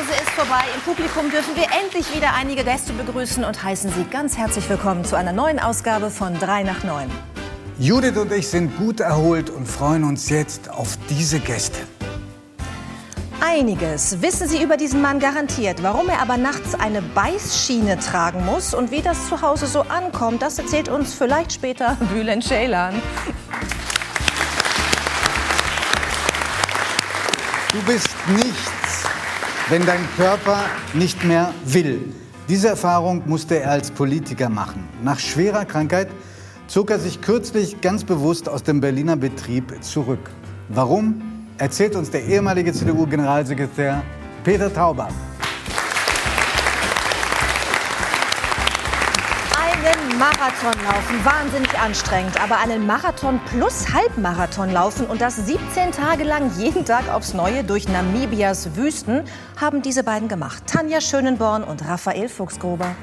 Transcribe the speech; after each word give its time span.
Sommerpause 0.00 0.22
ist 0.22 0.30
vorbei. 0.30 0.64
Im 0.74 0.80
Publikum 0.82 1.30
dürfen 1.30 1.56
wir 1.56 1.66
endlich 1.82 2.14
wieder 2.14 2.34
einige 2.34 2.64
Gäste 2.64 2.92
begrüßen 2.92 3.44
und 3.44 3.62
heißen 3.62 3.92
Sie 3.92 4.04
ganz 4.04 4.36
herzlich 4.36 4.68
willkommen 4.68 5.04
zu 5.04 5.16
einer 5.16 5.32
neuen 5.32 5.58
Ausgabe 5.58 6.10
von 6.10 6.38
3 6.38 6.62
nach 6.62 6.84
9. 6.84 7.10
Judith 7.78 8.16
und 8.16 8.32
ich 8.32 8.48
sind 8.48 8.76
gut 8.76 9.00
erholt 9.00 9.50
und 9.50 9.66
freuen 9.66 10.04
uns 10.04 10.28
jetzt 10.28 10.70
auf 10.70 10.96
diese 11.08 11.38
Gäste. 11.40 11.78
Einiges 13.40 14.22
wissen 14.22 14.48
Sie 14.48 14.62
über 14.62 14.76
diesen 14.76 15.02
Mann 15.02 15.18
garantiert. 15.18 15.82
Warum 15.82 16.08
er 16.08 16.20
aber 16.20 16.36
nachts 16.36 16.74
eine 16.74 17.02
Beißschiene 17.02 17.98
tragen 17.98 18.44
muss 18.44 18.74
und 18.74 18.90
wie 18.90 19.02
das 19.02 19.28
zu 19.28 19.42
Hause 19.42 19.66
so 19.66 19.82
ankommt, 19.82 20.42
das 20.42 20.58
erzählt 20.58 20.88
uns 20.88 21.14
vielleicht 21.14 21.52
später 21.52 21.96
Bülent 22.12 22.44
Ceylan. 22.44 22.94
Du 27.72 27.80
bist 27.82 28.08
nichts, 28.34 28.79
wenn 29.70 29.86
dein 29.86 30.00
Körper 30.16 30.64
nicht 30.94 31.24
mehr 31.24 31.54
will. 31.64 32.12
Diese 32.48 32.68
Erfahrung 32.68 33.22
musste 33.26 33.60
er 33.60 33.70
als 33.70 33.92
Politiker 33.92 34.48
machen. 34.48 34.82
Nach 35.04 35.20
schwerer 35.20 35.64
Krankheit 35.64 36.08
zog 36.66 36.90
er 36.90 36.98
sich 36.98 37.20
kürzlich 37.20 37.80
ganz 37.80 38.02
bewusst 38.02 38.48
aus 38.48 38.64
dem 38.64 38.80
Berliner 38.80 39.14
Betrieb 39.14 39.72
zurück. 39.84 40.30
Warum? 40.70 41.22
Erzählt 41.58 41.94
uns 41.94 42.10
der 42.10 42.24
ehemalige 42.24 42.72
CDU-Generalsekretär 42.72 44.02
Peter 44.42 44.74
Tauber. 44.74 45.08
Marathon 50.40 50.72
laufen, 50.86 51.22
wahnsinnig 51.22 51.78
anstrengend. 51.78 52.42
Aber 52.42 52.60
einen 52.60 52.86
Marathon 52.86 53.38
plus 53.50 53.92
Halbmarathon 53.92 54.72
laufen 54.72 55.04
und 55.04 55.20
das 55.20 55.36
17 55.36 55.92
Tage 55.92 56.24
lang 56.24 56.50
jeden 56.56 56.86
Tag 56.86 57.12
aufs 57.12 57.34
Neue 57.34 57.62
durch 57.62 57.86
Namibias 57.88 58.74
Wüsten 58.74 59.24
haben 59.60 59.82
diese 59.82 60.02
beiden 60.02 60.28
gemacht. 60.28 60.62
Tanja 60.66 61.02
Schönenborn 61.02 61.62
und 61.62 61.86
Raphael 61.86 62.30
Fuchsgruber. 62.30 62.96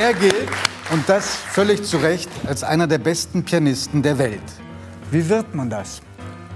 Er 0.00 0.14
gilt, 0.14 0.48
und 0.90 1.06
das 1.06 1.36
völlig 1.36 1.84
zu 1.84 1.98
Recht, 1.98 2.30
als 2.46 2.64
einer 2.64 2.86
der 2.86 2.98
besten 2.98 3.44
Pianisten 3.44 4.02
der 4.02 4.16
Welt. 4.16 4.40
Wie 5.10 5.28
wird 5.28 5.54
man 5.54 5.68
das? 5.68 6.00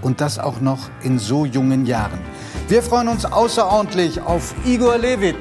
Und 0.00 0.22
das 0.22 0.38
auch 0.38 0.58
noch 0.62 0.88
in 1.02 1.18
so 1.18 1.44
jungen 1.44 1.84
Jahren. 1.84 2.18
Wir 2.68 2.82
freuen 2.82 3.08
uns 3.08 3.26
außerordentlich 3.26 4.22
auf 4.22 4.54
Igor 4.64 4.96
Levit. 4.96 5.36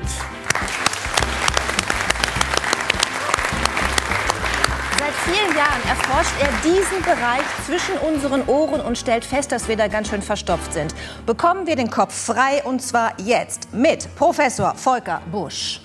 Erforscht 6.22 6.41
er 6.41 6.50
diesen 6.64 7.02
Bereich 7.03 7.41
zwischen 7.66 7.97
unseren 7.97 8.47
Ohren 8.47 8.80
und 8.81 8.95
stellt 8.95 9.25
fest, 9.25 9.52
dass 9.52 9.67
wir 9.67 9.75
da 9.75 9.88
ganz 9.88 10.09
schön 10.09 10.22
verstopft 10.22 10.73
sind. 10.73 10.94
Bekommen 11.25 11.66
wir 11.66 11.75
den 11.75 11.89
Kopf 11.89 12.13
frei 12.13 12.61
und 12.63 12.81
zwar 12.81 13.19
jetzt 13.19 13.73
mit 13.73 14.08
Professor 14.16 14.75
Volker 14.75 15.22
Busch. 15.31 15.81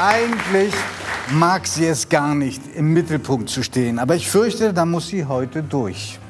Eigentlich 0.00 0.72
mag 1.32 1.66
sie 1.66 1.86
es 1.86 2.08
gar 2.08 2.36
nicht, 2.36 2.62
im 2.76 2.92
Mittelpunkt 2.92 3.50
zu 3.50 3.64
stehen. 3.64 3.98
Aber 3.98 4.14
ich 4.14 4.30
fürchte, 4.30 4.72
da 4.72 4.84
muss 4.84 5.08
sie 5.08 5.24
heute 5.24 5.64
durch. 5.64 6.20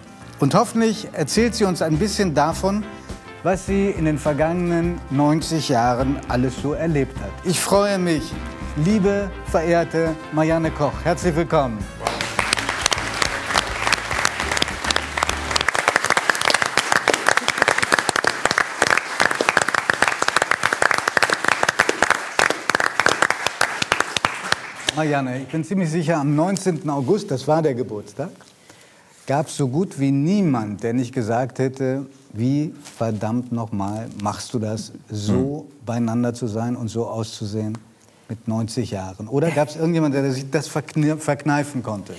Und 0.41 0.55
hoffentlich 0.55 1.09
erzählt 1.13 1.55
sie 1.55 1.65
uns 1.65 1.83
ein 1.83 1.99
bisschen 1.99 2.33
davon, 2.33 2.83
was 3.43 3.67
sie 3.67 3.91
in 3.91 4.05
den 4.05 4.19
vergangenen 4.19 5.01
90 5.11 5.69
Jahren 5.69 6.19
alles 6.29 6.61
so 6.61 6.73
erlebt 6.73 7.19
hat. 7.21 7.31
Ich 7.45 7.61
freue 7.61 7.99
mich, 7.99 8.33
liebe, 8.85 9.31
verehrte 9.47 10.17
Marianne 10.33 10.71
Koch. 10.73 10.93
Herzlich 11.05 11.37
willkommen. 11.37 11.79
Marianne, 24.97 25.43
ich 25.43 25.47
bin 25.47 25.63
ziemlich 25.63 25.91
sicher, 25.91 26.17
am 26.17 26.35
19. 26.35 26.91
August, 26.91 27.31
das 27.31 27.47
war 27.47 27.63
der 27.63 27.75
Geburtstag, 27.75 28.31
gab 29.29 29.47
es 29.47 29.57
so 29.57 29.69
gut 29.69 30.01
wie 30.01 30.11
niemand, 30.11 30.83
der 30.83 30.93
nicht 30.93 31.15
gesagt 31.15 31.61
hätte, 31.61 32.07
wie 32.33 32.75
verdammt 32.83 33.53
nochmal 33.53 34.09
machst 34.23 34.53
du 34.55 34.59
das, 34.59 34.93
so 35.11 35.67
hm. 35.69 35.85
beieinander 35.87 36.35
zu 36.35 36.47
sein 36.47 36.77
und 36.77 36.89
so 36.89 37.07
auszusehen 37.07 37.79
mit 38.29 38.47
90 38.47 38.91
Jahren? 38.91 39.29
Oder 39.29 39.51
gab 39.51 39.69
es 39.69 39.77
irgendjemanden, 39.77 40.23
der 40.23 40.33
sich 40.33 40.51
das 40.51 40.69
verkneifen 40.69 41.83
konnte? 41.83 42.15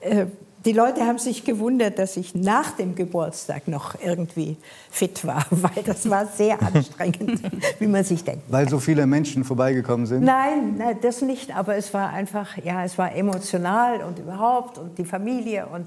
Äh, 0.00 0.26
die 0.64 0.72
Leute 0.72 1.00
haben 1.06 1.18
sich 1.18 1.44
gewundert, 1.44 1.98
dass 1.98 2.16
ich 2.16 2.34
nach 2.34 2.72
dem 2.72 2.94
Geburtstag 2.94 3.66
noch 3.66 3.96
irgendwie 4.04 4.56
fit 4.90 5.26
war, 5.26 5.44
weil 5.50 5.82
das 5.84 6.08
war 6.08 6.26
sehr 6.26 6.60
anstrengend, 6.74 7.42
wie 7.80 7.86
man 7.86 8.04
sich 8.04 8.22
denkt. 8.22 8.44
Weil 8.48 8.68
so 8.68 8.78
viele 8.78 9.06
Menschen 9.06 9.44
vorbeigekommen 9.44 10.06
sind? 10.06 10.24
Nein, 10.24 10.76
nein, 10.78 10.98
das 11.02 11.22
nicht, 11.22 11.54
aber 11.54 11.76
es 11.76 11.92
war 11.92 12.10
einfach, 12.10 12.58
ja, 12.58 12.84
es 12.84 12.96
war 12.96 13.14
emotional 13.14 14.02
und 14.02 14.18
überhaupt 14.18 14.78
und 14.78 14.98
die 14.98 15.04
Familie 15.04 15.66
und 15.66 15.86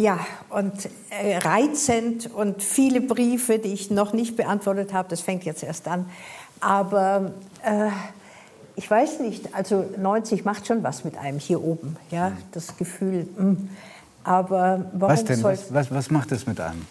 ja, 0.00 0.18
und 0.48 0.88
äh, 1.10 1.36
reizend 1.36 2.32
und 2.32 2.62
viele 2.62 3.02
Briefe, 3.02 3.58
die 3.58 3.72
ich 3.72 3.90
noch 3.90 4.12
nicht 4.12 4.34
beantwortet 4.34 4.94
habe, 4.94 5.08
das 5.08 5.20
fängt 5.20 5.44
jetzt 5.44 5.62
erst 5.62 5.86
an. 5.88 6.06
Aber 6.60 7.32
äh, 7.62 7.90
ich 8.76 8.90
weiß 8.90 9.20
nicht, 9.20 9.54
also 9.54 9.84
90 9.98 10.44
macht 10.44 10.66
schon 10.66 10.82
was 10.82 11.04
mit 11.04 11.18
einem 11.18 11.38
hier 11.38 11.62
oben, 11.62 11.96
ja, 12.10 12.32
das 12.52 12.76
Gefühl. 12.76 13.28
Mh. 13.36 13.42
Hm. 13.42 13.68
Aber 14.22 14.86
warum 14.92 15.14
was 15.14 15.24
denn? 15.24 15.42
Was, 15.42 15.72
was, 15.72 15.90
was 15.90 16.10
macht 16.10 16.30
das 16.32 16.46
mit 16.46 16.60
einem? 16.60 16.86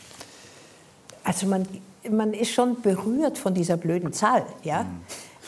Also 1.23 1.47
man, 1.47 1.67
man 2.09 2.33
ist 2.33 2.51
schon 2.51 2.81
berührt 2.81 3.37
von 3.37 3.53
dieser 3.53 3.77
blöden 3.77 4.13
Zahl, 4.13 4.45
ja. 4.63 4.83
Mhm. 4.83 5.01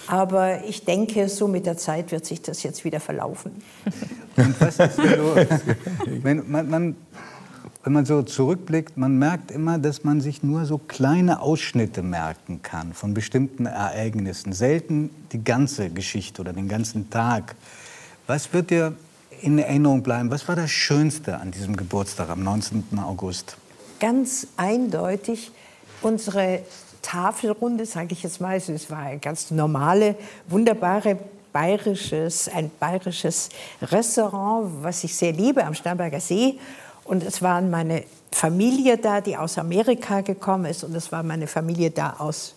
Aber 0.08 0.64
ich 0.66 0.84
denke, 0.84 1.30
so 1.30 1.48
mit 1.48 1.66
der 1.66 1.78
Zeit 1.78 2.12
wird 2.12 2.26
sich 2.26 2.42
das 2.42 2.64
jetzt 2.64 2.84
wieder 2.86 3.00
verlaufen. 3.00 3.64
Und 4.36 4.60
was 4.60 4.80
ist 4.80 4.98
denn 4.98 5.18
los? 5.18 5.38
Wenn 6.06 6.52
man, 6.52 6.70
man, 6.70 6.96
wenn 7.84 7.94
man 7.94 8.06
so 8.06 8.22
zurückblickt, 8.22 8.98
man 8.98 9.18
merkt 9.18 9.52
immer, 9.52 9.78
dass 9.78 10.04
man 10.04 10.22
sich 10.22 10.44
nur 10.44 10.66
so 10.66 10.78
kleine 10.78 11.42
Ausschnitte 11.42 12.04
merken 12.04 12.62
kann 12.62 12.94
von 12.94 13.14
bestimmten 13.14 13.66
Ereignissen. 13.66 14.54
Selten 14.54 15.10
die 15.32 15.44
ganze 15.44 15.90
Geschichte 15.90 16.42
oder 16.42 16.54
den 16.54 16.68
ganzen 16.68 17.10
Tag. 17.10 17.56
Was 18.28 18.54
wird 18.54 18.70
dir 18.70 18.94
in 19.42 19.60
Erinnerung 19.60 20.04
bleiben. 20.04 20.30
Was 20.32 20.48
war 20.48 20.56
das 20.56 20.72
Schönste 20.72 21.38
an 21.38 21.52
diesem 21.52 21.76
Geburtstag 21.76 22.30
am 22.30 22.44
19. 22.44 22.84
August? 23.00 23.58
Ganz 24.00 24.48
eindeutig 24.58 25.52
unsere 26.02 26.60
Tafelrunde, 27.02 27.86
sage 27.86 28.10
ich 28.12 28.24
jetzt 28.24 28.40
mal. 28.40 28.56
Es 28.56 28.90
war 28.90 29.00
eine 29.00 29.20
ganz 29.20 29.52
normale, 29.52 30.16
wunderbare 30.48 31.18
bayerisches, 31.52 32.48
ein 32.50 32.72
bayerisches 32.80 33.50
Restaurant, 33.82 34.72
was 34.84 35.04
ich 35.04 35.16
sehr 35.16 35.34
liebe, 35.34 35.66
am 35.66 35.74
Starnberger 35.74 36.20
See. 36.20 36.60
Und 37.04 37.24
es 37.24 37.42
waren 37.42 37.70
meine 37.70 38.04
Familie 38.32 38.98
da, 38.98 39.22
die 39.22 39.38
aus 39.38 39.58
Amerika 39.58 40.22
gekommen 40.22 40.66
ist. 40.66 40.84
Und 40.84 40.96
es 40.96 41.12
war 41.12 41.24
meine 41.24 41.48
Familie 41.48 41.92
da 41.92 42.16
aus, 42.20 42.56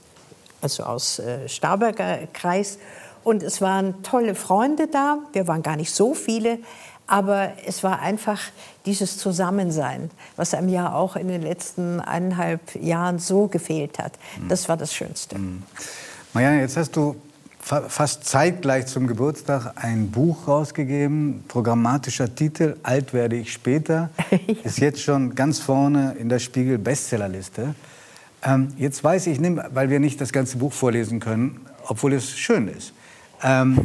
also 0.61 0.85
aus 0.85 1.19
äh, 1.19 1.49
Starnberger 1.49 2.29
Kreis. 2.33 2.79
Und 3.25 3.43
es 3.43 3.61
waren 3.61 4.03
tolle 4.03 4.35
Freunde 4.35 4.87
da. 4.89 5.19
Wir 5.33 5.47
waren 5.49 5.63
gar 5.63 5.77
nicht 5.77 5.93
so 5.93 6.15
viele. 6.15 6.59
Aber 7.07 7.53
es 7.67 7.83
war 7.83 8.01
einfach 8.01 8.41
dieses 8.87 9.19
Zusammensein, 9.19 10.11
was 10.37 10.55
einem 10.55 10.69
ja 10.71 10.95
auch 10.95 11.17
in 11.17 11.29
den 11.29 11.43
letzten 11.43 12.01
eineinhalb 12.01 12.75
Jahren 12.77 13.19
so 13.19 13.47
gefehlt 13.47 13.99
hat. 13.99 14.13
Mhm. 14.41 14.49
Das 14.49 14.69
war 14.69 14.77
das 14.77 14.95
Schönste. 14.95 15.39
Mhm. 15.39 15.63
Marianne, 16.33 16.61
jetzt 16.61 16.77
hast 16.77 16.97
du 16.97 17.17
fast 17.65 18.25
zeitgleich 18.25 18.87
zum 18.87 19.07
Geburtstag 19.07 19.73
ein 19.77 20.11
Buch 20.11 20.47
rausgegeben, 20.47 21.45
programmatischer 21.49 22.35
Titel, 22.35 22.77
Alt 22.83 23.15
werde 23.15 23.37
ich 23.37 23.55
später, 23.55 24.11
ist 24.65 24.79
jetzt 24.79 25.01
schon 25.01 25.35
ganz 25.35 25.61
vorne 25.61 26.15
in 26.19 26.29
der 26.29 26.41
Spiegel 26.41 26.77
Bestsellerliste. 26.77 27.75
Ähm, 28.43 28.69
jetzt 28.77 29.03
weiß 29.03 29.29
ich, 29.29 29.39
weil 29.41 29.89
wir 29.89 29.99
nicht 29.99 30.21
das 30.21 30.33
ganze 30.33 30.59
Buch 30.59 30.75
vorlesen 30.75 31.21
können, 31.21 31.63
obwohl 31.87 32.13
es 32.13 32.37
schön 32.37 32.69
ist. 32.69 32.93
Ähm, 33.43 33.79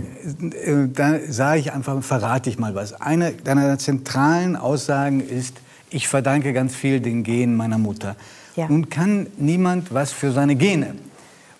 äh, 0.51 0.87
da 0.93 1.17
sage 1.29 1.61
ich 1.61 1.71
einfach, 1.71 2.03
verrate 2.03 2.49
ich 2.49 2.59
mal 2.59 2.75
was. 2.75 2.99
Eine 2.99 3.31
deiner 3.31 3.79
zentralen 3.79 4.57
Aussagen 4.57 5.21
ist, 5.21 5.55
ich 5.89 6.09
verdanke 6.09 6.51
ganz 6.51 6.75
viel 6.75 6.99
den 6.99 7.23
Genen 7.23 7.55
meiner 7.55 7.77
Mutter. 7.77 8.17
Ja. 8.57 8.67
Nun 8.67 8.89
kann 8.89 9.27
niemand 9.37 9.93
was 9.93 10.11
für 10.11 10.33
seine 10.33 10.57
Gene. 10.57 10.95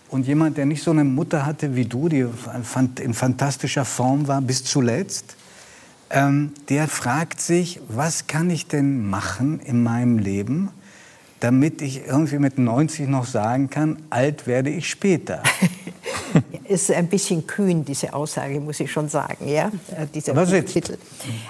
Und 0.10 0.26
jemand, 0.26 0.58
der 0.58 0.66
nicht 0.66 0.84
so 0.84 0.92
eine 0.92 1.04
Mutter 1.04 1.46
hatte 1.46 1.76
wie 1.76 1.86
du, 1.86 2.10
die 2.10 2.26
in 3.02 3.14
fantastischer 3.14 3.86
Form 3.86 4.28
war 4.28 4.42
bis 4.42 4.64
zuletzt, 4.64 5.36
ähm, 6.10 6.54
der 6.70 6.88
fragt 6.88 7.40
sich, 7.40 7.80
was 7.88 8.26
kann 8.26 8.50
ich 8.50 8.68
denn 8.68 9.08
machen 9.08 9.60
in 9.60 9.84
meinem 9.84 10.18
Leben, 10.18 10.70
damit 11.40 11.82
ich 11.82 12.08
irgendwie 12.08 12.40
mit 12.40 12.58
90 12.58 13.08
noch 13.08 13.26
sagen 13.26 13.70
kann, 13.70 13.98
alt 14.10 14.48
werde 14.48 14.72
ich 14.72 14.90
später. 14.90 15.44
ist 16.68 16.92
ein 16.92 17.08
bisschen 17.08 17.46
kühn, 17.46 17.86
diese 17.86 18.14
Aussage, 18.14 18.60
muss 18.60 18.80
ich 18.80 18.92
schon 18.92 19.08
sagen. 19.10 19.48
Ja? 19.48 19.72
Äh, 19.96 20.08
dieser 20.14 20.36
Was 20.36 20.50
Titel. 20.66 20.98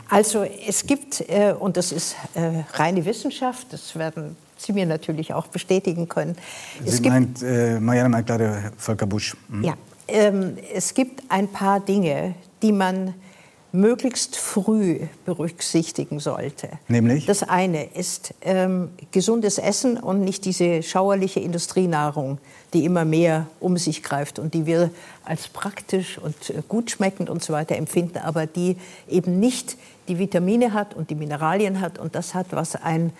Also 0.09 0.43
es 0.43 0.85
gibt, 0.85 1.21
äh, 1.29 1.53
und 1.57 1.77
das 1.77 1.91
ist 1.91 2.15
äh, 2.33 2.63
reine 2.73 3.03
Wissenschaft, 3.05 3.67
das 3.71 3.95
werden 3.95 4.35
Sie 4.59 4.73
mir 4.73 4.85
natürlich 4.85 5.33
auch 5.33 5.47
bestätigen 5.47 6.09
können. 6.09 6.35
Sie 6.83 6.89
es 6.89 7.01
meint 7.01 7.41
äh, 7.41 7.79
Marianne 7.79 8.09
Marklade, 8.09 8.71
Volker 8.77 9.05
Busch. 9.05 9.35
Mhm. 9.47 9.63
Ja, 9.63 9.73
ähm, 10.07 10.57
es 10.73 10.93
gibt 10.93 11.23
ein 11.29 11.47
paar 11.47 11.79
Dinge, 11.79 12.35
die 12.61 12.73
man 12.73 13.13
möglichst 13.71 14.35
früh 14.35 14.99
berücksichtigen 15.25 16.19
sollte. 16.19 16.69
Nämlich? 16.87 17.25
Das 17.25 17.43
eine 17.43 17.85
ist 17.85 18.33
ähm, 18.41 18.89
gesundes 19.11 19.59
Essen 19.59 19.97
und 19.97 20.21
nicht 20.21 20.45
diese 20.45 20.81
schauerliche 20.81 21.39
Industrienahrung, 21.39 22.39
die 22.73 22.83
immer 22.85 23.05
mehr 23.05 23.47
um 23.59 23.77
sich 23.77 24.01
greift 24.01 24.39
und 24.39 24.53
die 24.53 24.65
wir 24.65 24.89
als 25.23 25.47
praktisch 25.47 26.17
und 26.17 26.49
äh, 26.49 26.63
gut 26.67 26.91
schmeckend 26.91 27.29
und 27.29 27.43
so 27.43 27.53
weiter 27.53 27.75
empfinden, 27.75 28.17
aber 28.17 28.47
die 28.47 28.77
eben 29.07 29.39
nicht 29.39 29.77
die 30.07 30.17
Vitamine 30.17 30.73
hat 30.73 30.95
und 30.95 31.11
die 31.11 31.15
Mineralien 31.15 31.79
hat 31.79 31.99
und 31.99 32.15
das 32.15 32.33
hat, 32.33 32.47
was 32.51 32.75
ein 32.75 33.13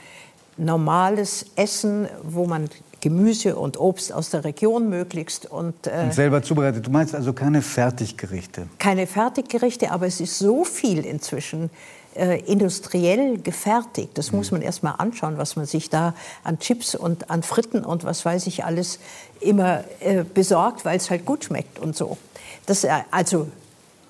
normales 0.59 1.45
Essen, 1.55 2.07
wo 2.23 2.45
man 2.45 2.69
Gemüse 3.01 3.55
und 3.55 3.79
Obst 3.79 4.11
aus 4.11 4.29
der 4.29 4.43
Region 4.43 4.89
möglichst. 4.89 5.45
Und, 5.45 5.87
äh, 5.87 6.03
und, 6.03 6.13
selber 6.13 6.43
zubereitet. 6.43 6.85
Du 6.85 6.91
meinst 6.91 7.15
also 7.15 7.33
keine 7.33 7.61
Fertiggerichte? 7.61 8.67
Keine 8.77 9.07
Fertiggerichte, 9.07 9.91
aber 9.91 10.05
es 10.05 10.19
ist 10.19 10.37
so 10.37 10.65
viel 10.65 11.05
inzwischen 11.05 11.69
äh, 12.15 12.39
industriell 12.41 13.37
gefertigt. 13.37 14.17
Das 14.17 14.31
mhm. 14.31 14.39
muss 14.39 14.51
man 14.51 14.61
erst 14.61 14.83
mal 14.83 14.91
anschauen, 14.91 15.37
was 15.37 15.55
man 15.55 15.65
sich 15.65 15.89
da 15.89 16.13
an 16.43 16.59
Chips 16.59 16.95
und 16.95 17.29
an 17.29 17.43
Fritten 17.43 17.85
und 17.85 18.03
was 18.03 18.25
weiß 18.25 18.47
ich 18.47 18.65
alles 18.65 18.99
immer 19.39 19.83
äh, 20.01 20.23
besorgt, 20.23 20.83
weil 20.83 20.97
es 20.97 21.09
halt 21.09 21.25
gut 21.25 21.45
schmeckt 21.45 21.79
und 21.79 21.95
so. 21.95 22.17
Das, 22.65 22.83
äh, 22.83 22.89
also 23.11 23.47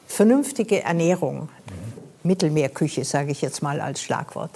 vernünftige 0.08 0.82
Ernährung, 0.84 1.42
mhm. 1.42 1.50
Mittelmeerküche 2.24 3.06
sage 3.06 3.32
ich 3.32 3.42
jetzt 3.42 3.62
mal 3.62 3.80
als 3.80 4.02
Schlagwort. 4.02 4.52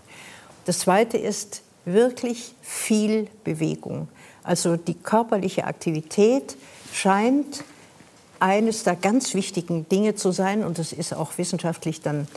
Das 0.66 0.80
Zweite 0.80 1.18
ist 1.18 1.62
wirklich 1.86 2.56
viel 2.62 3.28
Bewegung. 3.44 4.08
Also 4.44 4.76
die 4.76 4.96
körperliche 4.96 5.66
Aktivität 5.66 6.58
scheint 6.94 7.64
eines 8.40 8.84
der 8.84 8.96
ganz 8.96 9.34
wichtigen 9.34 9.88
Dinge 9.88 10.16
zu 10.16 10.32
sein 10.32 10.64
und 10.64 10.80
das 10.80 10.92
ist 10.92 11.14
auch 11.14 11.38
wissenschaftlich 11.38 12.02
dann 12.02 12.28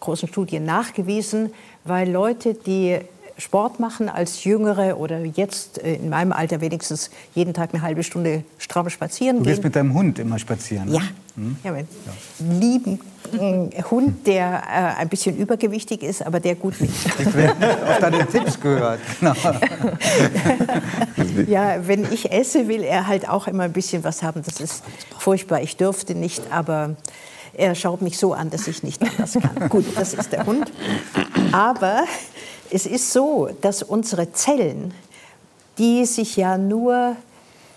großen 0.00 0.28
Studien 0.28 0.64
nachgewiesen, 0.64 1.52
weil 1.84 2.10
Leute, 2.10 2.54
die 2.54 3.00
Sport 3.38 3.80
machen 3.80 4.08
als 4.08 4.44
Jüngere 4.44 4.98
oder 4.98 5.24
jetzt 5.24 5.82
äh, 5.82 5.96
in 5.96 6.08
meinem 6.08 6.32
Alter 6.32 6.60
wenigstens 6.60 7.10
jeden 7.34 7.52
Tag 7.52 7.74
eine 7.74 7.82
halbe 7.82 8.02
Stunde 8.02 8.44
stramm 8.58 8.88
spazieren 8.88 9.36
gehen. 9.36 9.44
Du 9.44 9.50
gehst 9.50 9.62
mit 9.62 9.76
deinem 9.76 9.92
Hund 9.92 10.18
immer 10.18 10.38
spazieren? 10.38 10.92
Ja, 10.92 11.02
hm? 11.34 11.56
ja, 11.62 11.72
meinen 11.72 11.88
ja. 12.06 12.58
lieben 12.58 12.98
äh, 13.38 13.82
Hund, 13.90 14.26
der 14.26 14.62
äh, 14.62 15.00
ein 15.00 15.08
bisschen 15.10 15.36
übergewichtig 15.36 16.02
ist, 16.02 16.24
aber 16.24 16.40
der 16.40 16.54
gut 16.54 16.80
liegt. 16.80 16.94
Ich 17.18 17.26
habe 17.26 17.88
auf 17.88 17.98
deine 17.98 18.26
Tipps 18.26 18.58
gehört. 18.58 19.00
Genau. 19.20 19.34
ja, 21.46 21.86
wenn 21.86 22.10
ich 22.10 22.32
esse, 22.32 22.68
will 22.68 22.82
er 22.82 23.06
halt 23.06 23.28
auch 23.28 23.48
immer 23.48 23.64
ein 23.64 23.72
bisschen 23.72 24.02
was 24.04 24.22
haben. 24.22 24.42
Das 24.44 24.60
ist 24.60 24.82
furchtbar. 25.18 25.60
Ich 25.60 25.76
dürfte 25.76 26.14
nicht, 26.14 26.42
aber 26.50 26.96
er 27.52 27.74
schaut 27.74 28.02
mich 28.02 28.18
so 28.18 28.32
an, 28.32 28.50
dass 28.50 28.66
ich 28.66 28.82
nicht 28.82 29.02
anders 29.02 29.34
kann. 29.34 29.68
Gut, 29.68 29.84
das 29.94 30.14
ist 30.14 30.32
der 30.32 30.46
Hund. 30.46 30.72
Aber 31.52 32.04
es 32.70 32.86
ist 32.86 33.12
so, 33.12 33.48
dass 33.60 33.82
unsere 33.82 34.32
Zellen, 34.32 34.94
die 35.78 36.04
sich 36.04 36.36
ja 36.36 36.58
nur 36.58 37.16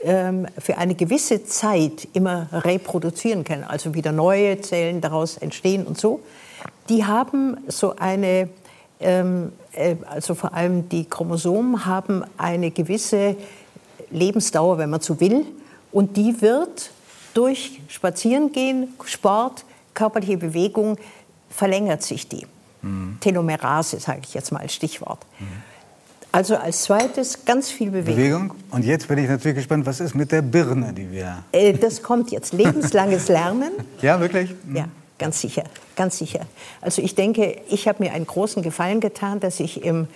ähm, 0.04 0.48
für 0.58 0.78
eine 0.78 0.96
gewisse 0.96 1.44
Zeit 1.46 2.08
immer 2.14 2.48
reproduzieren 2.52 3.44
können, 3.44 3.64
also 3.64 3.94
wieder 3.94 4.12
neue 4.12 4.62
Zellen 4.62 5.02
daraus 5.02 5.38
entstehen 5.38 5.86
und 5.86 6.00
so, 6.00 6.22
die 6.88 7.06
haben 7.06 7.58
so 7.68 7.96
eine, 7.98 8.50
ähm, 9.00 9.52
äh, 9.74 9.96
also 10.10 10.36
vor 10.36 10.54
allem 10.54 10.90
die 10.90 11.06
Chromosomen 11.06 11.86
haben 11.86 12.24
eine 12.38 12.72
gewisse 12.72 13.36
Lebensdauer, 14.12 14.78
wenn 14.78 14.90
man 14.90 15.02
so 15.02 15.20
will, 15.20 15.46
und 15.92 16.18
die 16.18 16.42
wird 16.42 16.92
durch 17.34 17.82
Spazierengehen, 17.88 18.94
Sport, 19.06 19.66
körperliche 19.94 20.38
Bewegung 20.38 20.98
verlängert 21.50 22.04
sich 22.04 22.28
die. 22.28 22.46
Mhm. 22.82 23.18
Telomerase, 23.20 24.00
sage 24.00 24.22
ich 24.24 24.34
jetzt 24.34 24.52
mal 24.52 24.60
als 24.60 24.74
Stichwort. 24.74 25.26
Mhm. 25.40 25.46
Also 26.32 26.58
als 26.58 26.84
zweites 26.84 27.44
ganz 27.44 27.72
viel 27.72 27.90
Bewegung. 27.90 28.16
Bewegung. 28.16 28.52
Und 28.70 28.86
jetzt 28.86 29.08
bin 29.08 29.18
ich 29.18 29.28
natürlich 29.28 29.58
gespannt, 29.58 29.86
was 29.88 30.00
ist 30.00 30.14
mit 30.14 30.32
der 30.32 30.44
Birne, 30.44 30.94
die 30.94 31.10
wir. 31.12 31.44
Äh, 31.52 31.74
das 31.74 32.04
kommt 32.04 32.30
jetzt. 32.30 32.54
Lebenslanges 32.54 33.30
Lernen. 33.30 33.72
ja, 34.02 34.20
wirklich? 34.20 34.52
Mhm. 34.64 34.76
Ja, 34.76 34.86
ganz 35.18 35.42
sicher, 35.42 35.64
ganz 35.96 36.20
sicher. 36.20 36.42
Also 36.82 37.02
ich 37.02 37.16
denke, 37.16 37.60
ich 37.68 37.88
habe 37.88 38.04
mir 38.04 38.14
einen 38.14 38.28
großen 38.28 38.62
Gefallen 38.62 39.00
getan, 39.00 39.40
dass 39.40 39.60
ich 39.60 39.84
im, 39.84 40.08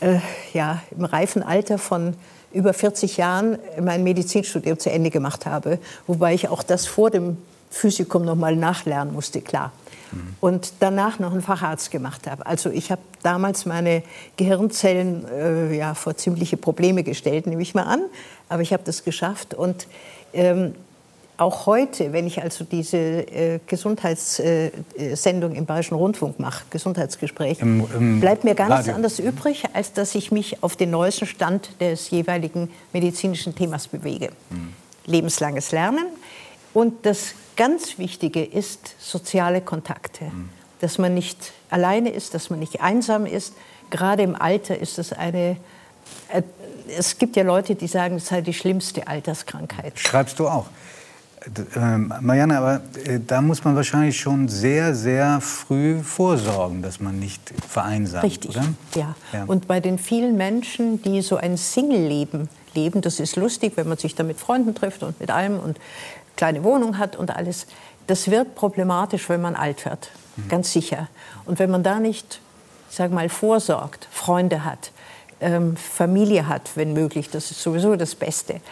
äh, 0.00 0.18
ja, 0.52 0.82
im 0.96 1.04
reifen 1.04 1.44
Alter 1.44 1.78
von 1.78 2.14
über 2.52 2.72
40 2.72 3.16
Jahren 3.16 3.58
mein 3.80 4.02
Medizinstudium 4.02 4.80
zu 4.80 4.90
Ende 4.90 5.10
gemacht 5.10 5.46
habe, 5.46 5.78
wobei 6.08 6.34
ich 6.34 6.48
auch 6.48 6.64
das 6.64 6.86
vor 6.86 7.10
dem 7.10 7.36
Physikum 7.70 8.24
noch 8.24 8.36
mal 8.36 8.56
nachlernen 8.56 9.14
musste, 9.14 9.40
klar 9.40 9.72
und 10.40 10.72
danach 10.80 11.18
noch 11.18 11.32
einen 11.32 11.42
Facharzt 11.42 11.90
gemacht 11.90 12.26
habe. 12.26 12.46
Also 12.46 12.70
ich 12.70 12.90
habe 12.90 13.02
damals 13.22 13.66
meine 13.66 14.02
Gehirnzellen 14.36 15.24
äh, 15.28 15.76
ja, 15.76 15.94
vor 15.94 16.16
ziemliche 16.16 16.56
Probleme 16.56 17.02
gestellt, 17.02 17.46
nehme 17.46 17.62
ich 17.62 17.74
mal 17.74 17.84
an. 17.84 18.02
Aber 18.48 18.62
ich 18.62 18.72
habe 18.72 18.82
das 18.84 19.04
geschafft. 19.04 19.54
Und 19.54 19.86
ähm, 20.32 20.74
auch 21.36 21.66
heute, 21.66 22.12
wenn 22.12 22.26
ich 22.26 22.42
also 22.42 22.64
diese 22.64 22.96
äh, 22.96 23.60
Gesundheitssendung 23.66 25.52
äh, 25.52 25.58
im 25.58 25.66
Bayerischen 25.66 25.94
Rundfunk 25.94 26.38
mache, 26.40 26.64
Gesundheitsgespräch, 26.70 27.60
Im, 27.60 27.86
im 27.94 28.20
bleibt 28.20 28.44
mir 28.44 28.54
gar 28.54 28.68
nichts 28.68 28.88
anderes 28.88 29.18
übrig, 29.18 29.64
als 29.72 29.92
dass 29.92 30.14
ich 30.14 30.32
mich 30.32 30.62
auf 30.62 30.76
den 30.76 30.90
neuesten 30.90 31.26
Stand 31.26 31.80
des 31.80 32.10
jeweiligen 32.10 32.70
medizinischen 32.92 33.54
Themas 33.54 33.88
bewege. 33.88 34.30
Mhm. 34.50 34.74
Lebenslanges 35.06 35.72
Lernen. 35.72 36.06
Und 36.74 37.06
das 37.06 37.34
ganz 37.60 37.98
Wichtige 37.98 38.42
ist 38.42 38.96
soziale 38.98 39.60
Kontakte. 39.60 40.24
Mhm. 40.24 40.48
Dass 40.80 40.96
man 40.96 41.12
nicht 41.12 41.52
alleine 41.68 42.08
ist, 42.08 42.32
dass 42.32 42.48
man 42.48 42.58
nicht 42.58 42.80
einsam 42.80 43.26
ist. 43.26 43.52
Gerade 43.90 44.22
im 44.22 44.34
Alter 44.34 44.78
ist 44.78 44.98
es 44.98 45.12
eine. 45.12 45.58
Äh, 46.32 46.42
es 46.96 47.18
gibt 47.18 47.36
ja 47.36 47.42
Leute, 47.42 47.74
die 47.74 47.86
sagen, 47.86 48.16
es 48.16 48.28
sei 48.28 48.40
die 48.40 48.54
schlimmste 48.54 49.06
Alterskrankheit. 49.06 49.98
Schreibst 49.98 50.38
du 50.38 50.48
auch. 50.48 50.68
Äh, 51.76 51.98
Marianne, 51.98 52.56
aber 52.56 52.80
äh, 53.04 53.20
da 53.26 53.42
muss 53.42 53.62
man 53.62 53.76
wahrscheinlich 53.76 54.18
schon 54.18 54.48
sehr, 54.48 54.94
sehr 54.94 55.42
früh 55.42 56.02
vorsorgen, 56.02 56.80
dass 56.80 56.98
man 56.98 57.18
nicht 57.18 57.42
vereinsamt, 57.68 58.24
Richtig, 58.24 58.50
oder? 58.50 58.64
Ja. 58.94 59.14
ja. 59.34 59.44
Und 59.44 59.68
bei 59.68 59.80
den 59.80 59.98
vielen 59.98 60.38
Menschen, 60.38 61.02
die 61.02 61.20
so 61.20 61.36
ein 61.36 61.58
Single-Leben 61.58 62.48
leben, 62.74 63.02
das 63.02 63.20
ist 63.20 63.36
lustig, 63.36 63.74
wenn 63.76 63.88
man 63.88 63.98
sich 63.98 64.14
da 64.14 64.22
mit 64.22 64.38
Freunden 64.38 64.74
trifft 64.74 65.02
und 65.02 65.20
mit 65.20 65.30
allem 65.30 65.58
und 65.58 65.78
kleine 66.40 66.64
Wohnung 66.64 66.96
hat 66.96 67.16
und 67.16 67.36
alles. 67.36 67.66
Das 68.06 68.30
wird 68.30 68.54
problematisch, 68.54 69.28
wenn 69.28 69.42
man 69.42 69.54
alt 69.54 69.84
wird, 69.84 70.10
mhm. 70.36 70.48
ganz 70.48 70.72
sicher. 70.72 71.08
Und 71.44 71.58
wenn 71.58 71.70
man 71.70 71.82
da 71.82 72.00
nicht, 72.00 72.40
sag 72.88 73.12
mal, 73.12 73.28
vorsorgt, 73.28 74.08
Freunde 74.10 74.64
hat, 74.64 74.90
ähm, 75.42 75.76
Familie 75.76 76.48
hat, 76.48 76.70
wenn 76.76 76.94
möglich, 76.94 77.28
das 77.28 77.50
ist 77.50 77.62
sowieso 77.62 77.94
das 77.94 78.14
Beste. 78.14 78.62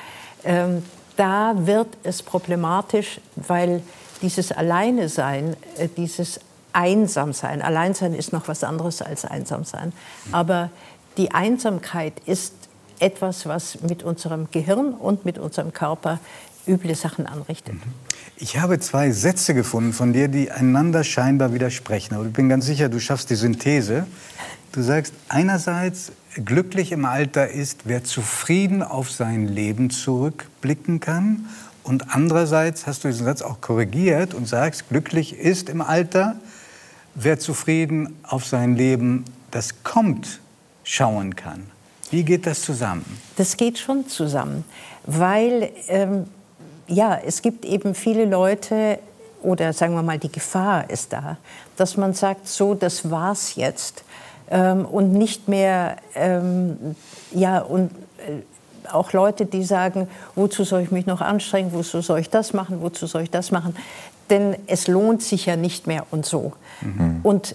Ähm, 0.45 0.83
da 1.17 1.53
wird 1.57 1.89
es 2.05 2.23
problematisch, 2.23 3.21
weil 3.37 3.83
dieses 4.23 4.51
Alleine-Sein, 4.51 5.55
äh, 5.77 5.89
dieses 5.95 6.41
Einsamsein, 6.73 7.61
Alleinsein 7.61 8.15
ist 8.15 8.33
noch 8.33 8.49
was 8.49 8.65
anderes 8.65 9.03
als 9.03 9.27
Einsamsein, 9.27 9.93
aber 10.33 10.71
die 11.19 11.33
Einsamkeit 11.33 12.15
ist 12.25 12.55
etwas, 12.99 13.47
was 13.47 13.83
mit 13.83 14.03
unserem 14.03 14.49
Gehirn 14.51 14.95
und 14.95 15.25
mit 15.25 15.39
unserem 15.39 15.73
Körper 15.73 16.19
üble 16.69 16.95
Sachen 16.95 17.27
anrichtet. 17.27 17.75
Mhm. 17.75 17.95
Ich 18.37 18.59
habe 18.59 18.79
zwei 18.79 19.11
Sätze 19.11 19.53
gefunden 19.55 19.93
von 19.93 20.13
dir, 20.13 20.29
die 20.29 20.51
einander 20.51 21.03
scheinbar 21.03 21.53
widersprechen. 21.53 22.15
Aber 22.15 22.27
ich 22.27 22.33
bin 22.33 22.49
ganz 22.49 22.67
sicher, 22.67 22.89
du 22.89 23.01
schaffst 23.01 23.31
die 23.31 23.35
Synthese. 23.35 24.07
Du 24.71 24.83
sagst 24.83 25.13
einerseits, 25.29 26.13
glücklich 26.45 26.93
im 26.93 27.05
Alter 27.05 27.49
ist, 27.49 27.81
wer 27.85 28.05
zufrieden 28.05 28.83
auf 28.83 29.11
sein 29.11 29.49
Leben 29.49 29.91
zurückblicken 29.91 31.01
kann. 31.01 31.47
Und 31.83 32.15
andererseits 32.15 32.87
hast 32.87 33.03
du 33.03 33.09
diesen 33.09 33.25
Satz 33.25 33.43
auch 33.43 33.61
korrigiert 33.61 34.35
und 34.35 34.47
sagst, 34.47 34.89
glücklich 34.89 35.37
ist 35.37 35.69
im 35.69 35.81
Alter, 35.81 36.37
wer 37.15 37.39
zufrieden 37.39 38.15
auf 38.23 38.47
sein 38.47 38.77
Leben, 38.77 39.25
das 39.51 39.83
kommt, 39.83 40.41
schauen 40.85 41.35
kann. 41.35 41.65
Wie 42.11 42.25
geht 42.25 42.47
das 42.47 42.63
zusammen? 42.63 43.05
Das 43.37 43.57
geht 43.57 43.79
schon 43.79 44.07
zusammen, 44.07 44.65
weil 45.05 45.71
ähm, 45.89 46.27
ja, 46.88 47.18
es 47.25 47.42
gibt 47.42 47.64
eben 47.64 47.95
viele 47.95 48.25
Leute, 48.25 48.99
oder 49.42 49.73
sagen 49.73 49.95
wir 49.95 50.02
mal, 50.02 50.18
die 50.18 50.33
Gefahr 50.33 50.90
ist 50.90 51.12
da, 51.12 51.37
dass 51.76 51.97
man 51.97 52.14
sagt, 52.14 52.49
so, 52.49 52.75
das 52.75 53.11
war's 53.11 53.54
jetzt. 53.54 54.02
Ähm, 54.50 54.85
und 54.85 55.12
nicht 55.12 55.49
mehr, 55.49 55.97
ähm, 56.14 56.97
ja, 57.33 57.61
und 57.61 57.90
äh, 58.18 58.42
auch 58.90 59.12
Leute, 59.12 59.45
die 59.45 59.62
sagen, 59.62 60.09
wozu 60.35 60.64
soll 60.64 60.80
ich 60.80 60.90
mich 60.90 61.07
noch 61.07 61.21
anstrengen, 61.21 61.73
wozu 61.73 62.00
soll 62.00 62.21
ich 62.21 62.30
das 62.30 62.54
machen, 62.54 62.80
wozu 62.80 63.07
soll 63.07 63.23
ich 63.23 63.30
das 63.30 63.50
machen. 63.50 63.76
Denn 64.30 64.57
es 64.66 64.88
lohnt 64.88 65.23
sich 65.23 65.47
ja 65.47 65.57
nicht 65.57 65.87
mehr 65.87 66.07
und 66.11 66.25
so. 66.25 66.52
Mhm. 66.80 67.21
Und 67.23 67.54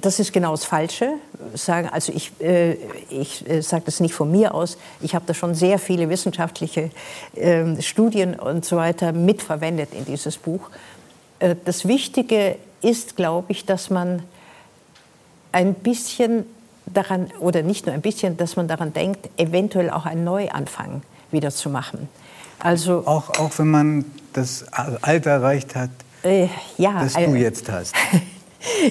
das 0.00 0.18
ist 0.18 0.32
genau 0.32 0.50
das 0.52 0.64
Falsche. 0.64 1.14
Sagen, 1.54 1.88
also 1.88 2.12
ich, 2.12 2.32
äh, 2.40 2.74
ich 3.10 3.48
äh, 3.48 3.60
sage 3.62 3.84
das 3.86 4.00
nicht 4.00 4.14
von 4.14 4.30
mir 4.30 4.54
aus. 4.54 4.76
Ich 5.00 5.14
habe 5.14 5.24
da 5.26 5.34
schon 5.34 5.54
sehr 5.54 5.78
viele 5.78 6.08
wissenschaftliche 6.08 6.90
äh, 7.34 7.80
Studien 7.80 8.34
und 8.34 8.64
so 8.64 8.76
weiter 8.76 9.12
mitverwendet 9.12 9.90
in 9.92 10.04
dieses 10.04 10.36
Buch. 10.36 10.70
Äh, 11.38 11.54
das 11.64 11.86
Wichtige 11.86 12.56
ist, 12.82 13.16
glaube 13.16 13.52
ich, 13.52 13.66
dass 13.66 13.90
man 13.90 14.22
ein 15.52 15.74
bisschen 15.74 16.44
daran, 16.86 17.28
oder 17.38 17.62
nicht 17.62 17.86
nur 17.86 17.94
ein 17.94 18.02
bisschen, 18.02 18.36
dass 18.36 18.56
man 18.56 18.68
daran 18.68 18.92
denkt, 18.92 19.30
eventuell 19.36 19.90
auch 19.90 20.06
einen 20.06 20.24
Neuanfang 20.24 21.02
wieder 21.30 21.50
zu 21.50 21.70
machen. 21.70 22.08
Also, 22.58 23.04
auch, 23.06 23.30
auch 23.38 23.58
wenn 23.58 23.68
man 23.68 24.04
das 24.32 24.64
Alter 24.72 25.30
erreicht 25.30 25.76
hat, 25.76 25.90
äh, 26.24 26.48
ja, 26.76 27.00
das 27.00 27.14
du 27.14 27.34
jetzt 27.36 27.70
hast. 27.70 27.94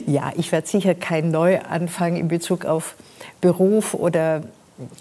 ja, 0.06 0.32
ich 0.36 0.52
werde 0.52 0.68
sicher 0.68 0.96
keinen 0.96 1.32
Neuanfang 1.32 2.16
in 2.16 2.28
Bezug 2.28 2.66
auf 2.66 2.96
Beruf 3.42 3.94
oder 3.94 4.44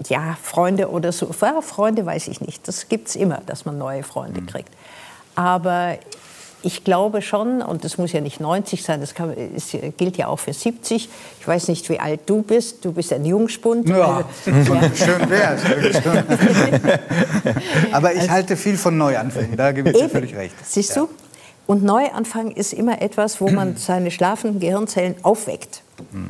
ja, 0.08 0.36
Freunde 0.42 0.90
oder 0.90 1.12
so. 1.12 1.30
Ja, 1.40 1.60
Freunde 1.60 2.06
weiß 2.06 2.28
ich 2.28 2.40
nicht. 2.40 2.66
Das 2.66 2.88
gibt 2.88 3.08
es 3.08 3.16
immer, 3.16 3.42
dass 3.46 3.64
man 3.64 3.78
neue 3.78 4.02
Freunde 4.02 4.40
mhm. 4.40 4.46
kriegt. 4.46 4.70
Aber 5.34 5.98
ich 6.62 6.82
glaube 6.82 7.22
schon, 7.22 7.62
und 7.62 7.84
das 7.84 7.98
muss 7.98 8.12
ja 8.12 8.20
nicht 8.20 8.40
90 8.40 8.82
sein, 8.82 9.00
das 9.00 9.14
kann, 9.14 9.32
ist, 9.32 9.76
gilt 9.96 10.16
ja 10.16 10.26
auch 10.26 10.38
für 10.38 10.52
70. 10.52 11.08
Ich 11.40 11.46
weiß 11.46 11.68
nicht, 11.68 11.88
wie 11.90 12.00
alt 12.00 12.20
du 12.26 12.42
bist. 12.42 12.84
Du 12.84 12.92
bist 12.92 13.12
ein 13.12 13.24
Jungspund. 13.24 13.88
Ja, 13.88 14.24
also, 14.46 14.74
ja. 14.74 14.90
schön 14.94 15.30
wär's. 15.30 15.60
Aber 17.92 18.14
ich 18.14 18.28
halte 18.28 18.56
viel 18.56 18.78
von 18.78 18.96
Neuanfängen. 18.96 19.56
Da 19.56 19.72
gebe 19.72 19.90
ich 19.90 19.96
dir 19.96 20.08
völlig 20.08 20.34
recht. 20.34 20.54
Siehst 20.64 20.96
du? 20.96 21.08
Und 21.66 21.82
Neuanfang 21.82 22.50
ist 22.50 22.72
immer 22.72 23.02
etwas, 23.02 23.40
wo 23.40 23.48
man 23.48 23.76
seine 23.76 24.10
schlafenden 24.10 24.60
Gehirnzellen 24.60 25.16
aufweckt. 25.22 25.82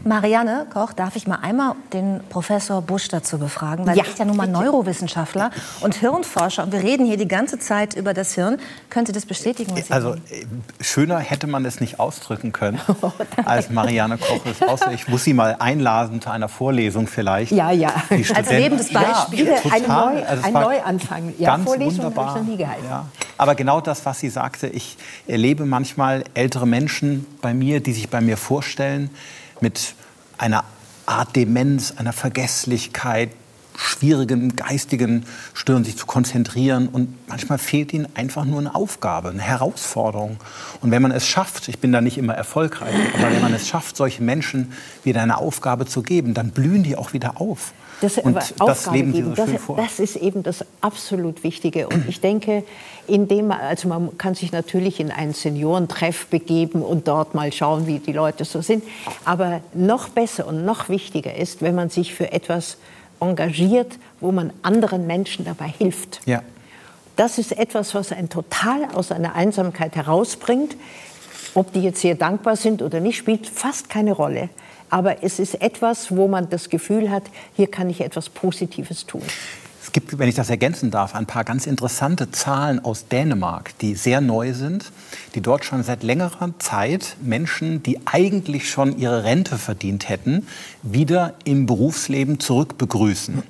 Marianne 0.04 0.66
Koch, 0.72 0.92
darf 0.92 1.16
ich 1.16 1.26
mal 1.26 1.38
einmal 1.42 1.74
den 1.92 2.20
Professor 2.28 2.82
Busch 2.82 3.08
dazu 3.08 3.38
befragen? 3.38 3.86
Weil 3.86 3.96
ja, 3.96 4.04
er 4.04 4.10
ist 4.10 4.18
ja 4.18 4.24
nun 4.24 4.36
mal 4.36 4.46
Neurowissenschaftler 4.46 5.50
und 5.80 5.94
Hirnforscher. 5.94 6.62
Und 6.62 6.72
wir 6.72 6.82
reden 6.82 7.06
hier 7.06 7.16
die 7.16 7.28
ganze 7.28 7.58
Zeit 7.58 7.94
über 7.94 8.14
das 8.14 8.34
Hirn. 8.34 8.58
Könnte 8.90 9.12
das 9.12 9.26
bestätigen? 9.26 9.74
also 9.90 10.14
äh, 10.14 10.46
schöner 10.80 11.18
hätte 11.18 11.46
man 11.46 11.64
es 11.64 11.80
nicht 11.80 11.98
ausdrücken 12.00 12.52
können, 12.52 12.80
oh, 13.02 13.10
als 13.44 13.70
Marianne 13.70 14.18
Koch 14.18 14.40
es 14.44 14.62
außer 14.66 14.92
Ich 14.92 15.08
muss 15.08 15.24
Sie 15.24 15.34
mal 15.34 15.56
einladen 15.58 16.20
zu 16.20 16.30
einer 16.30 16.48
Vorlesung 16.48 17.06
vielleicht. 17.06 17.52
Ja, 17.52 17.70
ja. 17.70 17.92
Als 18.34 18.50
lebendes 18.50 18.92
Beispiel. 18.92 19.46
Ja, 19.46 19.56
ein, 19.70 19.82
Neu, 19.82 20.24
also 20.24 20.44
ein 20.44 20.52
Neuanfang. 20.52 21.34
Ja, 21.38 21.50
ganz 21.50 21.64
Vorlesung 21.64 22.04
wunderbar. 22.04 22.26
habe 22.28 22.38
ich 22.38 22.44
noch 22.44 22.52
nie 22.52 22.56
gehalten. 22.58 22.84
Ja. 22.88 23.06
Aber 23.38 23.54
genau 23.54 23.80
das, 23.80 24.06
was 24.06 24.20
sie 24.20 24.30
sagte, 24.30 24.66
ich 24.68 24.96
erlebe 25.26 25.66
manchmal 25.66 26.24
ältere 26.34 26.66
Menschen 26.66 27.26
bei 27.42 27.52
mir, 27.52 27.80
die 27.80 27.92
sich 27.92 28.08
bei 28.08 28.20
mir 28.20 28.36
vorstellen, 28.36 29.10
mit 29.60 29.94
einer 30.38 30.64
Art 31.06 31.36
Demenz, 31.36 31.94
einer 31.96 32.12
Vergesslichkeit, 32.12 33.30
schwierigen 33.76 34.56
geistigen 34.56 35.26
Störungen, 35.54 35.84
sich 35.84 35.96
zu 35.96 36.06
konzentrieren. 36.06 36.88
Und 36.88 37.14
manchmal 37.28 37.58
fehlt 37.58 37.92
ihnen 37.92 38.08
einfach 38.14 38.44
nur 38.44 38.58
eine 38.58 38.74
Aufgabe, 38.74 39.28
eine 39.28 39.42
Herausforderung. 39.42 40.38
Und 40.80 40.90
wenn 40.90 41.02
man 41.02 41.12
es 41.12 41.26
schafft, 41.26 41.68
ich 41.68 41.78
bin 41.78 41.92
da 41.92 42.00
nicht 42.00 42.18
immer 42.18 42.34
erfolgreich, 42.34 42.94
aber 43.14 43.30
wenn 43.30 43.42
man 43.42 43.54
es 43.54 43.68
schafft, 43.68 43.96
solchen 43.96 44.24
Menschen 44.24 44.72
wieder 45.04 45.22
eine 45.22 45.38
Aufgabe 45.38 45.86
zu 45.86 46.02
geben, 46.02 46.34
dann 46.34 46.50
blühen 46.50 46.82
die 46.82 46.96
auch 46.96 47.12
wieder 47.12 47.40
auf. 47.40 47.72
Das, 48.00 48.18
und 48.18 48.36
das 48.58 48.90
leben 48.90 49.12
geben, 49.12 49.34
so 49.34 49.46
das, 49.46 49.76
das, 49.76 50.00
ist 50.00 50.16
eben 50.16 50.42
das 50.42 50.64
absolut 50.82 51.42
Wichtige. 51.42 51.88
Und 51.88 52.06
ich 52.08 52.20
denke, 52.20 52.62
indem 53.06 53.48
man, 53.48 53.60
also 53.60 53.88
man 53.88 54.18
kann 54.18 54.34
sich 54.34 54.52
natürlich 54.52 55.00
in 55.00 55.10
einen 55.10 55.32
Seniorentreff 55.32 56.26
begeben 56.26 56.82
und 56.82 57.08
dort 57.08 57.34
mal 57.34 57.52
schauen, 57.52 57.86
wie 57.86 57.98
die 57.98 58.12
Leute 58.12 58.44
so 58.44 58.60
sind. 58.60 58.84
Aber 59.24 59.60
noch 59.72 60.08
besser 60.10 60.46
und 60.46 60.64
noch 60.64 60.90
wichtiger 60.90 61.34
ist, 61.34 61.62
wenn 61.62 61.74
man 61.74 61.88
sich 61.88 62.14
für 62.14 62.32
etwas 62.32 62.76
engagiert, 63.18 63.98
wo 64.20 64.30
man 64.30 64.52
anderen 64.62 65.06
Menschen 65.06 65.46
dabei 65.46 65.72
hilft. 65.78 66.20
Ja. 66.26 66.42
Das 67.16 67.38
ist 67.38 67.56
etwas, 67.56 67.94
was 67.94 68.12
einen 68.12 68.28
total 68.28 68.84
aus 68.94 69.10
einer 69.10 69.34
Einsamkeit 69.34 69.96
herausbringt. 69.96 70.76
Ob 71.54 71.72
die 71.72 71.80
jetzt 71.80 72.02
sehr 72.02 72.14
dankbar 72.14 72.56
sind 72.56 72.82
oder 72.82 73.00
nicht, 73.00 73.16
spielt 73.16 73.46
fast 73.46 73.88
keine 73.88 74.12
Rolle 74.12 74.50
aber 74.90 75.22
es 75.22 75.38
ist 75.38 75.60
etwas, 75.60 76.10
wo 76.14 76.28
man 76.28 76.48
das 76.50 76.68
Gefühl 76.68 77.10
hat, 77.10 77.24
hier 77.54 77.68
kann 77.68 77.90
ich 77.90 78.00
etwas 78.00 78.28
Positives 78.28 79.06
tun. 79.06 79.22
Es 79.86 79.92
gibt, 79.92 80.18
wenn 80.18 80.28
ich 80.28 80.34
das 80.34 80.50
ergänzen 80.50 80.90
darf, 80.90 81.14
ein 81.14 81.26
paar 81.26 81.44
ganz 81.44 81.64
interessante 81.64 82.32
Zahlen 82.32 82.84
aus 82.84 83.06
Dänemark, 83.06 83.78
die 83.78 83.94
sehr 83.94 84.20
neu 84.20 84.52
sind, 84.52 84.90
die 85.36 85.40
dort 85.40 85.64
schon 85.64 85.84
seit 85.84 86.02
längerer 86.02 86.50
Zeit 86.58 87.16
Menschen, 87.22 87.84
die 87.84 88.00
eigentlich 88.04 88.68
schon 88.68 88.98
ihre 88.98 89.22
Rente 89.22 89.58
verdient 89.58 90.08
hätten, 90.08 90.48
wieder 90.82 91.34
im 91.44 91.66
Berufsleben 91.66 92.40
zurückbegrüßen. 92.40 93.44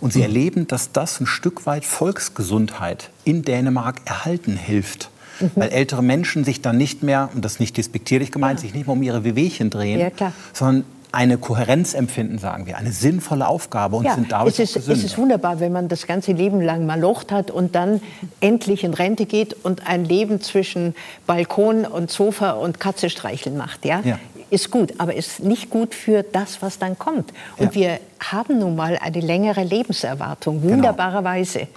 Und 0.00 0.12
sie 0.12 0.22
erleben, 0.22 0.68
dass 0.68 0.92
das 0.92 1.20
ein 1.20 1.26
Stück 1.26 1.66
weit 1.66 1.84
Volksgesundheit 1.84 3.10
in 3.24 3.42
Dänemark 3.42 4.00
erhalten 4.04 4.56
hilft. 4.56 5.10
Mhm. 5.40 5.50
Weil 5.54 5.70
ältere 5.70 6.02
Menschen 6.02 6.44
sich 6.44 6.62
dann 6.62 6.76
nicht 6.76 7.02
mehr, 7.02 7.30
und 7.34 7.44
das 7.44 7.54
ist 7.54 7.60
nicht 7.60 7.76
despektierlich 7.76 8.32
gemeint, 8.32 8.60
ja. 8.60 8.62
sich 8.62 8.74
nicht 8.74 8.86
mehr 8.86 8.94
um 8.94 9.02
ihre 9.02 9.24
Wehwehchen 9.24 9.70
drehen, 9.70 10.12
ja, 10.18 10.32
sondern 10.52 10.84
eine 11.12 11.38
Kohärenz 11.38 11.94
empfinden, 11.94 12.38
sagen 12.38 12.66
wir, 12.66 12.76
eine 12.76 12.92
sinnvolle 12.92 13.48
Aufgabe 13.48 13.96
und 13.96 14.04
ja, 14.04 14.14
sind 14.14 14.30
dadurch 14.30 14.58
es 14.58 14.76
ist, 14.76 14.88
es 14.88 15.04
ist 15.04 15.18
wunderbar, 15.18 15.58
wenn 15.60 15.72
man 15.72 15.88
das 15.88 16.06
ganze 16.06 16.32
Leben 16.32 16.60
lang 16.60 16.86
malocht 16.86 17.32
hat 17.32 17.50
und 17.50 17.74
dann 17.74 18.00
endlich 18.40 18.84
in 18.84 18.94
Rente 18.94 19.26
geht 19.26 19.54
und 19.64 19.86
ein 19.86 20.04
Leben 20.04 20.40
zwischen 20.40 20.94
Balkon 21.26 21.84
und 21.84 22.10
Sofa 22.10 22.52
und 22.52 22.78
Katze 22.78 23.10
streicheln 23.10 23.56
macht. 23.56 23.84
Ja? 23.84 24.00
ja. 24.04 24.18
Ist 24.50 24.70
gut, 24.70 24.94
aber 24.98 25.14
ist 25.14 25.40
nicht 25.40 25.70
gut 25.70 25.94
für 25.94 26.22
das, 26.22 26.62
was 26.62 26.78
dann 26.78 26.98
kommt. 26.98 27.32
Und 27.56 27.74
ja. 27.74 27.80
wir 27.80 28.00
haben 28.20 28.58
nun 28.58 28.76
mal 28.76 28.98
eine 29.00 29.20
längere 29.20 29.64
Lebenserwartung, 29.64 30.60
genau. 30.60 30.74
wunderbarerweise. 30.74 31.58
Genau. 31.60 31.70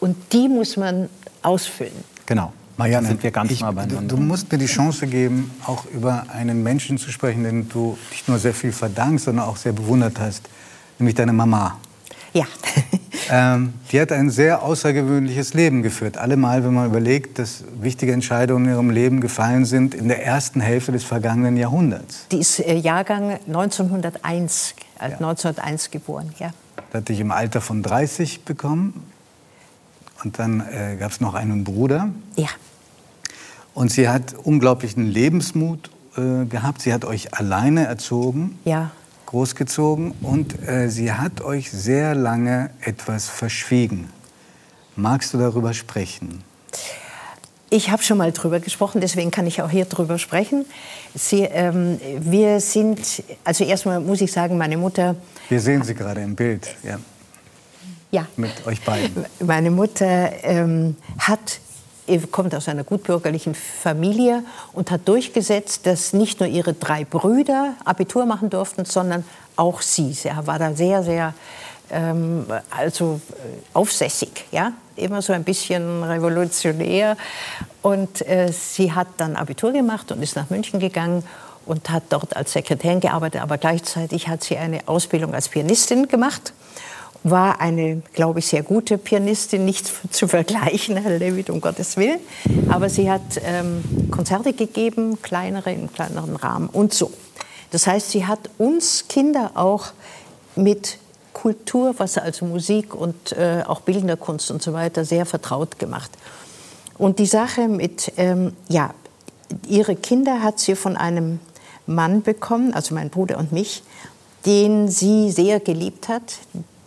Und 0.00 0.16
die 0.32 0.48
muss 0.48 0.76
man 0.76 1.08
ausfüllen. 1.42 1.92
Genau. 2.26 2.52
Marianne, 2.80 3.08
sind 3.08 3.22
wir 3.22 3.30
ganz 3.30 3.50
ich, 3.50 3.60
nah 3.60 3.72
beieinander. 3.72 4.08
Du, 4.08 4.16
du, 4.16 4.22
musst 4.22 4.50
mir 4.50 4.56
die 4.56 4.64
Chance 4.64 5.06
geben, 5.06 5.50
auch 5.66 5.84
über 5.84 6.24
einen 6.32 6.62
Menschen 6.62 6.96
zu 6.96 7.12
sprechen, 7.12 7.44
den 7.44 7.68
du 7.68 7.98
nicht 8.10 8.26
nur 8.26 8.38
sehr 8.38 8.54
viel 8.54 8.72
verdankst, 8.72 9.26
sondern 9.26 9.44
auch 9.44 9.58
sehr 9.58 9.72
bewundert 9.72 10.18
hast, 10.18 10.48
nämlich 10.98 11.14
deine 11.14 11.34
Mama. 11.34 11.78
Ja. 12.32 12.46
ähm, 13.30 13.74
die 13.92 14.00
hat 14.00 14.12
ein 14.12 14.30
sehr 14.30 14.62
außergewöhnliches 14.62 15.52
Leben 15.52 15.82
geführt. 15.82 16.16
Allemal, 16.16 16.64
wenn 16.64 16.72
man 16.72 16.86
überlegt, 16.86 17.38
dass 17.38 17.64
wichtige 17.82 18.12
Entscheidungen 18.12 18.64
in 18.64 18.70
ihrem 18.70 18.88
Leben 18.88 19.20
gefallen 19.20 19.66
sind 19.66 19.94
in 19.94 20.08
der 20.08 20.24
ersten 20.24 20.62
Hälfte 20.62 20.92
des 20.92 21.04
vergangenen 21.04 21.58
Jahrhunderts. 21.58 22.28
Die 22.32 22.38
ist 22.38 22.60
äh, 22.60 22.76
Jahrgang 22.76 23.38
1901, 23.46 24.74
äh, 24.98 25.10
ja. 25.10 25.16
1901 25.16 25.90
geboren, 25.90 26.32
ja. 26.38 26.54
Da 26.92 26.98
hat 26.98 27.10
dich 27.10 27.20
im 27.20 27.30
Alter 27.30 27.60
von 27.60 27.82
30 27.82 28.44
bekommen. 28.46 29.04
Und 30.24 30.38
dann 30.38 30.60
äh, 30.60 30.96
gab 30.98 31.12
es 31.12 31.20
noch 31.20 31.34
einen 31.34 31.64
Bruder. 31.64 32.08
Ja. 32.36 32.48
Und 33.74 33.90
sie 33.92 34.08
hat 34.08 34.34
unglaublichen 34.34 35.06
Lebensmut 35.06 35.90
äh, 36.16 36.44
gehabt. 36.46 36.82
Sie 36.82 36.92
hat 36.92 37.04
euch 37.04 37.34
alleine 37.34 37.86
erzogen, 37.86 38.58
ja. 38.64 38.90
großgezogen 39.26 40.12
und 40.22 40.68
äh, 40.68 40.88
sie 40.88 41.12
hat 41.12 41.40
euch 41.40 41.70
sehr 41.70 42.14
lange 42.14 42.70
etwas 42.80 43.28
verschwiegen. 43.28 44.08
Magst 44.96 45.32
du 45.32 45.38
darüber 45.38 45.72
sprechen? 45.72 46.42
Ich 47.72 47.90
habe 47.90 48.02
schon 48.02 48.18
mal 48.18 48.32
drüber 48.32 48.58
gesprochen, 48.58 49.00
deswegen 49.00 49.30
kann 49.30 49.46
ich 49.46 49.62
auch 49.62 49.70
hier 49.70 49.84
drüber 49.84 50.18
sprechen. 50.18 50.66
Sie, 51.14 51.42
ähm, 51.42 52.00
wir 52.18 52.60
sind, 52.60 53.22
also 53.44 53.62
erstmal 53.62 54.00
muss 54.00 54.20
ich 54.20 54.32
sagen, 54.32 54.58
meine 54.58 54.76
Mutter. 54.76 55.14
Wir 55.48 55.60
sehen 55.60 55.84
sie 55.84 55.94
gerade 55.94 56.20
im 56.22 56.34
Bild, 56.34 56.74
ja. 56.82 56.98
Ja. 58.10 58.26
Mit 58.36 58.66
euch 58.66 58.82
beiden. 58.82 59.24
Meine 59.38 59.70
Mutter 59.70 60.32
ähm, 60.42 60.96
hat 61.18 61.60
kommt 62.18 62.54
aus 62.54 62.68
einer 62.68 62.84
gutbürgerlichen 62.84 63.54
Familie 63.54 64.42
und 64.72 64.90
hat 64.90 65.06
durchgesetzt, 65.06 65.86
dass 65.86 66.12
nicht 66.12 66.40
nur 66.40 66.48
ihre 66.48 66.74
drei 66.74 67.04
Brüder 67.04 67.74
Abitur 67.84 68.26
machen 68.26 68.50
durften, 68.50 68.84
sondern 68.84 69.24
auch 69.56 69.80
sie. 69.82 70.12
Sie 70.12 70.30
war 70.44 70.58
da 70.58 70.74
sehr, 70.74 71.02
sehr 71.02 71.34
ähm, 71.90 72.46
also 72.70 73.20
äh, 73.30 73.76
aufsässig, 73.76 74.46
ja, 74.50 74.72
immer 74.96 75.22
so 75.22 75.32
ein 75.32 75.44
bisschen 75.44 76.02
revolutionär. 76.02 77.16
Und 77.82 78.26
äh, 78.26 78.52
sie 78.52 78.92
hat 78.92 79.08
dann 79.16 79.36
Abitur 79.36 79.72
gemacht 79.72 80.12
und 80.12 80.22
ist 80.22 80.36
nach 80.36 80.50
München 80.50 80.80
gegangen 80.80 81.24
und 81.66 81.90
hat 81.90 82.04
dort 82.10 82.36
als 82.36 82.52
Sekretärin 82.52 83.00
gearbeitet, 83.00 83.42
aber 83.42 83.58
gleichzeitig 83.58 84.28
hat 84.28 84.42
sie 84.44 84.56
eine 84.56 84.86
Ausbildung 84.86 85.34
als 85.34 85.48
Pianistin 85.48 86.08
gemacht 86.08 86.52
war 87.22 87.60
eine, 87.60 88.02
glaube 88.14 88.38
ich, 88.38 88.46
sehr 88.46 88.62
gute 88.62 88.98
Pianistin, 88.98 89.64
nicht 89.64 89.90
zu 90.10 90.28
vergleichen, 90.28 90.96
Herr 90.96 91.18
Lewitt, 91.18 91.50
um 91.50 91.60
Gottes 91.60 91.96
Willen. 91.96 92.20
Aber 92.68 92.88
sie 92.88 93.10
hat 93.10 93.40
ähm, 93.44 93.82
Konzerte 94.10 94.52
gegeben, 94.52 95.20
kleinere, 95.22 95.72
in 95.72 95.92
kleineren 95.92 96.36
Rahmen 96.36 96.68
und 96.68 96.94
so. 96.94 97.12
Das 97.70 97.86
heißt, 97.86 98.10
sie 98.10 98.26
hat 98.26 98.50
uns 98.58 99.06
Kinder 99.08 99.52
auch 99.54 99.88
mit 100.56 100.98
Kultur, 101.32 101.94
was 101.98 102.18
also 102.18 102.44
Musik 102.44 102.94
und 102.94 103.32
äh, 103.32 103.62
auch 103.66 103.80
bildende 103.80 104.16
Kunst 104.16 104.50
und 104.50 104.62
so 104.62 104.72
weiter 104.72 105.04
sehr 105.04 105.26
vertraut 105.26 105.78
gemacht. 105.78 106.10
Und 106.98 107.18
die 107.18 107.26
Sache 107.26 107.68
mit, 107.68 108.12
ähm, 108.16 108.52
ja, 108.68 108.92
ihre 109.68 109.96
Kinder 109.96 110.42
hat 110.42 110.58
sie 110.58 110.74
von 110.74 110.96
einem 110.96 111.38
Mann 111.86 112.22
bekommen, 112.22 112.74
also 112.74 112.94
mein 112.94 113.10
Bruder 113.10 113.38
und 113.38 113.52
mich, 113.52 113.82
den 114.44 114.88
sie 114.88 115.30
sehr 115.30 115.60
geliebt 115.60 116.08
hat, 116.08 116.34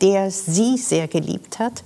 der 0.02 0.32
sie 0.32 0.78
sehr 0.78 1.08
geliebt 1.08 1.60
hat, 1.60 1.84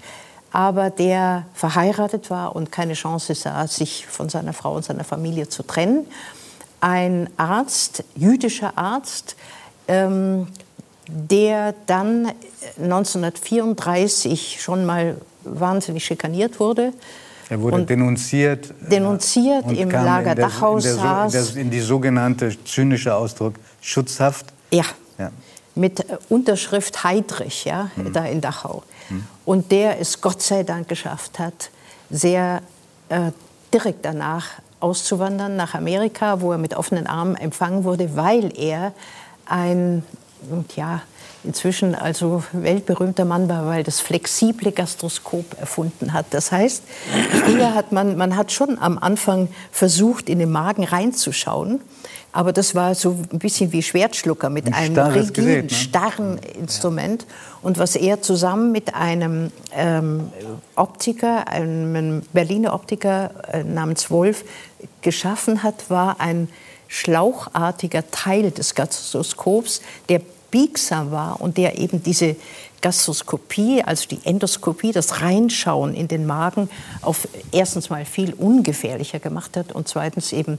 aber 0.52 0.90
der 0.90 1.46
verheiratet 1.54 2.30
war 2.30 2.56
und 2.56 2.72
keine 2.72 2.94
Chance 2.94 3.36
sah, 3.36 3.68
sich 3.68 4.08
von 4.08 4.30
seiner 4.30 4.54
Frau 4.54 4.76
und 4.76 4.86
seiner 4.86 5.04
Familie 5.04 5.50
zu 5.50 5.64
trennen. 5.64 6.06
Ein 6.80 7.30
Arzt, 7.38 8.04
jüdischer 8.16 8.78
Arzt, 8.78 9.36
ähm, 9.88 10.48
der 11.08 11.74
dann 11.86 12.32
1934 12.82 14.62
schon 14.62 14.86
mal 14.86 15.18
wahnsinnig 15.44 16.06
schikaniert 16.06 16.60
wurde. 16.60 16.94
Er 17.50 17.62
wurde 17.62 17.86
denunziert. 17.86 18.72
Äh, 18.86 18.90
denunziert 18.90 19.72
im 19.72 19.90
Lager 19.90 20.32
in 20.32 20.36
der, 20.36 20.48
Dachau 20.48 20.78
in, 20.78 20.84
der, 20.84 21.30
in, 21.34 21.58
in 21.58 21.72
die 21.72 21.80
sogenannte 21.80 22.52
zynische 22.66 23.16
Ausdruck 23.16 23.56
Schutzhaft. 23.82 24.48
Ja. 24.72 24.84
ja. 25.18 25.32
Mit 25.78 26.06
Unterschrift 26.30 27.04
Heidrich, 27.04 27.66
ja, 27.66 27.92
hm. 27.96 28.14
da 28.14 28.26
in 28.26 28.42
Dachau. 28.42 28.84
Hm. 29.10 29.24
Und 29.46 29.72
der 29.72 30.00
es 30.00 30.22
Gott 30.22 30.42
sei 30.42 30.64
Dank 30.64 30.88
geschafft 30.88 31.40
hat, 31.40 31.70
sehr 32.10 32.62
äh, 33.10 33.32
direkt 33.74 34.06
danach 34.06 34.48
auszuwandern 34.80 35.56
nach 35.56 35.74
Amerika, 35.74 36.42
wo 36.42 36.52
er 36.52 36.58
mit 36.58 36.76
offenen 36.76 37.08
Armen 37.08 37.36
empfangen 37.36 37.84
wurde, 37.84 38.16
weil 38.16 38.52
er 38.58 38.94
ein 39.46 40.04
ja, 40.76 41.02
inzwischen 41.44 41.96
also 41.96 42.44
weltberühmter 42.52 43.26
Mann 43.26 43.50
war, 43.50 43.66
weil 43.66 43.84
das 43.84 44.00
flexible 44.00 44.72
Gastroskop 44.72 45.60
erfunden 45.60 46.14
hat. 46.14 46.28
Das 46.32 46.52
heißt, 46.52 46.84
früher 47.44 47.74
hat 47.74 47.92
man, 47.92 48.18
man 48.18 48.36
hat 48.36 48.52
schon 48.52 48.78
am 48.78 48.98
Anfang 48.98 49.50
versucht, 49.72 50.30
in 50.30 50.40
den 50.40 50.52
Magen 50.52 50.84
reinzuschauen, 50.84 51.82
aber 52.38 52.54
das 52.54 52.76
war 52.76 52.94
so 52.94 53.18
ein 53.34 53.40
bisschen 53.40 53.72
wie 53.72 53.82
Schwertschlucker 53.82 54.52
mit 54.52 54.68
ein 54.68 54.76
einem 54.76 54.96
rigiden, 54.96 55.34
Gerät, 55.34 55.72
ne? 55.72 55.76
starren 55.76 56.38
Instrument. 56.38 57.26
Und 57.64 57.80
was 57.80 57.96
er 57.96 58.22
zusammen 58.22 58.72
mit 58.72 58.94
einem 58.94 59.52
ähm, 59.74 60.32
Optiker, 60.76 61.48
einem 61.48 62.22
Berliner 62.34 62.76
Optiker 62.76 63.32
äh, 63.52 63.64
namens 63.64 64.12
Wolf, 64.12 64.46
geschaffen 65.02 65.64
hat, 65.64 65.90
war 65.90 66.22
ein 66.22 66.48
schlauchartiger 66.88 68.12
Teil 68.12 68.52
des 68.52 68.76
Gastroskops, 68.76 69.82
der 70.08 70.22
biegsam 70.52 71.10
war 71.10 71.42
und 71.42 71.58
der 71.58 71.80
eben 71.80 72.04
diese 72.04 72.36
Gastroskopie, 72.82 73.84
also 73.84 74.08
die 74.08 74.20
Endoskopie, 74.24 74.92
das 74.92 75.22
Reinschauen 75.22 75.94
in 75.94 76.08
den 76.08 76.26
Magen, 76.26 76.70
auf 77.02 77.28
erstens 77.52 77.90
mal 77.90 78.06
viel 78.06 78.34
ungefährlicher 78.34 79.20
gemacht 79.20 79.58
hat 79.58 79.72
und 79.72 79.88
zweitens 79.88 80.32
eben, 80.32 80.58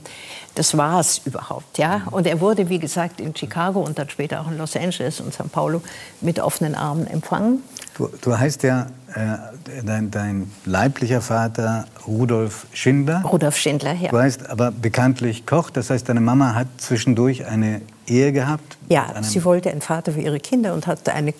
das 0.55 0.77
war 0.77 0.99
es 0.99 1.19
überhaupt. 1.25 1.77
Ja? 1.77 2.03
Und 2.11 2.27
er 2.27 2.41
wurde, 2.41 2.69
wie 2.69 2.79
gesagt, 2.79 3.21
in 3.21 3.35
Chicago 3.35 3.79
und 3.79 3.97
dann 3.97 4.09
später 4.09 4.41
auch 4.41 4.51
in 4.51 4.57
Los 4.57 4.75
Angeles 4.75 5.21
und 5.21 5.33
São 5.33 5.47
Paulo 5.47 5.81
mit 6.21 6.39
offenen 6.39 6.75
Armen 6.75 7.07
empfangen. 7.07 7.63
Du, 7.97 8.09
du 8.21 8.37
heißt 8.37 8.63
ja, 8.63 8.87
äh, 9.13 9.83
dein, 9.85 10.11
dein, 10.11 10.51
leiblicher 10.65 11.21
Vater 11.21 11.85
Rudolf 12.07 12.67
Schindler. 12.73 13.23
Rudolf 13.23 13.57
Schindler, 13.57 13.93
ja. 13.93 14.09
Du 14.09 14.17
heißt 14.17 14.49
aber 14.49 14.71
bekanntlich 14.71 15.45
Koch, 15.45 15.69
das 15.69 15.89
heißt, 15.89 16.07
deine 16.07 16.21
Mama 16.21 16.55
hat 16.55 16.67
zwischendurch 16.77 17.45
eine 17.45 17.81
Ehe 18.07 18.31
gehabt? 18.31 18.77
Ja, 18.89 19.21
sie 19.21 19.43
wollte 19.45 19.69
einen 19.69 19.81
Vater 19.81 20.13
für 20.13 20.21
ihre 20.21 20.39
Kinder 20.39 20.73
und 20.73 20.87
hatte 20.87 21.13
eine 21.13 21.33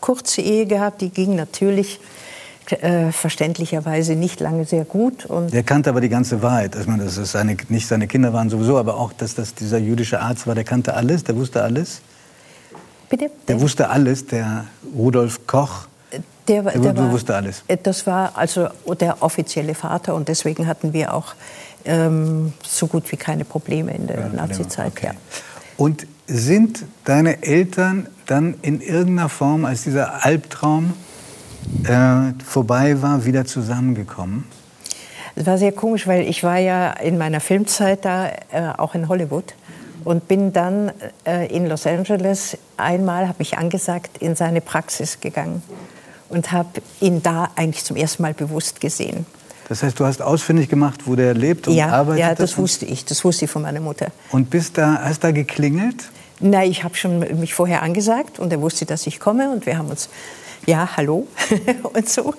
kurze 0.00 0.40
Ehe 0.40 0.66
gehabt, 0.66 1.00
die 1.00 1.10
ging 1.10 1.34
natürlich 1.34 2.00
äh, 2.72 3.10
verständlicherweise 3.10 4.14
nicht 4.14 4.40
lange 4.40 4.64
sehr 4.64 4.84
gut. 4.84 5.26
Und 5.26 5.52
der 5.52 5.62
kannte 5.62 5.90
aber 5.90 6.00
die 6.00 6.08
ganze 6.08 6.42
Wahrheit. 6.42 6.76
Ich 6.76 6.86
meine, 6.86 7.04
dass 7.04 7.16
es 7.16 7.32
seine, 7.32 7.56
nicht 7.68 7.86
seine 7.86 8.06
Kinder 8.06 8.32
waren 8.32 8.48
sowieso, 8.48 8.78
aber 8.78 8.96
auch, 8.96 9.12
dass 9.12 9.34
das 9.34 9.54
dieser 9.54 9.78
jüdische 9.78 10.20
Arzt 10.20 10.46
war, 10.46 10.54
der 10.54 10.64
kannte 10.64 10.94
alles, 10.94 11.24
der 11.24 11.36
wusste 11.36 11.62
alles. 11.62 12.00
Bitte? 13.08 13.30
Der 13.48 13.60
wusste 13.60 13.90
alles, 13.90 14.26
der 14.26 14.66
Rudolf 14.94 15.46
Koch. 15.46 15.88
Der, 16.46 16.62
der, 16.62 16.78
der 16.80 16.96
war, 16.96 17.10
wusste 17.10 17.34
alles. 17.34 17.64
Äh, 17.66 17.76
das 17.82 18.06
war 18.06 18.36
also 18.36 18.68
der 19.00 19.22
offizielle 19.22 19.74
Vater 19.74 20.14
und 20.14 20.28
deswegen 20.28 20.66
hatten 20.66 20.92
wir 20.92 21.14
auch 21.14 21.34
ähm, 21.84 22.52
so 22.62 22.86
gut 22.86 23.10
wie 23.10 23.16
keine 23.16 23.44
Probleme 23.44 23.92
in 23.94 24.06
der 24.06 24.20
ja, 24.20 24.28
Nazizeit. 24.28 24.92
Okay. 24.92 25.06
Ja. 25.06 25.12
Und 25.76 26.06
sind 26.30 26.84
deine 27.04 27.42
Eltern 27.42 28.06
dann 28.26 28.54
in 28.62 28.80
irgendeiner 28.80 29.28
Form, 29.28 29.64
als 29.64 29.82
dieser 29.82 30.24
Albtraum 30.24 30.94
äh, 31.84 32.32
vorbei 32.44 33.02
war, 33.02 33.24
wieder 33.24 33.44
zusammengekommen? 33.44 34.44
Es 35.34 35.46
war 35.46 35.58
sehr 35.58 35.72
komisch, 35.72 36.06
weil 36.06 36.28
ich 36.28 36.42
war 36.42 36.58
ja 36.58 36.92
in 36.92 37.18
meiner 37.18 37.40
Filmzeit 37.40 38.04
da 38.04 38.28
äh, 38.28 38.72
auch 38.76 38.94
in 38.94 39.08
Hollywood 39.08 39.54
und 40.04 40.28
bin 40.28 40.52
dann 40.52 40.92
äh, 41.26 41.46
in 41.54 41.66
Los 41.66 41.86
Angeles 41.86 42.56
einmal, 42.76 43.28
habe 43.28 43.42
ich 43.42 43.58
angesagt, 43.58 44.18
in 44.18 44.36
seine 44.36 44.60
Praxis 44.60 45.20
gegangen 45.20 45.62
und 46.28 46.52
habe 46.52 46.80
ihn 47.00 47.22
da 47.22 47.50
eigentlich 47.56 47.84
zum 47.84 47.96
ersten 47.96 48.22
Mal 48.22 48.34
bewusst 48.34 48.80
gesehen. 48.80 49.26
Das 49.68 49.84
heißt, 49.84 50.00
du 50.00 50.04
hast 50.04 50.20
ausfindig 50.20 50.68
gemacht, 50.68 51.02
wo 51.06 51.14
der 51.14 51.32
lebt 51.32 51.68
und 51.68 51.74
ja, 51.74 51.88
arbeitet? 51.88 52.20
Ja, 52.20 52.34
das 52.34 52.58
wusste 52.58 52.86
ich. 52.86 53.04
Das 53.04 53.24
wusste 53.24 53.44
ich 53.44 53.50
von 53.50 53.62
meiner 53.62 53.78
Mutter. 53.78 54.08
Und 54.32 54.50
bist 54.50 54.76
da, 54.78 55.00
hast 55.04 55.22
da 55.22 55.30
geklingelt? 55.30 56.10
Nein, 56.40 56.70
ich 56.70 56.84
habe 56.84 56.96
schon 56.96 57.18
mich 57.38 57.54
vorher 57.54 57.82
angesagt 57.82 58.38
und 58.38 58.52
er 58.52 58.60
wusste, 58.60 58.86
dass 58.86 59.06
ich 59.06 59.20
komme 59.20 59.50
und 59.50 59.66
wir 59.66 59.76
haben 59.76 59.88
uns 59.88 60.08
ja, 60.66 60.88
hallo 60.96 61.26
und 61.94 62.08
so. 62.08 62.34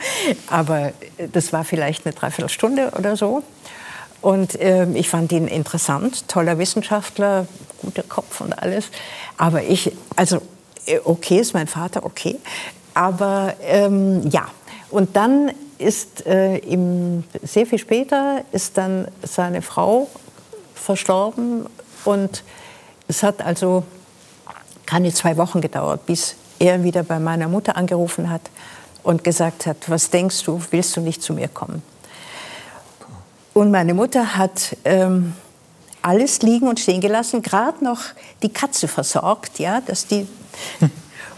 Aber 0.48 0.88
äh, 1.18 1.28
das 1.32 1.54
war 1.54 1.64
vielleicht 1.64 2.06
eine 2.06 2.14
Dreiviertelstunde 2.14 2.92
oder 2.98 3.16
so. 3.16 3.44
Und 4.22 4.60
äh, 4.60 4.88
ich 4.94 5.10
fand 5.10 5.32
ihn 5.32 5.48
interessant, 5.48 6.28
toller 6.28 6.58
Wissenschaftler, 6.60 7.48
guter 7.82 8.04
Kopf 8.04 8.42
und 8.42 8.54
alles. 8.54 8.90
Aber 9.38 9.64
ich, 9.64 9.92
also, 10.16 10.42
äh, 10.86 11.00
okay, 11.04 11.40
ist 11.40 11.54
mein 11.54 11.68
Vater, 11.68 12.06
okay. 12.06 12.38
Aber 12.94 13.56
ähm, 13.64 14.30
ja, 14.30 14.48
und 14.92 15.16
dann 15.16 15.52
ist 15.80 16.28
äh, 16.28 16.58
im, 16.58 17.24
sehr 17.42 17.66
viel 17.66 17.80
später 17.80 18.44
ist 18.52 18.78
dann 18.78 19.08
seine 19.24 19.64
Frau 19.64 20.08
verstorben 20.76 21.66
und 22.06 22.44
es 23.12 23.24
hat 23.24 23.42
also 23.42 23.84
keine 24.86 25.14
zwei 25.14 25.36
Wochen 25.36 25.60
gedauert, 25.60 26.06
bis 26.06 26.36
er 26.60 26.84
wieder 26.84 27.04
bei 27.04 27.20
meiner 27.20 27.50
Mutter 27.50 27.76
angerufen 27.76 28.30
hat 28.30 28.42
und 29.04 29.24
gesagt 29.24 29.66
hat, 29.66 29.90
was 29.90 30.10
denkst 30.10 30.44
du, 30.44 30.62
willst 30.72 30.96
du 30.96 31.02
nicht 31.02 31.22
zu 31.22 31.34
mir 31.34 31.50
kommen? 31.50 31.84
Und 33.54 33.70
meine 33.70 33.94
Mutter 33.94 34.38
hat 34.38 34.78
ähm, 34.86 35.34
alles 36.02 36.42
liegen 36.42 36.70
und 36.70 36.80
stehen 36.80 37.02
gelassen, 37.02 37.42
gerade 37.42 37.84
noch 37.84 38.00
die 38.44 38.50
Katze 38.50 38.88
versorgt, 38.88 39.60
ja, 39.60 39.82
dass 39.82 40.08
die 40.08 40.26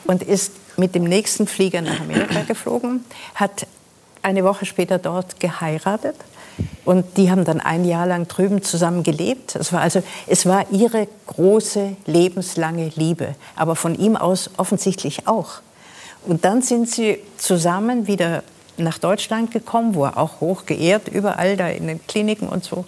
und 0.05 0.21
ist 0.21 0.51
mit 0.77 0.93
dem 0.93 1.05
nächsten 1.05 1.47
Flieger 1.47 1.81
nach 1.81 2.01
Amerika 2.01 2.41
geflogen, 2.43 3.03
hat 3.33 3.65
eine 4.21 4.43
Woche 4.43 4.65
später 4.65 4.99
dort 4.99 5.39
geheiratet 5.39 6.17
und 6.85 7.17
die 7.17 7.31
haben 7.31 7.45
dann 7.45 7.59
ein 7.59 7.85
Jahr 7.85 8.05
lang 8.05 8.27
drüben 8.27 8.61
zusammen 8.61 9.03
gelebt. 9.03 9.55
Es 9.55 9.71
war 9.71 9.81
also, 9.81 10.03
es 10.27 10.45
war 10.45 10.65
ihre 10.71 11.07
große 11.27 11.95
lebenslange 12.05 12.91
Liebe, 12.95 13.35
aber 13.55 13.75
von 13.75 13.95
ihm 13.95 14.15
aus 14.15 14.49
offensichtlich 14.57 15.27
auch. 15.27 15.61
Und 16.25 16.45
dann 16.45 16.61
sind 16.61 16.89
sie 16.89 17.19
zusammen 17.37 18.07
wieder 18.07 18.43
nach 18.77 18.97
Deutschland 18.97 19.51
gekommen, 19.51 19.95
wo 19.95 20.05
er 20.05 20.17
auch 20.17 20.41
hoch 20.41 20.65
geehrt, 20.65 21.07
überall 21.07 21.57
da 21.57 21.67
in 21.67 21.87
den 21.87 22.05
Kliniken 22.07 22.47
und 22.47 22.63
so, 22.63 22.85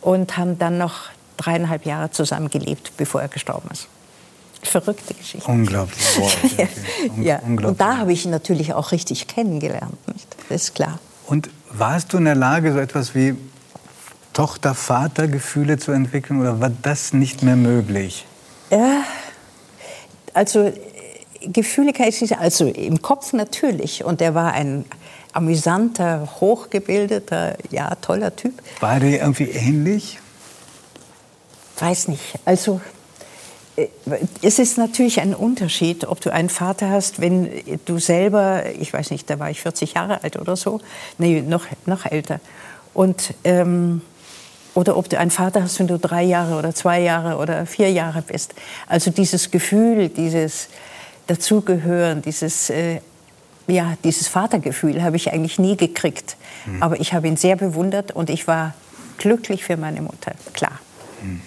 und 0.00 0.36
haben 0.36 0.58
dann 0.58 0.78
noch 0.78 1.10
dreieinhalb 1.36 1.86
Jahre 1.86 2.10
zusammen 2.10 2.50
gelebt, 2.50 2.92
bevor 2.96 3.22
er 3.22 3.28
gestorben 3.28 3.68
ist. 3.72 3.88
Verrückte 4.62 5.14
Geschichte. 5.14 5.50
Unglaublich. 5.50 5.98
Wow, 6.18 6.32
ja. 7.20 7.40
Unglaublich. 7.40 7.66
Und 7.66 7.80
da 7.80 7.98
habe 7.98 8.12
ich 8.12 8.24
ihn 8.24 8.30
natürlich 8.30 8.74
auch 8.74 8.92
richtig 8.92 9.26
kennengelernt. 9.26 9.96
Nicht? 10.08 10.26
Das 10.48 10.62
ist 10.62 10.74
klar. 10.74 10.98
Und 11.26 11.50
warst 11.72 12.12
du 12.12 12.18
in 12.18 12.24
der 12.24 12.34
Lage, 12.34 12.72
so 12.72 12.78
etwas 12.78 13.14
wie 13.14 13.36
Tochter-Vater-Gefühle 14.32 15.78
zu 15.78 15.92
entwickeln 15.92 16.40
oder 16.40 16.60
war 16.60 16.70
das 16.82 17.12
nicht 17.12 17.42
mehr 17.42 17.56
möglich? 17.56 18.26
Ja, 18.70 19.02
also 20.32 20.72
Gefühle 21.40 21.92
kann 21.92 22.08
ich 22.08 22.20
nicht 22.20 22.38
also 22.38 22.66
im 22.66 23.02
Kopf 23.02 23.32
natürlich. 23.32 24.04
Und 24.04 24.22
er 24.22 24.34
war 24.34 24.52
ein 24.52 24.84
amüsanter, 25.32 26.28
hochgebildeter, 26.40 27.56
ja, 27.70 27.94
toller 27.96 28.34
Typ. 28.36 28.54
War 28.80 29.00
der 29.00 29.20
irgendwie 29.20 29.50
ähnlich? 29.50 30.18
Weiß 31.78 32.08
nicht. 32.08 32.38
Also 32.44 32.76
äh, 32.76 33.01
es 34.42 34.58
ist 34.58 34.78
natürlich 34.78 35.20
ein 35.20 35.34
Unterschied, 35.34 36.06
ob 36.06 36.20
du 36.20 36.32
einen 36.32 36.48
Vater 36.48 36.90
hast, 36.90 37.20
wenn 37.20 37.50
du 37.84 37.98
selber, 37.98 38.64
ich 38.78 38.92
weiß 38.92 39.10
nicht, 39.10 39.28
da 39.30 39.38
war 39.38 39.50
ich 39.50 39.60
40 39.60 39.94
Jahre 39.94 40.22
alt 40.22 40.36
oder 40.36 40.56
so, 40.56 40.80
nee, 41.18 41.42
noch, 41.42 41.66
noch 41.86 42.06
älter. 42.06 42.40
Und, 42.94 43.34
ähm, 43.44 44.02
oder 44.74 44.96
ob 44.96 45.08
du 45.08 45.18
einen 45.18 45.30
Vater 45.30 45.62
hast, 45.62 45.78
wenn 45.78 45.86
du 45.86 45.98
drei 45.98 46.22
Jahre 46.22 46.56
oder 46.56 46.74
zwei 46.74 47.00
Jahre 47.00 47.36
oder 47.36 47.66
vier 47.66 47.90
Jahre 47.92 48.22
bist. 48.22 48.54
Also 48.88 49.10
dieses 49.10 49.50
Gefühl, 49.50 50.08
dieses, 50.08 50.68
dazugehören, 51.26 52.22
dieses, 52.22 52.70
äh, 52.70 53.00
ja, 53.66 53.96
dieses 54.04 54.28
Vatergefühl 54.28 55.02
habe 55.02 55.16
ich 55.16 55.32
eigentlich 55.32 55.58
nie 55.58 55.76
gekriegt. 55.76 56.36
Mhm. 56.66 56.82
Aber 56.82 57.00
ich 57.00 57.14
habe 57.14 57.28
ihn 57.28 57.36
sehr 57.36 57.56
bewundert 57.56 58.12
und 58.12 58.30
ich 58.30 58.46
war 58.46 58.74
glücklich 59.18 59.64
für 59.64 59.76
meine 59.76 60.02
Mutter, 60.02 60.32
klar. 60.52 60.80
Mhm. 61.22 61.40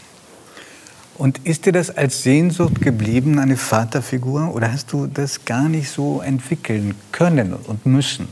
Und 1.18 1.46
ist 1.46 1.66
dir 1.66 1.72
das 1.72 1.96
als 1.96 2.24
Sehnsucht 2.24 2.82
geblieben, 2.82 3.40
eine 3.40 3.56
Vaterfigur? 3.56 4.54
Oder 4.54 4.72
hast 4.72 4.92
du 4.92 5.08
das 5.08 5.46
gar 5.46 5.70
nicht 5.70 5.90
so 5.90 6.22
entwickeln 6.22 6.96
können 7.12 7.54
und 7.54 7.86
müssen? 7.86 8.28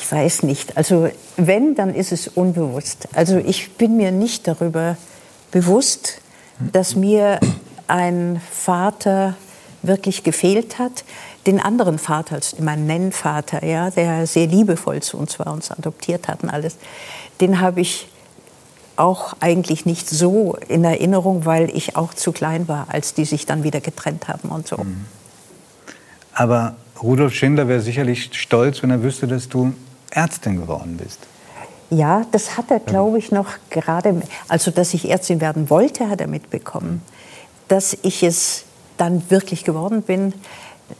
Ich 0.00 0.12
weiß 0.12 0.42
nicht. 0.42 0.76
Also 0.76 1.08
wenn, 1.38 1.74
dann 1.74 1.94
ist 1.94 2.12
es 2.12 2.28
unbewusst. 2.28 3.08
Also 3.14 3.38
ich 3.38 3.72
bin 3.72 3.96
mir 3.96 4.12
nicht 4.12 4.46
darüber 4.46 4.98
bewusst, 5.50 6.20
dass 6.72 6.94
mir 6.94 7.40
ein 7.88 8.40
Vater 8.50 9.36
wirklich 9.82 10.24
gefehlt 10.24 10.78
hat. 10.78 11.04
Den 11.46 11.58
anderen 11.58 11.98
Vater, 11.98 12.38
meinen 12.60 12.86
Nennvater, 12.86 13.64
ja, 13.64 13.90
der 13.90 14.26
sehr 14.26 14.46
liebevoll 14.46 15.00
zu 15.02 15.16
uns 15.16 15.38
war, 15.38 15.52
uns 15.52 15.70
adoptiert 15.70 16.28
hat 16.28 16.42
und 16.42 16.50
alles, 16.50 16.76
den 17.40 17.60
habe 17.60 17.80
ich 17.80 18.08
auch 18.96 19.34
eigentlich 19.40 19.86
nicht 19.86 20.08
so 20.08 20.56
in 20.68 20.84
Erinnerung, 20.84 21.44
weil 21.44 21.70
ich 21.74 21.96
auch 21.96 22.14
zu 22.14 22.32
klein 22.32 22.68
war, 22.68 22.86
als 22.90 23.14
die 23.14 23.24
sich 23.24 23.46
dann 23.46 23.64
wieder 23.64 23.80
getrennt 23.80 24.28
haben 24.28 24.48
und 24.48 24.66
so. 24.66 24.78
Mhm. 24.78 25.06
Aber 26.34 26.76
Rudolf 27.02 27.34
Schindler 27.34 27.68
wäre 27.68 27.80
sicherlich 27.80 28.30
stolz, 28.32 28.82
wenn 28.82 28.90
er 28.90 29.02
wüsste, 29.02 29.26
dass 29.26 29.48
du 29.48 29.74
Ärztin 30.10 30.56
geworden 30.56 30.98
bist. 31.02 31.18
Ja, 31.90 32.24
das 32.32 32.56
hat 32.56 32.70
er, 32.70 32.80
glaube 32.80 33.18
ich, 33.18 33.32
noch 33.32 33.48
gerade, 33.68 34.22
also 34.48 34.70
dass 34.70 34.94
ich 34.94 35.10
Ärztin 35.10 35.40
werden 35.40 35.68
wollte, 35.68 36.08
hat 36.08 36.20
er 36.20 36.26
mitbekommen. 36.26 37.02
Dass 37.68 37.96
ich 38.02 38.22
es 38.22 38.64
dann 38.96 39.30
wirklich 39.30 39.64
geworden 39.64 40.02
bin, 40.02 40.32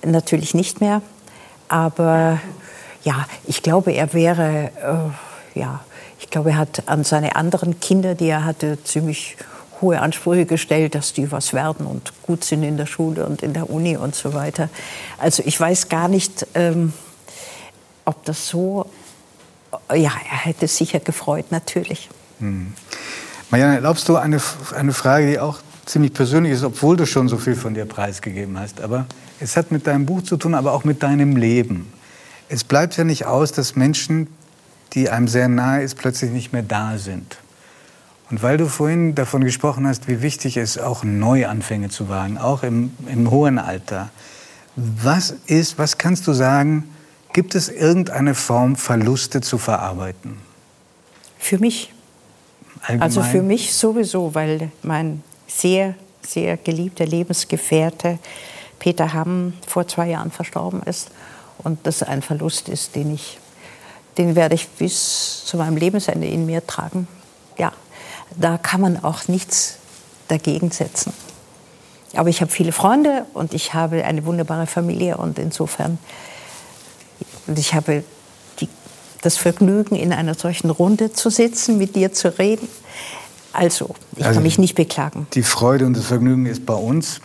natürlich 0.04 0.54
nicht 0.54 0.80
mehr. 0.80 1.00
Aber 1.68 2.40
ja, 3.04 3.26
ich 3.46 3.62
glaube, 3.62 3.92
er 3.92 4.12
wäre, 4.12 4.70
äh, 5.54 5.58
ja, 5.58 5.80
ich 6.22 6.30
glaube, 6.30 6.50
er 6.50 6.58
hat 6.58 6.84
an 6.86 7.04
seine 7.04 7.36
anderen 7.36 7.80
Kinder, 7.80 8.14
die 8.14 8.28
er 8.28 8.44
hatte, 8.44 8.78
ziemlich 8.84 9.36
hohe 9.80 10.00
Ansprüche 10.00 10.46
gestellt, 10.46 10.94
dass 10.94 11.12
die 11.12 11.30
was 11.32 11.52
werden 11.52 11.84
und 11.84 12.12
gut 12.22 12.44
sind 12.44 12.62
in 12.62 12.76
der 12.76 12.86
Schule 12.86 13.26
und 13.26 13.42
in 13.42 13.52
der 13.52 13.68
Uni 13.68 13.96
und 13.96 14.14
so 14.14 14.32
weiter. 14.32 14.70
Also 15.18 15.42
ich 15.44 15.58
weiß 15.58 15.88
gar 15.88 16.08
nicht, 16.08 16.46
ähm, 16.54 16.92
ob 18.04 18.24
das 18.24 18.48
so, 18.48 18.86
ja, 19.90 20.12
er 20.30 20.44
hätte 20.44 20.68
sicher 20.68 21.00
gefreut, 21.00 21.46
natürlich. 21.50 22.08
Hm. 22.38 22.72
Marianne, 23.50 23.80
glaubst 23.80 24.08
du, 24.08 24.16
eine, 24.16 24.40
eine 24.74 24.92
Frage, 24.92 25.28
die 25.28 25.40
auch 25.40 25.58
ziemlich 25.84 26.14
persönlich 26.14 26.52
ist, 26.52 26.62
obwohl 26.62 26.96
du 26.96 27.04
schon 27.04 27.28
so 27.28 27.36
viel 27.36 27.56
von 27.56 27.74
dir 27.74 27.84
preisgegeben 27.84 28.58
hast, 28.58 28.80
aber 28.80 29.06
es 29.40 29.56
hat 29.56 29.72
mit 29.72 29.88
deinem 29.88 30.06
Buch 30.06 30.22
zu 30.22 30.36
tun, 30.36 30.54
aber 30.54 30.72
auch 30.72 30.84
mit 30.84 31.02
deinem 31.02 31.36
Leben. 31.36 31.92
Es 32.48 32.62
bleibt 32.62 32.96
ja 32.96 33.02
nicht 33.02 33.26
aus, 33.26 33.50
dass 33.50 33.74
Menschen 33.74 34.28
die 34.94 35.08
einem 35.10 35.28
sehr 35.28 35.48
nahe 35.48 35.82
ist, 35.82 35.96
plötzlich 35.96 36.30
nicht 36.30 36.52
mehr 36.52 36.62
da 36.62 36.98
sind. 36.98 37.38
Und 38.30 38.42
weil 38.42 38.56
du 38.56 38.66
vorhin 38.66 39.14
davon 39.14 39.44
gesprochen 39.44 39.86
hast, 39.86 40.08
wie 40.08 40.22
wichtig 40.22 40.56
es 40.56 40.76
ist, 40.76 40.82
auch 40.82 41.04
Neuanfänge 41.04 41.90
zu 41.90 42.08
wagen, 42.08 42.38
auch 42.38 42.62
im, 42.62 42.92
im 43.06 43.30
hohen 43.30 43.58
Alter. 43.58 44.10
Was 44.76 45.34
ist, 45.46 45.78
was 45.78 45.98
kannst 45.98 46.26
du 46.26 46.32
sagen, 46.32 46.88
gibt 47.34 47.54
es 47.54 47.68
irgendeine 47.68 48.34
Form, 48.34 48.76
Verluste 48.76 49.42
zu 49.42 49.58
verarbeiten? 49.58 50.38
Für 51.38 51.58
mich. 51.58 51.92
Allgemein? 52.80 53.02
Also 53.02 53.22
für 53.22 53.42
mich 53.42 53.74
sowieso, 53.74 54.34
weil 54.34 54.70
mein 54.82 55.22
sehr, 55.46 55.94
sehr 56.22 56.56
geliebter 56.56 57.04
Lebensgefährte 57.04 58.18
Peter 58.78 59.12
Hamm 59.12 59.52
vor 59.66 59.86
zwei 59.86 60.08
Jahren 60.08 60.30
verstorben 60.30 60.82
ist. 60.84 61.10
Und 61.58 61.86
das 61.86 62.02
ein 62.02 62.22
Verlust 62.22 62.68
ist, 62.68 62.96
den 62.96 63.14
ich 63.14 63.38
den 64.18 64.36
werde 64.36 64.54
ich 64.54 64.68
bis 64.68 65.44
zu 65.44 65.56
meinem 65.56 65.76
Lebensende 65.76 66.26
in 66.26 66.46
mir 66.46 66.66
tragen. 66.66 67.08
Ja, 67.58 67.72
da 68.36 68.58
kann 68.58 68.80
man 68.80 69.02
auch 69.02 69.28
nichts 69.28 69.76
dagegen 70.28 70.70
setzen. 70.70 71.12
Aber 72.14 72.28
ich 72.28 72.40
habe 72.40 72.50
viele 72.50 72.72
Freunde 72.72 73.24
und 73.32 73.54
ich 73.54 73.74
habe 73.74 74.04
eine 74.04 74.24
wunderbare 74.26 74.66
Familie 74.66 75.16
und 75.16 75.38
insofern, 75.38 75.98
und 77.46 77.58
ich 77.58 77.74
habe 77.74 78.04
die, 78.60 78.68
das 79.22 79.38
Vergnügen, 79.38 79.96
in 79.96 80.12
einer 80.12 80.34
solchen 80.34 80.70
Runde 80.70 81.12
zu 81.12 81.30
sitzen, 81.30 81.78
mit 81.78 81.96
dir 81.96 82.12
zu 82.12 82.38
reden. 82.38 82.68
Also, 83.52 83.94
ich 84.16 84.24
also, 84.24 84.36
kann 84.36 84.42
mich 84.42 84.58
nicht 84.58 84.74
beklagen. 84.74 85.26
Die 85.34 85.42
Freude 85.42 85.86
und 85.86 85.96
das 85.96 86.06
Vergnügen 86.06 86.46
ist 86.46 86.66
bei 86.66 86.74
uns. 86.74 87.20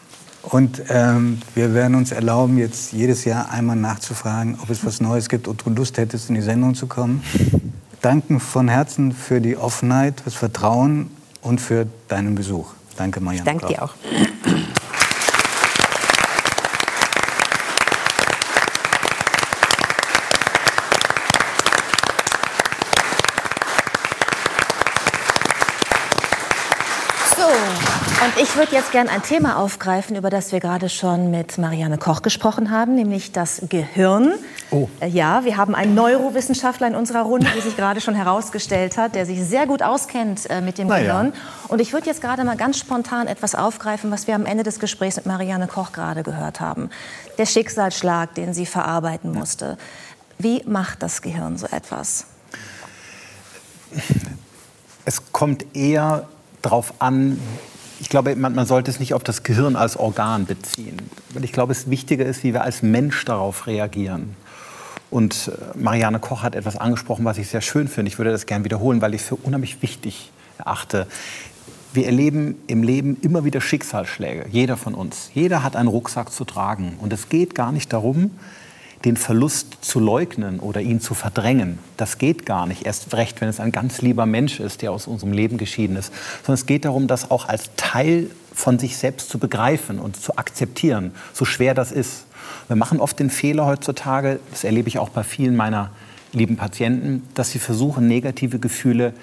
Und 0.49 0.81
ähm, 0.89 1.39
wir 1.55 1.73
werden 1.73 1.95
uns 1.95 2.11
erlauben, 2.11 2.57
jetzt 2.57 2.93
jedes 2.93 3.25
Jahr 3.25 3.51
einmal 3.51 3.75
nachzufragen, 3.75 4.57
ob 4.61 4.69
es 4.69 4.85
was 4.85 5.01
Neues 5.01 5.27
gibt 5.27 5.47
und 5.47 5.65
du 5.65 5.69
Lust 5.71 5.97
hättest, 5.97 6.29
in 6.29 6.35
die 6.35 6.41
Sendung 6.41 6.73
zu 6.73 6.87
kommen. 6.87 7.21
Danken 8.01 8.39
von 8.39 8.69
Herzen 8.69 9.11
für 9.11 9.41
die 9.41 9.57
Offenheit, 9.57 10.21
das 10.23 10.35
Vertrauen 10.35 11.09
und 11.41 11.59
für 11.59 11.87
deinen 12.07 12.35
Besuch. 12.35 12.71
Danke, 12.95 13.19
Marianne. 13.19 13.45
danke 13.45 13.67
dir 13.67 13.83
auch. 13.83 13.93
Ich 28.39 28.55
würde 28.55 28.71
jetzt 28.71 28.91
gerne 28.91 29.11
ein 29.11 29.21
Thema 29.21 29.57
aufgreifen, 29.57 30.15
über 30.15 30.31
das 30.31 30.51
wir 30.51 30.59
gerade 30.59 30.89
schon 30.89 31.29
mit 31.29 31.59
Marianne 31.59 31.99
Koch 31.99 32.23
gesprochen 32.23 32.71
haben, 32.71 32.95
nämlich 32.95 33.31
das 33.31 33.61
Gehirn. 33.69 34.33
Oh. 34.71 34.89
Äh, 34.99 35.07
ja, 35.07 35.45
wir 35.45 35.55
haben 35.55 35.75
einen 35.75 35.93
Neurowissenschaftler 35.93 36.87
in 36.87 36.95
unserer 36.95 37.21
Runde, 37.21 37.47
wie 37.53 37.61
sich 37.61 37.75
gerade 37.75 38.01
schon 38.01 38.15
herausgestellt 38.15 38.97
hat, 38.97 39.13
der 39.13 39.27
sich 39.27 39.43
sehr 39.43 39.67
gut 39.67 39.83
auskennt 39.83 40.49
äh, 40.49 40.61
mit 40.61 40.79
dem 40.79 40.87
Na 40.87 40.97
Gehirn. 40.97 41.27
Ja. 41.27 41.67
Und 41.67 41.79
ich 41.79 41.93
würde 41.93 42.07
jetzt 42.07 42.21
gerade 42.21 42.43
mal 42.43 42.57
ganz 42.57 42.79
spontan 42.79 43.27
etwas 43.27 43.53
aufgreifen, 43.53 44.09
was 44.09 44.25
wir 44.25 44.33
am 44.33 44.47
Ende 44.47 44.63
des 44.63 44.79
Gesprächs 44.79 45.15
mit 45.17 45.27
Marianne 45.27 45.67
Koch 45.67 45.91
gerade 45.91 46.23
gehört 46.23 46.59
haben. 46.59 46.89
Der 47.37 47.45
Schicksalsschlag, 47.45 48.33
den 48.33 48.53
sie 48.53 48.65
verarbeiten 48.65 49.31
musste. 49.31 49.77
Wie 50.39 50.63
macht 50.65 51.03
das 51.03 51.21
Gehirn 51.21 51.57
so 51.57 51.67
etwas? 51.67 52.25
Es 55.05 55.31
kommt 55.31 55.75
eher 55.75 56.27
darauf 56.61 56.93
an, 56.99 57.39
ich 57.99 58.09
glaube, 58.09 58.35
man, 58.35 58.53
man, 58.53 58.65
sollte 58.65 58.91
es 58.91 58.99
nicht 58.99 59.13
auf 59.13 59.23
das 59.23 59.43
Gehirn 59.43 59.75
als 59.75 59.97
Organ 59.97 60.45
beziehen. 60.45 60.97
Weil 61.33 61.43
ich 61.43 61.51
glaube, 61.51 61.71
es 61.71 61.89
wichtiger 61.89 62.25
ist, 62.25 62.43
wie 62.43 62.53
wir 62.53 62.63
als 62.63 62.83
Mensch 62.83 63.25
darauf 63.25 63.67
reagieren. 63.67 64.35
Und 65.09 65.51
äh, 65.53 65.77
Marianne 65.77 66.19
Koch 66.19 66.43
hat 66.43 66.55
etwas 66.55 66.75
angesprochen, 66.77 67.25
was 67.25 67.37
ich 67.37 67.47
sehr 67.47 67.61
schön 67.61 67.87
finde. 67.87 68.09
Ich 68.09 68.17
würde 68.17 68.31
das 68.31 68.45
gerne 68.45 68.65
wiederholen, 68.65 69.01
weil 69.01 69.13
ich 69.13 69.21
es 69.21 69.27
für 69.27 69.35
unheimlich 69.35 69.81
wichtig 69.81 70.31
erachte. 70.57 71.07
Wir 71.93 72.05
erleben 72.05 72.55
im 72.67 72.83
Leben 72.83 73.17
immer 73.21 73.45
wieder 73.45 73.61
Schicksalsschläge, 73.61 74.45
jeder 74.51 74.77
von 74.77 74.93
uns. 74.93 75.31
Jeder 75.33 75.63
hat 75.63 75.75
einen 75.75 75.87
Rucksack 75.87 76.31
zu 76.31 76.45
tragen. 76.45 76.97
Und 76.99 77.13
es 77.13 77.29
geht 77.29 77.55
gar 77.55 77.71
nicht 77.71 77.93
darum, 77.93 78.31
den 79.05 79.17
Verlust 79.17 79.77
zu 79.81 79.99
leugnen 79.99 80.59
oder 80.59 80.81
ihn 80.81 80.99
zu 80.99 81.13
verdrängen. 81.13 81.79
Das 81.97 82.17
geht 82.17 82.45
gar 82.45 82.65
nicht, 82.65 82.85
erst 82.85 83.13
recht, 83.13 83.41
wenn 83.41 83.49
es 83.49 83.59
ein 83.59 83.71
ganz 83.71 84.01
lieber 84.01 84.25
Mensch 84.25 84.59
ist, 84.59 84.81
der 84.81 84.91
aus 84.91 85.07
unserem 85.07 85.33
Leben 85.33 85.57
geschieden 85.57 85.95
ist. 85.95 86.11
Sondern 86.43 86.55
es 86.55 86.65
geht 86.65 86.85
darum, 86.85 87.07
das 87.07 87.29
auch 87.29 87.47
als 87.47 87.69
Teil 87.77 88.29
von 88.53 88.79
sich 88.79 88.97
selbst 88.97 89.29
zu 89.29 89.37
begreifen 89.37 89.99
und 89.99 90.19
zu 90.19 90.37
akzeptieren, 90.37 91.11
so 91.31 91.45
schwer 91.45 91.75
das 91.75 91.91
ist. 91.91 92.25
Wir 92.67 92.75
machen 92.75 92.99
oft 92.99 93.19
den 93.19 93.29
Fehler 93.29 93.65
heutzutage, 93.65 94.39
das 94.49 94.63
erlebe 94.63 94.89
ich 94.89 94.97
auch 94.97 95.09
bei 95.09 95.23
vielen 95.23 95.55
meiner 95.55 95.91
lieben 96.33 96.57
Patienten, 96.57 97.23
dass 97.35 97.51
sie 97.51 97.59
versuchen, 97.59 98.07
negative 98.07 98.59
Gefühle 98.59 99.13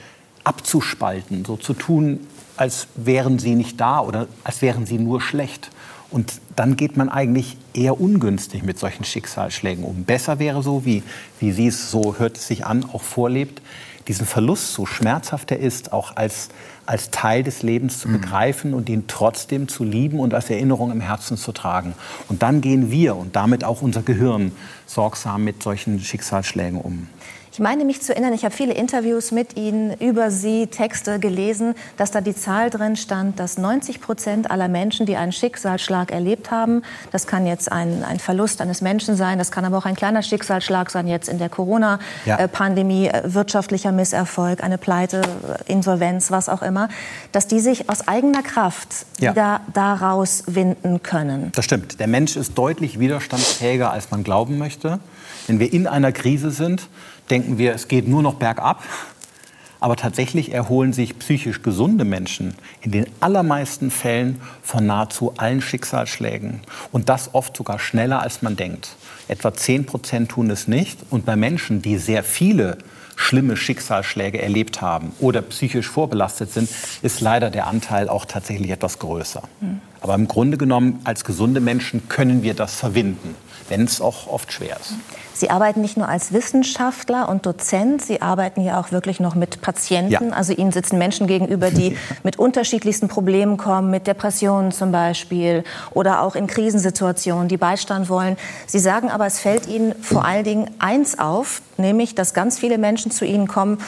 abzuspalten, 0.44 1.44
so 1.44 1.56
zu 1.56 1.74
tun, 1.74 2.20
als 2.56 2.86
wären 2.94 3.38
sie 3.38 3.54
nicht 3.54 3.80
da 3.80 4.00
oder 4.00 4.28
als 4.44 4.62
wären 4.62 4.86
sie 4.86 4.98
nur 4.98 5.20
schlecht. 5.20 5.70
Und 6.14 6.34
dann 6.54 6.76
geht 6.76 6.96
man 6.96 7.08
eigentlich 7.08 7.56
eher 7.74 8.00
ungünstig 8.00 8.62
mit 8.62 8.78
solchen 8.78 9.02
Schicksalsschlägen 9.02 9.82
um. 9.82 10.04
Besser 10.04 10.38
wäre 10.38 10.62
so, 10.62 10.84
wie, 10.84 11.02
wie 11.40 11.50
sie 11.50 11.66
es, 11.66 11.90
so 11.90 12.14
hört 12.20 12.36
es 12.36 12.46
sich 12.46 12.64
an, 12.64 12.84
auch 12.84 13.02
vorlebt, 13.02 13.60
diesen 14.06 14.24
Verlust, 14.24 14.74
so 14.74 14.86
schmerzhaft 14.86 15.50
er 15.50 15.58
ist, 15.58 15.92
auch 15.92 16.14
als, 16.14 16.50
als 16.86 17.10
Teil 17.10 17.42
des 17.42 17.64
Lebens 17.64 17.98
zu 17.98 18.06
mhm. 18.06 18.20
begreifen 18.20 18.74
und 18.74 18.88
ihn 18.88 19.08
trotzdem 19.08 19.66
zu 19.66 19.82
lieben 19.82 20.20
und 20.20 20.34
als 20.34 20.50
Erinnerung 20.50 20.92
im 20.92 21.00
Herzen 21.00 21.36
zu 21.36 21.50
tragen. 21.50 21.94
Und 22.28 22.44
dann 22.44 22.60
gehen 22.60 22.92
wir 22.92 23.16
und 23.16 23.34
damit 23.34 23.64
auch 23.64 23.82
unser 23.82 24.02
Gehirn 24.02 24.52
sorgsam 24.86 25.42
mit 25.42 25.64
solchen 25.64 25.98
Schicksalsschlägen 25.98 26.80
um. 26.80 27.08
Ich 27.54 27.60
meine 27.60 27.84
mich 27.84 28.02
zu 28.02 28.12
erinnern, 28.12 28.32
ich 28.32 28.44
habe 28.44 28.52
viele 28.52 28.74
Interviews 28.74 29.30
mit 29.30 29.56
Ihnen 29.56 29.94
über 30.00 30.32
Sie, 30.32 30.66
Texte 30.66 31.20
gelesen, 31.20 31.76
dass 31.96 32.10
da 32.10 32.20
die 32.20 32.34
Zahl 32.34 32.68
drin 32.68 32.96
stand, 32.96 33.38
dass 33.38 33.58
90 33.58 34.00
Prozent 34.00 34.50
aller 34.50 34.66
Menschen, 34.66 35.06
die 35.06 35.14
einen 35.14 35.30
Schicksalsschlag 35.30 36.10
erlebt 36.10 36.50
haben, 36.50 36.82
das 37.12 37.28
kann 37.28 37.46
jetzt 37.46 37.70
ein, 37.70 38.02
ein 38.02 38.18
Verlust 38.18 38.60
eines 38.60 38.80
Menschen 38.80 39.14
sein, 39.14 39.38
das 39.38 39.52
kann 39.52 39.64
aber 39.64 39.78
auch 39.78 39.84
ein 39.84 39.94
kleiner 39.94 40.22
Schicksalsschlag 40.22 40.90
sein, 40.90 41.06
jetzt 41.06 41.28
in 41.28 41.38
der 41.38 41.48
Corona-Pandemie, 41.48 43.04
ja. 43.04 43.20
Äh, 43.20 43.34
wirtschaftlicher 43.34 43.92
Misserfolg, 43.92 44.64
eine 44.64 44.76
Pleite, 44.76 45.22
Insolvenz, 45.66 46.32
was 46.32 46.48
auch 46.48 46.60
immer, 46.62 46.88
dass 47.30 47.46
die 47.46 47.60
sich 47.60 47.88
aus 47.88 48.08
eigener 48.08 48.42
Kraft 48.42 49.06
ja. 49.20 49.30
wieder 49.30 49.60
daraus 49.72 50.42
winden 50.48 51.04
können. 51.04 51.52
Das 51.54 51.66
stimmt. 51.66 52.00
Der 52.00 52.08
Mensch 52.08 52.34
ist 52.34 52.58
deutlich 52.58 52.98
widerstandsfähiger, 52.98 53.92
als 53.92 54.10
man 54.10 54.24
glauben 54.24 54.58
möchte. 54.58 54.98
Wenn 55.46 55.60
wir 55.60 55.72
in 55.72 55.86
einer 55.86 56.10
Krise 56.10 56.50
sind, 56.50 56.88
denken 57.30 57.58
wir, 57.58 57.74
es 57.74 57.88
geht 57.88 58.08
nur 58.08 58.22
noch 58.22 58.34
bergab. 58.34 58.82
Aber 59.80 59.96
tatsächlich 59.96 60.50
erholen 60.50 60.94
sich 60.94 61.18
psychisch 61.18 61.60
gesunde 61.60 62.06
Menschen 62.06 62.54
in 62.80 62.90
den 62.90 63.04
allermeisten 63.20 63.90
Fällen 63.90 64.40
von 64.62 64.86
nahezu 64.86 65.34
allen 65.36 65.60
Schicksalsschlägen. 65.60 66.62
Und 66.90 67.10
das 67.10 67.34
oft 67.34 67.54
sogar 67.54 67.78
schneller, 67.78 68.22
als 68.22 68.40
man 68.40 68.56
denkt. 68.56 68.96
Etwa 69.28 69.52
10 69.52 69.84
Prozent 69.84 70.30
tun 70.30 70.48
es 70.48 70.68
nicht. 70.68 71.00
Und 71.10 71.26
bei 71.26 71.36
Menschen, 71.36 71.82
die 71.82 71.98
sehr 71.98 72.24
viele 72.24 72.78
schlimme 73.16 73.58
Schicksalsschläge 73.58 74.40
erlebt 74.40 74.80
haben 74.80 75.12
oder 75.20 75.42
psychisch 75.42 75.88
vorbelastet 75.88 76.50
sind, 76.52 76.68
ist 77.02 77.20
leider 77.20 77.50
der 77.50 77.66
Anteil 77.66 78.08
auch 78.08 78.24
tatsächlich 78.24 78.70
etwas 78.70 78.98
größer. 78.98 79.42
Mhm. 79.60 79.80
Aber 80.00 80.14
im 80.14 80.28
Grunde 80.28 80.56
genommen, 80.56 81.00
als 81.04 81.24
gesunde 81.24 81.60
Menschen 81.60 82.08
können 82.08 82.42
wir 82.42 82.54
das 82.54 82.74
verwinden, 82.74 83.34
wenn 83.68 83.82
es 83.84 84.00
auch 84.00 84.26
oft 84.28 84.52
schwer 84.52 84.78
ist. 84.80 84.94
Sie 85.34 85.50
arbeiten 85.50 85.80
nicht 85.80 85.96
nur 85.96 86.08
als 86.08 86.32
Wissenschaftler 86.32 87.28
und 87.28 87.44
Dozent, 87.44 88.02
Sie 88.02 88.22
arbeiten 88.22 88.60
ja 88.60 88.80
auch 88.80 88.92
wirklich 88.92 89.18
noch 89.18 89.34
mit 89.34 89.60
Patienten. 89.60 90.12
Ja. 90.12 90.20
Also 90.30 90.52
Ihnen 90.52 90.70
sitzen 90.70 90.96
Menschen 90.96 91.26
gegenüber, 91.26 91.70
die 91.70 91.96
mit 92.22 92.38
unterschiedlichsten 92.38 93.08
Problemen 93.08 93.56
kommen, 93.56 93.90
mit 93.90 94.06
Depressionen 94.06 94.70
zum 94.70 94.92
Beispiel 94.92 95.64
oder 95.90 96.22
auch 96.22 96.36
in 96.36 96.46
Krisensituationen, 96.46 97.48
die 97.48 97.56
Beistand 97.56 98.08
wollen. 98.08 98.36
Sie 98.66 98.78
sagen 98.78 99.10
aber, 99.10 99.26
es 99.26 99.40
fällt 99.40 99.66
Ihnen 99.66 99.94
vor 100.00 100.24
allen 100.24 100.44
Dingen 100.44 100.70
eins 100.78 101.18
auf, 101.18 101.62
nämlich, 101.76 102.14
dass 102.14 102.32
ganz 102.32 102.58
viele 102.58 102.78
Menschen 102.78 103.10
zu 103.10 103.24
Ihnen 103.24 103.48
kommen, 103.48 103.78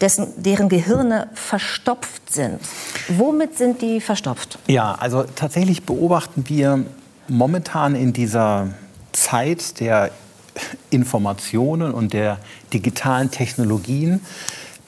dessen, 0.00 0.28
deren 0.36 0.68
Gehirne 0.68 1.28
verstopft 1.34 2.32
sind. 2.32 2.60
Womit 3.08 3.56
sind 3.56 3.82
die 3.82 4.00
verstopft? 4.00 4.58
Ja, 4.66 4.94
also 4.98 5.24
tatsächlich 5.36 5.84
beobachten 5.84 6.44
wir 6.48 6.84
momentan 7.28 7.94
in 7.94 8.12
dieser 8.12 8.68
Zeit 9.12 9.80
der 9.80 10.10
Informationen 10.90 11.92
und 11.92 12.12
der 12.12 12.38
digitalen 12.72 13.30
Technologien, 13.30 14.20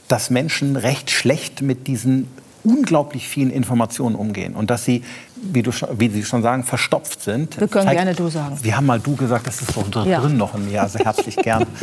dass 0.09 0.31
Menschen 0.31 0.77
recht 0.77 1.11
schlecht 1.11 1.63
mit 1.63 1.87
diesen 1.89 2.29
unglaublich 2.65 3.29
vielen 3.29 3.51
Informationen 3.51 4.17
umgehen 4.17 4.55
und 4.55 4.71
dass 4.71 4.85
sie, 4.85 5.03
wie, 5.43 5.63
du, 5.63 5.71
wie 5.93 6.09
Sie 6.09 6.25
schon 6.25 6.43
sagen, 6.43 6.65
verstopft 6.65 7.23
sind. 7.23 7.59
Wir 7.61 7.69
können 7.69 7.87
zeigt, 7.87 7.99
gerne 7.99 8.15
du 8.15 8.29
sagen. 8.29 8.59
Wir 8.63 8.77
haben 8.77 8.87
mal 8.87 9.01
du 9.01 9.17
gesagt, 9.17 9.47
das 9.47 9.61
ist 9.61 9.77
doch 9.77 9.89
drin 9.89 10.09
ja. 10.09 10.21
noch 10.29 10.55
in 10.55 10.67
mir, 10.71 10.83
also 10.83 10.99
herzlich 10.99 11.37
gern. 11.37 11.67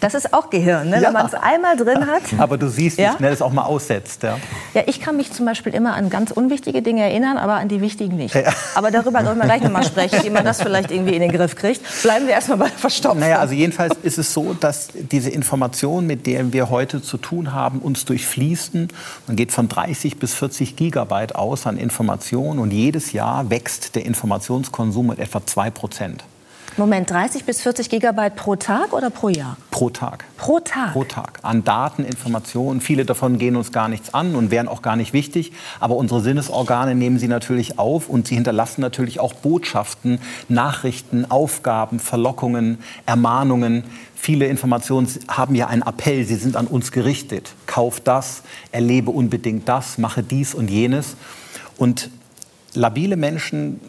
Das 0.00 0.14
ist 0.14 0.32
auch 0.34 0.50
Gehirn, 0.50 0.90
ne? 0.90 0.96
ja. 0.96 1.08
wenn 1.08 1.12
man 1.12 1.26
es 1.26 1.34
einmal 1.34 1.76
drin 1.76 2.06
hat. 2.06 2.22
Aber 2.38 2.58
du 2.58 2.68
siehst, 2.68 2.98
wie 2.98 3.02
ja? 3.02 3.16
schnell 3.16 3.32
es 3.32 3.42
auch 3.42 3.52
mal 3.52 3.62
aussetzt. 3.62 4.22
Ja? 4.22 4.38
ja, 4.74 4.82
ich 4.86 5.00
kann 5.00 5.16
mich 5.16 5.32
zum 5.32 5.46
Beispiel 5.46 5.74
immer 5.74 5.94
an 5.94 6.10
ganz 6.10 6.30
unwichtige 6.30 6.82
Dinge 6.82 7.02
erinnern, 7.02 7.38
aber 7.38 7.54
an 7.54 7.68
die 7.68 7.80
wichtigen 7.80 8.16
nicht. 8.16 8.36
Aber 8.74 8.90
darüber 8.90 9.24
sollen 9.24 9.38
wir 9.38 9.44
gleich 9.44 9.62
noch 9.62 9.70
mal 9.70 9.84
sprechen, 9.84 10.22
wie 10.24 10.30
man 10.30 10.44
das 10.44 10.60
vielleicht 10.60 10.90
irgendwie 10.90 11.14
in 11.14 11.20
den 11.20 11.32
Griff 11.32 11.56
kriegt. 11.56 11.80
Bleiben 12.02 12.26
wir 12.26 12.34
erstmal 12.34 12.58
bei 12.58 12.68
Verstopfen. 12.68 13.20
Naja, 13.20 13.38
also 13.38 13.54
jedenfalls 13.54 13.96
ist 14.02 14.18
es 14.18 14.32
so, 14.32 14.54
dass 14.54 14.88
diese 14.94 15.30
Informationen, 15.30 16.06
mit 16.06 16.26
denen 16.26 16.52
wir 16.52 16.70
heute 16.70 17.02
zu 17.02 17.16
tun 17.16 17.52
haben, 17.52 17.78
uns 17.78 18.04
durchfließen. 18.04 18.88
Man 19.26 19.36
geht 19.36 19.52
von 19.52 19.68
30 19.68 20.18
bis 20.18 20.34
40 20.34 20.76
Gigabyte 20.76 21.34
aus 21.34 21.66
an 21.66 21.76
Informationen 21.76 22.58
und 22.62 22.72
jedes 22.72 23.12
Jahr 23.12 23.50
wächst 23.50 23.96
der 23.96 24.06
Informationskonsum 24.06 25.08
mit 25.08 25.18
etwa 25.18 25.44
2 25.44 25.70
Prozent. 25.70 26.24
Moment, 26.78 27.10
30 27.10 27.44
bis 27.44 27.60
40 27.60 27.90
Gigabyte 27.90 28.34
pro 28.34 28.56
Tag 28.56 28.94
oder 28.94 29.10
pro 29.10 29.28
Jahr? 29.28 29.58
Pro 29.70 29.90
Tag. 29.90 30.24
Pro 30.38 30.58
Tag? 30.58 30.94
Pro 30.94 31.04
Tag. 31.04 31.38
An 31.42 31.64
Daten, 31.64 32.02
Informationen. 32.02 32.80
Viele 32.80 33.04
davon 33.04 33.36
gehen 33.36 33.56
uns 33.56 33.72
gar 33.72 33.88
nichts 33.88 34.14
an 34.14 34.34
und 34.34 34.50
wären 34.50 34.68
auch 34.68 34.80
gar 34.80 34.96
nicht 34.96 35.12
wichtig. 35.12 35.52
Aber 35.80 35.96
unsere 35.96 36.22
Sinnesorgane 36.22 36.94
nehmen 36.94 37.18
sie 37.18 37.28
natürlich 37.28 37.78
auf 37.78 38.08
und 38.08 38.26
sie 38.26 38.36
hinterlassen 38.36 38.80
natürlich 38.80 39.20
auch 39.20 39.34
Botschaften, 39.34 40.18
Nachrichten, 40.48 41.30
Aufgaben, 41.30 42.00
Verlockungen, 42.00 42.78
Ermahnungen. 43.04 43.84
Viele 44.14 44.46
Informationen 44.46 45.08
haben 45.28 45.54
ja 45.54 45.66
einen 45.66 45.82
Appell, 45.82 46.24
sie 46.24 46.36
sind 46.36 46.56
an 46.56 46.68
uns 46.68 46.90
gerichtet. 46.90 47.52
Kauf 47.66 48.00
das, 48.00 48.44
erlebe 48.70 49.10
unbedingt 49.10 49.68
das, 49.68 49.98
mache 49.98 50.22
dies 50.22 50.54
und 50.54 50.70
jenes. 50.70 51.16
Und 51.76 52.08
labile 52.74 53.16
Menschen 53.16 53.80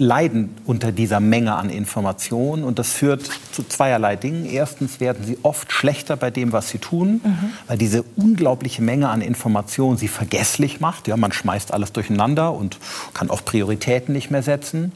leiden 0.00 0.56
unter 0.64 0.92
dieser 0.92 1.20
Menge 1.20 1.54
an 1.54 1.68
Informationen 1.68 2.64
und 2.64 2.78
das 2.78 2.92
führt 2.92 3.30
zu 3.52 3.62
zweierlei 3.62 4.16
Dingen. 4.16 4.46
Erstens 4.46 4.98
werden 4.98 5.24
sie 5.24 5.38
oft 5.42 5.70
schlechter 5.72 6.16
bei 6.16 6.30
dem, 6.30 6.52
was 6.52 6.70
sie 6.70 6.78
tun, 6.78 7.20
mhm. 7.22 7.50
weil 7.66 7.76
diese 7.76 8.02
unglaubliche 8.16 8.82
Menge 8.82 9.10
an 9.10 9.20
Informationen 9.20 9.98
sie 9.98 10.08
vergesslich 10.08 10.80
macht. 10.80 11.06
Ja, 11.06 11.18
man 11.18 11.32
schmeißt 11.32 11.74
alles 11.74 11.92
durcheinander 11.92 12.54
und 12.54 12.78
kann 13.12 13.28
auch 13.28 13.44
Prioritäten 13.44 14.14
nicht 14.14 14.30
mehr 14.30 14.42
setzen. 14.42 14.92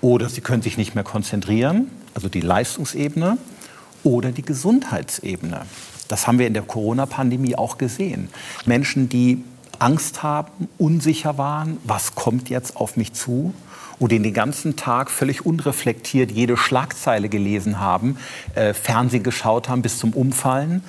Oder 0.00 0.28
sie 0.28 0.40
können 0.40 0.62
sich 0.62 0.76
nicht 0.76 0.96
mehr 0.96 1.04
konzentrieren, 1.04 1.90
also 2.14 2.28
die 2.28 2.40
Leistungsebene 2.40 3.38
oder 4.02 4.32
die 4.32 4.42
Gesundheitsebene. 4.42 5.62
Das 6.08 6.26
haben 6.26 6.38
wir 6.38 6.46
in 6.46 6.54
der 6.54 6.64
Corona-Pandemie 6.64 7.54
auch 7.54 7.78
gesehen. 7.78 8.28
Menschen, 8.66 9.08
die 9.08 9.44
Angst 9.80 10.22
haben, 10.22 10.68
unsicher 10.78 11.38
waren, 11.38 11.78
was 11.84 12.14
kommt 12.14 12.48
jetzt 12.48 12.76
auf 12.76 12.96
mich 12.96 13.12
zu, 13.12 13.54
und 13.98 14.12
den 14.12 14.34
ganzen 14.34 14.76
Tag 14.76 15.10
völlig 15.10 15.46
unreflektiert 15.46 16.30
jede 16.30 16.56
Schlagzeile 16.56 17.28
gelesen 17.28 17.80
haben, 17.80 18.18
äh, 18.54 18.74
Fernsehen 18.74 19.22
geschaut 19.22 19.68
haben 19.68 19.82
bis 19.82 19.98
zum 19.98 20.12
Umfallen, 20.12 20.82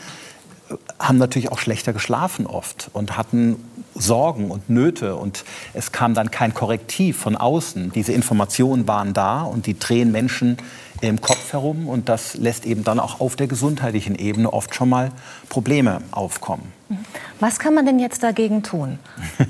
äh, 0.70 0.76
haben 1.00 1.18
natürlich 1.18 1.52
auch 1.52 1.60
schlechter 1.60 1.94
geschlafen 1.94 2.48
oft 2.48 2.90
und 2.94 3.18
hatten 3.18 3.58
Sorgen 3.94 4.52
und 4.52 4.70
Nöte 4.70 5.16
und 5.16 5.46
es 5.74 5.92
kam 5.92 6.14
dann 6.14 6.30
kein 6.30 6.54
Korrektiv 6.54 7.18
von 7.18 7.38
außen. 7.38 7.92
Diese 7.94 8.12
Informationen 8.12 8.88
waren 8.88 9.14
da 9.14 9.44
und 9.44 9.68
die 9.68 9.80
drehen 9.80 10.12
Menschen 10.12 10.58
im 11.02 11.22
Kopf 11.22 11.54
herum 11.54 11.88
und 11.88 12.10
das 12.10 12.36
lässt 12.36 12.66
eben 12.66 12.84
dann 12.84 13.00
auch 13.00 13.20
auf 13.20 13.36
der 13.36 13.48
gesundheitlichen 13.48 14.16
Ebene 14.16 14.52
oft 14.54 14.74
schon 14.76 14.90
mal 14.90 15.12
Probleme 15.50 16.00
aufkommen. 16.12 16.74
Was 17.40 17.60
kann 17.60 17.74
man 17.74 17.86
denn 17.86 18.00
jetzt 18.00 18.24
dagegen 18.24 18.64
tun? 18.64 19.00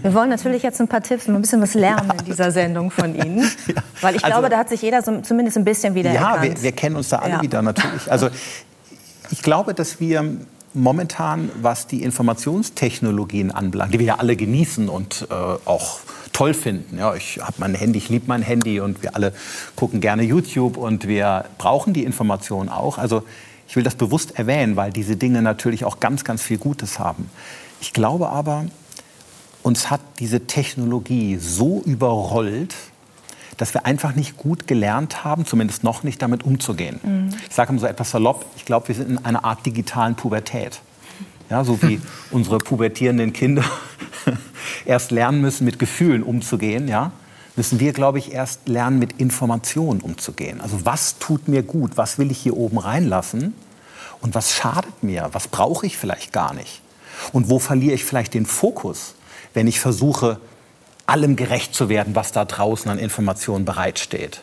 Wir 0.02 0.14
wollen 0.14 0.30
natürlich 0.30 0.64
jetzt 0.64 0.80
ein 0.80 0.88
paar 0.88 1.04
Tipps, 1.04 1.28
ein 1.28 1.40
bisschen 1.42 1.62
was 1.62 1.74
lernen 1.74 2.12
in 2.20 2.26
dieser 2.26 2.52
Sendung 2.52 2.92
von 2.92 3.14
Ihnen, 3.16 3.40
ja. 3.68 3.76
weil 4.02 4.16
ich 4.16 4.24
also, 4.24 4.34
glaube, 4.34 4.50
da 4.50 4.58
hat 4.58 4.70
sich 4.70 4.82
jeder 4.82 5.02
so, 5.02 5.22
zumindest 5.22 5.58
ein 5.58 5.66
bisschen 5.66 5.96
wieder 5.96 6.14
Ja, 6.14 6.42
wir, 6.42 6.62
wir, 6.62 6.72
kennen 6.72 6.96
uns 6.96 7.10
da 7.10 7.20
alle 7.20 7.34
ja. 7.34 7.42
wieder 7.42 7.62
natürlich. 7.62 8.12
Also 8.12 8.30
ich 9.32 9.42
glaube, 9.42 9.74
dass 9.74 10.00
wir 10.00 10.38
momentan, 10.76 11.50
was 11.62 11.88
die 11.88 12.04
Informationstechnologien 12.04 13.52
anbelangt, 13.52 13.94
die 13.94 14.00
wir 14.00 14.06
ja 14.06 14.16
alle 14.16 14.36
genießen 14.36 14.90
und 14.90 15.28
äh, 15.30 15.34
auch 15.34 16.00
toll 16.34 16.54
finden. 16.54 16.98
Ja, 16.98 17.16
ich 17.16 17.40
habe 17.42 17.54
mein 17.58 17.74
Handy, 17.74 17.98
ich 17.98 18.10
liebe 18.10 18.26
mein 18.28 18.42
Handy 18.42 18.80
und 18.80 19.02
wir 19.02 19.16
alle 19.16 19.34
gucken 19.76 20.02
gerne 20.02 20.24
YouTube 20.24 20.78
und 20.78 21.08
wir 21.08 21.46
brauchen 21.58 21.94
die 21.94 22.04
Informationen 22.04 22.70
auch. 22.70 22.98
Also 22.98 23.24
ich 23.68 23.76
will 23.76 23.84
das 23.84 23.96
bewusst 23.96 24.38
erwähnen, 24.38 24.76
weil 24.76 24.92
diese 24.92 25.16
Dinge 25.16 25.42
natürlich 25.42 25.86
auch 25.86 26.00
ganz, 26.00 26.24
ganz 26.24 26.42
viel 26.42 26.58
Gutes 26.58 27.00
haben. 27.00 27.30
Ich 27.82 27.94
glaube 27.94 28.30
aber, 28.30 28.66
uns 29.64 29.90
hat 29.90 30.02
diese 30.20 30.46
Technologie 30.46 31.38
so 31.38 31.82
überrollt, 31.86 32.76
dass 33.58 33.74
wir 33.74 33.86
einfach 33.86 34.16
nicht 34.16 34.38
gut 34.38 34.68
gelernt 34.68 35.24
haben, 35.24 35.46
zumindest 35.46 35.84
noch 35.84 36.04
nicht 36.04 36.22
damit 36.22 36.44
umzugehen. 36.44 37.00
Mhm. 37.04 37.30
Ich 37.48 37.56
sage 37.56 37.70
immer 37.70 37.80
so 37.80 37.88
etwas 37.88 38.12
salopp, 38.12 38.46
ich 38.56 38.66
glaube, 38.66 38.88
wir 38.90 38.96
sind 38.96 39.10
in 39.10 39.26
einer 39.26 39.46
Art 39.46 39.66
digitalen 39.66 40.16
Pubertät. 40.16 40.82
Ja, 41.50 41.64
so 41.64 41.82
wie 41.82 42.02
unsere 42.32 42.58
pubertierenden 42.58 43.34
Kinder 43.34 43.64
erst 44.86 45.12
lernen 45.12 45.42
müssen, 45.42 45.66
mit 45.66 45.80
Gefühlen 45.80 46.24
umzugehen, 46.24 46.88
ja, 46.88 47.12
müssen 47.56 47.80
wir, 47.80 47.94
glaube 47.94 48.20
ich, 48.20 48.34
erst 48.34 48.68
lernen, 48.68 49.00
mit 49.00 49.20
Informationen 49.20 50.02
umzugehen. 50.02 50.60
Also 50.60 50.86
was 50.86 51.20
tut 51.20 51.48
mir 51.48 51.64
gut, 51.64 51.98
was 51.98 52.18
will 52.18 52.32
ich 52.32 52.40
hier 52.40 52.58
oben 52.58 52.78
reinlassen 52.78 53.54
und 54.22 54.36
was 54.36 54.54
schadet 54.54 55.04
mir, 55.04 55.30
was 55.32 55.48
brauche 55.48 55.86
ich 55.86 55.98
vielleicht 55.98 56.34
gar 56.34 56.54
nicht. 56.54 56.82
Und 57.32 57.50
wo 57.50 57.60
verliere 57.60 57.96
ich 57.96 58.04
vielleicht 58.04 58.34
den 58.34 58.46
Fokus, 58.46 59.16
wenn 59.54 59.68
ich 59.68 59.80
versuche, 59.80 60.40
allem 61.08 61.36
gerecht 61.36 61.76
zu 61.76 61.90
werden, 61.90 62.16
was 62.16 62.32
da 62.32 62.46
draußen 62.46 62.90
an 62.90 63.00
Informationen 63.00 63.66
bereitsteht. 63.66 64.42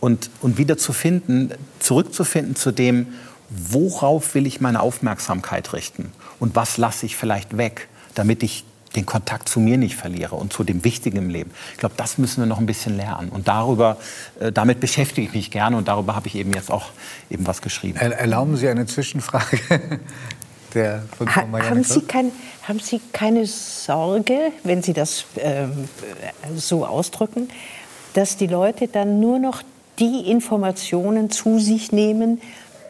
Und, 0.00 0.30
und 0.40 0.58
wieder 0.58 0.78
zu 0.78 0.92
finden, 0.92 1.52
zurückzufinden 1.80 2.54
zu 2.54 2.70
dem, 2.70 3.08
worauf 3.48 4.34
will 4.34 4.46
ich 4.46 4.60
meine 4.60 4.80
Aufmerksamkeit 4.80 5.72
richten 5.72 6.12
und 6.38 6.54
was 6.54 6.76
lasse 6.76 7.06
ich 7.06 7.16
vielleicht 7.16 7.56
weg, 7.56 7.88
damit 8.14 8.42
ich 8.42 8.64
den 8.96 9.06
Kontakt 9.06 9.48
zu 9.48 9.60
mir 9.60 9.76
nicht 9.76 9.96
verliere 9.96 10.36
und 10.36 10.52
zu 10.52 10.64
dem 10.64 10.84
Wichtigen 10.84 11.18
im 11.18 11.30
Leben. 11.30 11.50
Ich 11.72 11.78
glaube, 11.78 11.94
das 11.96 12.18
müssen 12.18 12.42
wir 12.42 12.46
noch 12.46 12.58
ein 12.58 12.66
bisschen 12.66 12.96
lernen. 12.96 13.28
Und 13.28 13.48
darüber, 13.48 13.98
äh, 14.40 14.50
damit 14.50 14.80
beschäftige 14.80 15.26
ich 15.26 15.34
mich 15.34 15.50
gerne 15.50 15.76
und 15.76 15.88
darüber 15.88 16.14
habe 16.14 16.26
ich 16.26 16.34
eben 16.34 16.52
jetzt 16.54 16.70
auch 16.70 16.86
eben 17.30 17.46
was 17.46 17.60
geschrieben. 17.60 17.98
Erlauben 17.98 18.56
Sie 18.56 18.68
eine 18.68 18.86
Zwischenfrage? 18.86 19.58
Der 20.74 21.02
von 21.16 21.28
Frau 21.28 21.48
ha 21.50 21.62
haben, 21.70 21.82
Sie 21.82 22.02
kein, 22.02 22.30
haben 22.68 22.80
Sie 22.80 23.00
keine 23.12 23.46
Sorge, 23.46 24.52
wenn 24.62 24.82
Sie 24.82 24.92
das 24.92 25.24
ähm, 25.38 25.88
so 26.54 26.84
ausdrücken, 26.84 27.48
dass 28.12 28.36
die 28.36 28.46
Leute 28.46 28.88
dann 28.88 29.20
nur 29.20 29.38
noch 29.38 29.62
die 29.98 30.30
Informationen 30.30 31.30
zu 31.30 31.58
sich 31.58 31.92
nehmen, 31.92 32.40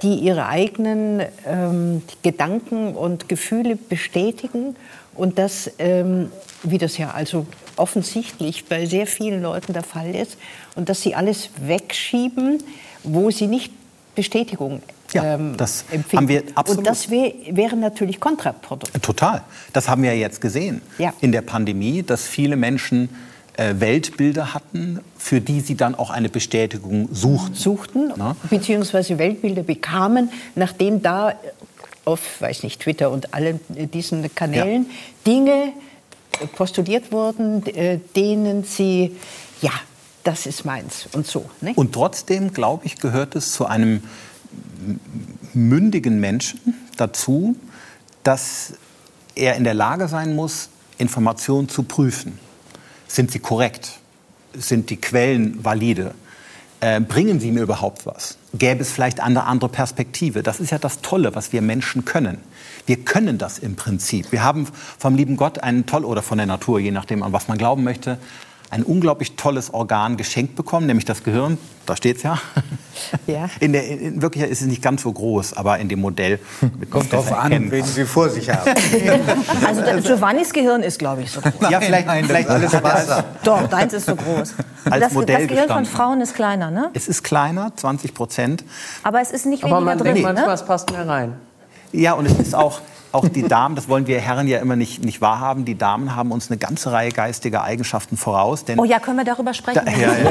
die 0.02 0.14
ihre 0.14 0.46
eigenen 0.46 1.22
ähm, 1.46 2.02
Gedanken 2.22 2.94
und 2.94 3.28
Gefühle 3.28 3.76
bestätigen 3.76 4.74
und 5.14 5.38
das, 5.38 5.70
ähm, 5.78 6.30
wie 6.64 6.78
das 6.78 6.98
ja 6.98 7.12
also 7.12 7.46
offensichtlich 7.76 8.66
bei 8.66 8.86
sehr 8.86 9.06
vielen 9.06 9.42
Leuten 9.42 9.72
der 9.72 9.84
Fall 9.84 10.14
ist, 10.14 10.38
und 10.74 10.88
dass 10.88 11.02
sie 11.02 11.14
alles 11.14 11.50
wegschieben, 11.60 12.62
wo 13.04 13.30
sie 13.30 13.46
nicht 13.46 13.72
Bestätigung 14.14 14.82
ja, 15.12 15.34
ähm, 15.34 15.56
das 15.56 15.84
empfinden. 15.90 16.16
haben 16.16 16.28
wir 16.28 16.42
absolut. 16.54 16.78
Und 16.78 16.86
das 16.86 17.10
wär, 17.10 17.32
wäre 17.50 17.76
natürlich 17.76 18.20
kontraproduktiv. 18.20 19.00
Total. 19.02 19.42
Das 19.72 19.88
haben 19.88 20.02
wir 20.02 20.16
jetzt 20.16 20.40
gesehen 20.40 20.82
ja. 20.98 21.12
in 21.20 21.32
der 21.32 21.42
Pandemie, 21.42 22.02
dass 22.02 22.26
viele 22.26 22.56
Menschen 22.56 23.08
äh, 23.56 23.74
Weltbilder 23.78 24.54
hatten, 24.54 25.00
für 25.16 25.40
die 25.40 25.60
sie 25.60 25.76
dann 25.76 25.94
auch 25.94 26.10
eine 26.10 26.28
Bestätigung 26.28 27.08
suchten. 27.12 27.54
Suchten, 27.54 28.12
Na? 28.16 28.36
beziehungsweise 28.50 29.18
Weltbilder 29.18 29.62
bekamen, 29.62 30.30
nachdem 30.54 31.02
da 31.02 31.34
auf, 32.04 32.40
weiß 32.40 32.62
nicht, 32.62 32.80
Twitter 32.80 33.10
und 33.10 33.34
allen 33.34 33.60
diesen 33.68 34.34
Kanälen 34.34 34.86
ja. 34.86 35.32
Dinge 35.32 35.72
postuliert 36.54 37.12
wurden, 37.12 37.66
äh, 37.66 37.98
denen 38.14 38.64
sie, 38.64 39.16
ja, 39.60 39.72
das 40.24 40.46
ist 40.46 40.64
meins 40.64 41.08
und 41.12 41.26
so. 41.26 41.46
Ne? 41.60 41.72
Und 41.74 41.92
trotzdem, 41.92 42.52
glaube 42.52 42.86
ich, 42.86 42.98
gehört 42.98 43.34
es 43.34 43.52
zu 43.52 43.66
einem 43.66 44.02
mündigen 45.54 46.20
Menschen 46.20 46.60
dazu, 46.96 47.56
dass 48.22 48.74
er 49.34 49.56
in 49.56 49.64
der 49.64 49.74
Lage 49.74 50.08
sein 50.08 50.34
muss, 50.34 50.68
Informationen 50.98 51.68
zu 51.68 51.84
prüfen. 51.84 52.38
Sind 53.06 53.30
sie 53.30 53.38
korrekt? 53.38 54.00
Sind 54.54 54.90
die 54.90 54.96
Quellen 54.96 55.64
valide? 55.64 56.14
Äh, 56.80 57.00
bringen 57.00 57.40
sie 57.40 57.50
mir 57.50 57.62
überhaupt 57.62 58.06
was? 58.06 58.38
Gäbe 58.54 58.82
es 58.82 58.92
vielleicht 58.92 59.20
eine 59.20 59.44
andere 59.44 59.70
Perspektive? 59.70 60.42
Das 60.42 60.60
ist 60.60 60.70
ja 60.70 60.78
das 60.78 61.00
Tolle, 61.00 61.34
was 61.34 61.52
wir 61.52 61.62
Menschen 61.62 62.04
können. 62.04 62.38
Wir 62.86 63.04
können 63.04 63.38
das 63.38 63.58
im 63.58 63.76
Prinzip. 63.76 64.30
Wir 64.30 64.42
haben 64.42 64.66
vom 64.98 65.16
lieben 65.16 65.36
Gott 65.36 65.62
einen 65.62 65.86
toll 65.86 66.04
oder 66.04 66.22
von 66.22 66.38
der 66.38 66.46
Natur, 66.46 66.78
je 66.78 66.90
nachdem, 66.90 67.22
an 67.22 67.32
was 67.32 67.48
man 67.48 67.58
glauben 67.58 67.82
möchte, 67.82 68.18
ein 68.70 68.82
unglaublich 68.82 69.36
tolles 69.36 69.72
Organ 69.72 70.16
geschenkt 70.16 70.54
bekommen, 70.54 70.86
nämlich 70.86 71.06
das 71.06 71.24
Gehirn. 71.24 71.56
Da 71.86 71.96
steht 71.96 72.18
es 72.18 72.22
ja. 72.22 72.38
ja. 73.26 73.48
In 73.60 73.72
der, 73.72 73.88
in 73.88 74.20
Wirklichkeit 74.20 74.52
ist 74.52 74.60
es 74.60 74.66
nicht 74.66 74.82
ganz 74.82 75.02
so 75.02 75.10
groß, 75.10 75.54
aber 75.54 75.78
in 75.78 75.88
dem 75.88 76.00
Modell. 76.00 76.38
Kommt 76.90 77.10
drauf 77.10 77.32
an, 77.32 77.70
wen 77.70 77.84
Sie 77.84 78.04
vor 78.04 78.28
sich 78.28 78.50
haben. 78.50 78.70
also 79.66 79.82
Giovannis 80.06 80.52
Gehirn 80.52 80.82
ist, 80.82 80.98
glaube 80.98 81.22
ich, 81.22 81.30
so 81.30 81.40
groß. 81.40 81.52
Nein, 81.60 81.72
ja, 81.72 81.80
vielleicht, 81.80 82.06
nein, 82.06 82.24
vielleicht 82.26 82.48
alles 82.48 82.72
Wasser. 82.74 83.24
Doch, 83.42 83.66
deins 83.68 83.94
ist 83.94 84.06
so 84.06 84.16
groß. 84.16 84.54
Als 84.90 85.04
das, 85.04 85.12
Modell 85.14 85.46
das 85.46 85.48
Gehirn 85.48 85.68
von 85.68 85.84
Frauen 85.86 86.20
ist 86.20 86.34
kleiner, 86.34 86.70
ne? 86.70 86.90
Es 86.92 87.08
ist 87.08 87.22
kleiner, 87.22 87.72
20 87.74 88.12
Prozent. 88.12 88.64
Aber 89.02 89.22
es 89.22 89.30
ist 89.30 89.46
nicht 89.46 89.62
weniger 89.62 89.76
aber 89.76 89.84
man 89.84 89.98
drin, 89.98 90.14
denkt 90.14 90.22
manchmal, 90.22 90.46
ne? 90.46 90.52
es 90.52 90.64
passt 90.64 90.92
mehr 90.92 91.08
rein. 91.08 91.34
Ja, 91.92 92.12
und 92.12 92.26
es 92.26 92.38
ist 92.38 92.54
auch 92.54 92.80
auch 93.12 93.28
die 93.28 93.42
Damen, 93.42 93.74
das 93.74 93.88
wollen 93.88 94.06
wir 94.06 94.20
Herren 94.20 94.48
ja 94.48 94.58
immer 94.58 94.76
nicht, 94.76 95.04
nicht 95.04 95.20
wahrhaben, 95.20 95.64
die 95.64 95.76
Damen 95.76 96.14
haben 96.14 96.32
uns 96.32 96.50
eine 96.50 96.58
ganze 96.58 96.92
Reihe 96.92 97.10
geistiger 97.10 97.62
Eigenschaften 97.64 98.16
voraus. 98.16 98.64
oh 98.76 98.84
ja, 98.84 98.98
können 98.98 99.18
wir 99.18 99.24
darüber 99.24 99.54
sprechen? 99.54 99.82
Da, 99.84 99.90
ja, 99.90 99.98
ja. 99.98 100.30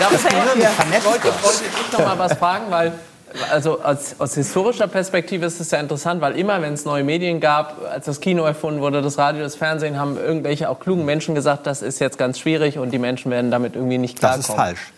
ja, 0.00 0.08
das 0.10 0.24
Gehirn 0.24 0.58
ist 0.58 0.68
vernetzt. 0.68 0.98
Ich 0.98 1.04
wollte, 1.06 1.28
wollte 1.42 1.64
ich 1.64 1.92
noch 1.92 2.06
mal 2.06 2.18
was 2.18 2.34
fragen, 2.34 2.64
weil 2.70 2.92
also 3.50 3.80
aus, 3.82 4.16
aus, 4.18 4.34
historischer 4.34 4.88
Perspektive 4.88 5.46
ist 5.46 5.60
es 5.60 5.70
ja 5.70 5.78
interessant, 5.78 6.20
weil 6.20 6.36
immer, 6.36 6.60
wenn 6.62 6.72
es 6.72 6.84
neue 6.84 7.04
Medien 7.04 7.40
gab, 7.40 7.80
als 7.88 8.06
das 8.06 8.20
Kino 8.20 8.44
erfunden 8.44 8.80
wurde, 8.80 9.02
das 9.02 9.18
Radio, 9.18 9.42
das 9.42 9.54
Fernsehen, 9.54 9.98
haben 9.98 10.16
irgendwelche 10.16 10.68
auch 10.68 10.80
klugen 10.80 11.04
Menschen 11.04 11.34
gesagt, 11.34 11.66
das 11.66 11.82
ist 11.82 12.00
jetzt 12.00 12.18
ganz 12.18 12.38
schwierig 12.38 12.78
und 12.78 12.90
die 12.90 12.98
Menschen 12.98 13.30
werden 13.30 13.50
damit 13.50 13.76
irgendwie 13.76 13.98
nicht 13.98 14.18
klarkommen. 14.18 14.42
Das 14.42 14.48
ist 14.48 14.54
falsch. 14.56 14.92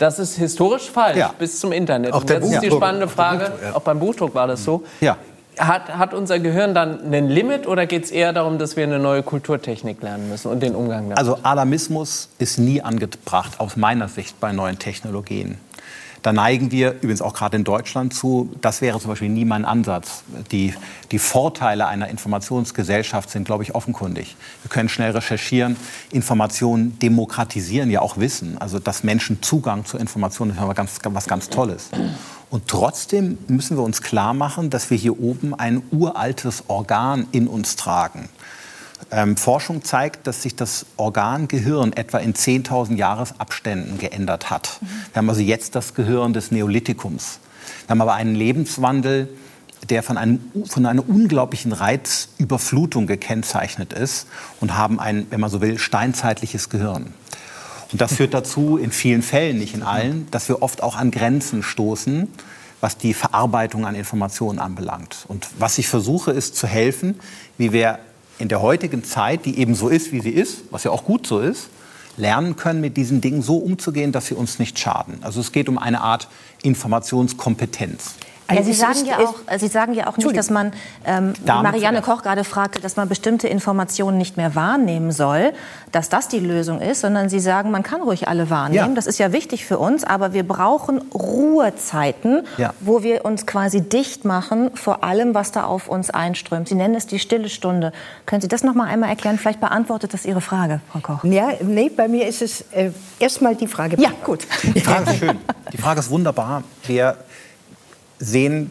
Das 0.00 0.18
ist 0.18 0.36
historisch 0.36 0.90
falsch 0.90 1.18
ja. 1.18 1.34
bis 1.38 1.60
zum 1.60 1.72
Internet. 1.72 2.14
Auch 2.14 2.24
das 2.24 2.42
ist 2.42 2.60
die 2.60 2.70
spannende 2.70 3.06
Frage. 3.06 3.52
Auch 3.74 3.82
beim 3.82 4.00
Buchdruck 4.00 4.34
war 4.34 4.46
das 4.46 4.64
so. 4.64 4.82
Ja. 5.02 5.18
Hat, 5.58 5.98
hat 5.98 6.14
unser 6.14 6.38
Gehirn 6.38 6.74
dann 6.74 7.12
ein 7.12 7.28
Limit 7.28 7.66
oder 7.66 7.84
geht 7.84 8.04
es 8.04 8.10
eher 8.10 8.32
darum, 8.32 8.56
dass 8.56 8.76
wir 8.76 8.84
eine 8.84 8.98
neue 8.98 9.22
Kulturtechnik 9.22 10.02
lernen 10.02 10.30
müssen 10.30 10.50
und 10.50 10.62
den 10.62 10.74
Umgang 10.74 11.02
damit? 11.02 11.18
Also 11.18 11.36
Alarmismus 11.42 12.30
ist 12.38 12.58
nie 12.58 12.80
angebracht, 12.80 13.60
aus 13.60 13.76
meiner 13.76 14.08
Sicht, 14.08 14.40
bei 14.40 14.52
neuen 14.52 14.78
Technologien. 14.78 15.58
Da 16.22 16.32
neigen 16.32 16.70
wir 16.70 16.92
übrigens 16.92 17.22
auch 17.22 17.34
gerade 17.34 17.56
in 17.56 17.64
Deutschland 17.64 18.12
zu. 18.12 18.50
Das 18.60 18.82
wäre 18.82 19.00
zum 19.00 19.10
Beispiel 19.10 19.28
nie 19.28 19.44
mein 19.44 19.64
Ansatz. 19.64 20.22
Die, 20.52 20.74
die 21.12 21.18
Vorteile 21.18 21.86
einer 21.86 22.08
Informationsgesellschaft 22.08 23.30
sind, 23.30 23.44
glaube 23.44 23.62
ich, 23.62 23.74
offenkundig. 23.74 24.36
Wir 24.62 24.68
können 24.68 24.88
schnell 24.88 25.12
recherchieren. 25.12 25.76
Informationen 26.10 26.98
demokratisieren 26.98 27.90
ja 27.90 28.02
auch 28.02 28.18
Wissen. 28.18 28.58
Also, 28.58 28.78
dass 28.78 29.02
Menschen 29.02 29.42
Zugang 29.42 29.84
zu 29.84 29.96
Informationen 29.96 30.50
ist 30.50 30.74
ganz, 30.74 30.98
was 31.04 31.26
ganz 31.26 31.48
Tolles. 31.48 31.90
Und 32.50 32.66
trotzdem 32.66 33.38
müssen 33.46 33.76
wir 33.76 33.84
uns 33.84 34.02
klar 34.02 34.34
machen, 34.34 34.70
dass 34.70 34.90
wir 34.90 34.98
hier 34.98 35.20
oben 35.20 35.54
ein 35.54 35.82
uraltes 35.92 36.64
Organ 36.66 37.28
in 37.32 37.46
uns 37.46 37.76
tragen. 37.76 38.28
Ähm, 39.12 39.36
Forschung 39.36 39.82
zeigt, 39.84 40.26
dass 40.26 40.42
sich 40.42 40.54
das 40.54 40.86
Organ 40.96 41.48
Gehirn 41.48 41.92
etwa 41.92 42.18
in 42.18 42.34
10.000 42.34 42.96
Jahresabständen 42.96 43.98
geändert 43.98 44.50
hat. 44.50 44.78
Mhm. 44.80 44.86
Wir 45.12 45.18
haben 45.18 45.28
also 45.28 45.40
jetzt 45.40 45.74
das 45.74 45.94
Gehirn 45.94 46.32
des 46.32 46.50
Neolithikums. 46.50 47.40
Wir 47.86 47.90
haben 47.90 48.00
aber 48.02 48.14
einen 48.14 48.34
Lebenswandel, 48.34 49.28
der 49.88 50.02
von, 50.02 50.16
einem, 50.16 50.40
von 50.66 50.86
einer 50.86 51.08
unglaublichen 51.08 51.72
Reizüberflutung 51.72 53.06
gekennzeichnet 53.06 53.92
ist 53.92 54.26
und 54.60 54.76
haben 54.76 55.00
ein, 55.00 55.26
wenn 55.30 55.40
man 55.40 55.50
so 55.50 55.60
will, 55.60 55.78
steinzeitliches 55.78 56.68
Gehirn. 56.68 57.14
Und 57.90 58.00
das 58.00 58.14
führt 58.14 58.34
dazu, 58.34 58.76
in 58.76 58.92
vielen 58.92 59.22
Fällen, 59.22 59.58
nicht 59.58 59.74
in 59.74 59.82
allen, 59.82 60.28
dass 60.30 60.48
wir 60.48 60.62
oft 60.62 60.82
auch 60.82 60.96
an 60.96 61.10
Grenzen 61.10 61.62
stoßen, 61.62 62.28
was 62.80 62.96
die 62.96 63.14
Verarbeitung 63.14 63.84
an 63.84 63.94
Informationen 63.94 64.58
anbelangt. 64.58 65.24
Und 65.28 65.48
was 65.58 65.78
ich 65.78 65.88
versuche, 65.88 66.30
ist 66.30 66.56
zu 66.56 66.66
helfen, 66.66 67.18
wie 67.58 67.72
wir 67.72 67.98
in 68.40 68.48
der 68.48 68.62
heutigen 68.62 69.04
Zeit, 69.04 69.44
die 69.44 69.58
eben 69.58 69.74
so 69.74 69.88
ist, 69.88 70.12
wie 70.12 70.20
sie 70.20 70.30
ist, 70.30 70.62
was 70.70 70.84
ja 70.84 70.90
auch 70.90 71.04
gut 71.04 71.26
so 71.26 71.40
ist, 71.40 71.68
lernen 72.16 72.56
können, 72.56 72.80
mit 72.80 72.96
diesen 72.96 73.20
Dingen 73.20 73.42
so 73.42 73.56
umzugehen, 73.56 74.12
dass 74.12 74.26
sie 74.26 74.34
uns 74.34 74.58
nicht 74.58 74.78
schaden. 74.78 75.18
Also 75.22 75.40
es 75.40 75.52
geht 75.52 75.68
um 75.68 75.78
eine 75.78 76.00
Art 76.00 76.28
Informationskompetenz. 76.62 78.14
Ja, 78.50 78.62
Sie, 78.62 78.72
sagen 78.72 79.04
ja 79.04 79.18
auch, 79.18 79.34
Sie 79.58 79.68
sagen 79.68 79.94
ja 79.94 80.06
auch 80.06 80.16
nicht, 80.16 80.36
dass 80.36 80.50
man, 80.50 80.72
ähm, 81.04 81.32
wie 81.42 81.50
Marianne 81.50 82.02
Koch 82.02 82.22
gerade 82.22 82.44
fragte, 82.44 82.80
dass 82.80 82.96
man 82.96 83.08
bestimmte 83.08 83.48
Informationen 83.48 84.18
nicht 84.18 84.36
mehr 84.36 84.54
wahrnehmen 84.54 85.12
soll, 85.12 85.52
dass 85.92 86.08
das 86.08 86.28
die 86.28 86.38
Lösung 86.38 86.80
ist, 86.80 87.00
sondern 87.00 87.28
Sie 87.28 87.40
sagen, 87.40 87.70
man 87.70 87.82
kann 87.82 88.02
ruhig 88.02 88.28
alle 88.28 88.50
wahrnehmen. 88.50 88.90
Ja. 88.90 88.94
Das 88.94 89.06
ist 89.06 89.18
ja 89.18 89.32
wichtig 89.32 89.64
für 89.64 89.78
uns, 89.78 90.04
aber 90.04 90.32
wir 90.32 90.46
brauchen 90.46 90.98
Ruhezeiten, 91.12 92.42
ja. 92.58 92.72
wo 92.80 93.02
wir 93.02 93.24
uns 93.24 93.46
quasi 93.46 93.80
dicht 93.80 94.24
machen 94.24 94.70
vor 94.74 95.04
allem, 95.04 95.34
was 95.34 95.52
da 95.52 95.64
auf 95.64 95.88
uns 95.88 96.10
einströmt. 96.10 96.68
Sie 96.68 96.74
nennen 96.74 96.94
es 96.94 97.06
die 97.06 97.18
stille 97.18 97.48
Stunde. 97.48 97.92
Können 98.26 98.40
Sie 98.40 98.48
das 98.48 98.62
noch 98.62 98.74
mal 98.74 98.86
einmal 98.86 99.10
erklären? 99.10 99.38
Vielleicht 99.38 99.60
beantwortet 99.60 100.14
das 100.14 100.24
Ihre 100.24 100.40
Frage, 100.40 100.80
Frau 100.90 101.00
Koch. 101.00 101.24
Ja, 101.24 101.50
nee, 101.62 101.88
bei 101.88 102.08
mir 102.08 102.26
ist 102.26 102.42
es 102.42 102.64
äh, 102.72 102.90
erstmal 103.18 103.54
die 103.54 103.66
Frage. 103.66 104.00
Ja, 104.00 104.10
gut. 104.24 104.46
Die 104.74 104.80
Frage 104.80 105.10
ist 105.10 105.18
schön. 105.18 105.38
Die 105.72 105.78
Frage 105.78 106.00
ist 106.00 106.10
wunderbar. 106.10 106.62
Wir 106.86 107.16
sehen 108.20 108.70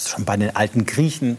schon 0.00 0.24
bei 0.24 0.36
den 0.36 0.56
alten 0.56 0.86
Griechen, 0.86 1.36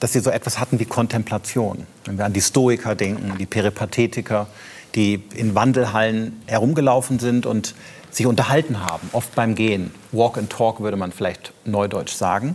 dass 0.00 0.12
sie 0.12 0.20
so 0.20 0.30
etwas 0.30 0.58
hatten 0.58 0.80
wie 0.80 0.84
Kontemplation. 0.84 1.86
Wenn 2.04 2.18
wir 2.18 2.24
an 2.24 2.32
die 2.32 2.40
Stoiker 2.40 2.94
denken, 2.94 3.34
die 3.38 3.46
Peripatetiker, 3.46 4.46
die 4.94 5.22
in 5.34 5.54
Wandelhallen 5.54 6.40
herumgelaufen 6.46 7.18
sind 7.18 7.46
und 7.46 7.74
sich 8.10 8.26
unterhalten 8.26 8.80
haben, 8.80 9.08
oft 9.12 9.34
beim 9.34 9.54
Gehen. 9.54 9.92
Walk 10.12 10.38
and 10.38 10.50
Talk 10.50 10.80
würde 10.80 10.96
man 10.96 11.10
vielleicht 11.10 11.52
neudeutsch 11.64 12.14
sagen. 12.14 12.54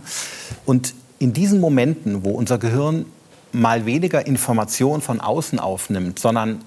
Und 0.64 0.94
in 1.18 1.32
diesen 1.34 1.60
Momenten, 1.60 2.24
wo 2.24 2.30
unser 2.30 2.58
Gehirn 2.58 3.04
mal 3.52 3.84
weniger 3.84 4.26
Information 4.26 5.02
von 5.02 5.20
außen 5.20 5.58
aufnimmt, 5.60 6.18
sondern 6.18 6.64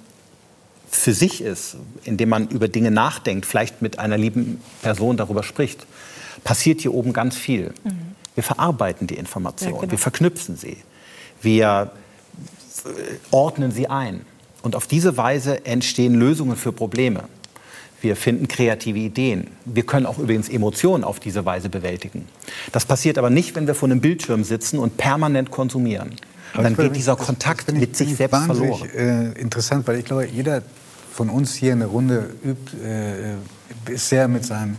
für 0.90 1.14
sich 1.14 1.42
ist, 1.42 1.78
indem 2.04 2.30
man 2.30 2.50
über 2.50 2.68
Dinge 2.68 2.92
nachdenkt, 2.92 3.48
vielleicht 3.48 3.82
mit 3.82 3.98
einer 3.98 4.18
lieben 4.18 4.62
Person 4.84 5.18
darüber 5.18 5.42
spricht, 5.42 5.88
passiert 6.44 6.82
hier 6.82 6.94
oben 6.94 7.14
ganz 7.14 7.36
viel. 7.36 7.74
Mhm. 7.84 8.14
Wir 8.36 8.44
verarbeiten 8.44 9.08
die 9.08 9.16
Informationen, 9.16 9.76
ja, 9.76 9.82
genau. 9.82 9.92
wir 9.92 10.00
verknüpfen 10.00 10.58
sie, 10.58 10.78
wir 11.42 11.92
äh, 12.86 12.90
ordnen 13.32 13.72
sie 13.72 13.88
ein. 13.88 14.22
Und 14.62 14.76
auf 14.76 14.88
diese 14.88 15.18
Weise 15.18 15.66
entstehen 15.66 16.16
Lösungen 16.16 16.56
für 16.56 16.72
Probleme. 16.72 17.26
Wir 18.02 18.16
finden 18.16 18.48
kreative 18.48 19.00
Ideen. 19.00 19.48
Wir 19.66 19.84
können 19.84 20.06
auch 20.06 20.18
übrigens 20.20 20.50
Emotionen 20.50 21.04
auf 21.04 21.20
diese 21.20 21.46
Weise 21.46 21.70
bewältigen. 21.70 22.28
Das 22.72 22.86
passiert 22.86 23.18
aber 23.18 23.30
nicht, 23.30 23.56
wenn 23.56 23.68
wir 23.68 23.76
vor 23.76 23.88
einem 23.88 24.02
Bildschirm 24.02 24.44
sitzen 24.44 24.78
und 24.80 24.98
permanent 24.98 25.52
konsumieren. 25.52 26.12
dann 26.54 26.76
geht 26.76 26.96
dieser 26.96 27.16
Kontakt 27.16 27.72
mit 27.72 27.96
sich 27.96 28.16
selbst 28.16 28.44
verloren. 28.46 28.90
Äh, 28.90 29.32
interessant, 29.40 29.88
weil 29.88 30.00
ich 30.00 30.06
glaube, 30.06 30.28
jeder 30.28 30.64
von 31.14 31.30
uns 31.30 31.54
hier 31.56 31.74
in 31.74 31.80
der 31.80 31.88
Runde 31.88 32.30
übt, 32.44 32.76
äh, 32.84 33.36
ist 33.94 34.10
sehr 34.10 34.28
mit 34.28 34.46
seinem 34.46 34.76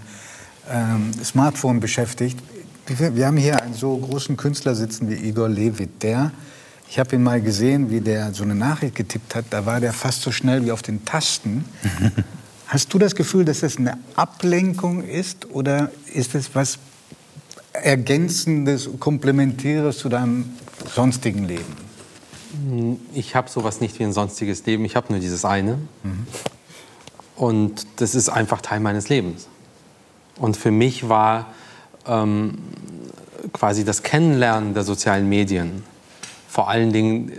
ähm, 0.70 1.12
Smartphone 1.22 1.80
beschäftigt. 1.80 2.38
Wir, 2.86 3.26
haben 3.26 3.36
hier 3.36 3.62
einen 3.62 3.74
so 3.74 3.96
großen 3.96 4.36
Künstler 4.36 4.74
sitzen 4.74 5.08
wie 5.08 5.14
Igor 5.14 5.48
Levit. 5.48 6.02
Der, 6.02 6.32
ich 6.88 6.98
habe 6.98 7.16
ihn 7.16 7.22
mal 7.22 7.40
gesehen, 7.40 7.90
wie 7.90 8.00
der 8.00 8.34
so 8.34 8.44
eine 8.44 8.54
Nachricht 8.54 8.94
getippt 8.94 9.34
hat. 9.34 9.46
Da 9.50 9.64
war 9.64 9.80
der 9.80 9.92
fast 9.92 10.22
so 10.22 10.30
schnell 10.30 10.64
wie 10.64 10.72
auf 10.72 10.82
den 10.82 11.04
Tasten. 11.04 11.64
Hast 12.66 12.92
du 12.92 12.98
das 12.98 13.14
Gefühl, 13.14 13.44
dass 13.44 13.60
das 13.60 13.78
eine 13.78 13.98
Ablenkung 14.16 15.02
ist 15.02 15.50
oder 15.50 15.90
ist 16.12 16.34
es 16.34 16.54
was 16.54 16.78
Ergänzendes, 17.72 18.88
Komplementäres 19.00 19.98
zu 19.98 20.08
deinem 20.08 20.50
sonstigen 20.94 21.44
Leben? 21.44 21.84
Ich 23.12 23.34
habe 23.34 23.50
sowas 23.50 23.80
nicht 23.80 23.98
wie 23.98 24.04
ein 24.04 24.12
sonstiges 24.12 24.64
Leben. 24.66 24.84
Ich 24.84 24.96
habe 24.96 25.12
nur 25.12 25.20
dieses 25.20 25.44
eine. 25.44 25.78
Mhm. 26.02 26.26
Und 27.36 27.86
das 27.96 28.14
ist 28.14 28.28
einfach 28.28 28.60
Teil 28.60 28.80
meines 28.80 29.08
Lebens. 29.08 29.48
Und 30.36 30.56
für 30.56 30.70
mich 30.70 31.08
war 31.08 31.46
ähm, 32.06 32.58
quasi 33.52 33.84
das 33.84 34.02
Kennenlernen 34.02 34.74
der 34.74 34.84
sozialen 34.84 35.28
Medien, 35.28 35.84
vor 36.48 36.68
allen 36.68 36.92
Dingen 36.92 37.30
äh, 37.30 37.34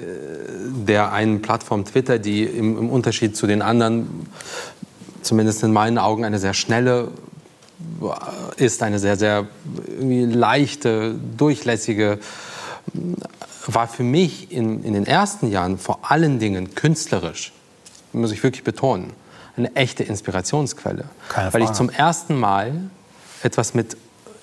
der 0.85 1.11
einen 1.11 1.41
Plattform 1.41 1.85
Twitter, 1.85 2.19
die 2.19 2.43
im, 2.43 2.77
im, 2.77 2.89
Unterschied 2.89 3.35
zu 3.35 3.47
den 3.47 3.61
anderen, 3.61 4.27
zumindest 5.21 5.63
in 5.63 5.73
meinen 5.73 5.97
Augen, 5.97 6.25
eine 6.25 6.39
sehr 6.39 6.53
schnelle 6.53 7.09
äh, 8.01 8.63
ist, 8.63 8.83
eine 8.83 8.99
sehr, 8.99 9.17
sehr 9.17 9.47
leichte, 9.99 11.15
durchlässige 11.37 12.19
war 13.67 13.87
für 13.87 14.03
mich 14.03 14.51
in, 14.51 14.83
in 14.83 14.93
den 14.93 15.07
ersten 15.07 15.49
Jahren 15.49 15.77
vor 15.77 15.99
allen 16.03 16.39
Dingen 16.39 16.75
künstlerisch, 16.75 17.51
muss 18.13 18.31
ich 18.31 18.43
wirklich 18.43 18.63
betonen, 18.63 19.11
eine 19.57 19.75
echte 19.75 20.03
Inspirationsquelle. 20.03 21.05
Keine 21.29 21.53
weil 21.53 21.61
ich 21.63 21.71
zum 21.71 21.89
ersten 21.89 22.35
Mal 22.35 22.73
etwas 23.43 23.73
mit 23.73 23.97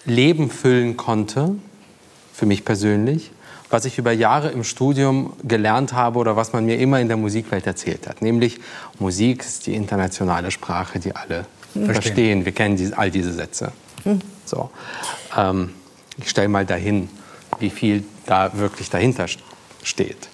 Leben 0.05 0.51
füllen 0.51 0.97
konnte, 0.97 1.55
für 2.33 2.47
mich 2.47 2.65
persönlich, 2.65 3.31
was 3.71 3.85
ich 3.85 3.99
über 3.99 4.13
Jahre 4.13 4.51
im 4.51 4.65
Studium 4.65 5.33
gelernt 5.45 5.93
habe 5.93 6.19
oder 6.19 6.37
was 6.37 6.53
man 6.53 6.67
mir 6.67 6.79
immer 6.79 7.01
in 7.01 7.09
der 7.09 7.17
Musikwelt 7.17 7.67
erzählt 7.67 8.07
hat. 8.07 8.21
Nämlich, 8.21 8.61
Musik 8.99 9.43
ist 9.43 9.67
die 9.67 9.75
internationale 9.75 10.51
Sprache, 10.51 10.99
die 10.99 11.17
alle 11.17 11.47
mhm. 11.75 11.87
verstehen. 11.87 12.45
Wir 12.45 12.53
kennen 12.53 12.77
die, 12.77 12.93
all 12.93 13.11
diese 13.11 13.33
Sätze. 13.33 13.73
Mhm. 14.05 14.21
So. 14.45 14.71
Ähm, 15.37 15.71
ich 16.19 16.29
stelle 16.29 16.49
mal 16.49 16.67
dahin, 16.67 17.09
wie 17.61 17.71
viel 17.71 18.05
da 18.27 18.57
wirklich 18.59 18.91
dahinter 18.91 19.27
steht. 19.83 20.29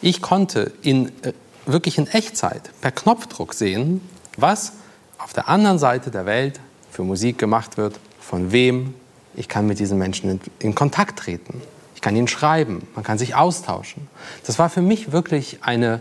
Ich 0.00 0.20
konnte 0.20 0.72
in, 0.82 1.08
äh, 1.22 1.32
wirklich 1.64 1.96
in 1.98 2.06
Echtzeit 2.06 2.70
per 2.80 2.90
Knopfdruck 2.90 3.54
sehen, 3.54 4.00
was 4.36 4.72
auf 5.18 5.32
der 5.32 5.48
anderen 5.48 5.78
Seite 5.78 6.10
der 6.10 6.26
Welt 6.26 6.60
für 6.90 7.04
Musik 7.04 7.38
gemacht 7.38 7.76
wird, 7.76 7.98
von 8.20 8.52
wem. 8.52 8.94
Ich 9.34 9.48
kann 9.48 9.66
mit 9.66 9.78
diesen 9.78 9.98
Menschen 9.98 10.30
in, 10.30 10.40
in 10.58 10.74
Kontakt 10.74 11.18
treten. 11.18 11.62
Ich 11.94 12.00
kann 12.00 12.16
ihnen 12.16 12.28
schreiben, 12.28 12.86
man 12.94 13.04
kann 13.04 13.18
sich 13.18 13.34
austauschen. 13.34 14.08
Das 14.46 14.58
war 14.58 14.68
für 14.68 14.82
mich 14.82 15.12
wirklich 15.12 15.58
eine, 15.62 16.00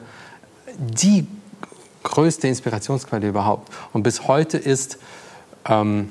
die 0.78 1.28
größte 2.04 2.48
Inspirationsquelle 2.48 3.28
überhaupt. 3.28 3.72
Und 3.94 4.04
bis 4.04 4.28
heute 4.28 4.58
ist 4.58 4.98
ähm, 5.66 6.10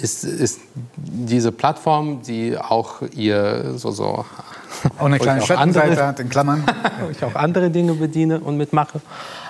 ist, 0.00 0.24
ist 0.24 0.60
diese 0.96 1.52
Plattform, 1.52 2.22
die 2.22 2.56
auch 2.58 3.02
ihr 3.14 3.74
so, 3.76 3.90
so 3.90 4.24
auch 4.98 5.04
eine 5.04 5.18
kleine 5.18 5.42
Schattenseite 5.42 6.06
hat, 6.06 6.20
in 6.20 6.28
Klammern. 6.28 6.64
wo 7.00 7.10
ich 7.10 7.22
auch 7.24 7.34
andere 7.34 7.70
Dinge 7.70 7.94
bediene 7.94 8.40
und 8.40 8.56
mitmache. 8.56 9.00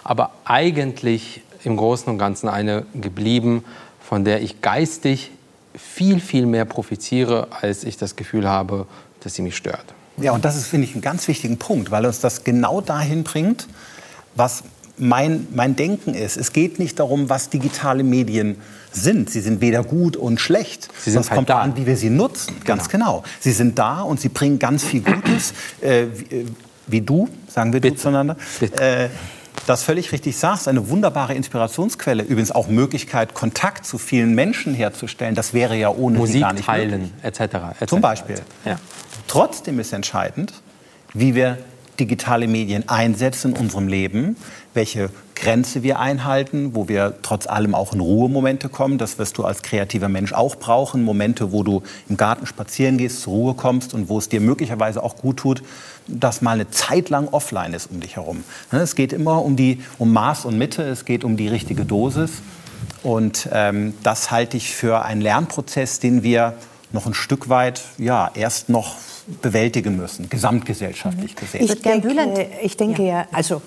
Aber 0.05 0.31
eigentlich 0.45 1.43
im 1.65 1.77
Großen 1.77 2.09
und 2.09 2.19
Ganzen 2.19 2.49
eine 2.49 2.85
geblieben, 2.95 3.65
von 4.01 4.25
der 4.25 4.43
ich 4.43 4.61
geistig 4.61 5.31
viel, 5.75 6.21
viel 6.21 6.47
mehr 6.47 6.65
profitiere, 6.65 7.49
als 7.61 7.85
ich 7.85 7.97
das 7.97 8.17
Gefühl 8.17 8.49
habe, 8.49 8.87
dass 9.21 9.35
sie 9.35 9.43
mich 9.43 9.57
stört. 9.57 9.85
Ja, 10.19 10.33
und 10.33 10.45
das 10.45 10.57
ist, 10.57 10.67
finde 10.67 10.87
ich, 10.87 10.95
einen 10.95 11.03
ganz 11.03 11.29
wichtigen 11.29 11.59
Punkt, 11.59 11.91
weil 11.91 12.07
uns 12.07 12.21
das 12.21 12.45
genau 12.45 12.81
dahin 12.81 13.25
bringt, 13.25 13.67
was 14.35 14.65
mein, 14.99 15.47
mein 15.53 15.77
Denken 15.77 16.15
ist. 16.15 16.37
Es 16.37 16.53
geht 16.53 16.79
nicht 16.79 16.99
darum, 16.99 17.29
was 17.29 17.51
digitale 17.51 18.03
Medien 18.03 18.57
sind. 18.93 19.29
Sie 19.29 19.41
sind 19.41 19.61
weder 19.61 19.83
gut 19.85 20.17
und 20.17 20.41
schlecht. 20.41 20.89
Sie 20.99 21.11
sind 21.11 21.21
es 21.21 21.31
halt 21.31 21.37
kommt 21.37 21.51
da 21.51 21.61
an, 21.61 21.77
wie 21.77 21.87
wir 21.87 21.97
sie 21.97 22.09
nutzen. 22.09 22.57
Ganz 22.65 22.89
genau. 22.89 23.17
genau. 23.17 23.25
Sie 23.41 23.53
sind 23.53 23.79
da 23.79 24.01
und 24.01 24.21
sie 24.21 24.31
bringen 24.31 24.59
ganz 24.59 24.85
viel 24.85 25.03
Gutes. 25.03 25.53
äh, 25.83 26.07
wie, 26.15 26.35
äh, 26.35 26.47
wie, 26.87 27.01
du, 27.03 27.29
sagen 27.49 27.73
wir 27.73 27.81
Bitte. 27.81 27.97
du 27.97 28.01
zueinander. 28.01 28.37
Äh, 28.79 29.09
das 29.67 29.83
völlig 29.83 30.13
richtig 30.13 30.37
sagst, 30.37 30.69
eine 30.69 30.89
wunderbare 30.89 31.35
Inspirationsquelle. 31.35 32.23
Übrigens 32.23 32.53
auch 32.53 32.69
Möglichkeit, 32.69 33.35
Kontakt 33.35 33.85
zu 33.85 33.99
vielen 33.99 34.35
Menschen 34.35 34.75
herzustellen. 34.75 35.35
Das 35.35 35.53
wäre 35.53 35.77
ja 35.77 35.91
ohne 35.91 36.19
Musik 36.19 36.41
gar 36.41 36.53
nicht 36.53 36.67
teilen, 36.67 37.13
etc. 37.23 37.41
Et 37.81 37.91
Zum 37.91 38.01
Beispiel. 38.01 38.41
Ja. 38.65 38.79
Trotzdem 39.27 39.79
ist 39.81 39.93
entscheidend, 39.93 40.53
wie 41.15 41.35
wir 41.35 41.59
digitale 41.99 42.47
Medien 42.47 42.89
einsetzen 42.89 43.55
in 43.55 43.61
unserem 43.61 43.89
Leben, 43.89 44.37
welche 44.77 45.11
Grenze 45.35 45.83
wir 45.83 45.99
einhalten, 45.99 46.75
wo 46.75 46.89
wir 46.89 47.15
trotz 47.23 47.47
allem 47.47 47.75
auch 47.75 47.93
in 47.93 48.01
Ruhemomente 48.01 48.69
kommen. 48.69 48.99
Das 48.99 49.19
wirst 49.19 49.37
du 49.39 49.45
als 49.45 49.63
kreativer 49.63 50.09
Mensch 50.09 50.33
auch 50.33 50.57
brauchen. 50.57 51.03
Momente, 51.03 51.53
wo 51.53 51.63
du 51.63 51.83
im 52.09 52.17
Garten 52.17 52.47
spazieren 52.47 52.97
gehst, 52.97 53.21
zur 53.21 53.33
Ruhe 53.33 53.55
kommst 53.55 53.93
und 53.93 54.09
wo 54.09 54.19
es 54.19 54.29
dir 54.29 54.41
möglicherweise 54.41 55.03
auch 55.03 55.17
gut 55.17 55.39
tut, 55.39 55.63
dass 56.07 56.41
mal 56.41 56.53
eine 56.53 56.71
Zeit 56.71 57.11
lang 57.11 57.29
offline 57.29 57.75
ist 57.75 57.91
um 57.91 58.01
dich 58.01 58.17
herum. 58.17 58.45
Ne, 58.73 58.81
es 58.81 58.95
geht 58.95 59.13
immer 59.13 59.43
um, 59.45 59.57
die, 59.57 59.83
um 59.99 60.13
Maß 60.13 60.45
und 60.45 60.57
Mitte, 60.57 60.83
es 60.83 61.05
geht 61.05 61.25
um 61.25 61.37
die 61.37 61.49
richtige 61.49 61.85
Dosis. 61.85 62.31
Und 63.03 63.49
ähm, 63.53 63.95
das 64.03 64.31
halte 64.31 64.57
ich 64.57 64.75
für 64.75 65.05
einen 65.05 65.21
Lernprozess, 65.21 66.01
den 66.01 66.23
wir 66.23 66.55
noch 66.93 67.07
ein 67.07 67.15
Stück 67.15 67.49
weit 67.49 67.83
ja, 67.99 68.31
erst 68.35 68.69
noch 68.69 68.97
bewältigen 69.43 69.97
müssen, 69.97 70.29
gesamtgesellschaftlich 70.29 71.35
mhm. 71.35 71.39
gesehen. 71.39 71.65
Ich 71.65 71.83
denke, 71.83 72.49
ich 72.63 72.77
denke 72.77 73.03
ja. 73.03 73.09
ja, 73.09 73.27
also 73.33 73.61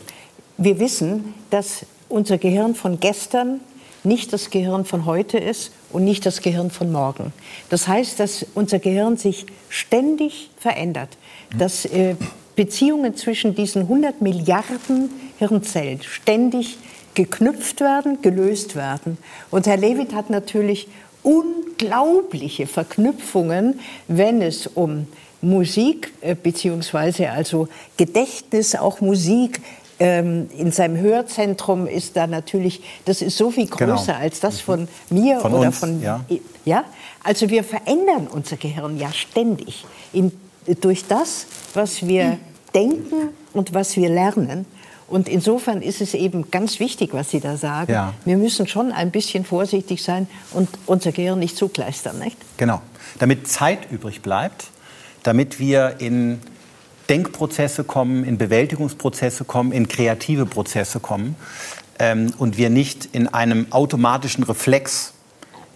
wir 0.60 0.80
wissen, 0.80 1.34
dass 1.50 1.86
unser 2.10 2.38
Gehirn 2.38 2.76
von 2.76 3.00
gestern 3.00 3.62
nicht 4.04 4.34
das 4.34 4.50
Gehirn 4.50 4.86
von 4.86 5.06
heute 5.06 5.38
ist 5.38 5.72
und 5.92 6.04
nicht 6.04 6.26
das 6.26 6.42
Gehirn 6.42 6.70
von 6.70 6.92
morgen. 6.92 7.34
Das 7.70 7.88
heißt, 7.88 8.20
dass 8.20 8.46
unser 8.56 8.80
Gehirn 8.80 9.18
sich 9.18 9.46
ständig 9.70 10.50
verändert, 10.58 11.10
dass 11.58 11.86
äh, 11.86 12.16
Beziehungen 12.56 13.16
zwischen 13.16 13.56
diesen 13.56 13.84
100 13.84 14.22
Milliarden 14.22 15.10
Hirnzellen 15.38 16.02
ständig 16.02 16.78
geknüpft 17.14 17.80
werden, 17.80 18.22
gelöst 18.22 18.76
werden. 18.76 19.18
Und 19.52 19.66
Herr 19.68 19.78
Levitt 19.78 20.14
hat 20.14 20.30
natürlich 20.30 20.88
unglaubliche 21.24 22.68
Verknüpfungen, 22.68 23.80
wenn 24.08 24.42
es 24.42 24.68
um 24.68 25.08
Musik 25.42 26.14
äh, 26.22 26.36
beziehungsweise 26.36 27.32
also 27.32 27.70
Gedächtnis, 27.98 28.76
auch 28.76 29.00
Musik 29.00 29.62
ähm, 30.00 30.50
in 30.58 30.72
seinem 30.72 30.98
Hörzentrum 30.98 31.88
ist 31.88 32.16
da 32.16 32.28
natürlich, 32.28 32.82
das 33.06 33.22
ist 33.22 33.38
so 33.38 33.52
viel 33.52 33.68
genau. 33.68 33.96
größer 33.96 34.14
genau. 34.14 34.20
als 34.20 34.40
das 34.40 34.56
mhm. 34.56 34.60
von 34.60 34.88
mir 35.10 35.40
von 35.40 35.54
oder 35.54 35.68
uns, 35.68 35.80
von 35.80 36.02
ja. 36.02 36.24
ja. 36.66 36.86
Also 37.24 37.50
wir 37.50 37.64
verändern 37.64 38.28
unser 38.32 38.58
Gehirn 38.58 38.98
ja 38.98 39.12
ständig 39.12 39.86
in, 40.14 40.32
durch 40.82 41.06
das, 41.06 41.46
was 41.74 42.08
wir 42.08 42.26
mhm. 42.26 42.38
denken 42.74 43.30
und 43.54 43.74
was 43.74 43.98
wir 43.98 44.10
lernen. 44.10 44.66
Und 45.08 45.28
insofern 45.28 45.82
ist 45.82 46.02
es 46.02 46.14
eben 46.14 46.52
ganz 46.52 46.80
wichtig, 46.80 47.14
was 47.14 47.32
Sie 47.32 47.40
da 47.40 47.58
sagen. 47.58 47.92
Ja. 47.92 48.14
Wir 48.26 48.38
müssen 48.38 48.68
schon 48.68 48.92
ein 48.92 49.10
bisschen 49.10 49.44
vorsichtig 49.44 50.04
sein 50.04 50.28
und 50.54 50.70
unser 50.86 51.12
Gehirn 51.12 51.40
nicht 51.40 51.58
zugleistern. 51.58 52.20
Nicht? 52.20 52.38
Genau. 52.58 52.82
Damit 53.18 53.48
Zeit 53.48 53.92
übrig 53.92 54.22
bleibt, 54.22 54.66
damit 55.24 55.60
wir 55.60 55.96
in 55.98 56.40
Denkprozesse 57.10 57.84
kommen, 57.84 58.24
in 58.24 58.38
Bewältigungsprozesse 58.38 59.44
kommen, 59.44 59.72
in 59.72 59.88
kreative 59.88 60.46
Prozesse 60.46 61.00
kommen 61.00 61.36
ähm, 61.98 62.32
und 62.38 62.58
wir 62.58 62.70
nicht 62.70 63.10
in 63.12 63.28
einem 63.28 63.68
automatischen 63.72 64.44
Reflex 64.44 65.14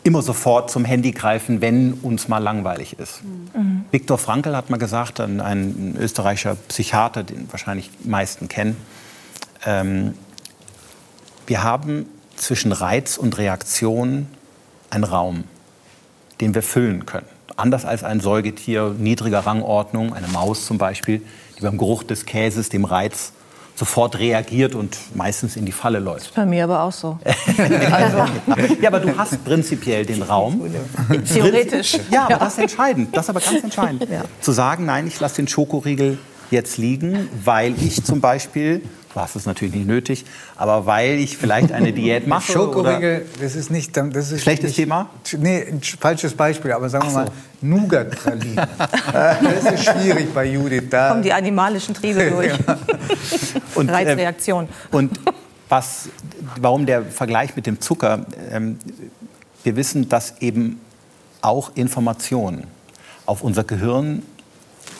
immer 0.03 0.21
sofort 0.21 0.69
zum 0.69 0.85
Handy 0.85 1.11
greifen, 1.11 1.61
wenn 1.61 1.93
uns 1.93 2.27
mal 2.27 2.39
langweilig 2.39 2.99
ist. 2.99 3.23
Mhm. 3.23 3.85
Viktor 3.89 4.17
Frankl 4.17 4.55
hat 4.55 4.69
mal 4.69 4.77
gesagt, 4.77 5.19
ein, 5.19 5.41
ein, 5.41 5.95
österreichischer 5.97 6.55
Psychiater, 6.67 7.23
den 7.23 7.51
wahrscheinlich 7.51 7.89
die 8.03 8.09
meisten 8.09 8.47
kennen, 8.47 8.75
ähm, 9.65 10.13
wir 11.47 11.63
haben 11.63 12.05
zwischen 12.35 12.71
Reiz 12.71 13.17
und 13.17 13.37
Reaktion 13.37 14.27
einen 14.89 15.03
Raum, 15.03 15.45
den 16.41 16.53
wir 16.53 16.63
füllen 16.63 17.05
können 17.05 17.32
anders 17.55 17.85
als 17.85 18.03
ein 18.03 18.19
Säugetier 18.19 18.95
niedriger 18.97 19.39
Rangordnung, 19.39 20.13
eine 20.13 20.27
Maus 20.27 20.65
zum 20.65 20.77
Beispiel, 20.77 21.21
die 21.57 21.61
beim 21.61 21.77
Geruch 21.77 22.03
des 22.03 22.25
Käses, 22.25 22.69
dem 22.69 22.85
Reiz, 22.85 23.33
sofort 23.75 24.19
reagiert 24.19 24.75
und 24.75 24.95
meistens 25.15 25.55
in 25.55 25.65
die 25.65 25.71
Falle 25.71 25.99
läuft. 25.99 26.21
Das 26.21 26.27
ist 26.27 26.35
bei 26.35 26.45
mir 26.45 26.65
aber 26.65 26.83
auch 26.83 26.91
so. 26.91 27.17
also. 27.91 28.17
Ja, 28.79 28.89
aber 28.89 28.99
du 28.99 29.17
hast 29.17 29.43
prinzipiell 29.43 30.05
den 30.05 30.21
Raum. 30.21 30.61
Theoretisch. 31.31 31.97
Ja, 32.11 32.25
aber 32.25 32.35
das 32.35 32.53
ist 32.53 32.59
entscheidend. 32.59 33.15
Das 33.15 33.25
ist 33.25 33.29
aber 33.29 33.39
ganz 33.39 33.63
entscheidend. 33.63 34.07
Ja. 34.09 34.21
Zu 34.41 34.51
sagen, 34.51 34.85
nein, 34.85 35.07
ich 35.07 35.19
lasse 35.19 35.37
den 35.37 35.47
Schokoriegel 35.47 36.19
jetzt 36.51 36.77
liegen, 36.77 37.29
weil 37.43 37.73
ich 37.81 38.03
zum 38.03 38.21
Beispiel 38.21 38.83
Du 39.13 39.19
hast 39.19 39.35
es 39.35 39.45
natürlich 39.45 39.75
nicht 39.75 39.87
nötig, 39.87 40.25
aber 40.55 40.85
weil 40.85 41.19
ich 41.19 41.37
vielleicht 41.37 41.71
eine 41.71 41.93
Diät 41.93 42.25
mache. 42.25 42.51
Schokoriegel, 42.51 43.25
das 43.39 43.55
ist 43.55 43.69
nicht. 43.69 43.95
Das 43.95 44.31
ist 44.31 44.41
Schlechtes 44.41 44.69
nicht, 44.69 44.77
Thema? 44.77 45.09
Nee, 45.37 45.65
ein 45.69 45.81
falsches 45.81 46.33
Beispiel, 46.33 46.71
aber 46.71 46.89
sagen 46.89 47.05
wir 47.05 47.11
so. 47.11 47.17
mal, 47.17 47.27
Nougat-Pralinen. 47.61 48.55
das 49.13 49.73
ist 49.73 49.85
schwierig 49.85 50.33
bei 50.33 50.45
Judith. 50.45 50.83
Da 50.89 51.09
kommen 51.09 51.23
die 51.23 51.33
animalischen 51.33 51.93
Triebe 51.93 52.31
durch. 52.31 52.53
und, 53.75 53.89
äh, 53.89 53.91
Reizreaktion. 53.91 54.65
Äh, 54.65 54.95
und 54.95 55.19
was, 55.69 56.09
warum 56.59 56.85
der 56.85 57.03
Vergleich 57.03 57.55
mit 57.55 57.67
dem 57.67 57.79
Zucker? 57.79 58.25
Ähm, 58.51 58.79
wir 59.63 59.75
wissen, 59.75 60.09
dass 60.09 60.41
eben 60.41 60.81
auch 61.41 61.71
Informationen 61.75 62.65
auf 63.25 63.43
unser 63.43 63.63
Gehirn 63.63 64.23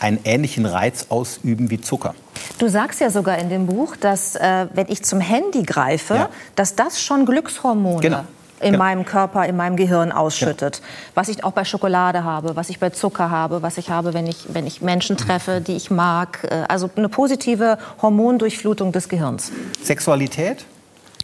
einen 0.00 0.20
ähnlichen 0.24 0.66
Reiz 0.66 1.06
ausüben 1.08 1.70
wie 1.70 1.80
Zucker. 1.80 2.14
Du 2.58 2.68
sagst 2.68 3.00
ja 3.00 3.10
sogar 3.10 3.38
in 3.38 3.48
dem 3.48 3.66
Buch, 3.66 3.96
dass 3.96 4.36
äh, 4.36 4.66
wenn 4.72 4.86
ich 4.88 5.04
zum 5.04 5.20
Handy 5.20 5.62
greife, 5.62 6.14
ja. 6.14 6.28
dass 6.56 6.74
das 6.74 7.02
schon 7.02 7.26
Glückshormone 7.26 8.00
genau. 8.00 8.24
in 8.60 8.72
genau. 8.72 8.78
meinem 8.78 9.04
Körper, 9.04 9.46
in 9.46 9.56
meinem 9.56 9.76
Gehirn 9.76 10.12
ausschüttet. 10.12 10.76
Genau. 10.76 10.86
Was 11.14 11.28
ich 11.28 11.44
auch 11.44 11.52
bei 11.52 11.64
Schokolade 11.64 12.24
habe, 12.24 12.56
was 12.56 12.70
ich 12.70 12.78
bei 12.78 12.90
Zucker 12.90 13.30
habe, 13.30 13.62
was 13.62 13.78
ich 13.78 13.90
habe, 13.90 14.14
wenn 14.14 14.26
ich, 14.26 14.46
wenn 14.52 14.66
ich 14.66 14.82
Menschen 14.82 15.16
treffe, 15.16 15.60
die 15.60 15.76
ich 15.76 15.90
mag. 15.90 16.46
Äh, 16.50 16.64
also 16.68 16.90
eine 16.96 17.08
positive 17.08 17.78
Hormondurchflutung 18.02 18.92
des 18.92 19.08
Gehirns. 19.08 19.50
Sexualität, 19.82 20.64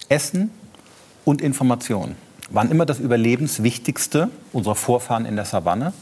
Essen 0.09 0.51
und 1.25 1.41
Information 1.41 2.17
waren 2.51 2.71
immer 2.71 2.85
das 2.85 2.99
Überlebenswichtigste 2.99 4.29
unserer 4.53 4.75
Vorfahren 4.75 5.25
in 5.25 5.37
der 5.37 5.45
Savanne 5.45 5.93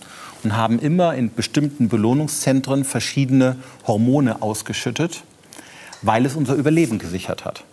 und 0.44 0.56
haben 0.56 0.78
immer 0.78 1.14
in 1.14 1.34
bestimmten 1.34 1.88
Belohnungszentren 1.88 2.84
verschiedene 2.84 3.56
Hormone 3.86 4.42
ausgeschüttet, 4.42 5.22
weil 6.02 6.26
es 6.26 6.36
unser 6.36 6.54
Überleben 6.54 6.98
gesichert 6.98 7.44
hat. 7.44 7.64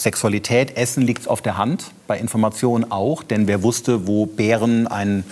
Sexualität, 0.00 0.76
Essen 0.76 1.02
liegt 1.02 1.28
auf 1.28 1.42
der 1.42 1.58
Hand, 1.58 1.90
bei 2.06 2.18
Informationen 2.18 2.90
auch, 2.90 3.22
denn 3.22 3.46
wer 3.46 3.62
wusste, 3.62 4.06
wo 4.06 4.26
Bären 4.26 4.86
einen, 4.86 5.24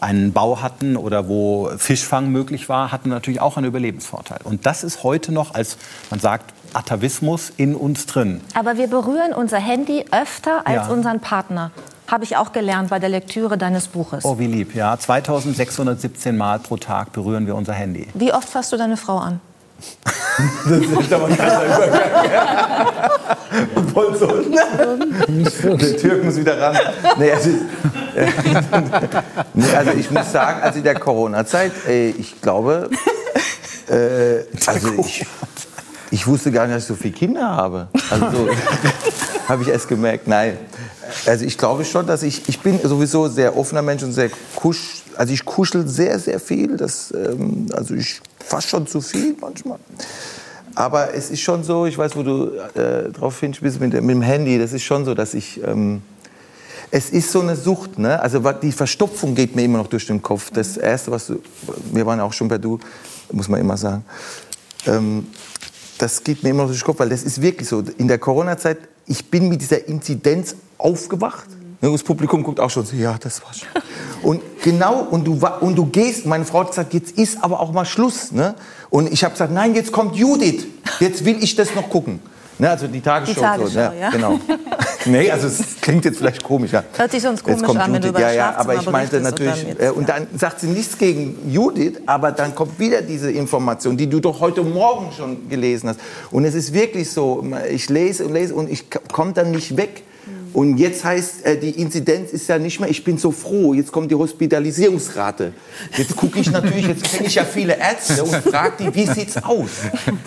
einen 0.00 0.32
Bau 0.32 0.62
hatten 0.62 0.96
oder 0.96 1.28
wo 1.28 1.70
Fischfang 1.76 2.30
möglich 2.30 2.68
war, 2.68 2.92
hatten 2.92 3.10
natürlich 3.10 3.40
auch 3.40 3.56
einen 3.56 3.66
Überlebensvorteil. 3.66 4.38
Und 4.44 4.64
das 4.64 4.84
ist 4.84 5.02
heute 5.02 5.32
noch 5.32 5.54
als, 5.54 5.76
man 6.10 6.20
sagt, 6.20 6.54
Atavismus 6.72 7.52
in 7.56 7.74
uns 7.74 8.06
drin. 8.06 8.40
Aber 8.54 8.76
wir 8.76 8.88
berühren 8.88 9.32
unser 9.32 9.58
Handy 9.58 10.04
öfter 10.10 10.66
als 10.66 10.88
ja. 10.88 10.92
unseren 10.92 11.20
Partner. 11.20 11.70
Habe 12.06 12.24
ich 12.24 12.36
auch 12.36 12.52
gelernt 12.52 12.90
bei 12.90 12.98
der 12.98 13.08
Lektüre 13.08 13.58
deines 13.58 13.88
Buches. 13.88 14.24
Oh, 14.24 14.38
wie 14.38 14.46
lieb, 14.46 14.74
ja. 14.74 14.96
2617 14.98 16.36
Mal 16.36 16.58
pro 16.60 16.76
Tag 16.76 17.12
berühren 17.12 17.46
wir 17.46 17.54
unser 17.54 17.72
Handy. 17.72 18.06
Wie 18.14 18.32
oft 18.32 18.48
fasst 18.48 18.72
du 18.72 18.76
deine 18.76 18.96
Frau 18.96 19.18
an? 19.18 19.40
das 20.64 20.78
ist 20.78 21.12
aber 21.12 21.26
ein 21.26 21.36
krasser 21.36 21.66
Übergang. 21.66 22.02
Voll 23.92 24.16
so. 24.16 24.26
Der 25.76 25.96
Türk 25.98 26.24
muss 26.24 26.36
wieder 26.36 26.60
ran. 26.60 26.76
Nee, 27.18 27.30
also, 27.32 27.50
nee, 29.54 29.74
also 29.76 29.90
ich 29.92 30.10
muss 30.10 30.32
sagen, 30.32 30.62
also 30.62 30.78
in 30.78 30.84
der 30.84 30.98
Corona-Zeit, 30.98 31.72
ich 31.88 32.40
glaube, 32.40 32.88
äh, 33.88 34.44
also 34.66 34.94
ich, 34.98 35.26
ich 36.10 36.26
wusste 36.26 36.50
gar 36.52 36.66
nicht, 36.66 36.76
dass 36.76 36.84
ich 36.84 36.88
so 36.88 36.94
viele 36.94 37.14
Kinder 37.14 37.48
habe. 37.48 37.88
Also 38.10 38.30
so, 38.30 38.48
habe 39.48 39.62
ich 39.62 39.68
erst 39.68 39.88
gemerkt. 39.88 40.26
Nein, 40.26 40.56
also 41.26 41.44
ich 41.44 41.58
glaube 41.58 41.84
schon, 41.84 42.06
dass 42.06 42.22
ich, 42.22 42.48
ich 42.48 42.60
bin 42.60 42.80
sowieso 42.82 43.28
sehr 43.28 43.56
offener 43.56 43.82
Mensch 43.82 44.02
und 44.02 44.12
sehr 44.12 44.30
kusch, 44.54 45.02
also 45.16 45.32
ich 45.32 45.44
kuschel 45.44 45.86
sehr, 45.88 46.18
sehr 46.18 46.40
viel. 46.40 46.76
Das, 46.76 47.12
ähm, 47.12 47.66
also 47.72 47.94
ich 47.94 48.20
fast 48.44 48.68
schon 48.68 48.86
zu 48.86 49.00
viel 49.00 49.36
manchmal. 49.40 49.78
Aber 50.74 51.14
es 51.14 51.30
ist 51.30 51.40
schon 51.40 51.64
so, 51.64 51.86
ich 51.86 51.96
weiß, 51.96 52.16
wo 52.16 52.22
du 52.22 52.50
äh, 52.74 53.10
drauf 53.10 53.40
hinspielst 53.40 53.80
mit, 53.80 53.92
mit 53.92 54.10
dem 54.10 54.22
Handy, 54.22 54.58
das 54.58 54.72
ist 54.72 54.82
schon 54.82 55.04
so, 55.04 55.14
dass 55.14 55.34
ich... 55.34 55.62
Ähm, 55.64 56.02
es 56.90 57.10
ist 57.10 57.32
so 57.32 57.40
eine 57.40 57.56
Sucht, 57.56 57.98
ne? 57.98 58.20
Also 58.20 58.40
die 58.52 58.72
Verstopfung 58.72 59.34
geht 59.34 59.56
mir 59.56 59.64
immer 59.64 59.78
noch 59.78 59.88
durch 59.88 60.06
den 60.06 60.22
Kopf. 60.22 60.50
Das 60.52 60.76
Erste, 60.76 61.10
was 61.10 61.26
du, 61.26 61.42
wir 61.92 62.06
waren 62.06 62.20
auch 62.20 62.32
schon 62.32 62.48
bei 62.48 62.58
du, 62.58 62.78
muss 63.32 63.48
man 63.48 63.60
immer 63.60 63.76
sagen. 63.76 64.04
Ähm, 64.86 65.26
das 65.98 66.22
geht 66.22 66.42
mir 66.42 66.50
immer 66.50 66.62
noch 66.62 66.68
durch 66.68 66.80
den 66.80 66.86
Kopf, 66.86 67.00
weil 67.00 67.08
das 67.08 67.22
ist 67.22 67.42
wirklich 67.42 67.68
so. 67.68 67.82
In 67.98 68.08
der 68.08 68.18
Corona-Zeit, 68.18 68.78
ich 69.06 69.30
bin 69.30 69.48
mit 69.48 69.60
dieser 69.60 69.86
Inzidenz 69.86 70.56
aufgewacht. 70.78 71.46
Mhm. 71.80 71.92
Das 71.92 72.02
Publikum 72.02 72.42
guckt 72.42 72.60
auch 72.60 72.70
schon 72.70 72.84
so, 72.84 72.96
ja, 72.96 73.16
das 73.18 73.42
war's 73.42 73.60
schon. 73.60 73.68
Und 74.22 74.40
genau, 74.62 75.02
und 75.02 75.24
du, 75.24 75.38
und 75.60 75.76
du 75.76 75.86
gehst, 75.86 76.26
meine 76.26 76.44
Frau 76.44 76.60
hat 76.60 76.68
gesagt, 76.68 76.94
jetzt 76.94 77.16
ist 77.16 77.44
aber 77.44 77.60
auch 77.60 77.70
mal 77.72 77.84
Schluss. 77.84 78.32
Ne? 78.32 78.56
Und 78.90 79.12
ich 79.12 79.22
habe 79.22 79.32
gesagt, 79.32 79.52
nein, 79.52 79.74
jetzt 79.74 79.92
kommt 79.92 80.16
Judith, 80.16 80.64
jetzt 80.98 81.24
will 81.24 81.36
ich 81.44 81.54
das 81.54 81.74
noch 81.76 81.90
gucken. 81.90 82.18
Ne, 82.58 82.70
also 82.70 82.86
die 82.86 83.00
Tagesschau. 83.00 83.34
Die 83.34 83.40
Tagesschau 83.40 83.68
so, 83.68 83.78
ne? 83.78 84.00
ja. 84.00 84.10
Genau. 84.10 84.40
nee, 85.04 85.30
also 85.30 85.46
es 85.46 85.80
klingt 85.80 86.04
jetzt 86.04 86.18
vielleicht 86.18 86.42
komisch. 86.42 86.72
Ja. 86.72 86.84
Hört 86.96 87.10
sich 87.10 87.22
sonst 87.22 87.44
komisch 87.44 87.68
an, 87.68 87.92
wenn 87.92 88.00
du 88.00 88.08
über 88.08 88.20
ja, 88.20 88.32
ja, 88.32 88.54
aber 88.56 88.76
ich 88.76 88.90
meinte 88.90 89.20
natürlich, 89.20 89.66
und 89.66 89.78
dann, 89.78 89.86
äh, 89.86 89.90
und 89.90 90.08
dann 90.08 90.26
sagt 90.36 90.60
sie 90.60 90.68
nichts 90.68 90.96
gegen 90.96 91.50
Judith, 91.50 92.00
aber 92.06 92.32
dann 92.32 92.54
kommt 92.54 92.78
wieder 92.78 93.02
diese 93.02 93.30
Information, 93.30 93.96
die 93.96 94.08
du 94.08 94.20
doch 94.20 94.40
heute 94.40 94.62
Morgen 94.62 95.12
schon 95.12 95.48
gelesen 95.48 95.90
hast. 95.90 96.00
Und 96.30 96.44
es 96.44 96.54
ist 96.54 96.72
wirklich 96.72 97.10
so, 97.10 97.44
ich 97.70 97.90
lese 97.90 98.24
und 98.24 98.32
lese 98.32 98.54
und 98.54 98.70
ich 98.70 98.86
komme 99.12 99.32
dann 99.32 99.50
nicht 99.50 99.76
weg 99.76 100.02
und 100.52 100.78
jetzt 100.78 101.04
heißt, 101.04 101.44
äh, 101.44 101.58
die 101.58 101.70
Inzidenz 101.70 102.32
ist 102.32 102.48
ja 102.48 102.58
nicht 102.58 102.80
mehr, 102.80 102.88
ich 102.88 103.04
bin 103.04 103.18
so 103.18 103.30
froh, 103.30 103.74
jetzt 103.74 103.92
kommt 103.92 104.10
die 104.10 104.14
Hospitalisierungsrate. 104.14 105.52
Jetzt 105.96 106.16
gucke 106.16 106.38
ich 106.40 106.50
natürlich, 106.50 106.86
jetzt 106.86 107.04
kenne 107.04 107.26
ich 107.26 107.34
ja 107.34 107.44
viele 107.44 107.78
Ärzte 107.78 108.24
und 108.24 108.34
frage 108.34 108.84
die, 108.84 108.94
wie 108.94 109.06
sieht's 109.06 109.36
aus? 109.42 109.70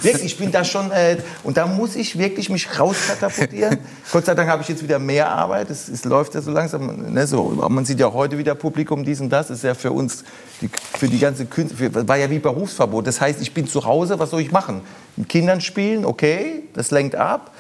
Wirklich, 0.02 0.26
ich 0.26 0.38
bin 0.38 0.52
da 0.52 0.64
schon, 0.64 0.92
äh, 0.92 1.18
und 1.44 1.58
da 1.58 1.66
muss 1.66 1.96
ich 1.96 2.18
wirklich 2.18 2.50
mich 2.50 2.80
rauskatapultieren. 2.80 3.80
Gott 4.12 4.26
sei 4.26 4.36
Dank 4.36 4.50
habe 4.50 4.62
ich 4.62 4.70
jetzt 4.70 4.84
wieder 4.84 5.00
mehr 5.00 5.30
Arbeit, 5.30 5.70
es, 5.70 5.88
es 5.88 6.06
läuft 6.06 6.36
ja 6.36 6.42
so 6.42 6.52
langsam. 6.52 7.14
Ne, 7.14 7.26
so. 7.26 7.44
Man 7.70 7.86
sieht 7.86 8.00
ja 8.00 8.12
heute 8.12 8.38
wieder 8.38 8.56
Publikum, 8.56 9.04
dies 9.04 9.22
und 9.22 9.30
das, 9.30 9.48
das 9.48 9.58
ist 9.58 9.64
ja 9.64 9.74
für 9.74 9.92
uns, 9.92 10.24
die, 10.62 10.70
für 10.98 11.08
die 11.08 11.20
ganze 11.20 11.46
Künstler, 11.46 12.08
war 12.08 12.18
ja 12.18 12.30
wie 12.30 12.40
Berufsverbot. 12.40 13.08
Das 13.08 13.20
heißt, 13.22 13.42
ich 13.42 13.54
bin 13.54 13.68
zu 13.68 13.86
Hause, 13.86 14.20
was 14.20 14.30
soll 14.32 14.42
ich 14.42 14.52
machen? 14.52 14.82
Mit 15.16 15.30
Kindern 15.30 15.62
spielen, 15.62 16.06
okay, 16.06 16.64
das 16.74 16.92
lenkt 16.92 17.16
ab. 17.16 17.52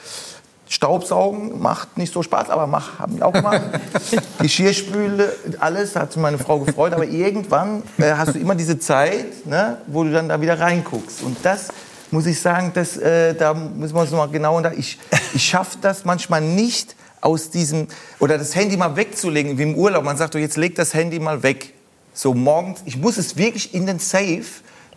Staubsaugen 0.72 1.59
macht 1.59 1.97
nicht 1.97 2.13
so 2.13 2.22
Spaß, 2.22 2.51
aber 2.51 2.67
mach, 2.67 2.99
haben 2.99 3.17
wir 3.17 3.26
auch 3.26 3.34
gemacht. 3.34 3.61
Geschirrspüle, 4.39 5.36
alles, 5.59 5.95
hat 5.95 6.15
meine 6.15 6.38
Frau 6.38 6.59
gefreut. 6.59 6.93
Aber 6.93 7.05
irgendwann 7.05 7.82
äh, 7.97 8.13
hast 8.13 8.36
du 8.36 8.39
immer 8.39 8.53
diese 8.53 8.78
Zeit, 8.78 9.47
ne, 9.47 9.80
wo 9.88 10.03
du 10.03 10.11
dann 10.11 10.30
da 10.30 10.39
wieder 10.39 10.59
reinguckst. 10.59 11.24
Und 11.24 11.38
das 11.41 11.70
muss 12.11 12.28
ich 12.28 12.39
sagen, 12.39 12.72
das, 12.76 12.97
äh, 12.97 13.34
da 13.34 13.55
müssen 13.55 13.95
wir 13.95 14.01
uns 14.01 14.11
noch 14.11 14.20
mal 14.20 14.30
genau 14.30 14.57
unter. 14.57 14.72
Ich, 14.78 14.99
ich 15.34 15.43
schaffe 15.43 15.80
das 15.82 16.05
manchmal 16.05 16.41
nicht 16.41 16.95
aus 17.20 17.49
diesem 17.49 17.88
oder 18.20 18.38
das 18.38 18.55
Handy 18.55 18.78
mal 18.78 18.95
wegzulegen 18.95 19.57
wie 19.57 19.63
im 19.63 19.76
Urlaub. 19.76 20.03
Man 20.03 20.17
sagt, 20.17 20.36
doch, 20.36 20.39
jetzt 20.39 20.55
leg 20.55 20.76
das 20.76 20.93
Handy 20.93 21.20
mal 21.20 21.41
weg. 21.41 21.74
So 22.13 22.36
morgens, 22.36 22.82
ich 22.86 22.95
muss 22.95 23.17
es 23.17 23.38
wirklich 23.38 23.74
in 23.74 23.88
den 23.88 23.97
Safe 23.97 24.45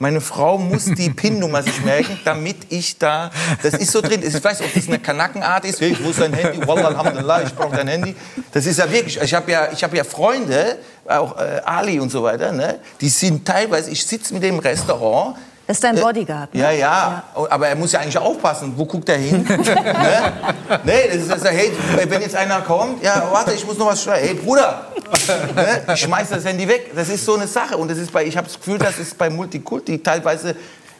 meine 0.02 0.20
Frau 0.20 0.58
muss 0.58 0.86
die 0.86 1.10
PIN-Nummer 1.20 1.62
sich 1.62 1.80
merken, 1.84 2.18
damit 2.24 2.56
ich 2.70 2.98
da. 2.98 3.30
Das 3.62 3.74
ist 3.74 3.92
so 3.92 4.00
drin. 4.00 4.20
Ich 4.26 4.34
weiß, 4.34 4.60
ob 4.60 4.74
das 4.74 4.88
eine 4.88 4.98
Kanackenart 4.98 5.64
ist. 5.64 5.80
Ich 5.80 6.00
muss 6.00 6.16
dein 6.16 6.32
Handy. 6.32 6.66
Wallah, 6.66 6.88
alhamdulillah, 6.88 7.42
ich 7.42 7.54
brauche 7.54 7.76
dein 7.76 7.86
Handy. 7.86 8.16
Das 8.52 8.66
ist 8.66 8.80
ja 8.80 8.90
wirklich. 8.90 9.20
Ich 9.22 9.32
habe 9.32 9.50
ja, 9.52 9.68
hab 9.70 9.94
ja 9.94 10.02
Freunde, 10.02 10.78
auch 11.06 11.38
äh, 11.38 11.60
Ali 11.64 12.00
und 12.00 12.10
so 12.10 12.24
weiter, 12.24 12.50
ne? 12.50 12.80
die 13.00 13.08
sind 13.08 13.46
teilweise. 13.46 13.90
Ich 13.90 14.04
sitze 14.04 14.34
mit 14.34 14.42
dem 14.42 14.58
Restaurant. 14.58 15.36
Das 15.68 15.76
ist 15.76 15.84
dein 15.84 15.96
äh, 15.96 16.00
Bodyguard. 16.00 16.52
Ne? 16.52 16.60
Ja, 16.60 16.70
ja, 16.72 16.78
ja, 16.78 17.24
aber 17.48 17.68
er 17.68 17.76
muss 17.76 17.92
ja 17.92 18.00
eigentlich 18.00 18.18
aufpassen. 18.18 18.72
Wo 18.76 18.84
guckt 18.84 19.08
er 19.08 19.18
hin? 19.18 19.44
ne? 19.48 20.32
Nee, 20.82 21.06
das 21.06 21.16
ist, 21.16 21.30
das 21.30 21.42
ist, 21.42 21.48
hey, 21.48 21.70
wenn 22.08 22.20
jetzt 22.20 22.34
einer 22.34 22.60
kommt, 22.62 23.04
ja, 23.04 23.28
warte, 23.30 23.52
ich 23.52 23.64
muss 23.64 23.78
noch 23.78 23.86
was 23.86 24.02
schreiben. 24.02 24.26
Hey, 24.26 24.34
Bruder, 24.34 24.91
ne? 25.54 25.82
ich 25.94 26.00
schmeiß 26.00 26.30
das 26.30 26.44
Handy 26.44 26.66
weg. 26.66 26.90
Das 26.94 27.08
ist 27.08 27.24
so 27.24 27.34
eine 27.34 27.46
Sache. 27.46 27.76
Und 27.76 27.90
das 27.90 27.98
ist 27.98 28.12
bei, 28.12 28.24
ich 28.24 28.36
habe 28.36 28.46
das 28.46 28.56
Gefühl, 28.56 28.78
das 28.78 28.98
ist 28.98 29.16
bei 29.16 29.30
Multikulti 29.30 29.98
teilweise, 30.02 30.54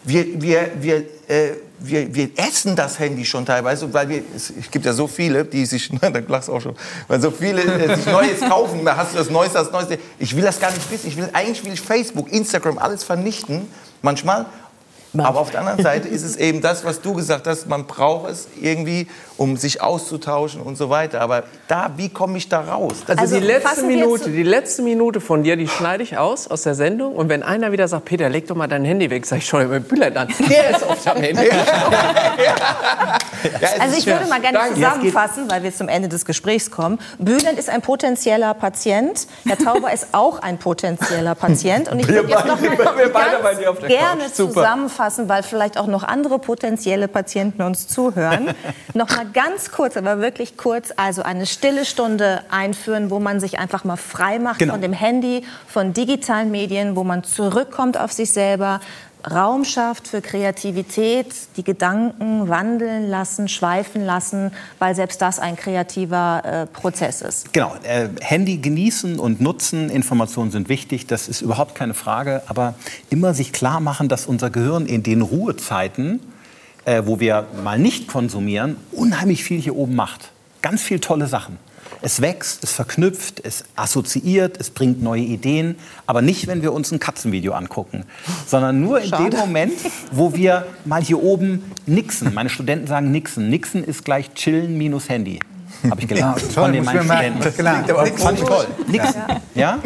wir, 0.04 0.40
wir, 0.40 0.70
wir, 0.80 0.96
äh, 1.28 1.52
wir, 1.78 2.14
wir 2.14 2.30
essen 2.36 2.74
das 2.74 2.98
Handy 2.98 3.24
schon 3.24 3.46
teilweise, 3.46 3.92
weil 3.92 4.08
wir, 4.08 4.22
es 4.34 4.52
gibt 4.70 4.84
ja 4.84 4.92
so 4.92 5.06
viele, 5.06 5.44
die 5.44 5.64
sich, 5.64 5.90
da 6.00 6.10
lachst 6.26 6.50
auch 6.50 6.60
schon, 6.60 6.74
weil 7.08 7.20
so 7.20 7.30
viele 7.30 7.62
äh, 7.62 7.96
sich 7.96 8.06
Neues 8.06 8.40
kaufen, 8.40 8.80
hast 8.84 9.12
du 9.12 9.18
das 9.18 9.30
Neueste, 9.30 9.58
das 9.58 9.70
Neueste. 9.70 9.98
Ich 10.18 10.34
will 10.34 10.42
das 10.42 10.58
gar 10.58 10.72
nicht 10.72 10.90
wissen. 10.90 11.08
Ich 11.08 11.16
will, 11.16 11.28
eigentlich 11.32 11.64
will 11.64 11.72
ich 11.72 11.80
Facebook, 11.80 12.32
Instagram, 12.32 12.78
alles 12.78 13.04
vernichten, 13.04 13.68
manchmal. 14.02 14.46
Aber 15.18 15.40
auf 15.40 15.50
der 15.50 15.60
anderen 15.60 15.82
Seite 15.82 16.08
ist 16.08 16.22
es 16.22 16.36
eben 16.36 16.62
das, 16.62 16.84
was 16.84 17.02
du 17.02 17.12
gesagt 17.12 17.46
hast, 17.46 17.68
man 17.68 17.86
braucht 17.86 18.30
es 18.30 18.48
irgendwie. 18.60 19.06
Um 19.43 19.57
sich 19.57 19.82
auszutauschen 19.82 20.61
und 20.61 20.76
so 20.76 20.88
weiter. 20.88 21.20
Aber 21.20 21.43
da, 21.66 21.90
wie 21.97 22.09
komme 22.09 22.38
ich 22.38 22.49
da 22.49 22.61
raus? 22.61 23.03
Das 23.07 23.18
also, 23.18 23.40
die 23.40 23.45
letzte 23.45 23.82
Minute, 23.82 24.30
die 24.30 24.45
letzte 24.45 24.82
Minute 24.82 25.20
von 25.20 25.43
dir, 25.43 25.57
die 25.57 25.66
schneide 25.66 26.05
ich 26.05 26.16
aus 26.16 26.47
aus 26.47 26.62
der 26.62 26.76
Sendung. 26.76 27.16
Und 27.16 27.28
wenn 27.28 27.43
einer 27.43 27.72
wieder 27.72 27.88
sagt, 27.88 28.05
Peter, 28.05 28.28
leg 28.28 28.47
doch 28.47 28.55
mal 28.55 28.68
dein 28.68 28.84
Handy 28.84 29.11
weg, 29.11 29.26
sag 29.26 29.38
ich 29.38 29.47
schon 29.47 29.68
mit 29.68 29.88
Bülent 29.88 30.16
an. 30.16 30.28
Der 30.49 30.70
ist 30.70 30.84
auf 30.84 31.03
dem 31.03 31.22
Handy. 31.22 31.51
also 33.80 33.99
ich 33.99 34.07
würde 34.07 34.26
mal 34.26 34.40
gerne 34.40 34.61
zusammenfassen, 34.74 35.51
weil 35.51 35.64
wir 35.64 35.74
zum 35.74 35.88
Ende 35.88 36.09
des 36.09 36.24
Gesprächs 36.24 36.70
kommen. 36.70 37.01
Bülent 37.18 37.59
ist 37.59 37.68
ein 37.68 37.82
potenzieller 37.82 38.55
Patient. 38.55 39.26
Herr 39.45 39.59
Tauber 39.59 39.93
ist 39.93 40.09
auch 40.12 40.38
ein 40.40 40.59
potenzieller 40.59 41.34
Patient. 41.34 41.90
Und 41.90 41.99
ich 41.99 42.07
würde 42.07 42.30
jetzt 42.30 42.47
noch 42.47 42.61
mal 42.61 43.57
gerne 43.88 44.32
zusammenfassen, 44.32 45.28
weil 45.28 45.43
vielleicht 45.43 45.78
auch 45.78 45.88
noch 45.88 46.05
andere 46.05 46.38
potenzielle 46.38 47.09
Patienten 47.09 47.62
uns 47.62 47.88
zuhören. 47.88 48.55
noch 48.95 49.09
mal 49.09 49.31
ganz 49.32 49.70
kurz, 49.70 49.96
aber 49.96 50.20
wirklich 50.20 50.56
kurz, 50.56 50.92
also 50.96 51.22
eine 51.22 51.46
stille 51.46 51.84
Stunde 51.84 52.42
einführen, 52.50 53.10
wo 53.10 53.20
man 53.20 53.40
sich 53.40 53.58
einfach 53.58 53.84
mal 53.84 53.96
frei 53.96 54.38
macht 54.38 54.58
genau. 54.58 54.74
von 54.74 54.82
dem 54.82 54.92
Handy, 54.92 55.44
von 55.66 55.92
digitalen 55.92 56.50
Medien, 56.50 56.96
wo 56.96 57.04
man 57.04 57.24
zurückkommt 57.24 57.98
auf 57.98 58.12
sich 58.12 58.30
selber, 58.30 58.80
Raum 59.30 59.64
schafft 59.64 60.08
für 60.08 60.20
Kreativität, 60.20 61.26
die 61.56 61.62
Gedanken 61.62 62.48
wandeln 62.48 63.08
lassen, 63.08 63.48
schweifen 63.48 64.04
lassen, 64.04 64.52
weil 64.78 64.94
selbst 64.94 65.22
das 65.22 65.38
ein 65.38 65.56
kreativer 65.56 66.42
äh, 66.44 66.66
Prozess 66.66 67.22
ist. 67.22 67.52
Genau, 67.52 67.74
äh, 67.84 68.08
Handy 68.20 68.58
genießen 68.58 69.18
und 69.18 69.40
nutzen, 69.40 69.90
Informationen 69.90 70.50
sind 70.50 70.68
wichtig, 70.68 71.06
das 71.06 71.28
ist 71.28 71.40
überhaupt 71.40 71.74
keine 71.74 71.94
Frage, 71.94 72.42
aber 72.46 72.74
immer 73.10 73.34
sich 73.34 73.52
klar 73.52 73.80
machen, 73.80 74.08
dass 74.08 74.26
unser 74.26 74.50
Gehirn 74.50 74.86
in 74.86 75.02
den 75.02 75.22
Ruhezeiten, 75.22 76.20
äh, 76.84 77.02
wo 77.04 77.20
wir 77.20 77.46
mal 77.62 77.78
nicht 77.78 78.08
konsumieren, 78.08 78.76
unheimlich 78.92 79.44
viel 79.44 79.60
hier 79.60 79.76
oben 79.76 79.94
macht. 79.94 80.30
Ganz 80.62 80.82
viele 80.82 81.00
tolle 81.00 81.26
Sachen. 81.26 81.58
Es 82.00 82.20
wächst, 82.20 82.64
es 82.64 82.72
verknüpft, 82.72 83.40
es 83.44 83.64
assoziiert, 83.76 84.58
es 84.58 84.70
bringt 84.70 85.02
neue 85.02 85.22
Ideen. 85.22 85.76
Aber 86.06 86.20
nicht, 86.20 86.48
wenn 86.48 86.62
wir 86.62 86.72
uns 86.72 86.90
ein 86.90 86.98
Katzenvideo 86.98 87.52
angucken, 87.52 88.04
sondern 88.46 88.80
nur 88.80 89.00
in 89.00 89.08
Schade. 89.08 89.30
dem 89.30 89.38
Moment, 89.38 89.74
wo 90.10 90.34
wir 90.34 90.66
mal 90.84 91.02
hier 91.02 91.22
oben 91.22 91.62
nixen. 91.86 92.34
Meine 92.34 92.48
Studenten 92.48 92.88
sagen 92.88 93.12
nixen. 93.12 93.50
Nixen 93.50 93.84
ist 93.84 94.04
gleich 94.04 94.34
chillen 94.34 94.76
minus 94.76 95.08
Handy 95.08 95.38
habe 95.90 96.00
ich 96.00 96.08
gelernt 96.08 96.40
ja, 96.40 96.48
toll, 96.48 96.64
von 96.64 96.72
den 96.72 96.84
meinen 96.84 97.04
Studenten. 97.04 97.56
Gelernt. 97.56 97.90
Fand 98.20 98.38
ich 98.38 98.44
toll. 98.44 98.66
Nix. 98.86 99.14
Ja. 99.14 99.40
ja. 99.54 99.78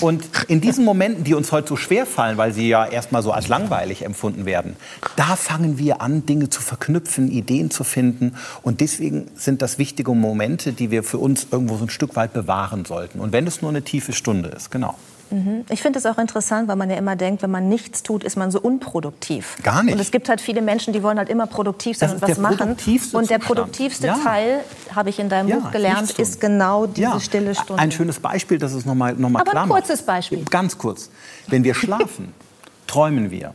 Und 0.00 0.24
in 0.48 0.60
diesen 0.60 0.84
Momenten, 0.84 1.24
die 1.24 1.34
uns 1.34 1.52
heute 1.52 1.68
so 1.68 1.76
schwer 1.76 2.06
fallen, 2.06 2.36
weil 2.36 2.52
sie 2.52 2.68
ja 2.68 2.84
erstmal 2.84 3.22
so 3.22 3.32
als 3.32 3.48
langweilig 3.48 4.04
empfunden 4.04 4.44
werden, 4.46 4.76
da 5.16 5.36
fangen 5.36 5.78
wir 5.78 6.00
an, 6.00 6.26
Dinge 6.26 6.50
zu 6.50 6.60
verknüpfen, 6.60 7.30
Ideen 7.30 7.70
zu 7.70 7.84
finden. 7.84 8.34
Und 8.62 8.80
deswegen 8.80 9.28
sind 9.34 9.62
das 9.62 9.78
wichtige 9.78 10.12
Momente, 10.14 10.72
die 10.72 10.90
wir 10.90 11.02
für 11.02 11.18
uns 11.18 11.46
irgendwo 11.50 11.76
so 11.76 11.84
ein 11.84 11.90
Stück 11.90 12.16
weit 12.16 12.32
bewahren 12.32 12.84
sollten. 12.84 13.20
Und 13.20 13.32
wenn 13.32 13.46
es 13.46 13.62
nur 13.62 13.70
eine 13.70 13.82
tiefe 13.82 14.12
Stunde 14.12 14.50
ist, 14.50 14.70
genau. 14.70 14.96
Mhm. 15.32 15.64
Ich 15.70 15.82
finde 15.82 15.98
es 15.98 16.06
auch 16.06 16.18
interessant, 16.18 16.68
weil 16.68 16.76
man 16.76 16.90
ja 16.90 16.96
immer 16.96 17.16
denkt, 17.16 17.42
wenn 17.42 17.50
man 17.50 17.68
nichts 17.68 18.02
tut, 18.02 18.22
ist 18.22 18.36
man 18.36 18.50
so 18.50 18.60
unproduktiv. 18.60 19.56
Gar 19.62 19.82
nicht. 19.82 19.94
Und 19.94 20.00
es 20.00 20.10
gibt 20.10 20.28
halt 20.28 20.40
viele 20.40 20.62
Menschen, 20.62 20.92
die 20.92 21.02
wollen 21.02 21.18
halt 21.18 21.28
immer 21.28 21.46
produktiv 21.46 21.96
sein 21.96 22.12
und 22.12 22.22
was 22.22 22.38
machen. 22.38 22.76
Und 23.12 23.30
der 23.30 23.38
produktivste 23.38 24.08
ja. 24.08 24.18
Teil, 24.22 24.60
habe 24.94 25.10
ich 25.10 25.18
in 25.18 25.28
deinem 25.28 25.48
ja, 25.48 25.56
Buch 25.56 25.70
gelernt, 25.70 26.10
ist 26.18 26.40
genau 26.40 26.86
diese 26.86 27.02
ja. 27.02 27.20
stille 27.20 27.54
Stunde. 27.54 27.82
Ein 27.82 27.90
schönes 27.90 28.20
Beispiel, 28.20 28.58
das 28.58 28.74
ist 28.74 28.86
nochmal 28.86 29.14
noch 29.14 29.30
mal 29.30 29.40
Aber 29.40 29.50
klar 29.50 29.64
ein 29.64 29.68
kurzes 29.68 30.02
Beispiel. 30.02 30.44
Ganz 30.50 30.76
kurz. 30.76 31.10
Wenn 31.48 31.64
wir 31.64 31.74
schlafen, 31.74 32.34
träumen 32.86 33.30
wir. 33.30 33.54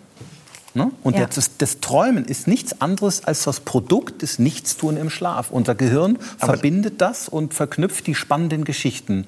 Ne? 0.73 0.91
Und 1.03 1.17
ja. 1.17 1.25
das, 1.25 1.57
das, 1.57 1.79
Träumen 1.79 2.25
ist 2.25 2.47
nichts 2.47 2.81
anderes 2.81 3.23
als 3.23 3.43
das 3.43 3.61
Produkt 3.61 4.21
des 4.21 4.37
Nichtstun 4.37 4.95
im 4.95 5.09
Schlaf. 5.09 5.49
Unser 5.49 5.73
Gehirn 5.73 6.19
Aber 6.39 6.53
verbindet 6.53 7.01
das 7.01 7.27
und 7.29 7.55
verknüpft 7.55 8.05
die 8.05 8.13
spannenden 8.13 8.63
Geschichten. 8.63 9.27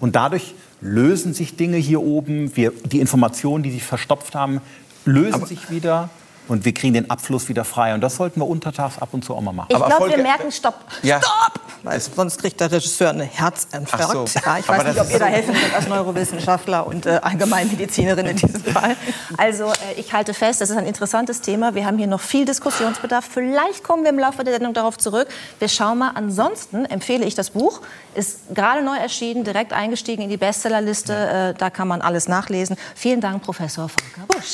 Und 0.00 0.16
dadurch 0.16 0.54
lösen 0.80 1.34
sich 1.34 1.56
Dinge 1.56 1.76
hier 1.76 2.02
oben. 2.02 2.54
Wir, 2.56 2.72
die 2.84 3.00
Informationen, 3.00 3.62
die 3.62 3.70
sich 3.70 3.84
verstopft 3.84 4.34
haben, 4.34 4.60
lösen 5.04 5.34
Aber 5.34 5.46
sich 5.46 5.70
wieder 5.70 6.10
und 6.48 6.64
wir 6.64 6.72
kriegen 6.74 6.94
den 6.94 7.10
Abfluss 7.10 7.48
wieder 7.48 7.64
frei. 7.64 7.94
Und 7.94 8.00
das 8.00 8.16
sollten 8.16 8.40
wir 8.40 8.46
untertags 8.46 8.98
ab 8.98 9.08
und 9.12 9.24
zu 9.24 9.34
auch 9.34 9.40
mal 9.40 9.52
machen. 9.52 9.68
Ich 9.70 9.76
glaube, 9.76 10.10
wir 10.10 10.18
merken, 10.18 10.50
stopp, 10.52 10.74
ja. 11.02 11.18
stopp! 11.18 11.60
Weil 11.82 12.00
sonst 12.00 12.38
kriegt 12.38 12.60
der 12.60 12.70
Regisseur 12.70 13.10
einen 13.10 13.28
Herzinfarkt. 13.28 14.12
So. 14.12 14.40
Ja, 14.44 14.58
ich 14.58 14.68
weiß 14.68 14.84
nicht, 14.84 15.00
ob 15.00 15.10
ihr 15.10 15.18
da 15.18 15.26
helfen 15.26 15.54
könnt 15.54 15.74
als 15.74 15.86
Neurowissenschaftler 15.86 16.86
und 16.86 17.06
äh, 17.06 17.20
Allgemeinmedizinerin 17.22 18.26
in 18.26 18.36
diesem 18.36 18.64
Fall. 18.64 18.96
Also 19.36 19.66
äh, 19.66 19.94
ich 19.96 20.12
halte 20.12 20.34
fest, 20.34 20.60
das 20.60 20.70
ist 20.70 20.76
ein 20.76 20.86
interessantes 20.86 21.40
Thema. 21.40 21.74
Wir 21.74 21.86
haben 21.86 21.98
hier 21.98 22.06
noch 22.06 22.20
viel 22.20 22.44
Diskussionsbedarf. 22.44 23.24
Vielleicht 23.24 23.84
kommen 23.84 24.02
wir 24.02 24.10
im 24.10 24.18
Laufe 24.18 24.42
der 24.42 24.54
Sendung 24.54 24.74
darauf 24.74 24.98
zurück. 24.98 25.28
Wir 25.58 25.68
schauen 25.68 25.98
mal. 25.98 26.12
Ansonsten 26.14 26.84
empfehle 26.86 27.24
ich 27.24 27.34
das 27.34 27.50
Buch. 27.50 27.80
Ist 28.14 28.54
gerade 28.54 28.82
neu 28.82 28.96
erschienen, 28.96 29.44
direkt 29.44 29.72
eingestiegen 29.72 30.22
in 30.22 30.28
die 30.28 30.36
Bestsellerliste. 30.36 31.12
Äh, 31.12 31.54
da 31.58 31.70
kann 31.70 31.88
man 31.88 32.00
alles 32.00 32.28
nachlesen. 32.28 32.76
Vielen 32.94 33.20
Dank, 33.20 33.42
Professor 33.42 33.88
Volker 33.88 34.26
Busch. 34.26 34.50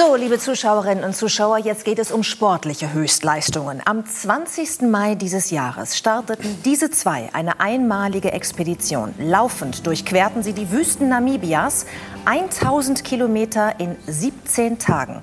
So, 0.00 0.16
liebe 0.16 0.38
Zuschauerinnen 0.38 1.04
und 1.04 1.14
Zuschauer, 1.14 1.58
jetzt 1.58 1.84
geht 1.84 1.98
es 1.98 2.10
um 2.10 2.22
sportliche 2.22 2.94
Höchstleistungen. 2.94 3.82
Am 3.84 4.06
20. 4.06 4.88
Mai 4.88 5.14
dieses 5.14 5.50
Jahres 5.50 5.98
starteten 5.98 6.56
diese 6.64 6.90
zwei 6.90 7.28
eine 7.34 7.60
einmalige 7.60 8.32
Expedition. 8.32 9.14
Laufend 9.18 9.86
durchquerten 9.86 10.42
sie 10.42 10.54
die 10.54 10.70
Wüsten 10.70 11.10
Namibias, 11.10 11.84
1000 12.24 13.04
Kilometer 13.04 13.78
in 13.78 13.94
17 14.06 14.78
Tagen. 14.78 15.20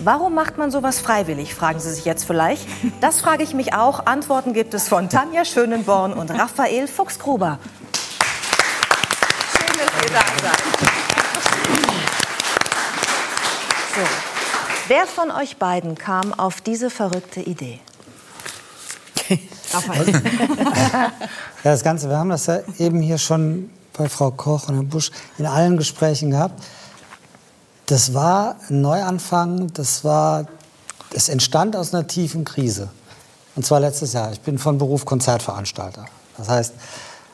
Warum 0.00 0.34
macht 0.34 0.58
man 0.58 0.70
sowas 0.70 1.00
freiwillig, 1.00 1.54
fragen 1.54 1.80
Sie 1.80 1.90
sich 1.90 2.04
jetzt 2.04 2.24
vielleicht. 2.24 2.68
Das 3.00 3.22
frage 3.22 3.42
ich 3.42 3.54
mich 3.54 3.72
auch. 3.72 4.04
Antworten 4.04 4.52
gibt 4.52 4.74
es 4.74 4.88
von 4.88 5.08
Tanja 5.08 5.46
Schönenborn 5.46 6.12
und 6.12 6.30
Raphael 6.30 6.86
Fuchsgruber. 6.86 7.58
Schön, 9.56 9.78
dass 9.78 10.04
ihr 10.04 10.12
da 10.12 10.20
seid. 10.42 10.98
So. 13.98 14.04
Wer 14.88 15.06
von 15.06 15.30
euch 15.30 15.58
beiden 15.58 15.96
kam 15.96 16.32
auf 16.32 16.62
diese 16.62 16.88
verrückte 16.88 17.40
Idee? 17.40 17.78
ja, 19.28 19.38
das 21.62 21.84
Ganze, 21.84 22.08
wir 22.08 22.16
haben 22.16 22.30
das 22.30 22.46
ja 22.46 22.60
eben 22.78 23.02
hier 23.02 23.18
schon 23.18 23.68
bei 23.92 24.08
Frau 24.08 24.30
Koch 24.30 24.68
und 24.68 24.76
Herrn 24.76 24.88
Busch 24.88 25.10
in 25.36 25.44
allen 25.44 25.76
Gesprächen 25.76 26.30
gehabt. 26.30 26.62
Das 27.84 28.14
war 28.14 28.56
ein 28.70 28.80
Neuanfang, 28.80 29.70
das, 29.74 30.04
war, 30.04 30.46
das 31.10 31.28
entstand 31.28 31.76
aus 31.76 31.92
einer 31.92 32.06
tiefen 32.06 32.46
Krise. 32.46 32.88
Und 33.56 33.66
zwar 33.66 33.80
letztes 33.80 34.14
Jahr. 34.14 34.32
Ich 34.32 34.40
bin 34.40 34.56
von 34.58 34.78
Beruf 34.78 35.04
Konzertveranstalter. 35.04 36.06
Das 36.38 36.48
heißt, 36.48 36.72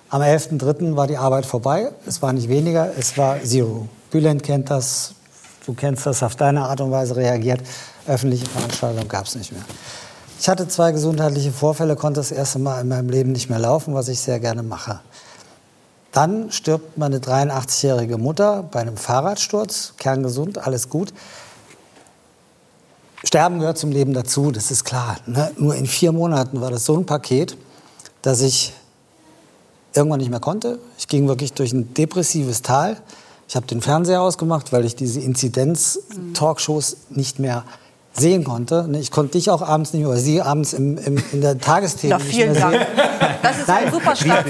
am 0.08 0.22
11.03. 0.22 0.96
war 0.96 1.06
die 1.06 1.18
Arbeit 1.18 1.46
vorbei. 1.46 1.92
Es 2.04 2.20
war 2.20 2.32
nicht 2.32 2.48
weniger, 2.48 2.90
es 2.98 3.16
war 3.16 3.40
Zero. 3.44 3.88
Bülent 4.10 4.42
kennt 4.42 4.70
das, 4.70 5.14
du 5.66 5.74
kennst 5.74 6.06
das, 6.06 6.22
auf 6.22 6.36
deine 6.36 6.62
Art 6.62 6.80
und 6.80 6.90
Weise 6.90 7.16
reagiert. 7.16 7.60
Öffentliche 8.06 8.46
Veranstaltungen 8.46 9.08
gab 9.08 9.26
es 9.26 9.34
nicht 9.34 9.52
mehr. 9.52 9.64
Ich 10.38 10.48
hatte 10.48 10.68
zwei 10.68 10.92
gesundheitliche 10.92 11.52
Vorfälle, 11.52 11.96
konnte 11.96 12.20
das 12.20 12.30
erste 12.30 12.58
Mal 12.58 12.80
in 12.80 12.88
meinem 12.88 13.08
Leben 13.08 13.32
nicht 13.32 13.48
mehr 13.48 13.58
laufen, 13.58 13.94
was 13.94 14.08
ich 14.08 14.20
sehr 14.20 14.40
gerne 14.40 14.62
mache. 14.62 15.00
Dann 16.12 16.52
stirbt 16.52 16.96
meine 16.96 17.18
83-jährige 17.18 18.18
Mutter 18.18 18.62
bei 18.62 18.80
einem 18.80 18.96
Fahrradsturz, 18.96 19.94
kerngesund, 19.96 20.58
alles 20.58 20.88
gut. 20.88 21.12
Sterben 23.24 23.58
gehört 23.58 23.78
zum 23.78 23.90
Leben 23.90 24.12
dazu, 24.12 24.50
das 24.50 24.70
ist 24.70 24.84
klar. 24.84 25.16
Ne? 25.26 25.50
Nur 25.56 25.74
in 25.74 25.86
vier 25.86 26.12
Monaten 26.12 26.60
war 26.60 26.70
das 26.70 26.84
so 26.84 26.96
ein 26.96 27.06
Paket, 27.06 27.56
dass 28.22 28.42
ich 28.42 28.74
irgendwann 29.94 30.20
nicht 30.20 30.30
mehr 30.30 30.40
konnte. 30.40 30.78
Ich 30.98 31.08
ging 31.08 31.26
wirklich 31.26 31.52
durch 31.52 31.72
ein 31.72 31.94
depressives 31.94 32.62
Tal. 32.62 32.98
Ich 33.54 33.56
habe 33.56 33.68
den 33.68 33.80
Fernseher 33.82 34.20
ausgemacht, 34.20 34.72
weil 34.72 34.84
ich 34.84 34.96
diese 34.96 35.20
Inzidenz-Talkshows 35.20 36.96
nicht 37.10 37.38
mehr 37.38 37.62
sehen 38.12 38.42
konnte. 38.42 38.90
Ich 39.00 39.12
konnte 39.12 39.38
dich 39.38 39.48
auch 39.48 39.62
abends 39.62 39.92
nicht 39.92 40.02
mehr, 40.02 40.10
oder 40.10 40.18
Sie 40.18 40.42
abends 40.42 40.72
im, 40.72 40.98
im, 40.98 41.22
in 41.30 41.40
der 41.40 41.56
Tagesthemen 41.56 42.18
ja, 42.18 42.24
vielen 42.24 42.54
Dank. 42.54 42.74
Sehen. 42.74 42.86
Das 43.42 43.58
ist 43.60 43.68
Nein, 43.68 43.84
ein 43.84 43.92
super 43.92 44.16
Start. 44.16 44.46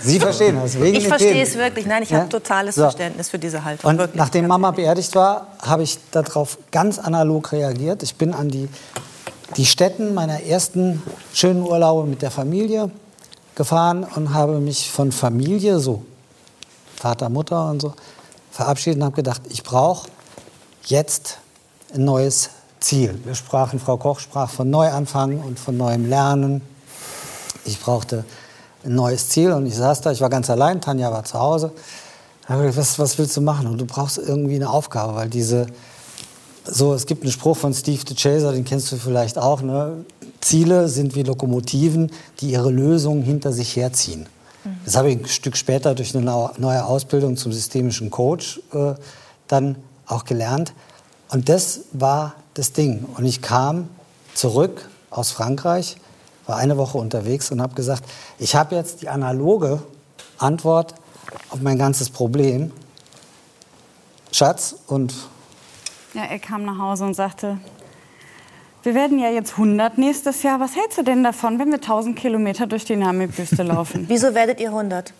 Sie 0.00 0.20
verstehen 0.20 0.58
das. 0.62 0.78
Wegen 0.78 0.98
ich 0.98 1.08
verstehe 1.08 1.42
es 1.42 1.56
wirklich. 1.56 1.86
Nein, 1.86 2.02
ich 2.02 2.10
ja? 2.10 2.18
habe 2.18 2.28
totales 2.28 2.74
so. 2.74 2.82
Verständnis 2.82 3.30
für 3.30 3.38
diese 3.38 3.64
Haltung. 3.64 3.90
Und 3.90 3.96
wirklich. 3.96 4.18
nachdem 4.18 4.46
Mama 4.46 4.70
beerdigt 4.72 5.14
war, 5.14 5.46
habe 5.62 5.84
ich 5.84 5.98
darauf 6.10 6.58
ganz 6.72 6.98
analog 6.98 7.52
reagiert. 7.52 8.02
Ich 8.02 8.16
bin 8.16 8.34
an 8.34 8.50
die, 8.50 8.68
die 9.56 9.64
Stätten 9.64 10.12
meiner 10.12 10.42
ersten 10.42 11.02
schönen 11.32 11.62
Urlaube 11.62 12.06
mit 12.06 12.20
der 12.20 12.30
Familie 12.30 12.90
gefahren 13.54 14.06
und 14.14 14.34
habe 14.34 14.60
mich 14.60 14.90
von 14.90 15.10
Familie, 15.10 15.78
so 15.78 16.02
Vater, 17.02 17.28
Mutter 17.30 17.68
und 17.68 17.82
so, 17.82 17.94
verabschiedet 18.52 18.98
und 18.98 19.04
habe 19.04 19.16
gedacht, 19.16 19.42
ich 19.48 19.64
brauche 19.64 20.08
jetzt 20.84 21.38
ein 21.92 22.04
neues 22.04 22.50
Ziel. 22.78 23.20
Wir 23.24 23.34
sprachen, 23.34 23.80
Frau 23.80 23.96
Koch 23.96 24.20
sprach 24.20 24.48
von 24.48 24.70
Neuanfang 24.70 25.40
und 25.40 25.58
von 25.58 25.76
neuem 25.76 26.08
Lernen. 26.08 26.62
Ich 27.64 27.80
brauchte 27.80 28.24
ein 28.84 28.94
neues 28.94 29.30
Ziel. 29.30 29.50
Und 29.50 29.66
ich 29.66 29.74
saß 29.74 30.00
da, 30.02 30.12
ich 30.12 30.20
war 30.20 30.30
ganz 30.30 30.48
allein, 30.48 30.80
Tanja 30.80 31.10
war 31.10 31.24
zu 31.24 31.40
Hause. 31.40 31.72
Gedacht, 32.46 32.76
was, 32.76 33.00
was 33.00 33.18
willst 33.18 33.36
du 33.36 33.40
machen? 33.40 33.66
Und 33.66 33.78
du 33.78 33.84
brauchst 33.84 34.18
irgendwie 34.18 34.54
eine 34.54 34.70
Aufgabe, 34.70 35.16
weil 35.16 35.28
diese, 35.28 35.66
so, 36.64 36.94
es 36.94 37.06
gibt 37.06 37.24
einen 37.24 37.32
Spruch 37.32 37.56
von 37.56 37.74
Steve 37.74 38.02
the 38.06 38.14
Chaser, 38.14 38.52
den 38.52 38.64
kennst 38.64 38.92
du 38.92 38.96
vielleicht 38.96 39.38
auch, 39.38 39.60
ne? 39.60 40.04
Ziele 40.40 40.88
sind 40.88 41.16
wie 41.16 41.24
Lokomotiven, 41.24 42.12
die 42.40 42.52
ihre 42.52 42.70
Lösungen 42.70 43.24
hinter 43.24 43.52
sich 43.52 43.74
herziehen. 43.74 44.28
Das 44.84 44.96
habe 44.96 45.10
ich 45.10 45.18
ein 45.18 45.26
Stück 45.26 45.56
später 45.56 45.94
durch 45.94 46.14
eine 46.16 46.24
neue 46.24 46.84
Ausbildung 46.84 47.36
zum 47.36 47.52
systemischen 47.52 48.10
Coach 48.10 48.60
äh, 48.72 48.94
dann 49.48 49.76
auch 50.06 50.24
gelernt. 50.24 50.72
Und 51.30 51.48
das 51.48 51.80
war 51.92 52.34
das 52.54 52.72
Ding. 52.72 53.06
Und 53.16 53.24
ich 53.24 53.42
kam 53.42 53.88
zurück 54.34 54.88
aus 55.10 55.30
Frankreich, 55.30 55.96
war 56.46 56.56
eine 56.56 56.76
Woche 56.76 56.98
unterwegs 56.98 57.50
und 57.50 57.60
habe 57.60 57.74
gesagt, 57.74 58.04
ich 58.38 58.54
habe 58.54 58.74
jetzt 58.74 59.02
die 59.02 59.08
analoge 59.08 59.82
Antwort 60.38 60.94
auf 61.50 61.60
mein 61.60 61.78
ganzes 61.78 62.10
Problem. 62.10 62.72
Schatz 64.32 64.76
und... 64.86 65.14
Ja, 66.14 66.24
er 66.24 66.38
kam 66.38 66.64
nach 66.64 66.78
Hause 66.78 67.04
und 67.04 67.14
sagte, 67.14 67.58
wir 68.82 68.94
werden 68.94 69.18
ja 69.18 69.30
jetzt 69.30 69.52
100 69.52 69.98
nächstes 69.98 70.42
Jahr. 70.42 70.60
Was 70.60 70.76
hältst 70.76 70.98
du 70.98 71.02
denn 71.02 71.22
davon, 71.22 71.58
wenn 71.58 71.68
wir 71.68 71.76
1000 71.76 72.16
Kilometer 72.16 72.66
durch 72.66 72.84
die 72.84 72.96
Namibüste 72.96 73.62
laufen? 73.62 74.06
Wieso 74.08 74.34
werdet 74.34 74.60
ihr 74.60 74.68
100? 74.68 75.12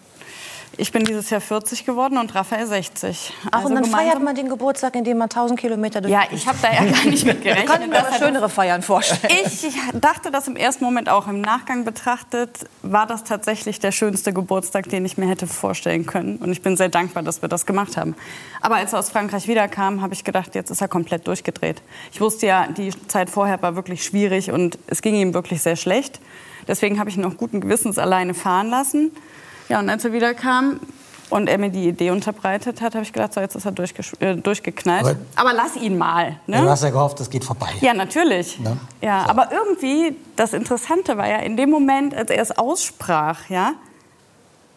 Ich 0.78 0.90
bin 0.90 1.04
dieses 1.04 1.28
Jahr 1.28 1.40
40 1.40 1.84
geworden 1.84 2.16
und 2.16 2.34
Raphael 2.34 2.66
60. 2.66 3.32
Ach, 3.44 3.58
also 3.58 3.68
und 3.68 3.74
dann 3.74 3.84
feiert 3.84 4.22
man 4.22 4.34
den 4.34 4.48
Geburtstag, 4.48 4.94
indem 4.96 5.18
man 5.18 5.26
1000 5.26 5.60
Kilometer 5.60 6.00
durch 6.00 6.12
Ja, 6.12 6.22
ich 6.30 6.46
habe 6.46 6.58
da 6.62 6.72
ja 6.72 6.90
gar 6.90 7.04
nicht 7.04 7.26
mit 7.26 7.42
gerechnet. 7.42 7.64
Ich 7.64 7.70
kann 7.70 7.88
mir 7.88 7.98
aber 7.98 8.16
schönere 8.16 8.48
Feiern 8.48 8.82
vorstellen. 8.82 9.34
Ich 9.44 9.66
dachte 9.94 10.30
das 10.30 10.48
im 10.48 10.56
ersten 10.56 10.84
Moment 10.84 11.10
auch. 11.10 11.28
Im 11.28 11.42
Nachgang 11.42 11.84
betrachtet 11.84 12.50
war 12.82 13.06
das 13.06 13.24
tatsächlich 13.24 13.80
der 13.80 13.92
schönste 13.92 14.32
Geburtstag, 14.32 14.88
den 14.88 15.04
ich 15.04 15.18
mir 15.18 15.28
hätte 15.28 15.46
vorstellen 15.46 16.06
können. 16.06 16.36
Und 16.36 16.52
ich 16.52 16.62
bin 16.62 16.76
sehr 16.76 16.88
dankbar, 16.88 17.22
dass 17.22 17.42
wir 17.42 17.48
das 17.48 17.66
gemacht 17.66 17.96
haben. 17.98 18.14
Aber 18.62 18.76
als 18.76 18.94
er 18.94 19.00
aus 19.00 19.10
Frankreich 19.10 19.48
wiederkam, 19.48 20.00
habe 20.00 20.14
ich 20.14 20.24
gedacht, 20.24 20.54
jetzt 20.54 20.70
ist 20.70 20.80
er 20.80 20.88
komplett 20.88 21.26
durchgedreht. 21.26 21.82
Ich 22.12 22.20
wusste 22.20 22.46
ja, 22.46 22.66
die 22.66 22.92
Zeit 23.08 23.28
vorher 23.28 23.60
war 23.60 23.76
wirklich 23.76 24.04
schwierig 24.04 24.50
und 24.50 24.78
es 24.86 25.02
ging 25.02 25.14
ihm 25.14 25.34
wirklich 25.34 25.60
sehr 25.62 25.76
schlecht. 25.76 26.20
Deswegen 26.66 26.98
habe 26.98 27.10
ich 27.10 27.16
ihn 27.16 27.24
auch 27.24 27.36
guten 27.36 27.60
Gewissens 27.60 27.98
alleine 27.98 28.34
fahren 28.34 28.68
lassen. 28.68 29.10
Ja, 29.68 29.78
und 29.78 29.88
als 29.88 30.04
er 30.04 30.12
wieder 30.12 30.34
kam 30.34 30.80
und 31.30 31.48
er 31.48 31.58
mir 31.58 31.70
die 31.70 31.88
Idee 31.88 32.10
unterbreitet 32.10 32.80
hat, 32.80 32.94
habe 32.94 33.04
ich 33.04 33.12
gedacht, 33.12 33.32
so, 33.32 33.40
jetzt 33.40 33.54
ist 33.54 33.64
er 33.64 33.72
äh, 34.20 34.36
durchgeknallt. 34.36 35.04
Aber, 35.04 35.16
aber, 35.34 35.52
lass 35.54 35.76
ihn 35.76 35.96
mal. 35.96 36.36
Ne? 36.46 36.58
Du 36.58 36.68
hast 36.68 36.82
ja 36.82 36.90
gehofft, 36.90 37.20
das 37.20 37.30
geht 37.30 37.44
vorbei. 37.44 37.68
Ja, 37.80 37.94
natürlich. 37.94 38.60
Ne? 38.60 38.76
Ja, 39.00 39.24
so. 39.24 39.30
Aber 39.30 39.50
irgendwie, 39.50 40.16
das 40.36 40.52
Interessante 40.52 41.16
war 41.16 41.28
ja, 41.28 41.38
in 41.38 41.56
dem 41.56 41.70
Moment, 41.70 42.14
als 42.14 42.30
er 42.30 42.42
es 42.42 42.56
aussprach, 42.56 43.48
ja, 43.48 43.72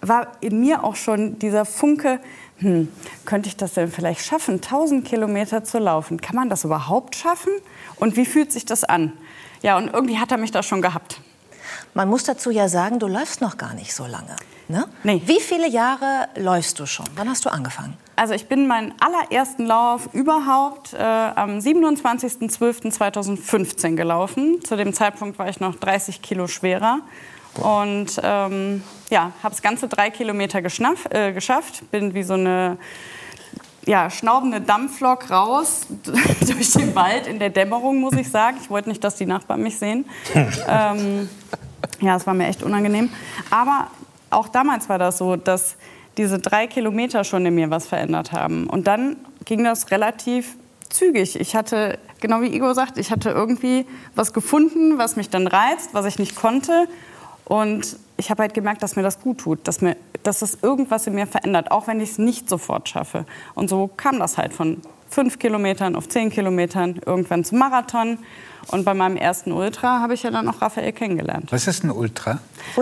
war 0.01 0.27
in 0.39 0.59
mir 0.59 0.83
auch 0.83 0.95
schon 0.95 1.39
dieser 1.39 1.65
Funke, 1.65 2.19
hm, 2.59 2.87
könnte 3.25 3.49
ich 3.49 3.57
das 3.57 3.73
denn 3.73 3.91
vielleicht 3.91 4.21
schaffen, 4.21 4.55
1000 4.55 5.05
Kilometer 5.05 5.63
zu 5.63 5.77
laufen? 5.77 6.21
Kann 6.21 6.35
man 6.35 6.49
das 6.49 6.63
überhaupt 6.63 7.15
schaffen? 7.15 7.51
Und 7.97 8.15
wie 8.15 8.25
fühlt 8.25 8.51
sich 8.51 8.65
das 8.65 8.83
an? 8.83 9.11
Ja, 9.61 9.77
und 9.77 9.93
irgendwie 9.93 10.19
hat 10.19 10.31
er 10.31 10.37
mich 10.37 10.51
da 10.51 10.63
schon 10.63 10.81
gehabt. 10.81 11.19
Man 11.93 12.07
muss 12.07 12.23
dazu 12.23 12.51
ja 12.51 12.69
sagen, 12.69 12.99
du 12.99 13.07
läufst 13.07 13.41
noch 13.41 13.57
gar 13.57 13.73
nicht 13.73 13.93
so 13.93 14.05
lange. 14.05 14.35
Ne? 14.67 14.87
Nee. 15.03 15.21
Wie 15.25 15.39
viele 15.39 15.69
Jahre 15.69 16.27
läufst 16.35 16.79
du 16.79 16.87
schon? 16.87 17.05
Wann 17.15 17.29
hast 17.29 17.45
du 17.45 17.49
angefangen? 17.49 17.95
Also 18.15 18.33
ich 18.33 18.47
bin 18.47 18.67
meinen 18.67 18.93
allerersten 18.99 19.65
Lauf 19.65 20.09
überhaupt 20.13 20.93
äh, 20.93 20.97
am 20.97 21.59
27.12.2015 21.59 23.95
gelaufen. 23.95 24.59
Zu 24.63 24.75
dem 24.75 24.93
Zeitpunkt 24.93 25.37
war 25.37 25.49
ich 25.49 25.59
noch 25.59 25.75
30 25.75 26.21
Kilo 26.21 26.47
schwerer. 26.47 27.01
Und 27.55 28.19
ähm, 28.23 28.83
ja, 29.09 29.31
habe 29.43 29.53
es 29.53 29.61
ganze 29.61 29.87
drei 29.87 30.09
Kilometer 30.09 30.61
geschnaff, 30.61 31.05
äh, 31.11 31.31
geschafft. 31.31 31.89
Bin 31.91 32.13
wie 32.13 32.23
so 32.23 32.33
eine 32.33 32.77
ja, 33.85 34.09
schnaubende 34.09 34.61
Dampflok 34.61 35.29
raus 35.29 35.85
durch 36.03 36.71
den 36.71 36.95
Wald 36.95 37.27
in 37.27 37.37
der 37.37 37.51
Dämmerung, 37.51 37.99
muss 37.99 38.13
ich 38.13 38.31
sagen. 38.31 38.57
Ich 38.61 38.69
wollte 38.69 38.89
nicht, 38.89 39.03
dass 39.03 39.15
die 39.15 39.27
Nachbarn 39.27 39.61
mich 39.61 39.77
sehen. 39.77 40.05
ähm, 40.67 41.29
ja, 42.01 42.15
es 42.15 42.25
war 42.25 42.33
mir 42.33 42.47
echt 42.47 42.63
unangenehm. 42.63 43.11
Aber 43.51 43.89
auch 44.35 44.47
damals 44.47 44.89
war 44.89 44.99
das 44.99 45.17
so, 45.17 45.35
dass 45.35 45.77
diese 46.17 46.39
drei 46.39 46.67
Kilometer 46.67 47.23
schon 47.23 47.45
in 47.45 47.55
mir 47.55 47.69
was 47.69 47.87
verändert 47.87 48.31
haben. 48.31 48.67
Und 48.67 48.87
dann 48.87 49.17
ging 49.45 49.63
das 49.63 49.91
relativ 49.91 50.55
zügig. 50.89 51.39
Ich 51.39 51.55
hatte, 51.55 51.99
genau 52.21 52.41
wie 52.41 52.47
Igor 52.47 52.73
sagt, 52.73 52.97
ich 52.97 53.11
hatte 53.11 53.29
irgendwie 53.29 53.85
was 54.15 54.33
gefunden, 54.33 54.97
was 54.97 55.15
mich 55.15 55.29
dann 55.29 55.47
reizt, 55.47 55.93
was 55.93 56.05
ich 56.05 56.19
nicht 56.19 56.35
konnte. 56.35 56.87
Und 57.43 57.97
ich 58.17 58.29
habe 58.29 58.43
halt 58.43 58.53
gemerkt, 58.53 58.81
dass 58.81 58.95
mir 58.95 59.03
das 59.03 59.19
gut 59.19 59.39
tut, 59.39 59.67
dass, 59.67 59.81
mir, 59.81 59.97
dass 60.23 60.39
das 60.39 60.59
irgendwas 60.61 61.05
in 61.05 61.15
mir 61.15 61.27
verändert, 61.27 61.69
auch 61.71 61.87
wenn 61.87 61.99
ich 61.99 62.11
es 62.11 62.17
nicht 62.17 62.49
sofort 62.49 62.89
schaffe. 62.89 63.25
Und 63.53 63.69
so 63.69 63.87
kam 63.87 64.19
das 64.19 64.37
halt 64.37 64.53
von 64.53 64.81
fünf 65.09 65.37
Kilometern 65.37 65.95
auf 65.95 66.09
zehn 66.09 66.29
Kilometern, 66.29 66.99
irgendwann 67.05 67.43
zum 67.43 67.59
Marathon. 67.59 68.17
Und 68.67 68.85
bei 68.85 68.93
meinem 68.93 69.17
ersten 69.17 69.51
Ultra 69.51 70.01
habe 70.01 70.13
ich 70.13 70.23
ja 70.23 70.31
dann 70.31 70.47
auch 70.49 70.61
Raphael 70.61 70.91
kennengelernt. 70.91 71.51
Was 71.51 71.67
ist 71.67 71.83
ein 71.83 71.91
Ultra? 71.91 72.39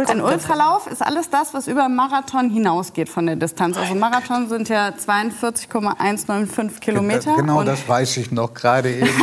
Ein 0.07 0.21
Ultralauf 0.21 0.87
ist 0.87 1.01
alles 1.01 1.29
das, 1.29 1.53
was 1.53 1.67
über 1.67 1.89
Marathon 1.89 2.49
hinausgeht 2.49 3.09
von 3.09 3.25
der 3.25 3.35
Distanz. 3.35 3.77
Also 3.77 3.95
Marathon 3.95 4.47
sind 4.49 4.69
ja 4.69 4.93
42,195 4.95 6.79
Kilometer. 6.79 7.35
Genau 7.35 7.63
das 7.63 7.87
weiß 7.87 8.17
ich 8.17 8.31
noch 8.31 8.53
gerade 8.53 8.91
eben. 8.91 9.07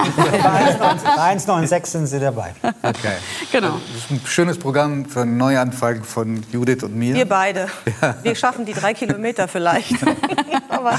1,96 1.20 1.86
sind 1.86 2.06
Sie 2.06 2.20
dabei. 2.20 2.54
Okay. 2.82 3.14
Genau. 3.50 3.80
Das 3.92 4.04
ist 4.04 4.11
ein 4.11 4.20
schönes 4.26 4.58
Programm 4.58 5.06
für 5.06 5.22
einen 5.22 5.36
Neuanfang 5.36 6.04
von 6.04 6.42
Judith 6.52 6.82
und 6.82 6.96
mir. 6.96 7.14
Wir 7.14 7.28
beide. 7.28 7.68
Ja. 8.00 8.14
Wir 8.22 8.34
schaffen 8.34 8.66
die 8.66 8.74
drei 8.74 8.94
Kilometer 8.94 9.48
vielleicht. 9.48 9.94
Aber 10.68 10.98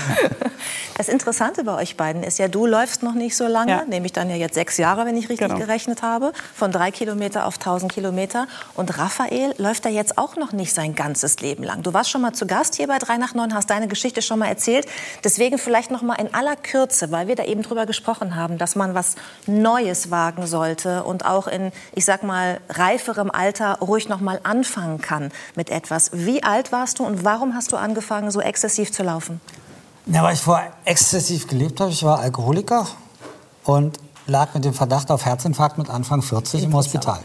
das 0.97 1.09
Interessante 1.09 1.64
bei 1.64 1.76
euch 1.76 1.97
beiden 1.97 2.24
ist 2.24 2.39
ja, 2.39 2.47
du 2.47 2.66
läufst 2.66 3.03
noch 3.03 3.14
nicht 3.14 3.36
so 3.36 3.47
lange, 3.47 3.72
ja. 3.72 3.86
nämlich 3.86 4.14
dann 4.14 4.30
ja 4.30 4.36
jetzt 4.36 4.55
sechs 4.55 4.78
Jahre, 4.78 5.05
wenn 5.05 5.18
ich 5.18 5.30
richtig 5.30 5.51
genau. 5.54 5.66
gerechnet 5.66 6.02
habe, 6.02 6.34
von 6.56 6.72
drei 6.72 6.91
Kilometer 6.91 7.45
auf 7.45 7.56
1000 7.56 7.91
Kilometer. 7.91 8.47
Und 8.76 8.97
Raphael 8.97 9.54
läuft 9.58 9.86
da 9.86 9.89
jetzt 9.89 10.18
auch 10.18 10.36
noch 10.36 10.52
nicht 10.52 10.74
sein 10.74 10.95
ganzes 10.95 11.39
Leben 11.41 11.64
lang. 11.64 11.84
Du 11.84 11.93
warst 11.93 12.10
schon 12.10 12.22
mal 12.22 12.34
zu 12.34 12.45
Gast 12.47 12.76
hier 12.76 12.88
bei 12.88 12.97
3 12.97 13.18
nach 13.18 13.34
9, 13.34 13.54
hast 13.54 13.70
deine 13.70 13.88
Geschichte 13.88 14.22
schon 14.22 14.39
mal 14.39 14.47
erzählt. 14.47 14.86
Deswegen 15.24 15.58
vielleicht 15.58 15.91
noch 15.91 16.02
mal 16.02 16.16
in 16.16 16.34
aller 16.34 16.56
Kürze, 16.56 17.12
weil 17.12 17.28
wir 17.28 17.36
da 17.36 17.43
eben 17.43 17.62
drüber 17.62 17.86
gesprochen 17.86 18.36
haben, 18.36 18.58
dass 18.58 18.76
man 18.76 18.95
was 18.95 19.16
Neues 19.47 20.12
wagen 20.12 20.47
sollte 20.47 21.04
und 21.04 21.26
auch 21.26 21.47
in, 21.47 21.72
ich 21.93 22.06
sag 22.06 22.24
mal, 22.24 22.60
reiferem 22.70 23.32
Alter 23.32 23.80
ruhig 23.80 24.10
noch 24.10 24.22
mal 24.22 24.39
anfangen 24.43 25.02
kann 25.02 25.32
mit 25.56 25.70
etwas. 25.70 26.12
Wie 26.14 26.43
alt 26.43 26.72
warst 26.72 26.99
du 26.99 27.06
und 27.06 27.24
warum 27.24 27.56
hast 27.56 27.72
du 27.72 27.78
angefangen, 27.78 28.32
so 28.32 28.41
exzessiv 28.41 28.91
zu 28.91 29.04
laufen? 29.04 29.41
Ja, 30.08 30.24
weil 30.24 30.34
ich 30.34 30.41
vorher 30.41 30.72
exzessiv 30.86 31.47
gelebt 31.47 31.80
habe. 31.80 31.91
Ich 31.91 32.04
war 32.04 32.20
Alkoholiker 32.20 32.88
und 33.64 33.99
lag 34.28 34.53
mit 34.53 34.65
dem 34.65 34.74
Verdacht 34.74 35.11
auf 35.11 35.26
Herzinfarkt 35.26 35.78
mit 35.78 35.89
Anfang 35.89 36.22
40 36.22 36.63
im 36.63 36.74
Hospital. 36.74 37.19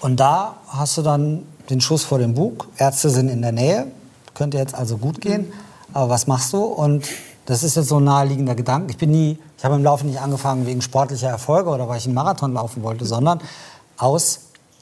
Und 0.00 0.20
da 0.20 0.56
hast 0.68 0.96
du 0.96 1.02
dann 1.02 1.46
den 1.70 1.80
Schuss 1.80 2.04
vor 2.04 2.18
dem 2.18 2.34
Bug. 2.34 2.68
Ärzte 2.76 3.10
sind 3.10 3.28
in 3.28 3.42
der 3.42 3.52
Nähe, 3.52 3.86
könnte 4.34 4.58
jetzt 4.58 4.74
also 4.74 4.98
gut 4.98 5.20
gehen. 5.20 5.52
Aber 5.92 6.10
was 6.10 6.26
machst 6.26 6.52
du? 6.52 6.62
Und 6.62 7.06
das 7.46 7.62
ist 7.62 7.76
jetzt 7.76 7.88
so 7.88 7.98
ein 7.98 8.04
naheliegender 8.04 8.54
Gedanke. 8.54 8.90
Ich 8.90 8.98
bin 8.98 9.10
nie, 9.10 9.38
ich 9.56 9.64
habe 9.64 9.74
im 9.74 9.84
Laufen 9.84 10.08
nicht 10.08 10.20
angefangen 10.20 10.66
wegen 10.66 10.82
sportlicher 10.82 11.28
Erfolge 11.28 11.70
oder 11.70 11.88
weil 11.88 11.98
ich 11.98 12.06
einen 12.06 12.14
Marathon 12.14 12.54
laufen 12.54 12.82
wollte, 12.82 13.04
sondern 13.04 13.40
aus 13.96 14.40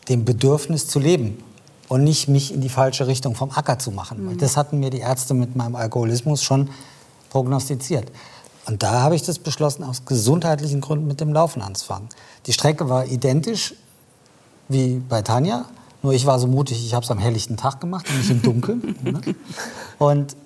dem 0.08 0.24
Bedürfnis 0.24 0.88
zu 0.88 0.98
leben 0.98 1.42
und 1.88 2.04
nicht 2.04 2.28
mich 2.28 2.54
in 2.54 2.60
die 2.60 2.68
falsche 2.68 3.06
Richtung 3.06 3.34
vom 3.34 3.50
Acker 3.50 3.78
zu 3.78 3.90
machen. 3.90 4.24
Mhm. 4.24 4.38
Das 4.38 4.56
hatten 4.56 4.80
mir 4.80 4.90
die 4.90 5.00
Ärzte 5.00 5.34
mit 5.34 5.54
meinem 5.56 5.76
Alkoholismus 5.76 6.42
schon 6.42 6.70
prognostiziert. 7.30 8.10
Und 8.66 8.82
da 8.82 9.02
habe 9.02 9.14
ich 9.14 9.22
das 9.22 9.38
beschlossen, 9.38 9.84
aus 9.84 10.04
gesundheitlichen 10.04 10.80
Gründen 10.80 11.06
mit 11.06 11.20
dem 11.20 11.32
Laufen 11.32 11.62
anzufangen. 11.62 12.08
Die 12.46 12.52
Strecke 12.52 12.88
war 12.88 13.06
identisch 13.06 13.74
wie 14.68 15.02
bei 15.08 15.22
Tanja, 15.22 15.66
nur 16.02 16.12
ich 16.12 16.26
war 16.26 16.38
so 16.38 16.46
mutig, 16.46 16.84
ich 16.84 16.94
habe 16.94 17.04
es 17.04 17.10
am 17.10 17.18
helllichten 17.18 17.56
Tag 17.56 17.80
gemacht 17.80 18.08
und 18.08 18.18
nicht 18.18 18.30
im 18.30 18.42
Dunkeln. 18.42 18.96
Ne? 19.02 19.20
und 19.98 20.36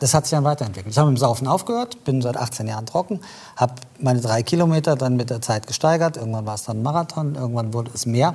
das 0.00 0.14
hat 0.14 0.24
sich 0.24 0.30
dann 0.30 0.44
weiterentwickelt. 0.44 0.92
Ich 0.92 0.98
habe 0.98 1.10
mit 1.10 1.18
dem 1.18 1.20
Saufen 1.20 1.46
aufgehört, 1.46 2.04
bin 2.04 2.22
seit 2.22 2.36
18 2.36 2.66
Jahren 2.66 2.86
trocken, 2.86 3.20
habe 3.54 3.74
meine 3.98 4.20
drei 4.20 4.42
Kilometer 4.42 4.96
dann 4.96 5.16
mit 5.16 5.28
der 5.30 5.42
Zeit 5.42 5.66
gesteigert. 5.66 6.16
Irgendwann 6.16 6.46
war 6.46 6.54
es 6.54 6.64
dann 6.64 6.78
ein 6.78 6.82
Marathon, 6.82 7.34
irgendwann 7.34 7.74
wurde 7.74 7.90
es 7.94 8.06
mehr. 8.06 8.34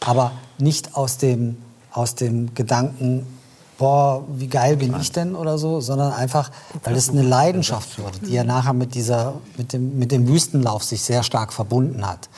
Aber 0.00 0.32
nicht 0.58 0.94
aus 0.94 1.16
dem, 1.16 1.56
aus 1.90 2.16
dem 2.16 2.54
Gedanken, 2.54 3.26
boah, 3.78 4.24
wie 4.28 4.46
geil 4.46 4.76
bin 4.76 4.94
ich 5.00 5.12
denn 5.12 5.34
oder 5.34 5.58
so, 5.58 5.80
sondern 5.80 6.12
einfach, 6.12 6.50
weil 6.84 6.96
es 6.96 7.10
eine 7.10 7.22
Leidenschaft 7.22 7.98
wurde, 7.98 8.18
die 8.20 8.32
ja 8.32 8.44
nachher 8.44 8.72
mit, 8.72 8.94
dieser, 8.94 9.34
mit, 9.56 9.72
dem, 9.72 9.98
mit 9.98 10.12
dem 10.12 10.28
Wüstenlauf 10.28 10.84
sich 10.84 11.02
sehr 11.02 11.22
stark 11.22 11.52
verbunden 11.52 12.06
hat. 12.06 12.28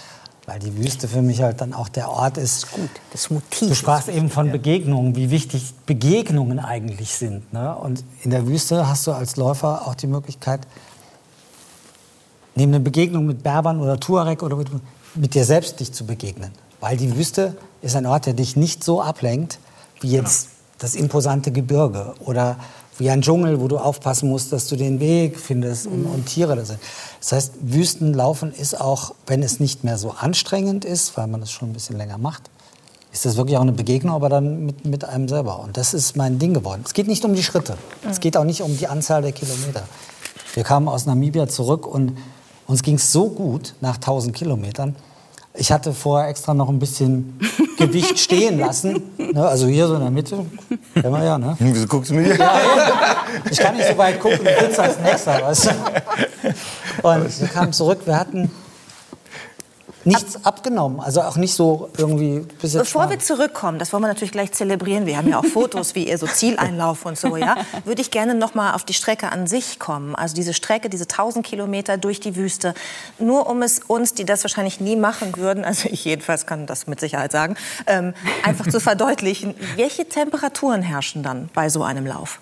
Weil 0.46 0.60
die 0.60 0.74
Wüste 0.78 1.08
für 1.08 1.20
mich 1.20 1.42
halt 1.42 1.60
dann 1.60 1.74
auch 1.74 1.90
der 1.90 2.08
Ort 2.08 2.38
ist. 2.38 2.62
Das 2.62 2.70
ist 2.70 2.72
gut, 2.72 2.90
das 3.12 3.30
Motiv. 3.30 3.68
Du 3.68 3.74
sprachst 3.74 4.08
eben 4.08 4.30
von 4.30 4.50
Begegnungen, 4.50 5.14
wie 5.14 5.30
wichtig 5.30 5.74
Begegnungen 5.84 6.58
eigentlich 6.58 7.14
sind. 7.14 7.52
Ne? 7.52 7.76
Und 7.76 8.02
in 8.22 8.30
der 8.30 8.46
Wüste 8.46 8.88
hast 8.88 9.06
du 9.06 9.12
als 9.12 9.36
Läufer 9.36 9.86
auch 9.86 9.94
die 9.94 10.06
Möglichkeit, 10.06 10.60
neben 12.54 12.72
einer 12.72 12.82
Begegnung 12.82 13.26
mit 13.26 13.42
Berbern 13.42 13.78
oder 13.78 14.00
Tuareg 14.00 14.42
oder 14.42 14.56
mit, 14.56 14.68
mit 15.14 15.34
dir 15.34 15.44
selbst 15.44 15.80
dich 15.80 15.92
zu 15.92 16.06
begegnen. 16.06 16.50
Weil 16.80 16.96
die 16.96 17.14
Wüste 17.14 17.54
ist 17.82 17.94
ein 17.94 18.06
Ort, 18.06 18.24
der 18.24 18.32
dich 18.32 18.56
nicht 18.56 18.82
so 18.82 19.02
ablenkt, 19.02 19.58
wie 20.00 20.12
jetzt 20.12 20.48
das 20.78 20.94
imposante 20.94 21.50
Gebirge 21.52 22.14
oder 22.20 22.56
wie 22.98 23.10
ein 23.10 23.22
Dschungel, 23.22 23.60
wo 23.60 23.68
du 23.68 23.78
aufpassen 23.78 24.28
musst, 24.28 24.52
dass 24.52 24.66
du 24.66 24.76
den 24.76 24.98
Weg 25.00 25.38
findest 25.38 25.86
und, 25.86 26.04
und 26.04 26.26
Tiere 26.26 26.56
da 26.56 26.64
sind. 26.64 26.80
Das 27.20 27.32
heißt, 27.32 27.52
Wüstenlaufen 27.60 28.52
ist 28.52 28.80
auch, 28.80 29.14
wenn 29.26 29.42
es 29.42 29.60
nicht 29.60 29.84
mehr 29.84 29.98
so 29.98 30.10
anstrengend 30.10 30.84
ist, 30.84 31.16
weil 31.16 31.28
man 31.28 31.40
das 31.40 31.50
schon 31.50 31.70
ein 31.70 31.72
bisschen 31.72 31.96
länger 31.96 32.18
macht, 32.18 32.50
ist 33.12 33.24
das 33.24 33.36
wirklich 33.36 33.56
auch 33.56 33.62
eine 33.62 33.72
Begegnung, 33.72 34.14
aber 34.14 34.28
dann 34.28 34.66
mit, 34.66 34.84
mit 34.84 35.04
einem 35.04 35.28
selber. 35.28 35.60
Und 35.60 35.76
das 35.76 35.94
ist 35.94 36.16
mein 36.16 36.38
Ding 36.38 36.54
geworden. 36.54 36.82
Es 36.84 36.92
geht 36.92 37.06
nicht 37.06 37.24
um 37.24 37.34
die 37.34 37.42
Schritte. 37.42 37.78
Es 38.08 38.20
geht 38.20 38.36
auch 38.36 38.44
nicht 38.44 38.62
um 38.62 38.76
die 38.76 38.86
Anzahl 38.86 39.22
der 39.22 39.32
Kilometer. 39.32 39.84
Wir 40.54 40.64
kamen 40.64 40.88
aus 40.88 41.06
Namibia 41.06 41.46
zurück 41.48 41.86
und 41.86 42.18
uns 42.66 42.82
ging 42.82 42.96
es 42.96 43.12
so 43.12 43.28
gut 43.28 43.74
nach 43.80 43.96
1000 43.96 44.34
Kilometern. 44.34 44.96
Ich 45.54 45.72
hatte 45.72 45.92
vorher 45.92 46.28
extra 46.28 46.54
noch 46.54 46.68
ein 46.68 46.78
bisschen 46.78 47.38
Gewicht 47.78 48.18
stehen 48.18 48.58
lassen. 48.58 49.02
Ne, 49.16 49.46
also 49.46 49.66
hier 49.66 49.88
so 49.88 49.94
in 49.94 50.00
der 50.00 50.10
Mitte. 50.10 50.44
Kennen 50.94 51.12
wir 51.12 51.24
ja, 51.24 51.38
ne? 51.38 51.56
Wieso 51.58 51.86
guckst 51.86 52.10
du 52.10 52.14
mir? 52.14 52.36
Ja, 52.36 52.60
ich 53.50 53.58
kann 53.58 53.76
nicht 53.76 53.88
so 53.88 53.98
weit 53.98 54.20
gucken, 54.20 54.40
du 54.44 54.64
sitzt 54.64 54.78
als 54.78 54.98
Nächster, 55.00 55.42
weißt 55.42 55.66
du? 55.66 55.70
Und 57.08 57.40
wir 57.40 57.48
kamen 57.48 57.72
zurück, 57.72 58.00
wir 58.04 58.18
hatten 58.18 58.50
nichts 60.08 60.44
abgenommen. 60.44 61.00
Also 61.00 61.22
auch 61.22 61.36
nicht 61.36 61.54
so 61.54 61.90
irgendwie 61.96 62.40
bis 62.60 62.74
jetzt 62.74 62.84
Bevor 62.84 63.04
mal. 63.04 63.10
wir 63.10 63.18
zurückkommen, 63.18 63.78
das 63.78 63.92
wollen 63.92 64.02
wir 64.02 64.08
natürlich 64.08 64.32
gleich 64.32 64.52
zelebrieren. 64.52 65.06
Wir 65.06 65.16
haben 65.16 65.28
ja 65.28 65.38
auch 65.38 65.44
Fotos, 65.52 65.94
wie 65.94 66.08
ihr 66.08 66.18
so 66.18 66.26
Zieleinlauf 66.26 67.04
und 67.06 67.18
so, 67.18 67.36
ja. 67.36 67.56
Würde 67.84 68.00
ich 68.00 68.10
gerne 68.10 68.34
noch 68.34 68.54
mal 68.54 68.74
auf 68.74 68.84
die 68.84 68.94
Strecke 68.94 69.30
an 69.30 69.46
sich 69.46 69.78
kommen. 69.78 70.14
Also 70.14 70.34
diese 70.34 70.54
Strecke, 70.54 70.88
diese 70.88 71.04
1000 71.04 71.44
Kilometer 71.44 71.96
durch 71.96 72.20
die 72.20 72.36
Wüste. 72.36 72.74
Nur 73.18 73.48
um 73.48 73.62
es 73.62 73.80
uns, 73.86 74.14
die 74.14 74.24
das 74.24 74.44
wahrscheinlich 74.44 74.80
nie 74.80 74.96
machen 74.96 75.36
würden, 75.36 75.64
also 75.64 75.88
ich 75.90 76.04
jedenfalls 76.04 76.46
kann 76.46 76.66
das 76.66 76.86
mit 76.86 77.00
Sicherheit 77.00 77.32
sagen, 77.32 77.56
ähm, 77.86 78.14
einfach 78.42 78.68
zu 78.68 78.80
verdeutlichen. 78.80 79.54
Welche 79.76 80.08
Temperaturen 80.08 80.82
herrschen 80.82 81.22
dann 81.22 81.50
bei 81.54 81.68
so 81.68 81.82
einem 81.82 82.06
Lauf? 82.06 82.40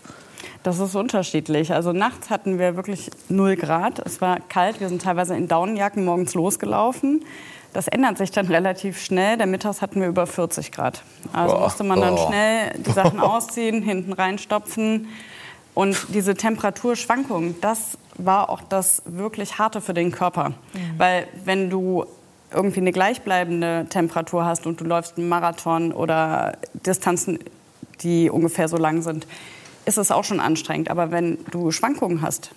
Das 0.67 0.81
ist 0.81 0.97
unterschiedlich. 0.97 1.73
Also 1.73 1.93
nachts 1.93 2.29
hatten 2.29 2.59
wir 2.59 2.75
wirklich 2.75 3.13
0 3.29 3.55
Grad. 3.55 4.01
Es 4.05 4.21
war 4.21 4.41
kalt. 4.41 4.81
Wir 4.81 4.89
sind 4.89 5.01
teilweise 5.01 5.37
in 5.37 5.47
Daunenjacken 5.47 6.05
morgens 6.05 6.35
losgelaufen. 6.35 7.25
Das 7.77 7.89
ändert 7.89 8.17
sich 8.17 8.31
dann 8.31 8.47
relativ 8.47 8.99
schnell. 8.99 9.37
Der 9.37 9.47
Mittags 9.47 9.83
hatten 9.83 10.01
wir 10.01 10.09
über 10.09 10.27
40 10.27 10.73
Grad. 10.73 11.03
Also 11.35 11.57
Boah. 11.57 11.61
musste 11.65 11.85
man 11.85 12.01
dann 12.01 12.15
Boah. 12.15 12.27
schnell 12.27 12.73
die 12.79 12.91
Sachen 12.91 13.21
ausziehen, 13.21 13.83
hinten 13.83 14.15
reinstopfen. 14.15 15.09
Und 15.75 16.07
diese 16.09 16.33
Temperaturschwankung, 16.33 17.61
das 17.61 17.99
war 18.17 18.49
auch 18.49 18.63
das 18.63 19.03
wirklich 19.05 19.59
harte 19.59 19.83
für 19.83 19.93
den 19.93 20.11
Körper. 20.11 20.55
Weil 20.97 21.29
wenn 21.45 21.69
du 21.69 22.07
irgendwie 22.51 22.81
eine 22.81 22.93
gleichbleibende 22.93 23.85
Temperatur 23.91 24.47
hast 24.47 24.67
und 24.67 24.81
du 24.81 24.85
läufst 24.87 25.19
einen 25.19 25.29
Marathon 25.29 25.93
oder 25.93 26.57
Distanzen, 26.73 27.41
die 28.01 28.31
ungefähr 28.31 28.69
so 28.69 28.79
lang 28.79 29.03
sind, 29.03 29.27
ist 29.85 29.99
es 29.99 30.11
auch 30.11 30.25
schon 30.25 30.41
anstrengend. 30.41 30.91
Aber 30.91 31.11
wenn 31.11 31.37
du 31.51 31.71
Schwankungen 31.73 32.23
hast, 32.23 32.53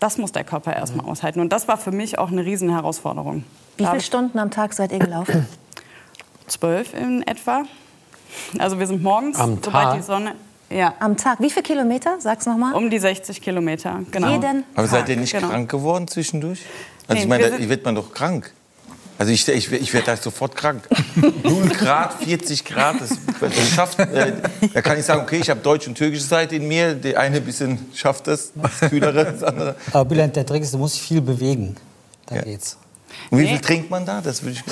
das 0.00 0.18
muss 0.18 0.32
der 0.32 0.44
Körper 0.44 0.74
erstmal 0.74 1.06
aushalten. 1.06 1.40
Und 1.40 1.52
das 1.52 1.68
war 1.68 1.76
für 1.78 1.92
mich 1.92 2.18
auch 2.18 2.30
eine 2.32 2.44
Riesenherausforderung. 2.44 3.44
Wie 3.76 3.86
viele 3.86 4.00
Stunden 4.00 4.38
am 4.38 4.50
Tag 4.50 4.72
seid 4.72 4.90
ihr 4.92 4.98
gelaufen? 4.98 5.46
zwölf 6.46 6.94
in 6.94 7.22
etwa. 7.26 7.62
Also 8.58 8.78
wir 8.78 8.86
sind 8.86 9.02
morgens, 9.02 9.38
Am 9.38 9.58
sobald 9.62 9.84
Tag? 9.84 9.96
die 9.96 10.02
Sonne... 10.02 10.34
Ja, 10.68 10.94
Am 11.00 11.16
Tag. 11.16 11.40
Wie 11.40 11.50
viele 11.50 11.64
Kilometer? 11.64 12.16
Sag's 12.20 12.46
noch 12.46 12.56
mal. 12.56 12.74
um 12.74 12.90
die 12.90 12.98
60 13.00 13.42
Kilometer. 13.42 14.00
Genau. 14.12 14.28
Jeden 14.30 14.62
Aber 14.74 14.84
Tag. 14.86 14.90
seid 15.00 15.08
ihr 15.08 15.16
nicht 15.16 15.32
Genau. 15.32 15.48
krank 15.48 15.68
geworden 15.70 16.06
zwischendurch? 16.06 16.60
Also 17.08 17.14
Nee, 17.14 17.22
ich 17.22 17.28
meine, 17.28 17.50
da 17.50 17.68
wird 17.68 17.84
man 17.84 17.96
doch 17.96 18.12
krank. 18.12 18.52
Also 19.20 19.32
ich, 19.32 19.46
ich, 19.48 19.70
ich 19.70 19.92
werde 19.92 20.06
da 20.06 20.16
sofort 20.16 20.56
krank. 20.56 20.88
0 21.44 21.68
Grad, 21.68 22.22
40 22.22 22.64
Grad, 22.64 23.02
das, 23.02 23.10
das 23.38 23.68
schafft, 23.68 23.98
äh, 23.98 24.32
da 24.72 24.80
kann 24.80 24.98
ich 24.98 25.04
sagen, 25.04 25.20
okay, 25.20 25.36
ich 25.36 25.50
habe 25.50 25.60
deutsche 25.60 25.90
und 25.90 25.96
türkische 25.96 26.24
Seite 26.24 26.56
in 26.56 26.66
mir. 26.66 26.94
Die 26.94 27.14
eine 27.14 27.42
bisschen 27.42 27.78
schafft 27.94 28.28
das, 28.28 28.50
das 28.54 28.88
kühlere, 28.88 29.26
das 29.26 29.42
andere. 29.42 29.74
Aber 29.92 30.06
Bülent, 30.06 30.36
der 30.36 30.46
Trick 30.46 30.62
ist, 30.62 30.72
du 30.72 30.78
musst 30.78 30.94
dich 30.94 31.02
viel 31.02 31.20
bewegen. 31.20 31.76
Dann 32.24 32.38
Ja. 32.38 32.44
geht's. 32.44 32.78
Und 33.28 33.40
wie 33.40 33.46
viel 33.46 33.58
trinkt 33.58 33.90
man 33.90 34.06
da? 34.06 34.22
Das 34.22 34.42
würde 34.42 34.52
ich 34.52 34.64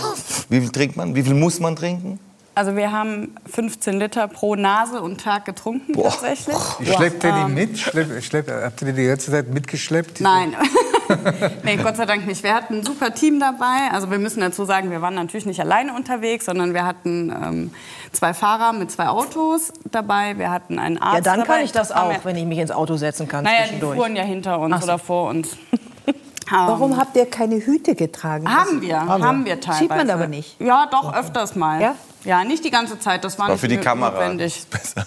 Wie 0.48 0.60
viel 0.62 0.70
trinkt 0.70 0.96
man? 0.96 1.14
Wie 1.14 1.22
viel 1.22 1.34
muss 1.34 1.60
man 1.60 1.76
trinken? 1.76 2.18
Also 2.54 2.74
wir 2.74 2.90
haben 2.90 3.34
15 3.52 3.98
Liter 3.98 4.28
pro 4.28 4.54
Nase 4.56 5.02
und 5.02 5.20
Tag 5.20 5.44
getrunken 5.44 5.92
tatsächlich. 5.92 6.56
Schleppt 6.82 7.22
ihr 7.22 7.32
die 7.44 7.52
mit? 7.52 7.78
Schlepp, 7.78 8.24
schlepp, 8.24 8.50
habt 8.50 8.80
ihr 8.80 8.92
die 8.92 9.02
die 9.02 9.08
ganze 9.08 9.30
Zeit 9.30 9.52
mitgeschleppt? 9.52 10.22
Nein. 10.22 10.56
nee, 11.64 11.76
Gott 11.76 11.96
sei 11.96 12.06
Dank 12.06 12.26
nicht. 12.26 12.42
Wir 12.42 12.54
hatten 12.54 12.78
ein 12.78 12.84
super 12.84 13.14
Team 13.14 13.40
dabei. 13.40 13.90
Also 13.92 14.10
wir 14.10 14.18
müssen 14.18 14.40
dazu 14.40 14.64
sagen, 14.64 14.90
wir 14.90 15.00
waren 15.02 15.14
natürlich 15.14 15.46
nicht 15.46 15.60
alleine 15.60 15.94
unterwegs, 15.94 16.44
sondern 16.46 16.74
wir 16.74 16.84
hatten 16.84 17.30
ähm, 17.30 17.70
zwei 18.12 18.34
Fahrer 18.34 18.72
mit 18.72 18.90
zwei 18.90 19.08
Autos 19.08 19.72
dabei. 19.90 20.38
Wir 20.38 20.50
hatten 20.50 20.78
einen 20.78 20.98
Arzt 20.98 21.14
Ja, 21.16 21.20
dann 21.20 21.40
dabei. 21.40 21.54
kann 21.56 21.64
ich 21.64 21.72
das 21.72 21.92
auch, 21.92 22.12
wenn 22.24 22.36
ich 22.36 22.44
mich 22.44 22.58
ins 22.58 22.70
Auto 22.70 22.96
setzen 22.96 23.28
kann 23.28 23.44
Naja, 23.44 23.64
die 23.72 23.80
fuhren 23.80 24.16
ja 24.16 24.22
hinter 24.22 24.58
uns 24.58 24.76
so. 24.78 24.84
oder 24.84 24.98
vor 24.98 25.28
uns. 25.30 25.56
Warum 26.50 26.96
habt 26.96 27.14
ihr 27.16 27.26
keine 27.26 27.56
Hüte 27.56 27.94
getragen? 27.94 28.48
Haben 28.50 28.80
wir, 28.80 28.98
haben 29.04 29.44
wir 29.44 29.60
teilweise. 29.60 29.80
Sieht 29.80 29.90
man 29.90 30.08
aber 30.08 30.28
nicht. 30.28 30.58
Ja, 30.60 30.86
doch, 30.90 31.12
öfters 31.14 31.54
mal. 31.56 31.78
Ja? 31.80 31.94
Ja, 32.24 32.42
nicht 32.42 32.64
die 32.64 32.70
ganze 32.70 32.98
Zeit, 32.98 33.22
das 33.22 33.38
war, 33.38 33.46
War 33.48 33.52
nicht 33.52 33.60
für 33.60 33.68
die 33.68 33.76
nö- 33.78 33.82
Kamera. 33.82 34.10
notwendig. 34.12 34.64
Besser. 34.70 35.06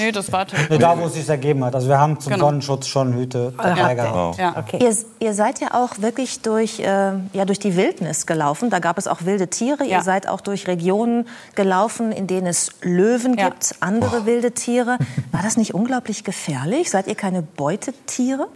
Nee, 0.00 0.12
das 0.12 0.32
war 0.32 0.46
Nee, 0.68 0.78
da, 0.78 0.98
wo 0.98 1.06
es 1.06 1.14
sich 1.14 1.28
ergeben 1.28 1.64
hat. 1.64 1.74
Also 1.74 1.88
wir 1.88 1.98
haben 1.98 2.18
zum 2.20 2.32
Genau. 2.32 2.46
Sonnenschutz 2.46 2.86
schon 2.86 3.14
Hüte 3.14 3.52
dabei 3.56 3.94
gehabt. 3.94 4.38
Ja. 4.38 4.64
Ihr, 4.78 4.96
ihr 5.20 5.34
seid 5.34 5.60
ja 5.60 5.74
auch 5.74 5.98
wirklich 6.00 6.40
durch, 6.42 6.80
äh, 6.80 6.84
ja, 7.32 7.44
durch 7.44 7.58
die 7.58 7.76
Wildnis 7.76 8.26
gelaufen. 8.26 8.70
Da 8.70 8.78
gab 8.78 8.98
es 8.98 9.06
auch 9.06 9.24
wilde 9.24 9.48
Tiere. 9.48 9.84
Ja. 9.84 9.98
Ihr 9.98 10.02
seid 10.02 10.28
auch 10.28 10.40
durch 10.40 10.66
Regionen 10.66 11.26
gelaufen, 11.54 12.12
in 12.12 12.26
denen 12.26 12.46
es 12.46 12.70
Löwen 12.82 13.36
Ja. 13.38 13.46
gibt, 13.50 13.74
andere 13.80 14.26
wilde 14.26 14.52
Tiere. 14.52 14.98
War 15.32 15.42
das 15.42 15.56
nicht 15.56 15.74
unglaublich 15.74 16.24
gefährlich? 16.24 16.90
Seid 16.90 17.06
ihr 17.06 17.14
keine 17.14 17.42
Beutetiere? 17.42 18.48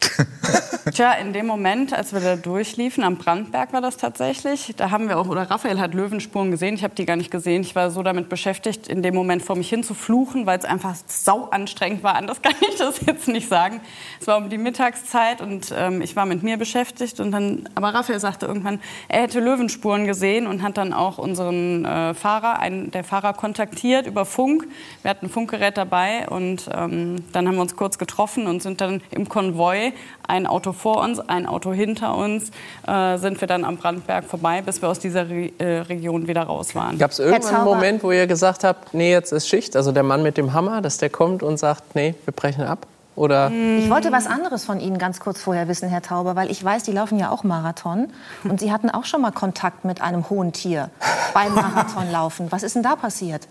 Tja, 0.92 1.12
in 1.12 1.32
dem 1.32 1.46
Moment, 1.46 1.92
als 1.92 2.12
wir 2.12 2.20
da 2.20 2.36
durchliefen, 2.36 3.04
am 3.04 3.16
Brandberg 3.16 3.72
war 3.72 3.80
das 3.80 3.96
tatsächlich, 3.96 4.74
da 4.76 4.90
haben 4.90 5.08
wir 5.08 5.18
auch, 5.18 5.28
oder 5.28 5.50
Raphael 5.50 5.78
hat 5.78 5.94
Löwenspuren 5.94 6.50
gesehen, 6.50 6.74
ich 6.74 6.84
habe 6.84 6.94
die 6.94 7.04
gar 7.06 7.16
nicht 7.16 7.30
gesehen. 7.30 7.62
Ich 7.62 7.74
war 7.74 7.90
so 7.90 8.02
damit 8.02 8.28
beschäftigt, 8.28 8.88
in 8.88 9.02
dem 9.02 9.14
Moment 9.14 9.42
vor 9.42 9.56
mich 9.56 9.68
hin 9.68 9.84
zu 9.84 9.94
fluchen, 9.94 10.46
weil 10.46 10.58
es 10.58 10.64
einfach 10.64 10.94
sau 11.06 11.44
anstrengend 11.50 12.02
war. 12.02 12.14
Anders 12.14 12.42
kann 12.42 12.54
ich 12.68 12.76
das 12.76 13.00
jetzt 13.06 13.28
nicht 13.28 13.48
sagen. 13.48 13.80
Es 14.20 14.26
war 14.26 14.38
um 14.38 14.48
die 14.48 14.58
Mittagszeit 14.58 15.40
und 15.40 15.72
ähm, 15.76 16.02
ich 16.02 16.16
war 16.16 16.26
mit 16.26 16.42
mir 16.42 16.56
beschäftigt. 16.56 17.20
Und 17.20 17.32
dann, 17.32 17.68
aber 17.74 17.94
Raphael 17.94 18.20
sagte 18.20 18.46
irgendwann, 18.46 18.80
er 19.08 19.22
hätte 19.22 19.40
Löwenspuren 19.40 20.06
gesehen 20.06 20.46
und 20.46 20.62
hat 20.62 20.76
dann 20.76 20.92
auch 20.92 21.18
unseren 21.18 21.84
äh, 21.84 22.14
Fahrer, 22.14 22.58
einen 22.58 22.90
der 22.90 23.04
Fahrer 23.04 23.34
kontaktiert 23.34 24.06
über 24.06 24.24
Funk. 24.24 24.66
Wir 25.02 25.10
hatten 25.10 25.26
ein 25.26 25.30
Funkgerät 25.30 25.76
dabei 25.76 26.28
und 26.28 26.68
ähm, 26.72 27.24
dann 27.32 27.46
haben 27.46 27.56
wir 27.56 27.62
uns 27.62 27.76
kurz 27.76 27.98
getroffen 27.98 28.46
und 28.46 28.62
sind 28.62 28.80
dann 28.80 29.02
im 29.10 29.28
Konvoi, 29.28 29.89
ein 30.26 30.46
Auto 30.46 30.72
vor 30.72 31.02
uns, 31.02 31.20
ein 31.20 31.46
Auto 31.46 31.72
hinter 31.72 32.16
uns, 32.16 32.50
äh, 32.86 33.16
sind 33.18 33.40
wir 33.40 33.48
dann 33.48 33.64
am 33.64 33.76
Brandberg 33.76 34.24
vorbei, 34.24 34.62
bis 34.62 34.80
wir 34.82 34.88
aus 34.88 34.98
dieser 34.98 35.28
Re 35.28 35.50
äh, 35.58 35.80
Region 35.80 36.28
wieder 36.28 36.42
raus 36.42 36.74
waren. 36.74 36.98
Gab 36.98 37.10
es 37.10 37.18
irgendwann 37.18 37.42
einen 37.42 37.56
Zauber. 37.64 37.74
Moment, 37.74 38.02
wo 38.02 38.12
ihr 38.12 38.26
gesagt 38.26 38.64
habt, 38.64 38.94
nee, 38.94 39.10
jetzt 39.10 39.32
ist 39.32 39.48
Schicht? 39.48 39.76
Also 39.76 39.92
der 39.92 40.02
Mann 40.02 40.22
mit 40.22 40.36
dem 40.36 40.52
Hammer, 40.52 40.80
dass 40.80 40.98
der 40.98 41.10
kommt 41.10 41.42
und 41.42 41.58
sagt, 41.58 41.94
nee, 41.94 42.14
wir 42.24 42.32
brechen 42.32 42.64
ab? 42.64 42.86
Oder 43.16 43.50
Ich 43.50 43.90
wollte 43.90 44.12
was 44.12 44.26
anderes 44.26 44.64
von 44.64 44.80
Ihnen 44.80 44.96
ganz 44.96 45.20
kurz 45.20 45.42
vorher 45.42 45.68
wissen, 45.68 45.88
Herr 45.88 46.00
Tauber, 46.00 46.36
weil 46.36 46.50
ich 46.50 46.64
weiß, 46.64 46.84
die 46.84 46.92
laufen 46.92 47.18
ja 47.18 47.30
auch 47.30 47.44
Marathon. 47.44 48.08
Und 48.44 48.60
Sie 48.60 48.72
hatten 48.72 48.88
auch 48.88 49.04
schon 49.04 49.20
mal 49.20 49.32
Kontakt 49.32 49.84
mit 49.84 50.00
einem 50.00 50.30
hohen 50.30 50.52
Tier 50.52 50.90
beim 51.34 51.54
Marathonlaufen. 51.54 52.50
Was 52.50 52.62
ist 52.62 52.76
denn 52.76 52.82
da 52.82 52.96
passiert? 52.96 53.46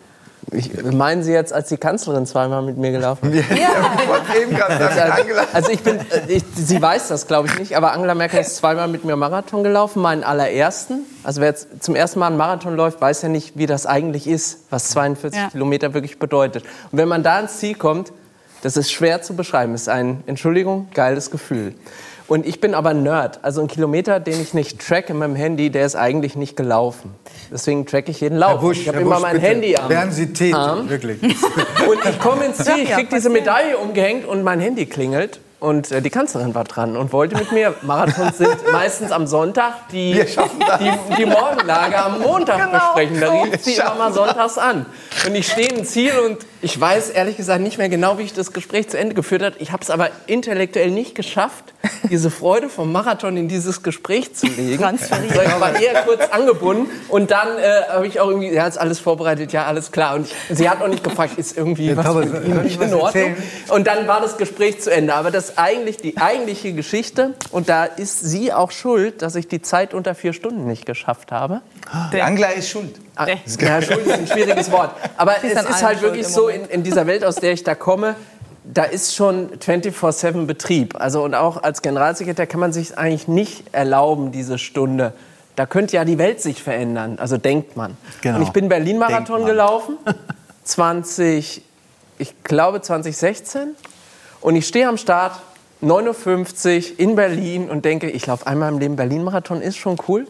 Ich, 0.52 0.84
meinen 0.84 1.24
Sie 1.24 1.32
jetzt, 1.32 1.54
als 1.54 1.70
die 1.70 1.78
Kanzlerin 1.78 2.26
zweimal 2.26 2.62
mit 2.62 2.78
mir 2.78 2.92
gelaufen 2.92 3.32
ist? 3.34 3.48
Sagen, 4.96 5.12
Angela. 5.12 5.46
Also 5.54 5.72
ich 5.72 5.82
bin, 5.82 6.00
ich, 6.28 6.44
sie 6.56 6.82
weiß 6.82 7.10
das, 7.10 7.28
glaube 7.28 7.48
ich 7.48 7.60
nicht, 7.60 7.78
aber 7.78 7.94
Angela 7.94 8.16
Merkel 8.16 8.40
ist 8.40 8.56
zweimal 8.56 8.88
mit 8.88 9.06
mir 9.06 9.16
Marathon 9.16 9.64
gelaufen, 9.64 10.02
meinen 10.02 10.24
allerersten. 10.24 11.06
Also 11.24 11.42
wer 11.42 11.50
jetzt 11.50 11.84
zum 11.84 11.96
ersten 11.96 12.20
Mal 12.20 12.28
einen 12.28 12.38
Marathon 12.38 12.76
läuft, 12.76 13.02
weiß 13.02 13.22
ja 13.24 13.30
nicht, 13.30 13.58
wie 13.58 13.66
das 13.66 13.86
eigentlich 13.86 14.28
ist, 14.28 14.60
was 14.70 14.90
42 14.90 15.40
Ja. 15.40 15.50
Kilometer 15.50 15.94
wirklich 15.94 16.20
bedeutet. 16.20 16.64
Und 16.92 16.98
wenn 16.98 17.08
man 17.08 17.24
da 17.24 17.36
ans 17.38 17.58
Ziel 17.58 17.76
kommt, 17.76 18.12
das 18.62 18.76
ist 18.76 18.92
schwer 18.92 19.22
zu 19.22 19.36
beschreiben. 19.36 19.72
Das 19.74 19.84
ist 19.84 19.90
ein, 19.90 20.24
Entschuldigung, 20.26 20.88
geiles 20.94 21.32
Gefühl. 21.32 21.76
Und 22.30 22.46
ich 22.46 22.62
bin 22.62 22.76
aber 22.76 22.92
ein 22.92 23.02
Nerd. 23.02 23.40
Also 23.42 23.60
ein 23.62 23.68
Kilometer, 23.68 24.20
den 24.20 24.40
ich 24.40 24.54
nicht 24.54 24.88
tracke 24.88 25.16
mit 25.16 25.28
dem 25.28 25.36
Handy, 25.36 25.72
der 25.72 25.86
ist 25.86 25.96
eigentlich 25.96 26.36
nicht 26.36 26.56
gelaufen. 26.56 27.16
Deswegen 27.52 27.88
tracke 27.88 28.12
ich 28.12 28.22
jeden 28.22 28.38
Lauf. 28.38 28.52
Herr 28.52 28.60
Busch, 28.60 28.80
ich 28.82 28.88
habe 28.88 29.00
immer 29.00 29.16
Busch, 29.16 29.24
mein 29.24 29.34
bitte, 29.38 29.48
Handy 29.48 29.76
am 29.76 29.90
Werden 29.90 30.12
Sie 30.12 30.32
tätig, 30.32 30.56
Arm. 30.56 30.88
wirklich. 30.88 31.22
Und 31.24 32.06
ich 32.08 32.20
komme 32.20 32.46
ins 32.46 32.58
Ziel, 32.58 32.84
ich 32.84 32.92
krieg 32.92 33.10
diese 33.10 33.30
Medaille 33.30 33.78
umgehängt 33.78 34.26
und 34.28 34.44
mein 34.44 34.60
Handy 34.60 34.86
klingelt. 34.86 35.40
Und 35.60 35.92
äh, 35.92 36.02
die 36.02 36.10
Kanzlerin 36.10 36.56
war 36.56 36.64
dran 36.64 36.96
und 36.96 37.12
wollte 37.12 37.36
mit 37.36 37.52
mir. 37.52 37.74
Marathons 37.82 38.38
sind 38.38 38.56
meistens 38.72 39.12
am 39.12 39.28
Sonntag, 39.28 39.90
die, 39.92 40.14
die, 40.14 41.16
die 41.18 41.26
Morgenlage 41.26 41.98
am 41.98 42.22
Montag 42.22 42.72
besprechen. 42.72 43.20
Da 43.20 43.32
rief 43.42 43.62
sie 43.62 43.74
immer 43.74 43.96
mal 43.96 44.14
sonntags 44.14 44.58
an. 44.58 44.86
Und 45.28 45.36
ich 45.36 45.52
stehe 45.52 45.68
im 45.68 45.84
Ziel 45.84 46.14
und 46.26 46.38
Ich 46.62 46.80
weiß 46.80 47.12
ehrlich 47.12 47.38
gesagt 47.38 47.62
nicht 47.62 47.78
mehr 47.78 47.88
genau, 47.88 48.18
wie 48.18 48.24
ich 48.24 48.34
das 48.34 48.52
Gespräch 48.52 48.90
zu 48.90 48.98
Ende 48.98 49.16
geführt 49.16 49.42
habe. 49.42 49.56
Ich 49.60 49.72
habe 49.72 49.82
es 49.82 49.90
aber 49.90 50.10
intellektuell 50.28 50.92
nicht 50.92 51.16
geschafft, 51.16 51.74
diese 52.10 52.30
Freude 52.30 52.68
vom 52.68 52.92
Marathon 52.92 53.38
in 53.38 53.48
dieses 53.48 53.82
Gespräch 53.82 54.36
zu 54.36 54.46
legen. 54.48 54.82
Transferiert. 54.82 55.34
So, 55.34 55.42
ich 55.42 55.60
war 55.60 55.80
eher 55.80 56.02
kurz 56.04 56.28
angebunden 56.30 56.90
und 57.08 57.32
dann 57.32 57.58
äh, 57.58 57.84
habe 57.90 58.08
ich 58.08 58.20
auch 58.20 58.28
irgendwie, 58.28 58.52
ja, 58.52 58.68
ist 58.68 58.78
alles 58.78 59.00
vorbereitet, 59.00 59.54
ja, 59.54 59.68
alles 59.68 59.94
klar. 59.94 60.16
Und 60.16 60.28
sie 60.50 60.70
hat 60.70 60.82
auch 60.82 60.90
nicht 60.90 61.04
gefragt, 61.04 61.38
ist 61.38 61.58
irgendwie 61.58 61.88
ja, 61.88 61.98
was 61.98 62.06
Thomas, 62.06 62.28
nicht 62.64 62.82
in 62.82 62.94
Ordnung? 62.94 63.36
Und 63.70 63.88
dann 63.88 64.08
war 64.08 64.20
das 64.20 64.38
Gespräch 64.38 64.82
zu 64.82 64.92
Ende. 64.92 65.14
Aber 65.14 65.32
das 65.32 65.58
eigentlich, 65.58 65.98
die 65.98 66.18
eigentliche 66.18 66.74
Geschichte, 66.74 67.36
und 67.52 67.70
da 67.70 67.86
ist 67.86 68.20
sie 68.20 68.52
auch 68.52 68.72
schuld, 68.72 69.22
dass 69.22 69.36
ich 69.36 69.48
die 69.48 69.62
Zeit 69.62 69.94
unter 69.94 70.14
vier 70.14 70.34
Stunden 70.34 70.68
nicht 70.68 70.86
geschafft 70.86 71.32
habe. 71.32 71.62
Der 72.12 72.26
Angler 72.26 72.54
ist 72.54 72.70
schuld. 72.70 73.00
Ah, 73.20 73.28
ja, 73.28 73.82
schuld 73.82 74.00
ist 74.06 74.12
ein 74.14 74.28
schwieriges 74.28 74.72
Wort. 74.72 74.92
Aber 75.18 75.36
es 75.44 75.52
ist 75.52 75.84
halt 75.84 76.02
wirklich 76.02 76.26
so, 76.26 76.48
in, 76.48 76.66
in 76.66 76.84
dieser 76.84 77.06
Welt, 77.06 77.26
aus 77.26 77.36
der 77.36 77.52
ich 77.52 77.66
da 77.66 77.76
komme, 77.76 78.16
da 78.64 78.84
ist 78.84 79.14
schon 79.14 79.50
24-7 79.58 80.46
Betrieb. 80.46 80.96
Also 80.96 81.24
und 81.24 81.36
auch 81.36 81.62
als 81.62 81.82
Generalsekretär 81.82 82.48
kann 82.48 82.62
man 82.62 82.72
sich 82.72 82.98
eigentlich 82.98 83.28
nicht 83.28 83.66
erlauben, 83.74 84.32
diese 84.32 84.58
Stunde. 84.58 85.12
Da 85.58 85.66
könnte 85.66 85.98
ja 85.98 86.06
die 86.06 86.18
Welt 86.18 86.40
sich 86.42 86.64
verändern. 86.64 87.20
Also 87.20 87.36
denkt 87.36 87.76
man. 87.76 87.98
Genau. 88.22 88.38
Und 88.38 88.44
ich 88.44 88.52
bin 88.52 88.70
Berlin-Marathon 88.70 89.46
gelaufen, 89.46 89.98
20, 90.64 91.62
ich 92.20 92.44
glaube 92.46 92.82
2016. 92.82 93.76
Und 94.40 94.56
ich 94.56 94.66
stehe 94.66 94.88
am 94.88 94.98
Start, 94.98 95.34
9.50 95.82 96.94
Uhr 96.94 97.00
in 97.00 97.16
Berlin 97.16 97.70
und 97.70 97.84
denke, 97.84 98.10
ich 98.10 98.26
laufe 98.28 98.48
einmal 98.48 98.72
im 98.72 98.80
Leben 98.80 98.96
Berlin-Marathon, 98.96 99.62
ist 99.62 99.78
schon 99.78 99.98
cool. 100.08 100.26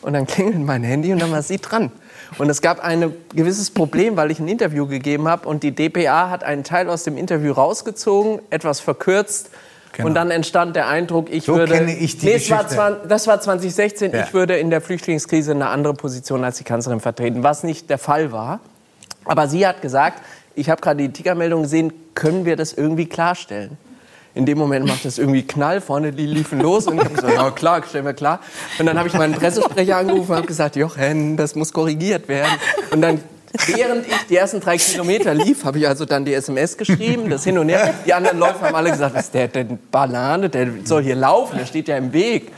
Und 0.00 0.14
dann 0.14 0.26
klingelt 0.26 0.58
mein 0.60 0.82
Handy 0.82 1.12
und 1.12 1.20
dann 1.20 1.30
war 1.30 1.42
sie 1.42 1.58
dran. 1.58 1.92
Und 2.38 2.50
es 2.50 2.62
gab 2.62 2.80
ein 2.80 3.12
gewisses 3.34 3.70
Problem, 3.70 4.16
weil 4.16 4.30
ich 4.30 4.40
ein 4.40 4.48
Interview 4.48 4.86
gegeben 4.86 5.28
habe 5.28 5.48
und 5.48 5.62
die 5.62 5.72
DPA 5.72 6.30
hat 6.30 6.44
einen 6.44 6.64
Teil 6.64 6.88
aus 6.88 7.04
dem 7.04 7.16
Interview 7.16 7.52
rausgezogen, 7.52 8.40
etwas 8.50 8.80
verkürzt. 8.80 9.50
Genau. 9.92 10.08
Und 10.08 10.14
dann 10.14 10.30
entstand 10.30 10.74
der 10.74 10.88
Eindruck, 10.88 11.30
ich 11.30 11.44
so 11.44 11.54
würde. 11.54 11.74
Kenne 11.74 11.94
ich 11.94 12.16
die 12.16 12.26
nee, 12.26 12.32
Geschichte. 12.34 12.76
War, 12.76 12.92
das 12.92 13.26
war 13.26 13.40
2016. 13.40 14.12
Ja. 14.12 14.22
Ich 14.22 14.32
würde 14.32 14.56
in 14.56 14.70
der 14.70 14.80
Flüchtlingskrise 14.80 15.52
eine 15.52 15.66
andere 15.68 15.92
Position 15.92 16.44
als 16.44 16.56
die 16.56 16.64
Kanzlerin 16.64 17.00
vertreten, 17.00 17.42
was 17.42 17.62
nicht 17.62 17.90
der 17.90 17.98
Fall 17.98 18.32
war. 18.32 18.60
Aber 19.26 19.48
sie 19.48 19.66
hat 19.66 19.82
gesagt, 19.82 20.22
ich 20.54 20.70
habe 20.70 20.80
gerade 20.80 21.02
die 21.02 21.12
Ticker-Meldung 21.12 21.62
gesehen, 21.62 21.92
können 22.14 22.44
wir 22.44 22.56
das 22.56 22.72
irgendwie 22.72 23.06
klarstellen? 23.06 23.76
In 24.34 24.46
dem 24.46 24.56
Moment 24.56 24.86
macht 24.86 25.04
es 25.04 25.18
irgendwie 25.18 25.42
Knall, 25.42 25.80
vorne 25.80 26.12
die 26.12 26.26
liefen 26.26 26.60
los 26.60 26.86
und 26.86 27.02
ich 27.02 27.12
gesagt, 27.12 27.34
ja 27.34 27.50
klar, 27.50 27.82
stellen 27.86 28.06
wir 28.06 28.14
klar. 28.14 28.40
Und 28.78 28.86
dann 28.86 28.98
habe 28.98 29.08
ich 29.08 29.14
meinen 29.14 29.34
Pressesprecher 29.34 29.98
angerufen 29.98 30.30
und 30.30 30.36
habe 30.36 30.46
gesagt, 30.46 30.76
Jochen, 30.76 31.36
das 31.36 31.54
muss 31.54 31.72
korrigiert 31.72 32.28
werden. 32.28 32.52
Und 32.90 33.02
dann 33.02 33.20
Während 33.66 34.06
ich 34.06 34.14
die 34.30 34.36
ersten 34.36 34.60
drei 34.60 34.78
Kilometer 34.78 35.34
lief, 35.34 35.64
habe 35.64 35.78
ich 35.78 35.86
also 35.86 36.06
dann 36.06 36.24
die 36.24 36.32
SMS 36.32 36.76
geschrieben, 36.78 37.28
das 37.28 37.44
hin 37.44 37.58
und 37.58 37.68
her. 37.68 37.92
Die 38.06 38.14
anderen 38.14 38.38
Läufer 38.38 38.62
haben 38.62 38.74
alle 38.74 38.90
gesagt, 38.90 39.14
was 39.14 39.24
ist 39.24 39.34
der 39.34 39.48
denn 39.48 39.78
Banane, 39.90 40.48
der 40.48 40.68
soll 40.84 41.02
hier 41.02 41.16
laufen, 41.16 41.58
der 41.58 41.66
steht 41.66 41.88
ja 41.88 41.98
im 41.98 42.14
Weg. 42.14 42.50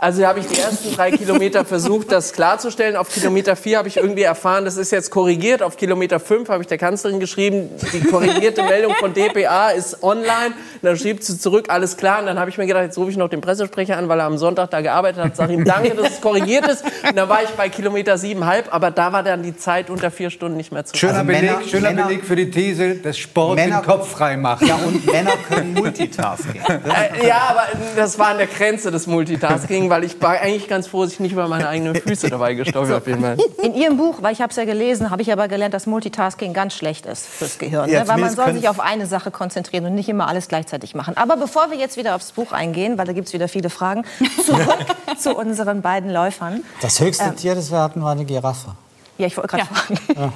Also 0.00 0.24
habe 0.24 0.40
ich 0.40 0.46
die 0.46 0.58
ersten 0.58 0.94
drei 0.94 1.10
Kilometer 1.10 1.64
versucht, 1.64 2.12
das 2.12 2.32
klarzustellen. 2.32 2.96
Auf 2.96 3.12
Kilometer 3.12 3.56
vier 3.56 3.78
habe 3.78 3.88
ich 3.88 3.96
irgendwie 3.96 4.22
erfahren, 4.22 4.64
das 4.64 4.76
ist 4.76 4.92
jetzt 4.92 5.10
korrigiert. 5.10 5.62
Auf 5.62 5.76
Kilometer 5.76 6.20
fünf 6.20 6.48
habe 6.48 6.62
ich 6.62 6.68
der 6.68 6.78
Kanzlerin 6.78 7.20
geschrieben, 7.20 7.70
die 7.92 8.00
korrigierte 8.00 8.62
Meldung 8.62 8.94
von 8.94 9.12
DPA 9.12 9.70
ist 9.70 10.02
online. 10.02 10.54
Und 10.74 10.82
dann 10.82 10.96
schrieb 10.96 11.22
sie 11.22 11.38
zurück, 11.38 11.66
alles 11.68 11.96
klar. 11.96 12.20
Und 12.20 12.26
dann 12.26 12.38
habe 12.38 12.50
ich 12.50 12.58
mir 12.58 12.66
gedacht, 12.66 12.84
jetzt 12.84 12.98
rufe 12.98 13.10
ich 13.10 13.16
noch 13.16 13.28
den 13.28 13.40
Pressesprecher 13.40 13.96
an, 13.96 14.08
weil 14.08 14.20
er 14.20 14.26
am 14.26 14.38
Sonntag 14.38 14.70
da 14.70 14.80
gearbeitet 14.80 15.24
hat. 15.24 15.36
Sage 15.36 15.54
ihm 15.54 15.64
danke, 15.64 15.94
dass 15.94 16.12
es 16.12 16.20
korrigiert 16.20 16.66
ist. 16.68 16.84
Und 17.06 17.16
dann 17.16 17.28
war 17.28 17.42
ich 17.42 17.50
bei 17.50 17.68
Kilometer 17.68 18.18
siebenhalb, 18.18 18.72
aber 18.72 18.90
da 18.90 19.12
war 19.12 19.22
dann 19.22 19.42
die 19.42 19.56
Zeit 19.56 19.90
unter 19.90 20.10
vier 20.10 20.30
Stunden 20.30 20.56
nicht 20.56 20.72
mehr 20.72 20.84
zu 20.84 20.96
Schöner, 20.96 21.14
also 21.14 21.26
Beleg, 21.26 21.42
Männer, 21.42 21.62
schöner 21.68 21.88
Männer, 21.90 22.06
Beleg 22.06 22.24
für 22.24 22.36
die 22.36 22.50
These, 22.50 22.96
dass 22.96 23.18
Sport 23.18 23.56
Männer, 23.56 23.80
den 23.80 23.86
Kopf 23.86 24.10
frei 24.10 24.36
macht. 24.36 24.62
Ja, 24.62 24.76
und 24.76 25.04
Männer 25.06 25.32
können 25.48 25.74
Multitasking. 25.74 26.60
Äh, 26.68 27.26
ja, 27.26 27.48
aber 27.48 27.66
das 27.96 28.18
war 28.18 28.28
an 28.28 28.38
der 28.38 28.46
Grenze 28.46 28.90
des 28.90 29.06
Multitasking 29.06 29.87
weil 29.90 30.04
ich 30.04 30.20
war 30.20 30.32
eigentlich 30.32 30.68
ganz 30.68 30.86
froh, 30.86 31.04
dass 31.04 31.12
ich 31.12 31.20
nicht 31.20 31.32
über 31.32 31.48
meine 31.48 31.68
eigenen 31.68 31.94
Füße 32.00 32.30
dabei 32.30 32.54
gestolpert 32.54 33.04
bin. 33.04 33.24
In 33.62 33.74
Ihrem 33.74 33.96
Buch, 33.96 34.18
weil 34.20 34.32
ich 34.32 34.40
habe 34.40 34.50
es 34.50 34.56
ja 34.56 34.64
gelesen, 34.64 35.10
habe 35.10 35.22
ich 35.22 35.32
aber 35.32 35.48
gelernt, 35.48 35.74
dass 35.74 35.86
Multitasking 35.86 36.52
ganz 36.52 36.74
schlecht 36.74 37.06
ist 37.06 37.26
fürs 37.26 37.58
Gehirn. 37.58 37.88
Ja, 37.88 38.00
ne? 38.00 38.08
Weil 38.08 38.18
man 38.18 38.34
soll 38.34 38.52
sich 38.54 38.68
auf 38.68 38.80
eine 38.80 39.06
Sache 39.06 39.30
konzentrieren 39.30 39.86
und 39.86 39.94
nicht 39.94 40.08
immer 40.08 40.28
alles 40.28 40.48
gleichzeitig 40.48 40.94
machen. 40.94 41.16
Aber 41.16 41.36
bevor 41.36 41.70
wir 41.70 41.78
jetzt 41.78 41.96
wieder 41.96 42.14
aufs 42.14 42.32
Buch 42.32 42.52
eingehen, 42.52 42.98
weil 42.98 43.06
da 43.06 43.12
gibt 43.12 43.28
es 43.28 43.32
wieder 43.32 43.48
viele 43.48 43.70
Fragen, 43.70 44.04
zurück 44.46 44.86
zu 45.18 45.34
unseren 45.34 45.82
beiden 45.82 46.10
Läufern. 46.10 46.62
Das 46.80 47.00
höchste 47.00 47.24
ähm, 47.24 47.36
Tier, 47.36 47.54
das 47.54 47.70
wir 47.70 47.78
hatten, 47.78 48.02
war 48.02 48.12
eine 48.12 48.24
Giraffe. 48.24 48.74
Ja, 49.18 49.26
ich 49.26 49.36
wollte 49.36 49.48
gerade 49.48 49.64
ja. 49.64 49.74
fragen. 49.74 50.32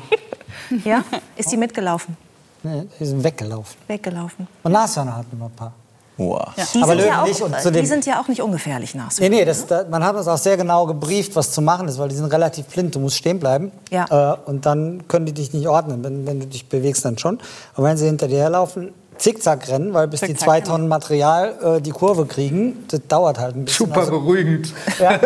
Ja. 0.84 0.90
ja. 0.96 1.04
Ist 1.36 1.50
die 1.52 1.56
mitgelaufen? 1.56 2.16
Nee, 2.62 2.86
die 2.98 3.04
sind 3.04 3.22
weggelaufen. 3.24 3.76
Weggelaufen. 3.88 4.46
Und 4.62 4.72
Nashörner 4.72 5.16
hatten 5.16 5.38
wir 5.38 5.46
ein 5.46 5.52
paar. 5.52 5.72
Wow. 6.18 6.52
Ja. 6.56 6.64
Die, 6.74 6.84
sind 6.84 7.00
ja 7.00 7.22
auch, 7.22 7.70
die 7.70 7.86
sind 7.86 8.06
ja 8.06 8.20
auch 8.20 8.28
nicht 8.28 8.42
ungefährlich 8.42 8.94
nach 8.94 9.10
Nee, 9.18 9.30
nee, 9.30 9.44
das, 9.44 9.66
da, 9.66 9.84
man 9.88 10.04
hat 10.04 10.14
uns 10.14 10.28
auch 10.28 10.36
sehr 10.36 10.56
genau 10.56 10.86
gebrieft, 10.86 11.34
was 11.36 11.52
zu 11.52 11.62
machen 11.62 11.88
ist, 11.88 11.98
weil 11.98 12.08
die 12.08 12.14
sind 12.14 12.26
relativ 12.26 12.66
blind. 12.66 12.94
Du 12.94 13.00
musst 13.00 13.16
stehen 13.16 13.40
bleiben. 13.40 13.72
Ja. 13.90 14.34
Äh, 14.34 14.36
und 14.44 14.66
dann 14.66 15.08
können 15.08 15.26
die 15.26 15.32
dich 15.32 15.52
nicht 15.52 15.66
ordnen. 15.66 16.04
Wenn, 16.04 16.26
wenn 16.26 16.40
du 16.40 16.46
dich 16.46 16.68
bewegst, 16.68 17.04
dann 17.04 17.16
schon. 17.16 17.38
Und 17.76 17.84
wenn 17.84 17.96
sie 17.96 18.06
hinter 18.06 18.28
dir 18.28 18.38
herlaufen, 18.38 18.92
Zickzack 19.22 19.68
rennen, 19.68 19.94
weil 19.94 20.08
bis 20.08 20.18
Zickzack, 20.18 20.36
die 20.36 20.44
zwei 20.44 20.60
genau. 20.60 20.72
Tonnen 20.72 20.88
Material 20.88 21.54
äh, 21.76 21.80
die 21.80 21.92
Kurve 21.92 22.26
kriegen, 22.26 22.84
das 22.88 23.02
dauert 23.06 23.38
halt 23.38 23.54
ein 23.54 23.64
bisschen. 23.64 23.86
Super 23.86 24.00
also, 24.00 24.10
beruhigend. 24.10 24.72
Ja, 24.98 25.20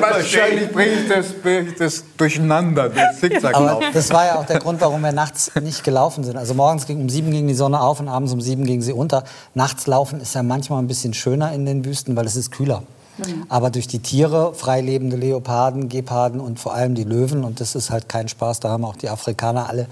Wahrscheinlich 0.00 0.72
bringe 0.72 0.92
ich 0.92 1.08
das, 1.08 1.32
bring 1.34 1.68
ich 1.68 1.74
das 1.76 2.02
durcheinander, 2.16 2.88
das 2.88 3.20
Zickzack 3.20 3.54
Aber 3.54 3.80
das 3.92 4.10
war 4.10 4.24
ja 4.24 4.36
auch 4.36 4.46
der 4.46 4.58
Grund, 4.58 4.80
warum 4.80 5.02
wir 5.02 5.12
nachts 5.12 5.50
nicht 5.60 5.84
gelaufen 5.84 6.24
sind. 6.24 6.38
Also 6.38 6.54
morgens 6.54 6.86
ging 6.86 6.98
um 6.98 7.10
sieben 7.10 7.30
ging 7.30 7.46
die 7.46 7.54
Sonne 7.54 7.78
auf 7.78 8.00
und 8.00 8.08
abends 8.08 8.32
um 8.32 8.40
sieben 8.40 8.64
ging 8.64 8.80
sie 8.80 8.94
unter. 8.94 9.24
Nachts 9.52 9.86
laufen 9.86 10.22
ist 10.22 10.34
ja 10.34 10.42
manchmal 10.42 10.78
ein 10.82 10.86
bisschen 10.86 11.12
schöner 11.12 11.52
in 11.52 11.66
den 11.66 11.84
Wüsten, 11.84 12.16
weil 12.16 12.24
es 12.24 12.36
ist 12.36 12.52
kühler. 12.52 12.84
Mhm. 13.18 13.44
Aber 13.50 13.68
durch 13.68 13.86
die 13.86 13.98
Tiere, 13.98 14.54
freilebende 14.54 15.16
Leoparden, 15.16 15.90
Geparden 15.90 16.40
und 16.40 16.58
vor 16.58 16.72
allem 16.72 16.94
die 16.94 17.04
Löwen, 17.04 17.44
und 17.44 17.60
das 17.60 17.74
ist 17.74 17.90
halt 17.90 18.08
kein 18.08 18.28
Spaß, 18.28 18.60
da 18.60 18.70
haben 18.70 18.86
auch 18.86 18.96
die 18.96 19.10
Afrikaner 19.10 19.68
alle 19.68 19.88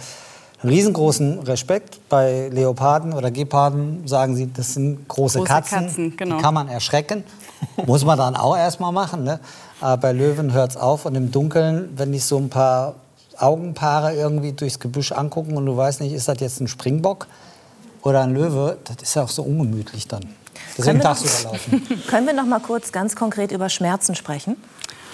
riesengroßen 0.65 1.41
Respekt. 1.41 2.01
Bei 2.09 2.49
Leoparden 2.49 3.13
oder 3.13 3.31
Geparden 3.31 4.07
sagen 4.07 4.37
sie, 4.37 4.53
das 4.53 4.75
sind 4.75 5.09
große, 5.09 5.39
große 5.39 5.49
Katzen, 5.49 5.79
Katzen 5.87 6.17
genau. 6.17 6.37
die 6.37 6.43
kann 6.43 6.55
man 6.55 6.69
erschrecken. 6.69 7.25
Muss 7.87 8.05
man 8.05 8.19
dann 8.19 8.37
auch 8.37 8.57
erstmal 8.57 8.93
machen. 8.93 9.25
Ne? 9.25 9.41
Aber 9.81 9.97
bei 9.97 10.13
Löwen 10.13 10.53
hört 10.53 10.73
es 10.73 10.77
auf 10.77 11.07
und 11.07 11.15
im 11.15 11.31
Dunkeln, 11.31 11.91
wenn 11.97 12.13
ich 12.13 12.25
so 12.25 12.39
ein 12.39 12.49
paar 12.49 12.95
Augenpaare 13.37 14.15
irgendwie 14.15 14.53
durchs 14.53 14.81
Gebüsch 14.81 15.13
angucken 15.13 15.57
und 15.57 15.67
du 15.67 15.77
weißt 15.77 16.01
nicht, 16.01 16.13
ist 16.13 16.29
das 16.29 16.41
jetzt 16.41 16.61
ein 16.61 16.69
Springbock 16.69 17.27
oder 18.03 18.23
ein 18.23 18.35
Löwe, 18.35 18.79
das 18.85 18.97
ist 19.03 19.15
ja 19.15 19.23
auch 19.23 19.29
so 19.29 19.43
ungemütlich 19.43 20.09
dann. 20.09 20.23
Deswegen 20.77 21.01
tagsüber 21.01 21.53
laufen. 21.53 21.83
Können 22.09 22.27
wir 22.27 22.35
noch 22.35 22.47
mal 22.47 22.61
kurz 22.61 22.93
ganz 22.93 23.17
konkret 23.17 23.53
über 23.53 23.69
Schmerzen 23.69 24.15
sprechen? 24.15 24.57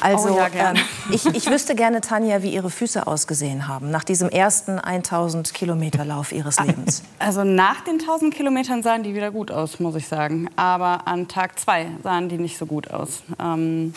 Also 0.04 0.34
oh 0.34 0.36
ja, 0.36 0.48
ähm, 0.70 0.76
ich, 1.10 1.24
ich 1.24 1.50
wüsste 1.50 1.74
gerne, 1.74 2.02
Tanja, 2.02 2.42
wie 2.42 2.52
Ihre 2.52 2.68
Füße 2.68 3.06
ausgesehen 3.06 3.68
haben 3.68 3.90
nach 3.90 4.04
diesem 4.04 4.28
ersten 4.28 4.78
1000 4.78 5.54
Kilometer 5.54 6.04
Lauf 6.04 6.30
Ihres 6.30 6.60
Lebens. 6.60 7.02
Also 7.18 7.42
nach 7.42 7.80
den 7.80 7.98
1000 7.98 8.34
Kilometern 8.34 8.82
sahen 8.82 9.02
die 9.02 9.14
wieder 9.14 9.30
gut 9.30 9.50
aus, 9.50 9.80
muss 9.80 9.94
ich 9.94 10.06
sagen. 10.06 10.50
Aber 10.56 11.08
an 11.08 11.26
Tag 11.26 11.58
zwei 11.58 11.86
sahen 12.02 12.28
die 12.28 12.36
nicht 12.36 12.58
so 12.58 12.66
gut 12.66 12.90
aus. 12.90 13.22
Ähm, 13.42 13.94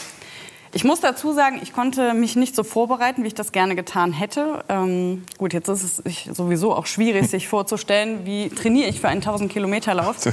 ich 0.74 0.84
muss 0.84 1.00
dazu 1.00 1.34
sagen, 1.34 1.60
ich 1.62 1.74
konnte 1.74 2.14
mich 2.14 2.36
nicht 2.36 2.56
so 2.56 2.64
vorbereiten, 2.64 3.24
wie 3.24 3.28
ich 3.28 3.34
das 3.34 3.52
gerne 3.52 3.76
getan 3.76 4.12
hätte. 4.12 4.64
Ähm, 4.70 5.24
gut, 5.38 5.54
jetzt 5.54 5.68
ist 5.68 6.02
es 6.04 6.24
sowieso 6.36 6.76
auch 6.76 6.86
schwierig, 6.86 7.28
sich 7.30 7.48
vorzustellen, 7.48 8.26
wie 8.26 8.50
trainiere 8.50 8.90
ich 8.90 9.00
für 9.00 9.08
einen 9.08 9.22
1000 9.22 9.52
Kilometer 9.52 9.94
Lauf. 9.94 10.18
So 10.20 10.30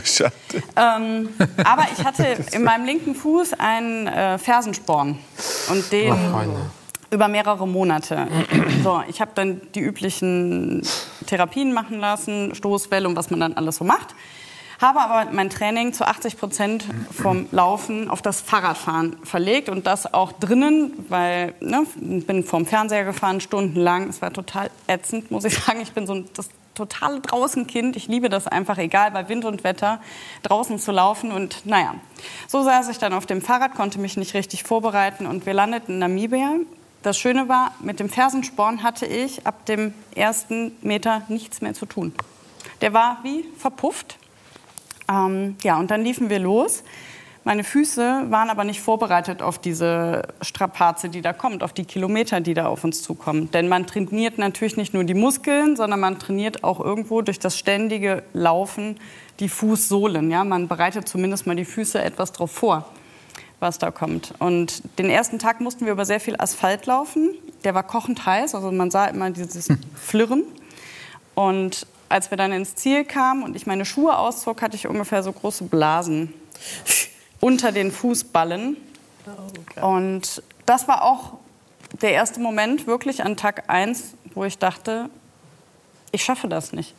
ähm, 0.76 1.28
aber 1.64 1.86
ich 1.96 2.04
hatte 2.04 2.26
in 2.52 2.64
meinem 2.64 2.84
linken 2.84 3.14
Fuß 3.14 3.54
einen 3.54 4.06
äh, 4.06 4.38
Fersensporn 4.38 5.18
und 5.70 5.92
den 5.92 6.12
oh, 6.12 6.16
über 7.10 7.28
mehrere 7.28 7.66
Monate. 7.66 8.26
So, 8.82 9.02
ich 9.08 9.20
habe 9.20 9.30
dann 9.34 9.60
die 9.74 9.80
üblichen 9.80 10.82
Therapien 11.26 11.72
machen 11.72 12.00
lassen, 12.00 12.54
Stoßwelle 12.54 13.06
und 13.08 13.16
was 13.16 13.30
man 13.30 13.40
dann 13.40 13.52
alles 13.54 13.76
so 13.76 13.84
macht 13.84 14.14
habe 14.84 15.00
aber 15.00 15.32
mein 15.32 15.48
Training 15.48 15.94
zu 15.94 16.06
80 16.06 16.36
Prozent 16.36 16.84
vom 17.10 17.48
Laufen 17.52 18.10
auf 18.10 18.20
das 18.20 18.42
Fahrradfahren 18.42 19.16
verlegt 19.24 19.70
und 19.70 19.86
das 19.86 20.12
auch 20.12 20.30
drinnen, 20.30 20.92
weil 21.08 21.54
ne, 21.60 21.86
bin 21.96 22.44
vom 22.44 22.66
Fernseher 22.66 23.04
gefahren 23.04 23.40
stundenlang. 23.40 24.10
Es 24.10 24.20
war 24.20 24.32
total 24.32 24.70
ätzend, 24.86 25.30
muss 25.30 25.44
ich 25.44 25.58
sagen. 25.64 25.80
Ich 25.80 25.92
bin 25.92 26.06
so 26.06 26.20
das 26.34 26.50
totale 26.74 27.20
Draußenkind. 27.20 27.96
Ich 27.96 28.08
liebe 28.08 28.28
das 28.28 28.46
einfach, 28.46 28.76
egal 28.76 29.10
bei 29.10 29.28
Wind 29.28 29.46
und 29.46 29.64
Wetter, 29.64 30.00
draußen 30.42 30.78
zu 30.78 30.92
laufen. 30.92 31.32
Und 31.32 31.64
naja, 31.64 31.94
so 32.46 32.62
saß 32.62 32.90
ich 32.90 32.98
dann 32.98 33.14
auf 33.14 33.24
dem 33.24 33.40
Fahrrad, 33.40 33.74
konnte 33.74 33.98
mich 33.98 34.18
nicht 34.18 34.34
richtig 34.34 34.64
vorbereiten 34.64 35.26
und 35.26 35.46
wir 35.46 35.54
landeten 35.54 35.94
in 35.94 35.98
Namibia. 36.00 36.56
Das 37.02 37.16
Schöne 37.16 37.48
war, 37.48 37.72
mit 37.80 38.00
dem 38.00 38.10
Fersensporn 38.10 38.82
hatte 38.82 39.06
ich 39.06 39.46
ab 39.46 39.64
dem 39.64 39.94
ersten 40.14 40.72
Meter 40.82 41.22
nichts 41.28 41.62
mehr 41.62 41.72
zu 41.72 41.86
tun. 41.86 42.14
Der 42.82 42.92
war 42.92 43.20
wie 43.22 43.44
verpufft. 43.56 44.18
Ähm, 45.10 45.56
ja, 45.62 45.78
und 45.78 45.90
dann 45.90 46.02
liefen 46.02 46.30
wir 46.30 46.38
los 46.38 46.82
Meine 47.46 47.62
Füße 47.62 48.30
waren 48.30 48.48
aber 48.48 48.64
nicht 48.64 48.80
vorbereitet 48.80 49.42
auf 49.42 49.58
diese 49.58 50.22
Strapaze, 50.40 51.10
die 51.10 51.20
da 51.20 51.34
kommt, 51.34 51.62
auf 51.62 51.74
die 51.74 51.84
Kilometer, 51.84 52.40
die 52.40 52.54
da 52.54 52.66
auf 52.66 52.84
uns 52.84 53.02
zukommen. 53.02 53.50
Denn 53.50 53.68
man 53.68 53.86
trainiert 53.86 54.38
natürlich 54.38 54.78
nicht 54.78 54.94
nur 54.94 55.04
die 55.04 55.12
Muskeln, 55.12 55.76
sondern 55.76 56.00
man 56.00 56.18
trainiert 56.18 56.64
auch 56.64 56.80
irgendwo 56.80 57.20
durch 57.20 57.38
das 57.38 57.58
ständige 57.58 58.22
Laufen 58.32 58.98
die 59.40 59.50
Fußsohlen. 59.50 60.30
Ja? 60.30 60.42
Man 60.42 60.68
bereitet 60.68 61.06
zumindest 61.06 61.46
mal 61.46 61.54
die 61.54 61.66
Füße 61.66 62.00
etwas 62.00 62.32
darauf 62.32 62.50
vor, 62.50 62.88
was 63.60 63.78
da 63.78 63.90
kommt. 63.90 64.32
Und 64.38 64.82
den 64.98 65.10
ersten 65.10 65.38
Tag 65.38 65.60
mussten 65.60 65.84
wir 65.84 65.92
über 65.92 66.06
sehr 66.06 66.20
viel 66.20 66.36
Asphalt 66.38 66.86
laufen. 66.86 67.34
Der 67.64 67.74
war 67.74 67.82
kochend 67.82 68.24
heiß, 68.24 68.54
also 68.54 68.72
man 68.72 68.90
sah 68.90 69.04
immer 69.04 69.28
dieses 69.28 69.68
Flirren. 69.94 70.44
Und 71.34 71.86
als 72.08 72.30
wir 72.30 72.36
dann 72.36 72.52
ins 72.52 72.74
Ziel 72.74 73.04
kamen 73.04 73.42
und 73.42 73.56
ich 73.56 73.66
meine 73.66 73.84
Schuhe 73.84 74.16
auszog, 74.16 74.62
hatte 74.62 74.76
ich 74.76 74.86
ungefähr 74.86 75.22
so 75.22 75.32
große 75.32 75.64
Blasen 75.64 76.32
unter 77.40 77.72
den 77.72 77.90
Fußballen. 77.90 78.76
Und 79.80 80.42
das 80.66 80.88
war 80.88 81.02
auch 81.02 81.34
der 82.00 82.12
erste 82.12 82.40
Moment 82.40 82.86
wirklich 82.86 83.24
an 83.24 83.36
Tag 83.36 83.64
1, 83.68 84.14
wo 84.34 84.44
ich 84.44 84.58
dachte, 84.58 85.08
ich 86.12 86.24
schaffe 86.24 86.48
das 86.48 86.72
nicht. 86.72 86.94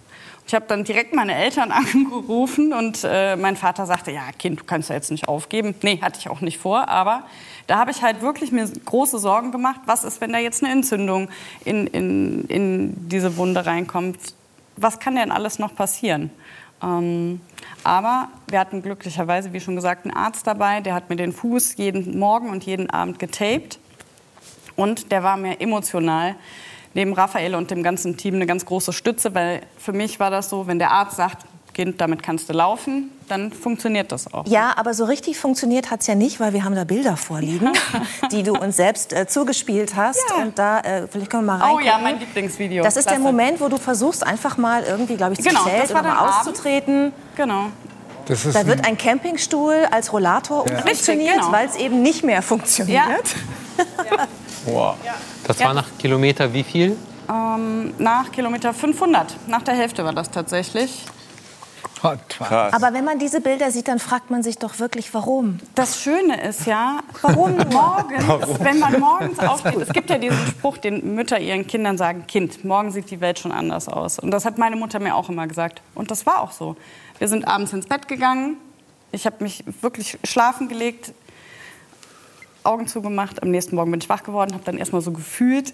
Ich 0.47 0.53
habe 0.53 0.65
dann 0.67 0.83
direkt 0.83 1.13
meine 1.15 1.33
Eltern 1.35 1.71
angerufen 1.93 2.73
und 2.73 2.99
äh, 3.03 3.35
mein 3.35 3.55
Vater 3.55 3.85
sagte, 3.85 4.11
ja, 4.11 4.31
Kind, 4.37 4.59
du 4.59 4.63
kannst 4.63 4.89
ja 4.89 4.95
jetzt 4.95 5.11
nicht 5.11 5.27
aufgeben. 5.27 5.75
Nee, 5.81 5.99
hatte 6.01 6.19
ich 6.19 6.29
auch 6.29 6.41
nicht 6.41 6.57
vor, 6.57 6.87
aber 6.87 7.23
da 7.67 7.77
habe 7.77 7.91
ich 7.91 8.03
halt 8.03 8.21
wirklich 8.21 8.51
mir 8.51 8.67
große 8.67 9.17
Sorgen 9.17 9.51
gemacht, 9.51 9.81
was 9.85 10.03
ist, 10.03 10.21
wenn 10.21 10.31
da 10.31 10.39
jetzt 10.39 10.63
eine 10.63 10.71
Entzündung 10.71 11.29
in, 11.63 11.87
in, 11.87 12.45
in 12.45 13.09
diese 13.09 13.37
Wunde 13.37 13.65
reinkommt? 13.65 14.17
Was 14.77 14.99
kann 14.99 15.15
denn 15.15 15.31
alles 15.31 15.59
noch 15.59 15.75
passieren? 15.75 16.29
Ähm, 16.83 17.41
aber 17.83 18.29
wir 18.47 18.59
hatten 18.59 18.81
glücklicherweise, 18.81 19.53
wie 19.53 19.59
schon 19.59 19.75
gesagt, 19.75 20.05
einen 20.05 20.15
Arzt 20.15 20.45
dabei, 20.47 20.81
der 20.81 20.93
hat 20.93 21.09
mir 21.09 21.15
den 21.15 21.31
Fuß 21.31 21.77
jeden 21.77 22.17
Morgen 22.19 22.49
und 22.49 22.65
jeden 22.65 22.89
Abend 22.89 23.19
getaped. 23.19 23.79
Und 24.75 25.11
der 25.11 25.23
war 25.23 25.37
mir 25.37 25.61
emotional 25.61 26.35
neben 26.93 27.13
Raphael 27.13 27.55
und 27.55 27.71
dem 27.71 27.83
ganzen 27.83 28.17
Team 28.17 28.35
eine 28.35 28.45
ganz 28.45 28.65
große 28.65 28.93
Stütze, 28.93 29.33
weil 29.35 29.61
für 29.77 29.93
mich 29.93 30.19
war 30.19 30.31
das 30.31 30.49
so, 30.49 30.67
wenn 30.67 30.79
der 30.79 30.91
Arzt 30.91 31.17
sagt, 31.17 31.45
Kind, 31.75 31.99
damit 31.99 32.23
kannst 32.23 32.47
du 32.47 32.53
laufen, 32.53 33.11
dann 33.27 33.51
funktioniert 33.51 34.09
das 34.13 34.33
auch. 34.33 34.47
Ja, 34.47 34.77
aber 34.77 34.93
so 34.93 35.03
richtig 35.03 35.37
funktioniert 35.37 35.91
hat 35.91 35.99
es 35.99 36.07
ja 36.07 36.15
nicht, 36.15 36.39
weil 36.39 36.53
wir 36.53 36.63
haben 36.63 36.73
da 36.73 36.85
Bilder 36.85 37.17
vorliegen, 37.17 37.73
die 38.31 38.43
du 38.43 38.53
uns 38.53 38.77
selbst 38.77 39.11
äh, 39.11 39.27
zugespielt 39.27 39.93
hast. 39.93 40.23
Ja. 40.29 40.41
Und 40.41 40.57
da, 40.57 40.79
äh, 40.79 41.05
vielleicht 41.09 41.29
können 41.29 41.43
wir 41.43 41.57
mal 41.57 41.59
reingucken. 41.61 41.85
Oh 41.85 41.85
ja, 41.85 41.97
mein 41.97 42.17
Lieblingsvideo. 42.17 42.81
Das 42.81 42.95
ist 42.95 43.07
Klasse. 43.07 43.21
der 43.21 43.29
Moment, 43.29 43.59
wo 43.59 43.67
du 43.67 43.75
versuchst, 43.75 44.25
einfach 44.25 44.55
mal 44.55 44.83
irgendwie, 44.83 45.17
glaube 45.17 45.33
ich, 45.33 45.39
zu 45.39 45.49
genau, 45.49 45.65
Zelt 45.65 45.91
oder 45.91 46.01
mal 46.01 46.29
auszutreten. 46.29 47.11
Genau. 47.35 47.65
da 48.25 48.67
wird 48.67 48.87
ein 48.87 48.97
Campingstuhl 48.97 49.85
als 49.91 50.13
Rollator 50.13 50.65
ja. 50.69 50.77
umfunktioniert, 50.77 51.39
genau. 51.39 51.51
weil 51.51 51.67
es 51.67 51.75
eben 51.75 52.01
nicht 52.01 52.23
mehr 52.23 52.41
funktioniert. 52.41 53.03
Ja. 54.09 54.27
wow. 54.65 54.95
Das 55.45 55.59
war 55.59 55.73
nach 55.73 55.89
Kilometer 55.99 56.53
wie 56.53 56.63
viel? 56.63 56.95
Ähm, 57.29 57.93
nach 57.97 58.31
Kilometer 58.31 58.73
500. 58.73 59.35
Nach 59.47 59.61
der 59.61 59.73
Hälfte 59.73 60.05
war 60.05 60.13
das 60.13 60.31
tatsächlich. 60.31 61.03
Krass. 62.29 62.73
Aber 62.73 62.93
wenn 62.93 63.05
man 63.05 63.19
diese 63.19 63.41
Bilder 63.41 63.71
sieht, 63.71 63.87
dann 63.87 63.99
fragt 63.99 64.29
man 64.29 64.43
sich 64.43 64.57
doch 64.57 64.79
wirklich, 64.79 65.13
warum. 65.13 65.59
Das 65.75 66.01
Schöne 66.01 66.41
ist 66.41 66.65
ja, 66.65 66.99
warum 67.21 67.55
morgens, 67.71 68.27
warum? 68.27 68.59
wenn 68.59 68.79
man 68.79 68.99
morgens 68.99 69.39
aufsteht, 69.39 69.77
es 69.77 69.89
gibt 69.89 70.09
ja 70.09 70.17
diesen 70.17 70.45
Spruch, 70.47 70.77
den 70.77 71.15
Mütter 71.15 71.39
ihren 71.39 71.65
Kindern 71.67 71.97
sagen, 71.97 72.25
Kind, 72.27 72.63
morgen 72.63 72.91
sieht 72.91 73.09
die 73.11 73.21
Welt 73.21 73.39
schon 73.39 73.51
anders 73.51 73.87
aus. 73.87 74.19
Und 74.19 74.31
das 74.31 74.45
hat 74.45 74.57
meine 74.57 74.75
Mutter 74.75 74.99
mir 74.99 75.15
auch 75.15 75.29
immer 75.29 75.47
gesagt. 75.47 75.81
Und 75.93 76.11
das 76.11 76.25
war 76.25 76.41
auch 76.41 76.51
so. 76.51 76.75
Wir 77.17 77.27
sind 77.27 77.47
abends 77.47 77.73
ins 77.73 77.87
Bett 77.87 78.07
gegangen. 78.07 78.57
Ich 79.11 79.25
habe 79.25 79.37
mich 79.43 79.63
wirklich 79.81 80.17
schlafen 80.23 80.67
gelegt, 80.67 81.13
Augen 82.63 82.87
zugemacht. 82.87 83.41
Am 83.43 83.51
nächsten 83.51 83.75
Morgen 83.75 83.91
bin 83.91 84.01
ich 84.01 84.09
wach 84.09 84.23
geworden, 84.23 84.53
habe 84.53 84.63
dann 84.63 84.77
erstmal 84.77 85.01
so 85.01 85.11
gefühlt, 85.11 85.73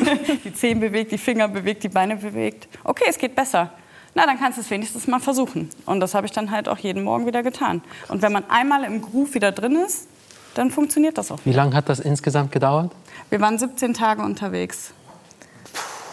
die 0.44 0.52
Zehen 0.52 0.80
bewegt, 0.80 1.12
die 1.12 1.18
Finger 1.18 1.48
bewegt, 1.48 1.84
die 1.84 1.88
Beine 1.88 2.16
bewegt. 2.16 2.68
Okay, 2.84 3.04
es 3.08 3.16
geht 3.16 3.34
besser 3.34 3.72
na, 4.14 4.26
dann 4.26 4.38
kannst 4.38 4.58
du 4.58 4.62
es 4.62 4.70
wenigstens 4.70 5.06
mal 5.06 5.20
versuchen. 5.20 5.70
Und 5.86 6.00
das 6.00 6.14
habe 6.14 6.26
ich 6.26 6.32
dann 6.32 6.50
halt 6.50 6.68
auch 6.68 6.78
jeden 6.78 7.02
Morgen 7.02 7.26
wieder 7.26 7.42
getan. 7.42 7.82
Und 8.08 8.22
wenn 8.22 8.32
man 8.32 8.44
einmal 8.50 8.84
im 8.84 9.00
Groove 9.00 9.34
wieder 9.34 9.52
drin 9.52 9.76
ist, 9.76 10.06
dann 10.54 10.70
funktioniert 10.70 11.16
das 11.16 11.30
auch. 11.30 11.38
Wie 11.44 11.52
lange 11.52 11.74
hat 11.74 11.88
das 11.88 11.98
insgesamt 11.98 12.52
gedauert? 12.52 12.92
Wir 13.30 13.40
waren 13.40 13.58
17 13.58 13.94
Tage 13.94 14.22
unterwegs. 14.22 14.92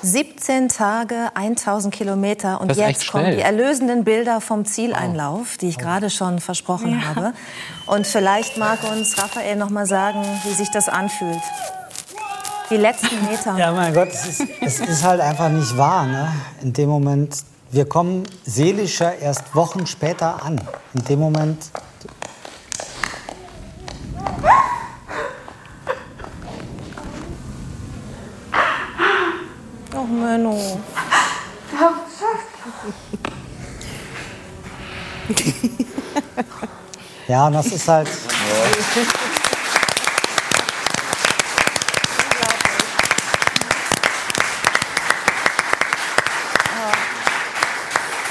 17 0.02 0.70
Tage, 0.70 1.32
1000 1.36 1.94
Kilometer 1.94 2.62
und 2.62 2.74
jetzt 2.78 3.12
kommen 3.12 3.32
die 3.32 3.42
erlösenden 3.42 4.06
Bilder 4.06 4.40
vom 4.40 4.64
Zieleinlauf, 4.64 5.58
die 5.58 5.68
ich 5.68 5.78
gerade 5.78 6.10
schon 6.10 6.40
versprochen 6.40 7.02
ja. 7.02 7.16
habe. 7.16 7.34
Und 7.86 8.08
vielleicht 8.08 8.58
mag 8.58 8.80
uns 8.90 9.22
Raphael 9.22 9.58
noch 9.58 9.70
mal 9.70 9.86
sagen, 9.86 10.24
wie 10.46 10.54
sich 10.54 10.72
das 10.72 10.88
anfühlt. 10.88 11.42
Die 12.70 12.78
letzten 12.78 13.26
Meter. 13.30 13.58
Ja, 13.58 13.74
mein 13.74 13.94
Gott, 13.94 14.10
es 14.10 14.40
ist, 14.40 14.48
es 14.62 14.80
ist 14.80 15.04
halt 15.04 15.20
einfach 15.20 15.50
nicht 15.50 15.76
wahr. 15.76 16.06
Ne? 16.06 16.32
In 16.62 16.72
dem 16.72 16.88
Moment 16.88 17.36
wir 17.72 17.88
kommen 17.88 18.24
seelischer 18.46 19.18
erst 19.18 19.56
Wochen 19.56 19.86
später 19.86 20.44
an. 20.44 20.60
In 20.94 21.04
dem 21.06 21.20
Moment. 21.20 21.70
Oh, 29.96 30.04
Menno. 30.04 30.80
Ja, 37.28 37.46
und 37.48 37.54
das 37.54 37.68
ist 37.68 37.88
halt. 37.88 38.10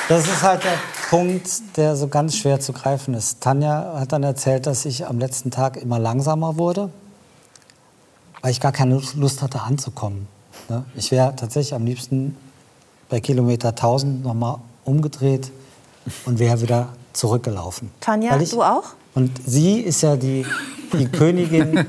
Das 0.09 0.27
ist 0.27 0.43
halt 0.43 0.65
der 0.65 0.79
Punkt, 1.11 1.77
der 1.77 1.95
so 1.95 2.09
ganz 2.09 2.35
schwer 2.35 2.61
zu 2.61 2.73
greifen 2.73 3.13
ist. 3.13 3.43
Tanja 3.43 3.93
hat 4.01 4.13
dann 4.13 4.23
erzählt, 4.23 4.67
dass 4.67 4.87
ich 4.87 5.07
am 5.07 5.19
letzten 5.19 5.51
Tag 5.51 5.77
immer 5.77 5.99
langsamer 5.99 6.57
wurde, 6.57 6.89
weil 8.41 8.51
ich 8.51 8.59
gar 8.59 8.73
keine 8.73 9.03
Lust 9.17 9.43
hatte 9.43 9.61
anzukommen. 9.61 10.27
Ne? 10.71 10.87
Ich 10.97 11.11
wäre 11.11 11.37
tatsächlich 11.37 11.75
am 11.75 11.85
liebsten 11.85 12.37
bei 13.11 13.21
Kilometer 13.21 13.69
1000 13.69 14.25
nochmal 14.25 14.57
umgedreht 14.87 15.53
und 16.25 16.39
wäre 16.39 16.63
wieder 16.63 16.89
zurückgelaufen. 17.13 17.91
Tanja, 18.01 18.41
ich, 18.41 18.51
du 18.51 18.63
auch? 18.63 18.95
Und 19.15 19.31
sie 19.45 19.81
ist 19.81 20.01
ja 20.01 20.17
die, 20.17 20.47
die 20.95 21.07
Königin, 21.09 21.85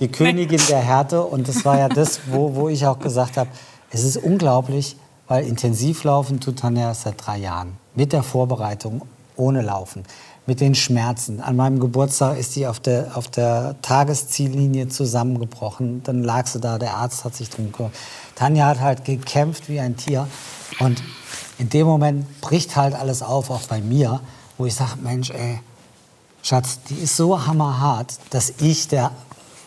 die 0.00 0.08
Königin 0.12 0.60
der 0.68 0.80
Härte. 0.80 1.22
Und 1.22 1.48
das 1.48 1.64
war 1.64 1.78
ja 1.78 1.88
das, 1.88 2.20
wo, 2.26 2.54
wo 2.54 2.68
ich 2.68 2.86
auch 2.86 2.98
gesagt 2.98 3.38
habe, 3.38 3.48
es 3.90 4.04
ist 4.04 4.18
unglaublich, 4.18 4.96
weil 5.28 5.46
intensiv 5.46 6.04
laufen 6.04 6.40
tut 6.40 6.58
Tanja 6.58 6.92
seit 6.94 7.24
drei 7.24 7.38
Jahren. 7.38 7.76
Mit 7.94 8.12
der 8.12 8.22
Vorbereitung, 8.22 9.02
ohne 9.36 9.62
Laufen. 9.62 10.04
Mit 10.46 10.60
den 10.60 10.74
Schmerzen. 10.74 11.40
An 11.40 11.56
meinem 11.56 11.80
Geburtstag 11.80 12.38
ist 12.38 12.52
sie 12.52 12.66
auf 12.66 12.78
der, 12.78 13.16
auf 13.16 13.28
der 13.28 13.76
Tagesziellinie 13.80 14.88
zusammengebrochen. 14.88 16.02
Dann 16.02 16.22
lag 16.22 16.46
sie 16.46 16.60
da, 16.60 16.78
der 16.78 16.94
Arzt 16.94 17.24
hat 17.24 17.34
sich 17.34 17.48
drum 17.48 17.66
gekümmert. 17.66 17.94
Tanja 18.34 18.66
hat 18.66 18.80
halt 18.80 19.04
gekämpft 19.04 19.68
wie 19.68 19.80
ein 19.80 19.96
Tier. 19.96 20.28
Und 20.80 21.02
in 21.58 21.70
dem 21.70 21.86
Moment 21.86 22.40
bricht 22.40 22.76
halt 22.76 22.94
alles 22.94 23.22
auf, 23.22 23.50
auch 23.50 23.62
bei 23.62 23.80
mir, 23.80 24.20
wo 24.58 24.66
ich 24.66 24.74
sage, 24.74 24.98
Mensch, 25.02 25.30
ey, 25.30 25.60
Schatz, 26.42 26.80
die 26.90 26.96
ist 26.96 27.16
so 27.16 27.46
hammerhart, 27.46 28.18
dass 28.28 28.52
ich, 28.60 28.88
der 28.88 29.12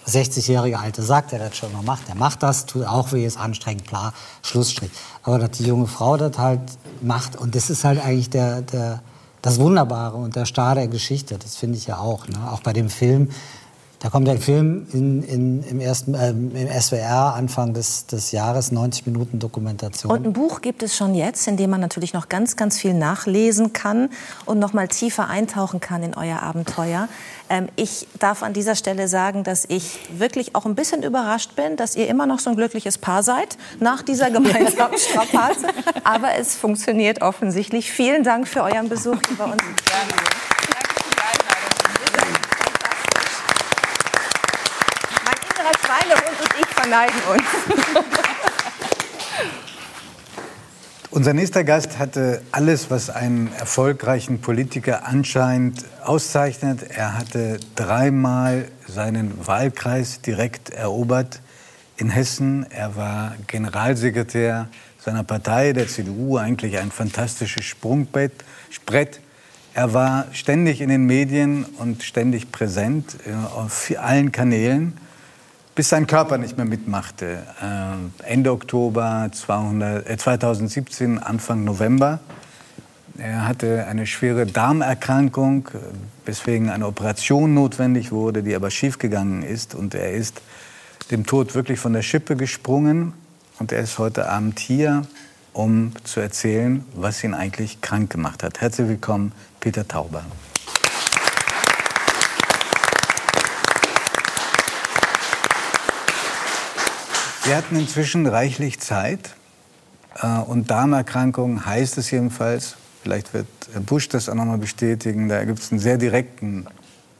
60-jährige 0.07 0.79
Alte 0.79 1.03
sagt, 1.03 1.33
er 1.33 1.39
das 1.39 1.57
schon 1.57 1.71
noch 1.73 1.83
macht. 1.83 2.09
Er 2.09 2.15
macht 2.15 2.43
das, 2.43 2.65
tut 2.65 2.85
auch 2.85 3.11
weh, 3.11 3.25
ist 3.25 3.37
anstrengend, 3.37 3.87
klar, 3.87 4.13
Schlussstrich. 4.41 4.91
Aber 5.23 5.39
dass 5.39 5.51
die 5.51 5.65
junge 5.65 5.87
Frau 5.87 6.17
das 6.17 6.37
halt 6.37 6.61
macht, 7.01 7.35
und 7.35 7.55
das 7.55 7.69
ist 7.69 7.83
halt 7.83 8.03
eigentlich 8.03 8.29
der, 8.29 8.61
der, 8.61 9.01
das 9.41 9.59
Wunderbare 9.59 10.17
und 10.17 10.35
der 10.35 10.45
Star 10.45 10.75
der 10.75 10.87
Geschichte, 10.87 11.37
das 11.37 11.55
finde 11.55 11.77
ich 11.77 11.87
ja 11.87 11.97
auch. 11.97 12.27
Ne? 12.27 12.37
Auch 12.51 12.61
bei 12.61 12.73
dem 12.73 12.89
Film, 12.89 13.29
da 13.99 14.09
kommt 14.11 14.29
ein 14.29 14.37
Film 14.37 14.85
in, 14.93 15.23
in, 15.23 15.63
im, 15.63 15.79
ersten, 15.79 16.13
äh, 16.13 16.29
im 16.29 16.81
SWR 16.81 17.33
Anfang 17.33 17.73
des, 17.73 18.05
des 18.05 18.31
Jahres, 18.31 18.71
90 18.71 19.07
Minuten 19.07 19.39
Dokumentation. 19.39 20.11
Und 20.11 20.23
ein 20.23 20.33
Buch 20.33 20.61
gibt 20.61 20.83
es 20.83 20.95
schon 20.95 21.15
jetzt, 21.15 21.47
in 21.47 21.57
dem 21.57 21.71
man 21.71 21.81
natürlich 21.81 22.13
noch 22.13 22.29
ganz, 22.29 22.55
ganz 22.55 22.77
viel 22.77 22.93
nachlesen 22.93 23.73
kann 23.73 24.09
und 24.45 24.59
noch 24.59 24.73
mal 24.73 24.87
tiefer 24.87 25.27
eintauchen 25.27 25.79
kann 25.79 26.03
in 26.03 26.13
euer 26.13 26.43
Abenteuer. 26.43 27.09
Ähm, 27.49 27.69
ich 27.75 28.07
darf 28.19 28.43
an 28.43 28.53
dieser 28.53 28.75
Stelle 28.75 29.07
sagen, 29.07 29.43
dass 29.43 29.65
ich 29.67 29.99
wirklich 30.17 30.55
auch 30.55 30.65
ein 30.65 30.75
bisschen 30.75 31.03
überrascht 31.03 31.55
bin, 31.55 31.75
dass 31.75 31.95
ihr 31.95 32.07
immer 32.07 32.25
noch 32.25 32.39
so 32.39 32.49
ein 32.49 32.55
glückliches 32.55 32.97
Paar 32.97 33.23
seid 33.23 33.57
nach 33.79 34.01
dieser 34.01 34.29
gemeinsamen 34.29 34.97
Strapaze. 35.09 35.67
Aber 36.03 36.35
es 36.35 36.55
funktioniert 36.55 37.21
offensichtlich. 37.21 37.91
Vielen 37.91 38.23
Dank 38.23 38.47
für 38.47 38.63
euren 38.63 38.89
Besuch 38.89 39.19
bei 39.37 39.45
uns. 39.45 39.63
Schweinehund 45.87 46.41
und 46.41 46.59
ich 46.59 46.67
verneigen 46.67 47.21
uns. 47.29 48.27
Unser 51.09 51.33
nächster 51.33 51.63
Gast 51.63 51.99
hatte 51.99 52.41
alles, 52.51 52.91
was 52.91 53.09
einen 53.09 53.49
erfolgreichen 53.53 54.41
Politiker 54.41 55.07
anscheinend 55.07 55.85
auszeichnet. 56.03 56.83
Er 56.89 57.17
hatte 57.17 57.61
dreimal 57.75 58.67
seinen 58.87 59.47
Wahlkreis 59.47 60.19
direkt 60.19 60.69
erobert 60.69 61.41
in 61.95 62.09
Hessen. 62.09 62.65
Er 62.69 62.97
war 62.97 63.35
Generalsekretär 63.47 64.67
seiner 64.99 65.23
Partei, 65.23 65.71
der 65.71 65.87
CDU, 65.87 66.37
eigentlich 66.37 66.77
ein 66.77 66.91
fantastisches 66.91 67.63
Sprungbrett. 67.63 68.43
Er 69.73 69.93
war 69.93 70.25
ständig 70.33 70.81
in 70.81 70.89
den 70.89 71.05
Medien 71.05 71.63
und 71.77 72.03
ständig 72.03 72.51
präsent 72.51 73.15
äh, 73.25 73.31
auf 73.55 73.93
allen 73.97 74.33
Kanälen, 74.33 74.97
bis 75.77 75.89
sein 75.89 76.07
Körper 76.07 76.39
nicht 76.39 76.57
mehr 76.57 76.65
mitmachte. 76.65 77.43
Äh, 77.61 78.31
Ende 78.33 78.51
Oktober 78.51 79.29
200, 79.31 80.09
äh, 80.09 80.17
2017, 80.17 81.19
Anfang 81.19 81.63
November. 81.63 82.19
Er 83.19 83.47
hatte 83.47 83.85
eine 83.85 84.07
schwere 84.07 84.47
Darmerkrankung, 84.47 85.69
weswegen 86.25 86.71
eine 86.71 86.87
Operation 86.87 87.53
notwendig 87.53 88.11
wurde, 88.11 88.41
die 88.41 88.55
aber 88.55 88.71
schiefgegangen 88.71 89.43
ist. 89.43 89.75
Und 89.75 89.93
er 89.93 90.13
ist 90.13 90.41
dem 91.11 91.27
Tod 91.27 91.53
wirklich 91.53 91.79
von 91.79 91.93
der 91.93 92.01
Schippe 92.01 92.35
gesprungen. 92.35 93.13
Und 93.59 93.71
er 93.71 93.81
ist 93.81 93.99
heute 93.99 94.29
Abend 94.29 94.57
hier, 94.57 95.03
um 95.53 95.91
zu 96.03 96.19
erzählen, 96.19 96.83
was 96.95 97.23
ihn 97.23 97.35
eigentlich 97.35 97.81
krank 97.81 98.09
gemacht 98.09 98.41
hat. 98.41 98.61
Herzlich 98.61 98.87
willkommen, 98.87 99.31
Peter 99.59 99.87
Tauber. 99.87 100.23
Wir 107.47 107.55
hatten 107.55 107.77
inzwischen 107.77 108.27
reichlich 108.27 108.81
Zeit. 108.81 109.29
Äh, 110.21 110.27
und 110.39 110.69
Darmerkrankung 110.69 111.65
heißt 111.65 111.97
es 111.97 112.11
jedenfalls, 112.11 112.75
vielleicht 113.01 113.33
wird 113.33 113.47
Herr 113.71 113.79
Busch 113.79 114.09
das 114.09 114.27
auch 114.27 114.33
noch 114.33 114.43
mal 114.43 114.57
bestätigen, 114.57 115.29
da 115.29 115.45
gibt 115.45 115.59
es 115.59 115.71
einen 115.71 115.79
sehr 115.79 115.97
direkten 115.97 116.67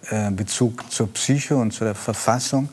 äh, 0.09 0.29
Bezug 0.31 0.91
zur 0.91 1.07
Psyche 1.13 1.55
und 1.55 1.71
zu 1.71 1.85
der 1.85 1.95
Verfassung, 1.95 2.67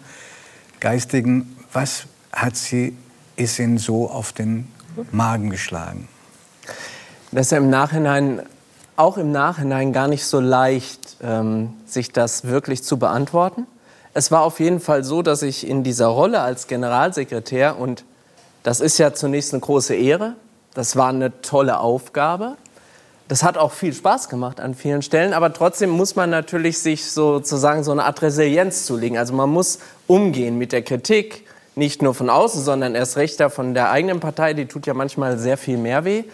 geistigen. 0.81 1.56
Was 1.72 2.06
hat 2.32 2.56
sie, 2.56 2.97
ist 3.36 3.60
Ihnen 3.60 3.78
so 3.78 4.10
auf 4.10 4.32
den 4.32 4.66
Magen 5.12 5.48
geschlagen? 5.48 6.09
Das 7.31 7.47
ist 7.47 7.52
ja 7.52 7.59
im 7.59 7.70
Nachhinein, 7.70 8.43
auch 8.97 9.16
im 9.16 9.31
Nachhinein 9.31 9.93
gar 9.93 10.09
nicht 10.09 10.24
so 10.24 10.40
leicht, 10.40 11.18
ähm, 11.22 11.74
sich 11.86 12.10
das 12.10 12.48
wirklich 12.48 12.82
zu 12.82 12.98
beantworten. 12.98 13.68
Es 14.16 14.31
war 14.31 14.43
auf 14.43 14.61
jeden 14.61 14.78
Fall 14.78 15.03
so, 15.03 15.23
dass 15.23 15.43
ich 15.43 15.69
in 15.69 15.82
dieser 15.82 16.07
Rolle 16.07 16.41
als 16.41 16.69
Generalsekretär, 16.69 17.78
und 17.78 18.05
das 18.62 18.81
ist 18.81 18.99
ja 18.99 19.12
zunächst 19.12 19.53
eine 19.53 19.61
große 19.61 19.95
Ehre, 19.95 20.35
das 20.73 20.95
war 20.95 21.09
eine 21.09 21.43
tolle 21.43 21.81
Aufgabe, 21.81 22.57
das 23.27 23.43
hat 23.43 23.59
auch 23.59 23.73
viel 23.73 23.93
Spaß 23.93 24.28
gemacht 24.28 24.61
an 24.61 24.74
vielen 24.74 25.03
Stellen, 25.03 25.32
aber 25.32 25.53
trotzdem 25.53 25.91
muss 25.91 26.15
man 26.15 26.31
natürlich 26.31 26.78
sich 26.78 27.11
sozusagen 27.11 27.82
so 27.82 27.91
eine 27.91 28.05
Art 28.05 28.23
Resilienz 28.23 28.86
zulegen. 28.86 29.19
Also 29.19 29.32
man 29.35 29.51
muss 29.51 29.78
umgehen 30.07 30.59
mit 30.59 30.73
der 30.73 30.82
Kritik, 30.82 31.45
nicht 31.74 32.03
nur 32.03 32.15
von 32.15 32.31
außen, 32.31 32.62
sondern 32.62 32.95
erst 32.95 33.16
recht 33.16 33.43
von 33.43 33.74
der 33.74 33.91
eigenen 33.91 34.20
Partei, 34.20 34.55
die 34.55 34.66
tut 34.66 34.86
ja 34.86 34.95
manchmal 34.95 35.39
sehr 35.39 35.57
viel 35.57 35.78
mehr 35.78 36.05
weh. 36.05 36.24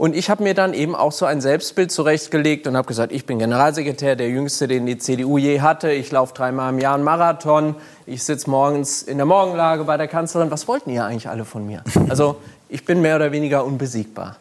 Und 0.00 0.16
ich 0.16 0.30
habe 0.30 0.42
mir 0.42 0.54
dann 0.54 0.72
eben 0.72 0.96
auch 0.96 1.12
so 1.12 1.26
ein 1.26 1.42
Selbstbild 1.42 1.92
zurechtgelegt 1.92 2.66
und 2.66 2.74
habe 2.74 2.88
gesagt, 2.88 3.12
ich 3.12 3.26
bin 3.26 3.38
Generalsekretär, 3.38 4.16
der 4.16 4.30
jüngste, 4.30 4.66
den 4.66 4.86
die 4.86 4.96
CDU 4.96 5.36
je 5.36 5.60
hatte. 5.60 5.92
Ich 5.92 6.10
laufe 6.10 6.32
dreimal 6.32 6.72
im 6.72 6.78
Jahr 6.78 6.94
einen 6.94 7.04
Marathon. 7.04 7.74
Ich 8.06 8.24
sitze 8.24 8.48
morgens 8.48 9.02
in 9.02 9.18
der 9.18 9.26
Morgenlage 9.26 9.84
bei 9.84 9.98
der 9.98 10.08
Kanzlerin. 10.08 10.50
Was 10.50 10.66
wollten 10.68 10.88
ihr 10.88 11.04
eigentlich 11.04 11.28
alle 11.28 11.44
von 11.44 11.66
mir? 11.66 11.84
Also 12.08 12.36
ich 12.70 12.86
bin 12.86 13.02
mehr 13.02 13.16
oder 13.16 13.30
weniger 13.30 13.62
unbesiegbar. 13.62 14.36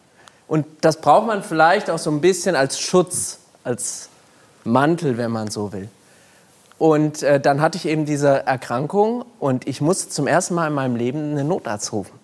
Und 0.48 0.66
das 0.80 1.02
braucht 1.02 1.28
man 1.28 1.44
vielleicht 1.44 1.90
auch 1.90 2.00
so 2.00 2.10
ein 2.10 2.22
bisschen 2.22 2.56
als 2.56 2.80
Schutz, 2.80 3.40
als 3.66 4.08
Mantel, 4.64 5.18
wenn 5.18 5.32
man 5.32 5.50
so 5.52 5.74
will. 5.74 5.90
Und 6.78 7.22
äh, 7.22 7.42
dann 7.42 7.60
hatte 7.60 7.78
ich 7.78 7.86
eben 7.86 8.06
diese 8.06 8.48
Erkrankung 8.48 9.26
und 9.42 9.68
ich 9.68 9.82
musste 9.82 10.08
zum 10.08 10.26
ersten 10.26 10.54
Mal 10.54 10.68
in 10.68 10.74
meinem 10.74 10.96
Leben 10.96 11.20
einen 11.32 11.50
Notarzt 11.50 11.92
rufen. 11.92 12.18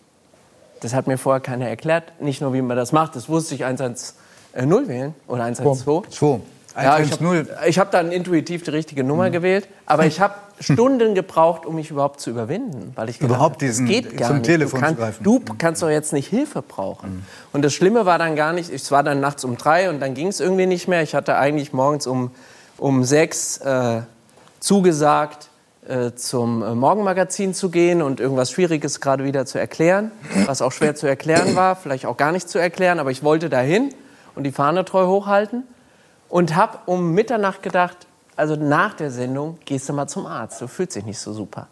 Das 0.85 0.93
hat 0.93 1.07
mir 1.07 1.17
vorher 1.17 1.39
keiner 1.39 1.67
erklärt. 1.67 2.03
Nicht 2.21 2.41
nur, 2.41 2.53
wie 2.53 2.61
man 2.61 2.77
das 2.77 2.91
macht, 2.91 3.15
das 3.15 3.27
wusste 3.27 3.55
ich 3.55 3.65
110 3.65 4.13
wählen 4.53 5.15
oder 5.27 5.45
112. 5.45 6.09
2. 6.11 6.39
Ja, 6.75 6.99
ich 6.99 7.11
habe 7.11 7.47
hab 7.57 7.89
dann 7.89 8.11
intuitiv 8.11 8.61
die 8.61 8.69
richtige 8.69 9.03
Nummer 9.03 9.29
mhm. 9.29 9.31
gewählt, 9.31 9.67
aber 9.87 10.05
ich 10.05 10.19
habe 10.19 10.35
Stunden 10.59 11.15
gebraucht, 11.15 11.65
um 11.65 11.73
mich 11.73 11.89
überhaupt 11.89 12.21
zu 12.21 12.29
überwinden, 12.29 12.91
weil 12.93 13.09
ich 13.09 13.17
gedacht, 13.17 13.35
überhaupt 13.35 13.61
diesen 13.63 13.87
geht 13.87 14.15
gar 14.15 14.27
zum 14.27 14.37
nicht. 14.37 14.45
Telefon 14.45 14.79
du, 14.79 14.85
kann, 14.85 14.95
zu 14.95 15.01
greifen. 15.01 15.23
du 15.23 15.41
kannst 15.57 15.81
doch 15.81 15.89
jetzt 15.89 16.13
nicht 16.13 16.27
Hilfe 16.27 16.61
brauchen. 16.61 17.15
Mhm. 17.15 17.23
Und 17.51 17.65
das 17.65 17.73
Schlimme 17.73 18.05
war 18.05 18.19
dann 18.19 18.35
gar 18.35 18.53
nicht, 18.53 18.71
es 18.71 18.91
war 18.91 19.01
dann 19.01 19.19
nachts 19.19 19.43
um 19.43 19.57
drei 19.57 19.89
und 19.89 19.99
dann 19.99 20.13
ging 20.13 20.27
es 20.27 20.39
irgendwie 20.39 20.67
nicht 20.67 20.87
mehr. 20.87 21.01
Ich 21.01 21.15
hatte 21.15 21.35
eigentlich 21.35 21.73
morgens 21.73 22.05
um, 22.05 22.29
um 22.77 23.03
sechs 23.03 23.57
äh, 23.57 24.01
zugesagt, 24.59 25.49
zum 26.15 26.63
äh, 26.63 26.73
Morgenmagazin 26.73 27.53
zu 27.53 27.69
gehen 27.69 28.01
und 28.01 28.19
irgendwas 28.19 28.51
Schwieriges 28.51 29.01
gerade 29.01 29.23
wieder 29.23 29.45
zu 29.45 29.59
erklären, 29.59 30.11
was 30.45 30.61
auch 30.61 30.71
schwer 30.71 30.95
zu 30.95 31.07
erklären 31.07 31.55
war, 31.55 31.75
vielleicht 31.75 32.05
auch 32.05 32.17
gar 32.17 32.31
nicht 32.31 32.49
zu 32.49 32.57
erklären, 32.57 32.99
aber 32.99 33.11
ich 33.11 33.23
wollte 33.23 33.49
dahin 33.49 33.93
und 34.35 34.43
die 34.43 34.51
Fahne 34.51 34.85
treu 34.85 35.07
hochhalten 35.07 35.63
und 36.29 36.55
habe 36.55 36.79
um 36.85 37.11
Mitternacht 37.11 37.61
gedacht, 37.61 38.07
also 38.35 38.55
nach 38.55 38.93
der 38.93 39.11
Sendung 39.11 39.59
gehst 39.65 39.87
du 39.87 39.93
mal 39.93 40.07
zum 40.07 40.25
Arzt, 40.25 40.59
du 40.61 40.67
fühlst 40.67 40.95
dich 40.95 41.05
nicht 41.05 41.19
so 41.19 41.33
super. 41.33 41.67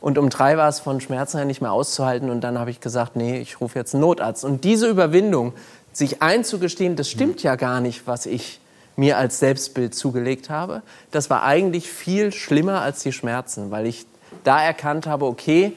Und 0.00 0.16
um 0.16 0.30
drei 0.30 0.56
war 0.56 0.68
es 0.68 0.80
von 0.80 1.00
Schmerzen 1.00 1.36
her 1.36 1.46
nicht 1.46 1.60
mehr 1.60 1.72
auszuhalten 1.72 2.30
und 2.30 2.40
dann 2.42 2.58
habe 2.58 2.70
ich 2.70 2.80
gesagt, 2.80 3.16
nee, 3.16 3.38
ich 3.38 3.60
rufe 3.60 3.78
jetzt 3.78 3.94
einen 3.94 4.00
Notarzt. 4.00 4.44
Und 4.44 4.64
diese 4.64 4.88
Überwindung, 4.88 5.52
sich 5.92 6.22
einzugestehen, 6.22 6.96
das 6.96 7.10
stimmt 7.10 7.42
ja 7.42 7.56
gar 7.56 7.80
nicht, 7.80 8.06
was 8.06 8.26
ich 8.26 8.59
mir 9.00 9.16
als 9.16 9.38
Selbstbild 9.38 9.94
zugelegt 9.94 10.50
habe, 10.50 10.82
das 11.10 11.30
war 11.30 11.42
eigentlich 11.42 11.90
viel 11.90 12.32
schlimmer 12.32 12.82
als 12.82 13.02
die 13.02 13.12
Schmerzen, 13.12 13.70
weil 13.70 13.86
ich 13.86 14.06
da 14.44 14.62
erkannt 14.62 15.06
habe, 15.06 15.24
okay, 15.24 15.72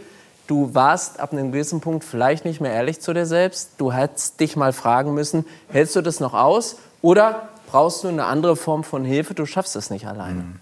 du 0.48 0.76
warst 0.76 1.22
ab 1.22 1.32
einem 1.32 1.54
gewissen 1.54 1.80
Punkt 1.80 2.04
vielleicht 2.04 2.44
nicht 2.44 2.60
mehr 2.60 2.74
ehrlich 2.74 3.00
zu 3.00 3.14
dir 3.14 3.26
selbst. 3.26 3.72
Du 3.78 3.94
hättest 3.94 4.42
dich 4.42 4.58
mal 4.58 4.74
fragen 4.74 5.14
müssen, 5.14 5.46
hältst 5.70 5.96
du 5.96 6.02
das 6.02 6.20
noch 6.20 6.34
aus 6.34 6.76
oder 7.02 7.48
brauchst 7.68 8.04
du 8.04 8.10
eine 8.10 8.26
andere 8.26 8.58
Form 8.58 8.84
von 8.84 9.06
Hilfe, 9.06 9.34
du 9.34 9.46
schaffst 9.46 9.78
es 9.78 9.90
nicht 9.90 10.06
alleine. 10.06 10.44
Mhm. 10.44 10.60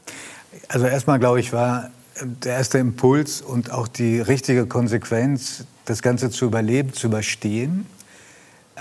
Also 0.67 0.85
erstmal 0.85 1.17
glaube 1.17 1.39
ich, 1.39 1.51
war 1.53 1.89
der 2.21 2.57
erste 2.57 2.77
Impuls 2.77 3.41
und 3.41 3.71
auch 3.71 3.87
die 3.87 4.21
richtige 4.21 4.67
Konsequenz, 4.67 5.65
das 5.85 6.03
Ganze 6.03 6.29
zu 6.29 6.45
überleben, 6.45 6.93
zu 6.93 7.07
überstehen. 7.07 7.87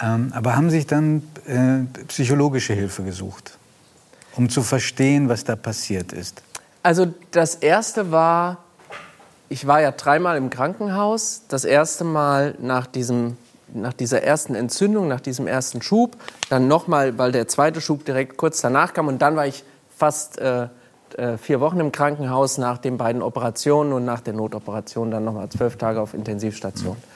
Ähm, 0.00 0.32
aber 0.34 0.54
haben 0.54 0.68
sich 0.68 0.86
dann 0.86 1.22
äh, 1.46 1.84
psychologische 2.08 2.74
Hilfe 2.74 3.04
gesucht? 3.04 3.56
Um 4.36 4.48
zu 4.48 4.62
verstehen, 4.62 5.28
was 5.28 5.44
da 5.44 5.56
passiert 5.56 6.12
ist? 6.12 6.42
Also 6.82 7.12
das 7.30 7.56
Erste 7.56 8.10
war, 8.10 8.58
ich 9.48 9.66
war 9.66 9.80
ja 9.80 9.90
dreimal 9.90 10.36
im 10.36 10.50
Krankenhaus. 10.50 11.42
Das 11.48 11.64
erste 11.64 12.04
Mal 12.04 12.54
nach, 12.58 12.86
diesem, 12.86 13.36
nach 13.74 13.92
dieser 13.92 14.22
ersten 14.22 14.54
Entzündung, 14.54 15.08
nach 15.08 15.20
diesem 15.20 15.46
ersten 15.46 15.82
Schub. 15.82 16.16
Dann 16.48 16.68
nochmal, 16.68 17.18
weil 17.18 17.32
der 17.32 17.48
zweite 17.48 17.80
Schub 17.80 18.04
direkt 18.04 18.36
kurz 18.36 18.60
danach 18.60 18.94
kam. 18.94 19.08
Und 19.08 19.20
dann 19.20 19.36
war 19.36 19.46
ich 19.46 19.64
fast 19.96 20.38
äh, 20.38 20.68
äh, 21.16 21.36
vier 21.36 21.60
Wochen 21.60 21.80
im 21.80 21.92
Krankenhaus 21.92 22.56
nach 22.58 22.78
den 22.78 22.96
beiden 22.96 23.20
Operationen 23.20 23.92
und 23.92 24.04
nach 24.04 24.20
der 24.20 24.32
Notoperation 24.32 25.10
dann 25.10 25.24
nochmal 25.24 25.48
zwölf 25.48 25.76
Tage 25.76 26.00
auf 26.00 26.14
Intensivstation. 26.14 26.96
Mhm. 26.96 27.09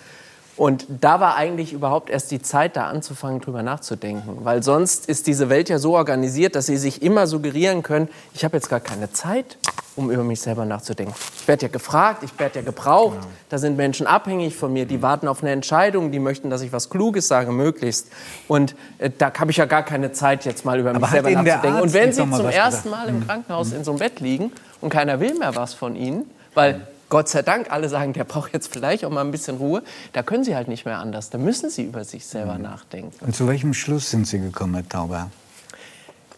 Und 0.57 0.87
da 0.89 1.19
war 1.19 1.35
eigentlich 1.37 1.73
überhaupt 1.73 2.11
erst 2.11 2.31
die 2.31 2.41
Zeit, 2.41 2.77
da 2.77 2.87
anzufangen, 2.87 3.41
drüber 3.41 3.63
nachzudenken. 3.63 4.45
Weil 4.45 4.63
sonst 4.63 5.07
ist 5.07 5.27
diese 5.27 5.49
Welt 5.49 5.69
ja 5.69 5.79
so 5.79 5.97
organisiert, 5.97 6.55
dass 6.55 6.67
sie 6.67 6.77
sich 6.77 7.03
immer 7.03 7.27
suggerieren 7.27 7.83
können, 7.83 8.09
ich 8.35 8.45
habe 8.45 8.57
jetzt 8.57 8.69
gar 8.69 8.79
keine 8.79 9.13
Zeit, 9.13 9.59
um 9.97 10.11
über 10.13 10.23
mich 10.23 10.41
selber 10.41 10.65
nachzudenken. 10.65 11.15
Ich 11.41 11.49
werde 11.49 11.63
ja 11.63 11.69
gefragt, 11.73 12.23
ich 12.23 12.39
werde 12.39 12.61
ja 12.61 12.65
gebraucht. 12.65 13.17
Genau. 13.21 13.33
Da 13.49 13.59
sind 13.59 13.77
Menschen 13.77 14.07
abhängig 14.07 14.55
von 14.55 14.73
mir, 14.73 14.87
die 14.87 15.03
warten 15.03 15.27
auf 15.27 15.43
eine 15.43 15.51
Entscheidung, 15.51 16.13
die 16.13 16.21
möchten, 16.21 16.51
dass 16.51 16.63
ich 16.63 16.73
was 16.73 16.89
Kluges 16.89 17.27
sage, 17.27 17.51
möglichst. 17.51 18.09
Und 18.47 18.77
äh, 18.99 19.11
da 19.17 19.33
habe 19.37 19.51
ich 19.51 19.57
ja 19.57 19.65
gar 19.65 19.83
keine 19.83 20.13
Zeit, 20.13 20.45
jetzt 20.45 20.65
mal 20.65 20.79
über 20.79 20.91
Aber 20.91 21.01
mich 21.01 21.11
selber 21.11 21.31
nachzudenken. 21.31 21.81
Und 21.81 21.93
wenn 21.93 22.13
Sie 22.13 22.31
zum 22.31 22.49
ersten? 22.49 22.91
Mal 22.91 23.09
im 23.09 23.27
Krankenhaus 23.27 23.73
in 23.73 23.83
so 23.83 23.91
einem 23.91 23.99
Bett 23.99 24.21
liegen 24.21 24.53
und 24.81 24.91
keiner 24.91 25.19
will 25.19 25.35
mehr 25.35 25.57
was 25.57 25.75
von 25.75 25.97
Ihnen, 25.97 26.31
weil 26.55 26.87
Gott 27.09 27.29
sei 27.29 27.43
Dank 27.43 27.71
alle 27.71 27.89
sagen, 27.89 28.13
der 28.13 28.25
braucht 28.25 28.53
jetzt 28.53 28.73
vielleicht 28.73 29.05
auch 29.05 29.11
mal 29.11 29.21
ein 29.21 29.31
bisschen 29.31 29.57
Ruhe. 29.59 29.83
Da 30.13 30.23
können 30.23 30.45
sie 30.45 30.57
halt 30.57 30.69
nicht 30.69 30.85
mehr 30.85 30.99
anders. 30.99 31.31
Da 31.31 31.39
müssen 31.39 31.71
sie 31.71 31.85
über 31.85 32.05
sich 32.05 32.27
selber 32.27 32.55
mhm. 32.55 32.63
nachdenken. 32.63 33.25
Und 33.25 33.37
zu 33.37 33.47
welchem 33.47 33.75
Schluss 33.75 34.11
sind 34.11 34.27
Sie 34.27 34.41
gekommen, 34.41 34.75
Herr 34.75 34.89
Tauber? 34.89 35.31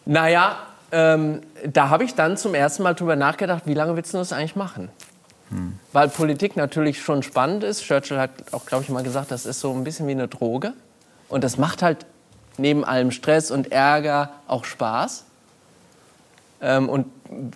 Naja, 0.04 0.58
ähm, 0.92 1.40
da 1.64 1.88
habe 1.88 2.04
ich 2.04 2.14
dann 2.14 2.36
zum 2.36 2.54
ersten 2.54 2.82
Mal 2.82 2.94
drüber 2.94 3.16
nachgedacht, 3.16 3.62
wie 3.66 3.74
lange 3.74 3.96
willst 3.96 4.14
du 4.14 4.18
das 4.18 4.32
eigentlich 4.32 4.56
machen? 4.56 4.88
Hm. 5.50 5.78
Weil 5.92 6.08
Politik 6.08 6.56
natürlich 6.56 7.02
schon 7.02 7.22
spannend 7.22 7.64
ist. 7.64 7.82
Churchill 7.82 8.18
hat 8.18 8.30
auch, 8.52 8.66
glaube 8.66 8.84
ich, 8.84 8.90
mal 8.90 9.02
gesagt, 9.02 9.30
das 9.30 9.46
ist 9.46 9.60
so 9.60 9.72
ein 9.72 9.84
bisschen 9.84 10.06
wie 10.06 10.12
eine 10.12 10.28
Droge. 10.28 10.74
Und 11.28 11.44
das 11.44 11.58
macht 11.58 11.82
halt 11.82 12.06
neben 12.58 12.84
allem 12.84 13.10
Stress 13.10 13.50
und 13.50 13.72
Ärger 13.72 14.30
auch 14.46 14.64
Spaß. 14.64 15.24
Ähm, 16.60 16.88
und 16.88 17.06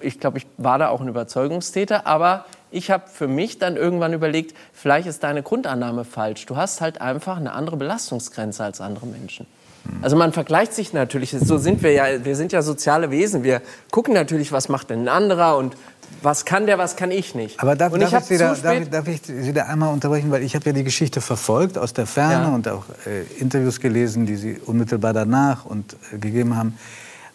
ich 0.00 0.20
glaube, 0.20 0.38
ich 0.38 0.46
war 0.56 0.78
da 0.78 0.88
auch 0.88 1.00
ein 1.00 1.08
Überzeugungstäter. 1.08 2.06
Aber 2.06 2.44
ich 2.70 2.90
habe 2.90 3.04
für 3.12 3.28
mich 3.28 3.58
dann 3.58 3.76
irgendwann 3.76 4.12
überlegt, 4.12 4.56
vielleicht 4.72 5.06
ist 5.06 5.22
deine 5.22 5.42
Grundannahme 5.42 6.04
falsch. 6.04 6.46
Du 6.46 6.56
hast 6.56 6.80
halt 6.80 7.00
einfach 7.00 7.36
eine 7.36 7.52
andere 7.52 7.76
Belastungsgrenze 7.76 8.64
als 8.64 8.80
andere 8.80 9.06
Menschen. 9.06 9.46
Also 10.02 10.16
man 10.16 10.32
vergleicht 10.32 10.74
sich 10.74 10.92
natürlich, 10.92 11.30
so 11.30 11.58
sind 11.58 11.82
wir 11.82 11.92
ja, 11.92 12.24
wir 12.24 12.36
sind 12.36 12.52
ja 12.52 12.62
soziale 12.62 13.10
Wesen. 13.10 13.42
Wir 13.42 13.62
gucken 13.90 14.14
natürlich, 14.14 14.52
was 14.52 14.68
macht 14.68 14.90
denn 14.90 15.04
ein 15.04 15.08
anderer 15.08 15.56
und 15.56 15.74
was 16.22 16.44
kann 16.44 16.66
der, 16.66 16.76
was 16.78 16.96
kann 16.96 17.10
ich 17.10 17.34
nicht. 17.34 17.60
Aber 17.60 17.76
darf, 17.76 17.92
und 17.92 18.00
darf, 18.00 18.12
ich, 18.12 18.26
Sie 18.26 18.38
da, 18.38 18.54
darf, 18.54 18.80
ich, 18.80 18.90
darf 18.90 19.08
ich 19.08 19.22
Sie 19.22 19.52
da 19.52 19.64
einmal 19.64 19.92
unterbrechen, 19.92 20.30
weil 20.30 20.42
ich 20.42 20.54
habe 20.54 20.66
ja 20.66 20.72
die 20.72 20.84
Geschichte 20.84 21.20
verfolgt 21.20 21.78
aus 21.78 21.94
der 21.94 22.06
Ferne 22.06 22.48
ja. 22.48 22.54
und 22.54 22.68
auch 22.68 22.84
äh, 23.06 23.22
Interviews 23.40 23.80
gelesen, 23.80 24.26
die 24.26 24.36
Sie 24.36 24.60
unmittelbar 24.64 25.12
danach 25.12 25.64
und 25.64 25.96
äh, 26.12 26.18
gegeben 26.18 26.56
haben. 26.56 26.78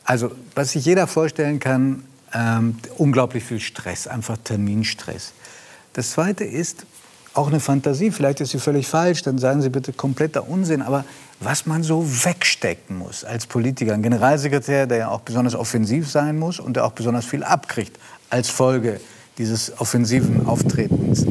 Also 0.03 0.32
was 0.53 0.72
sich 0.72 0.86
jeder 0.86 1.07
vorstellen 1.07 1.60
kann, 1.60 2.03
ähm, 2.36 2.78
unglaublich 2.98 3.44
viel 3.44 3.60
Stress, 3.60 4.07
einfach 4.07 4.38
Terminstress. 4.44 5.34
Das 5.94 6.12
Zweite 6.12 6.44
ist 6.44 6.86
auch 7.34 7.48
eine 7.48 7.60
Fantasie, 7.60 8.12
vielleicht 8.12 8.41
ist 8.41 8.52
sie 8.52 8.60
völlig 8.60 8.88
falsch, 8.88 9.24
dann 9.24 9.38
sagen 9.38 9.62
Sie 9.62 9.70
bitte 9.70 9.94
kompletter 9.94 10.48
Unsinn, 10.48 10.82
aber 10.82 11.03
was 11.40 11.66
man 11.66 11.84
so 11.84 12.06
wegstecken 12.24 12.98
muss 12.98 13.24
als 13.24 13.45
Politiker, 13.45 13.94
ein 13.94 14.03
Generalsekretär, 14.03 14.88
der 14.88 14.98
ja 14.98 15.10
auch 15.10 15.22
besonders 15.22 15.56
offensiv 15.56 16.10
sein 16.10 16.38
muss 16.38 16.60
und 16.60 16.76
der 16.76 16.86
auch 16.86 16.94
besonders 16.94 17.26
viel 17.26 17.44
abkriegt 17.44 17.98
als 18.30 18.49
Folge 18.49 19.02
dieses 19.38 19.80
offensiven 19.80 20.45
Auftretens. 20.45 21.26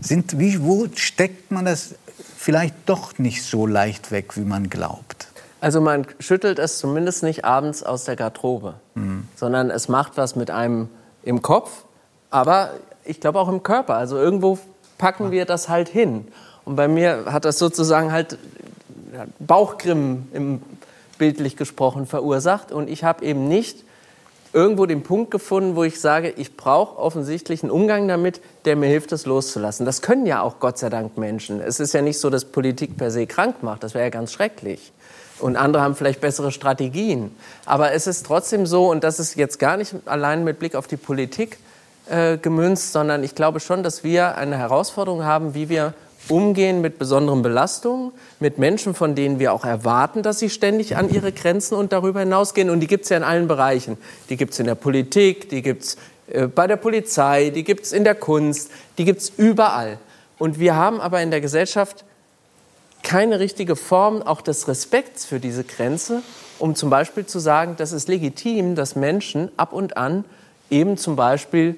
Sind, 0.00 0.38
wie, 0.38 0.62
wo 0.62 0.86
steckt 0.94 1.50
man 1.50 1.66
das 1.66 1.94
vielleicht 2.38 2.74
doch 2.86 3.18
nicht 3.18 3.42
so 3.42 3.66
leicht 3.66 4.10
weg, 4.10 4.36
wie 4.36 4.44
man 4.44 4.70
glaubt? 4.70 5.29
Also 5.60 5.80
man 5.80 6.06
schüttelt 6.18 6.58
es 6.58 6.78
zumindest 6.78 7.22
nicht 7.22 7.44
abends 7.44 7.82
aus 7.82 8.04
der 8.04 8.16
Garderobe, 8.16 8.74
mhm. 8.94 9.28
sondern 9.36 9.70
es 9.70 9.88
macht 9.88 10.16
was 10.16 10.36
mit 10.36 10.50
einem 10.50 10.88
im 11.22 11.42
Kopf, 11.42 11.84
aber 12.30 12.70
ich 13.04 13.20
glaube 13.20 13.38
auch 13.38 13.48
im 13.48 13.62
Körper. 13.62 13.94
Also 13.94 14.16
irgendwo 14.16 14.58
packen 14.96 15.30
wir 15.30 15.44
das 15.44 15.68
halt 15.68 15.88
hin. 15.88 16.28
Und 16.64 16.76
bei 16.76 16.88
mir 16.88 17.26
hat 17.26 17.44
das 17.44 17.58
sozusagen 17.58 18.12
halt 18.12 18.38
Bauchgrimmen 19.38 20.28
im, 20.32 20.62
bildlich 21.18 21.56
gesprochen 21.56 22.06
verursacht. 22.06 22.72
Und 22.72 22.88
ich 22.88 23.04
habe 23.04 23.24
eben 23.24 23.48
nicht 23.48 23.84
irgendwo 24.52 24.86
den 24.86 25.02
Punkt 25.02 25.30
gefunden, 25.30 25.76
wo 25.76 25.84
ich 25.84 26.00
sage, 26.00 26.30
ich 26.30 26.56
brauche 26.56 26.98
offensichtlich 26.98 27.62
einen 27.62 27.70
Umgang 27.70 28.08
damit, 28.08 28.40
der 28.64 28.76
mir 28.76 28.86
hilft, 28.88 29.12
das 29.12 29.26
loszulassen. 29.26 29.86
Das 29.86 30.02
können 30.02 30.26
ja 30.26 30.42
auch 30.42 30.58
Gott 30.58 30.78
sei 30.78 30.88
Dank 30.88 31.18
Menschen. 31.18 31.60
Es 31.60 31.78
ist 31.78 31.92
ja 31.92 32.02
nicht 32.02 32.18
so, 32.18 32.30
dass 32.30 32.44
Politik 32.46 32.96
per 32.96 33.10
se 33.10 33.26
krank 33.26 33.62
macht. 33.62 33.82
Das 33.82 33.94
wäre 33.94 34.04
ja 34.04 34.10
ganz 34.10 34.32
schrecklich. 34.32 34.92
Und 35.40 35.56
andere 35.56 35.82
haben 35.82 35.96
vielleicht 35.96 36.20
bessere 36.20 36.52
Strategien. 36.52 37.34
Aber 37.66 37.92
es 37.92 38.06
ist 38.06 38.26
trotzdem 38.26 38.66
so, 38.66 38.90
und 38.90 39.04
das 39.04 39.18
ist 39.18 39.36
jetzt 39.36 39.58
gar 39.58 39.76
nicht 39.76 39.94
allein 40.06 40.44
mit 40.44 40.58
Blick 40.58 40.74
auf 40.74 40.86
die 40.86 40.96
Politik 40.96 41.58
äh, 42.08 42.38
gemünzt, 42.38 42.92
sondern 42.92 43.24
ich 43.24 43.34
glaube 43.34 43.60
schon, 43.60 43.82
dass 43.82 44.04
wir 44.04 44.36
eine 44.36 44.56
Herausforderung 44.56 45.24
haben, 45.24 45.54
wie 45.54 45.68
wir 45.68 45.94
umgehen 46.28 46.80
mit 46.80 46.98
besonderen 46.98 47.42
Belastungen, 47.42 48.12
mit 48.40 48.58
Menschen, 48.58 48.94
von 48.94 49.14
denen 49.14 49.38
wir 49.38 49.52
auch 49.52 49.64
erwarten, 49.64 50.22
dass 50.22 50.38
sie 50.38 50.50
ständig 50.50 50.96
an 50.96 51.08
ihre 51.08 51.32
Grenzen 51.32 51.74
und 51.74 51.92
darüber 51.92 52.20
hinausgehen. 52.20 52.70
Und 52.70 52.80
die 52.80 52.86
gibt 52.86 53.04
es 53.04 53.10
ja 53.10 53.16
in 53.16 53.22
allen 53.22 53.48
Bereichen. 53.48 53.96
Die 54.28 54.36
gibt 54.36 54.52
es 54.52 54.58
in 54.58 54.66
der 54.66 54.74
Politik, 54.74 55.48
die 55.48 55.62
gibt 55.62 55.82
es 55.82 55.96
äh, 56.28 56.46
bei 56.46 56.66
der 56.66 56.76
Polizei, 56.76 57.50
die 57.50 57.64
gibt 57.64 57.86
es 57.86 57.92
in 57.92 58.04
der 58.04 58.14
Kunst, 58.14 58.70
die 58.98 59.04
gibt 59.04 59.22
es 59.22 59.30
überall. 59.36 59.98
Und 60.38 60.58
wir 60.58 60.74
haben 60.74 61.00
aber 61.00 61.20
in 61.22 61.30
der 61.30 61.40
Gesellschaft 61.40 62.04
keine 63.02 63.40
richtige 63.40 63.76
Form 63.76 64.22
auch 64.22 64.40
des 64.40 64.68
Respekts 64.68 65.24
für 65.24 65.40
diese 65.40 65.64
Grenze, 65.64 66.22
um 66.58 66.74
zum 66.74 66.90
Beispiel 66.90 67.26
zu 67.26 67.38
sagen, 67.38 67.74
das 67.78 67.92
ist 67.92 68.08
legitim, 68.08 68.74
dass 68.74 68.96
Menschen 68.96 69.50
ab 69.56 69.72
und 69.72 69.96
an 69.96 70.24
eben 70.70 70.96
zum 70.96 71.16
Beispiel 71.16 71.76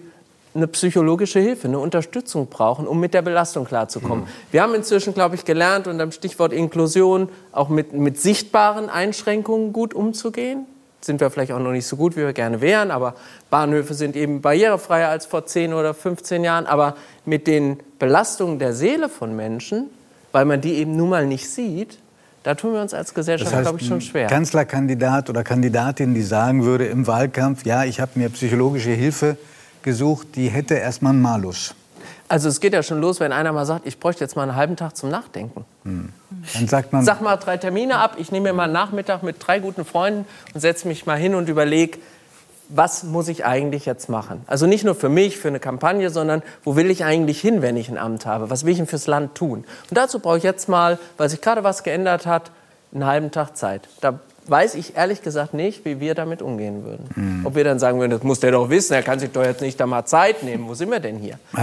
eine 0.55 0.67
psychologische 0.67 1.41
Hilfe, 1.41 1.69
eine 1.69 1.79
Unterstützung 1.79 2.49
brauchen, 2.49 2.87
um 2.87 3.01
mit 3.01 3.15
der 3.15 3.23
Belastung 3.23 3.65
klarzukommen. 3.65 4.25
Mhm. 4.25 4.29
Wir 4.51 4.63
haben 4.63 4.75
inzwischen, 4.75 5.15
glaube 5.15 5.35
ich, 5.35 5.45
gelernt, 5.45 5.87
unter 5.87 6.05
dem 6.05 6.13
Stichwort 6.13 6.53
Inklusion, 6.53 7.31
auch 7.53 7.69
mit, 7.69 7.95
mit 7.95 8.21
sichtbaren 8.21 8.91
Einschränkungen 8.91 9.73
gut 9.73 9.95
umzugehen. 9.95 10.67
Sind 11.01 11.21
wir 11.21 11.31
vielleicht 11.31 11.53
auch 11.53 11.59
noch 11.59 11.73
nicht 11.73 11.87
so 11.87 11.97
gut, 11.97 12.17
wie 12.17 12.21
wir 12.21 12.33
gerne 12.33 12.61
wären, 12.61 12.91
aber 12.91 13.15
Bahnhöfe 13.51 13.95
sind 13.95 14.15
eben 14.15 14.41
barrierefreier 14.41 15.09
als 15.09 15.27
vor 15.27 15.47
10 15.47 15.73
oder 15.73 15.95
15 15.95 16.45
Jahren. 16.45 16.67
Aber 16.67 16.97
mit 17.25 17.47
den 17.47 17.81
Belastungen 17.99 18.59
der 18.59 18.73
Seele 18.75 19.09
von 19.09 19.35
Menschen, 19.35 19.91
weil 20.33 20.45
man 20.45 20.61
die 20.61 20.75
eben 20.75 20.97
nun 20.97 21.11
mal 21.11 21.27
nicht 21.27 21.49
sieht, 21.49 21.99
da 22.43 22.55
tun 22.55 22.73
wir 22.73 22.83
uns 22.83 22.93
als 22.93 23.15
Gesellschaft, 23.15 23.53
das 23.53 23.59
heißt, 23.59 23.69
glaube 23.69 23.81
ich, 23.81 23.87
schon 23.87 24.01
schwer. 24.01 24.27
Kanzlerkandidat 24.27 25.31
oder 25.31 25.45
Kandidatin, 25.45 26.13
die 26.13 26.23
sagen 26.23 26.65
würde 26.65 26.87
im 26.87 27.07
Wahlkampf, 27.07 27.65
ja, 27.65 27.85
ich 27.85 28.01
habe 28.01 28.13
mir 28.17 28.29
psychologische 28.31 28.91
Hilfe 28.91 29.37
gesucht, 29.83 30.29
die 30.35 30.49
hätte 30.49 30.75
erstmal 30.75 31.13
einen 31.13 31.23
Malus. 31.23 31.75
Also 32.29 32.49
es 32.49 32.61
geht 32.61 32.73
ja 32.73 32.83
schon 32.83 33.01
los, 33.01 33.21
wenn 33.21 33.31
einer 33.31 33.53
mal 33.53 33.67
sagt, 33.67 33.87
ich 33.87 34.01
bräuchte 34.01 34.25
jetzt 34.25 34.37
mal 34.37 34.45
einen 34.45 34.57
halben 34.57 34.75
Tag 34.75 34.97
zum 34.97 35.11
Nachdenken. 35.11 35.67
Hm. 35.85 36.09
Dann 36.55 36.67
sagt 36.67 36.93
man, 36.93 37.05
sag 37.05 37.21
mal 37.21 37.37
drei 37.37 37.59
Termine 37.59 37.99
ab, 37.99 38.15
ich 38.17 38.33
nehme 38.33 38.49
mir 38.49 38.53
mal 38.55 38.65
einen 38.65 38.73
Nachmittag 38.73 39.23
mit 39.23 39.37
drei 39.39 39.59
guten 39.59 39.85
Freunden 39.85 40.25
und 40.55 40.61
setze 40.61 40.89
mich 40.89 41.05
mal 41.05 41.19
hin 41.19 41.35
und 41.35 41.49
überlege, 41.49 41.99
was 42.69 43.05
muss 43.05 43.29
ich 43.29 43.45
eigentlich 43.45 43.87
jetzt 43.87 44.09
machen? 44.09 44.43
Also 44.47 44.67
nicht 44.67 44.85
nur 44.85 44.95
für 44.95 45.09
mich, 45.09 45.39
für 45.39 45.49
eine 45.49 45.61
Kampagne, 45.61 46.11
sondern 46.11 46.43
wo 46.65 46.77
will 46.77 46.91
ich 46.91 47.05
eigentlich 47.05 47.41
hin, 47.41 47.63
wenn 47.63 47.77
ich 47.77 47.89
ein 47.89 47.99
Amt 47.99 48.27
habe? 48.27 48.51
Was 48.51 48.65
will 48.65 48.73
ich 48.73 48.79
denn 48.79 48.87
fürs 48.87 49.07
Land 49.07 49.35
tun? 49.35 49.65
Und 49.91 49.99
dazu 49.99 50.21
brauche 50.21 50.39
ich 50.39 50.45
jetzt 50.45 50.69
mal, 50.69 50.99
weil 51.19 51.29
sich 51.29 51.41
gerade 51.41 51.65
was 51.65 51.83
geändert 51.83 52.27
hat, 52.27 52.51
einen 52.95 53.07
halben 53.07 53.31
Tag 53.31 53.57
Zeit. 53.57 53.89
Da 54.01 54.21
weiß 54.47 54.75
ich 54.75 54.97
ehrlich 54.97 55.23
gesagt 55.23 55.55
nicht, 55.55 55.85
wie 55.85 56.01
wir 56.01 56.15
damit 56.15 56.43
umgehen 56.43 56.85
würden. 56.85 57.09
Mhm. 57.15 57.47
Ob 57.47 57.55
wir 57.55 57.65
dann 57.65 57.79
sagen 57.79 58.01
würden, 58.01 58.11
das 58.11 58.23
muss 58.23 58.41
der 58.41 58.51
doch 58.51 58.71
wissen, 58.71 58.95
er 58.95 59.03
kann 59.03 59.19
sich 59.19 59.31
doch 59.31 59.45
jetzt 59.45 59.61
nicht 59.61 59.79
da 59.79 59.87
mal 59.87 60.05
Zeit 60.05 60.43
nehmen. 60.43 60.69
Wo 60.69 60.75
sind 60.75 60.91
wir 60.91 61.01
denn 61.01 61.19
hier? 61.19 61.39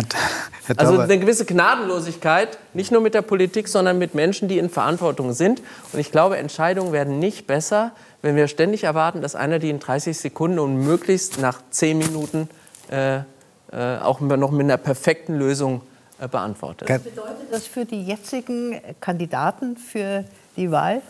Also 0.78 1.00
eine 1.00 1.18
gewisse 1.18 1.46
Gnadenlosigkeit, 1.46 2.60
nicht 2.76 2.92
nur 2.92 3.02
mit 3.02 3.16
der 3.16 3.24
Politik, 3.24 3.68
sondern 3.68 3.98
mit 3.98 4.14
Menschen, 4.14 4.48
die 4.48 4.60
in 4.60 4.70
Verantwortung 4.70 5.34
sind. 5.34 5.64
Und 5.92 6.00
ich 6.00 6.12
glaube, 6.12 6.38
Entscheidungen 6.38 6.94
werden 6.94 7.18
nicht 7.18 7.48
besser, 7.48 7.92
wenn 8.22 8.36
wir 8.36 8.48
ständig 8.48 8.84
erwarten, 8.84 9.22
dass 9.22 9.36
einer 9.36 9.60
die 9.60 9.70
in 9.70 9.80
30 9.80 10.18
Sekunden 10.18 10.60
und 10.60 10.78
möglichst 10.78 11.40
nach 11.40 11.62
10 11.70 11.98
Minuten 11.98 12.50
äh, 12.90 13.18
äh, 13.72 13.98
auch 14.02 14.20
noch 14.20 14.52
mit 14.52 14.62
einer 14.62 14.78
perfekten 14.78 15.36
Lösung 15.36 15.82
äh, 16.20 16.28
beantwortet. 16.28 16.90
Was 16.90 17.02
bedeutet 17.02 17.48
das 17.52 17.68
für 17.68 17.86
die 17.86 18.04
jetzigen 18.04 18.82
Kandidaten 19.00 19.78
für 19.78 20.26
die 20.58 20.72
Wahl? 20.72 21.02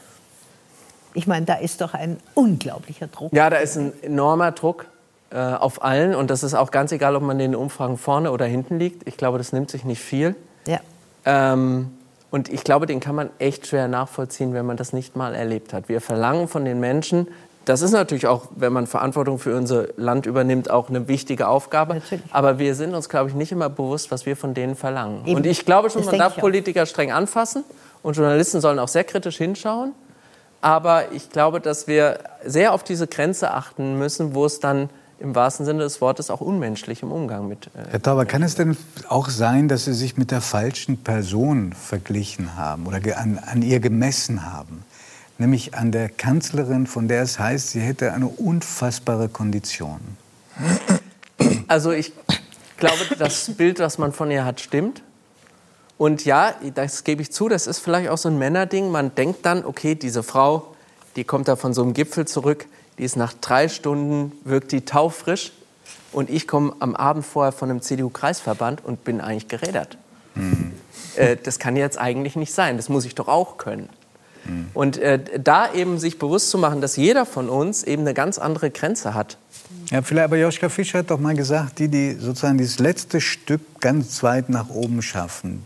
Ich 1.14 1.26
meine, 1.26 1.46
da 1.46 1.56
ist 1.56 1.82
doch 1.82 1.94
ein 1.94 2.18
unglaublicher 2.36 3.08
Druck. 3.08 3.34
Ja, 3.34 3.50
da 3.50 3.58
ist 3.58 3.78
ein 3.78 3.94
enormer 4.04 4.52
Druck 4.52 4.86
äh, 5.32 5.38
auf 5.38 5.84
allen. 5.84 6.14
Und 6.14 6.30
das 6.30 6.44
ist 6.44 6.54
auch 6.54 6.72
ganz 6.72 6.92
egal, 6.92 7.16
ob 7.16 7.24
man 7.24 7.40
in 7.40 7.52
den 7.52 7.56
Umfragen 7.56 7.98
vorne 7.98 8.32
oder 8.32 8.46
hinten 8.46 8.78
liegt. 8.78 9.08
Ich 9.08 9.18
glaube, 9.18 9.38
das 9.38 9.54
nimmt 9.54 9.72
sich 9.72 9.84
nicht 9.84 10.02
viel. 10.02 10.36
Ja. 10.68 10.80
Ähm, 11.26 11.92
und 12.32 12.50
ich 12.50 12.64
glaube, 12.64 12.86
den 12.86 13.00
kann 13.00 13.16
man 13.16 13.30
echt 13.40 13.68
schwer 13.68 13.88
nachvollziehen, 13.88 14.54
wenn 14.54 14.66
man 14.66 14.78
das 14.78 14.94
nicht 14.94 15.16
mal 15.16 15.34
erlebt 15.34 15.74
hat. 15.74 15.90
Wir 15.90 16.02
verlangen 16.02 16.48
von 16.48 16.66
den 16.66 16.80
Menschen, 16.80 17.28
das 17.66 17.84
ist 17.84 17.92
natürlich 17.92 18.26
auch, 18.26 18.48
wenn 18.56 18.74
man 18.74 18.88
Verantwortung 18.88 19.38
für 19.38 19.56
unser 19.56 19.88
Land 19.96 20.26
übernimmt, 20.26 20.72
auch 20.72 20.90
eine 20.90 21.08
wichtige 21.08 21.48
Aufgabe. 21.48 21.96
Natürlich. 21.96 22.26
Aber 22.32 22.58
wir 22.58 22.74
sind 22.74 22.96
uns, 22.96 23.10
glaube 23.10 23.30
ich, 23.30 23.36
nicht 23.36 23.52
immer 23.52 23.70
bewusst, 23.70 24.10
was 24.10 24.26
wir 24.26 24.36
von 24.36 24.56
denen 24.56 24.76
verlangen. 24.76 25.22
Eben. 25.26 25.38
Und 25.38 25.46
ich 25.46 25.66
glaube 25.66 25.90
schon, 25.92 26.02
das 26.02 26.12
man 26.12 26.20
darf 26.20 26.36
Politiker 26.38 26.88
streng 26.88 27.12
anfassen. 27.12 27.64
Und 28.02 28.16
Journalisten 28.16 28.60
sollen 28.60 28.80
auch 28.80 28.88
sehr 28.88 29.04
kritisch 29.04 29.38
hinschauen. 29.38 29.94
Aber 30.62 31.12
ich 31.12 31.30
glaube, 31.30 31.62
dass 31.62 31.88
wir 31.88 32.20
sehr 32.44 32.74
auf 32.74 32.84
diese 32.84 33.08
Grenze 33.08 33.52
achten 33.52 34.00
müssen, 34.00 34.34
wo 34.34 34.46
es 34.46 34.60
dann 34.60 34.90
im 35.20 35.36
wahrsten 35.36 35.66
Sinne 35.66 35.84
des 35.84 36.02
Wortes 36.02 36.30
auch 36.30 36.42
unmenschlich 36.42 37.04
im 37.04 37.12
Umgang 37.12 37.48
mit. 37.48 37.68
Äh, 37.68 37.92
Herr 37.92 38.02
Tauber, 38.02 38.26
kann 38.26 38.44
es 38.44 38.56
denn 38.56 38.78
auch 39.08 39.30
sein, 39.30 39.68
dass 39.68 39.86
Sie 39.86 39.94
sich 39.94 40.18
mit 40.18 40.32
der 40.32 40.42
falschen 40.42 40.98
Person 41.04 41.74
verglichen 41.74 42.56
haben 42.56 42.88
oder 42.88 43.00
an, 43.18 43.38
an 43.40 43.62
ihr 43.62 43.80
gemessen 43.80 44.46
haben? 44.46 44.84
Nämlich 45.38 45.74
an 45.76 45.92
der 45.92 46.10
Kanzlerin, 46.10 46.86
von 46.86 47.08
der 47.08 47.22
es 47.22 47.40
heißt, 47.40 47.70
sie 47.70 47.80
hätte 47.80 48.12
eine 48.12 48.28
unfassbare 48.28 49.30
Kondition. 49.30 50.02
Also 51.68 51.92
ich 51.92 52.12
glaube, 52.78 53.16
das 53.18 53.52
Bild, 53.56 53.80
das 53.80 53.98
man 53.98 54.12
von 54.12 54.32
ihr 54.32 54.44
hat, 54.44 54.60
stimmt. 54.60 55.02
Und 55.98 56.26
ja, 56.26 56.56
das 56.76 57.06
gebe 57.06 57.22
ich 57.22 57.32
zu, 57.32 57.48
das 57.48 57.68
ist 57.68 57.80
vielleicht 57.80 58.10
auch 58.10 58.18
so 58.18 58.28
ein 58.28 58.38
Männerding. 58.38 58.92
Man 58.92 59.16
denkt 59.16 59.46
dann, 59.46 59.64
okay, 59.64 59.96
diese 59.96 60.24
Frau, 60.24 60.76
die 61.16 61.24
kommt 61.24 61.48
da 61.48 61.56
von 61.56 61.74
so 61.74 61.84
einem 61.84 61.94
Gipfel 61.94 62.28
zurück, 62.28 62.68
die 63.00 63.04
ist 63.04 63.16
nach 63.16 63.34
drei 63.34 63.70
Stunden, 63.70 64.34
wirkt 64.44 64.72
die 64.72 64.82
taufrisch. 64.82 65.54
Und 66.12 66.30
ich 66.30 66.48
komme 66.48 66.74
am 66.80 66.96
Abend 66.96 67.26
vorher 67.26 67.52
von 67.52 67.70
einem 67.70 67.82
CDU-Kreisverband 67.82 68.84
und 68.84 69.04
bin 69.04 69.22
eigentlich 69.22 69.48
gerädert. 69.48 69.98
Mhm. 70.36 70.74
Äh, 71.16 71.38
das 71.42 71.60
kann 71.60 71.76
jetzt 71.76 71.98
eigentlich 71.98 72.36
nicht 72.36 72.54
sein, 72.54 72.78
das 72.78 72.90
muss 72.90 73.06
ich 73.06 73.16
doch 73.16 73.28
auch 73.28 73.58
können. 73.58 73.90
Mhm. 74.46 74.68
Und 74.74 74.98
äh, 74.98 75.20
da 75.40 75.72
eben 75.74 76.00
sich 76.00 76.20
bewusst 76.20 76.50
zu 76.50 76.58
machen, 76.58 76.82
dass 76.82 76.96
jeder 76.96 77.26
von 77.26 77.50
uns 77.50 77.84
eben 77.84 78.02
eine 78.02 78.14
ganz 78.14 78.38
andere 78.38 78.72
Grenze 78.72 79.14
hat. 79.14 79.38
Ja, 79.92 80.02
vielleicht, 80.02 80.26
aber 80.26 80.38
Joschka 80.38 80.70
Fischer 80.70 81.00
hat 81.00 81.12
doch 81.12 81.20
mal 81.20 81.36
gesagt, 81.36 81.80
die, 81.80 81.88
die 81.88 82.14
sozusagen 82.14 82.58
dieses 82.58 82.80
letzte 82.80 83.22
Stück 83.22 83.62
ganz 83.80 84.24
weit 84.24 84.50
nach 84.50 84.70
oben 84.70 85.02
schaffen, 85.02 85.64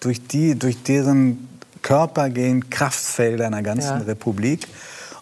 durch, 0.00 0.26
die, 0.26 0.58
durch 0.58 0.82
deren 0.82 1.48
Körper 1.82 2.28
gehen 2.28 2.68
Kraftfelder 2.70 3.46
einer 3.46 3.62
ganzen 3.62 4.00
ja. 4.00 4.04
Republik. 4.04 4.66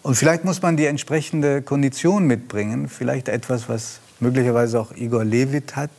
Und 0.01 0.15
vielleicht 0.15 0.45
muss 0.45 0.61
man 0.61 0.77
die 0.77 0.85
entsprechende 0.85 1.61
Kondition 1.61 2.25
mitbringen, 2.25 2.87
vielleicht 2.87 3.27
etwas, 3.27 3.67
was 3.67 3.99
möglicherweise 4.19 4.79
auch 4.79 4.95
Igor 4.95 5.25
Levit 5.25 5.75
hat, 5.75 5.89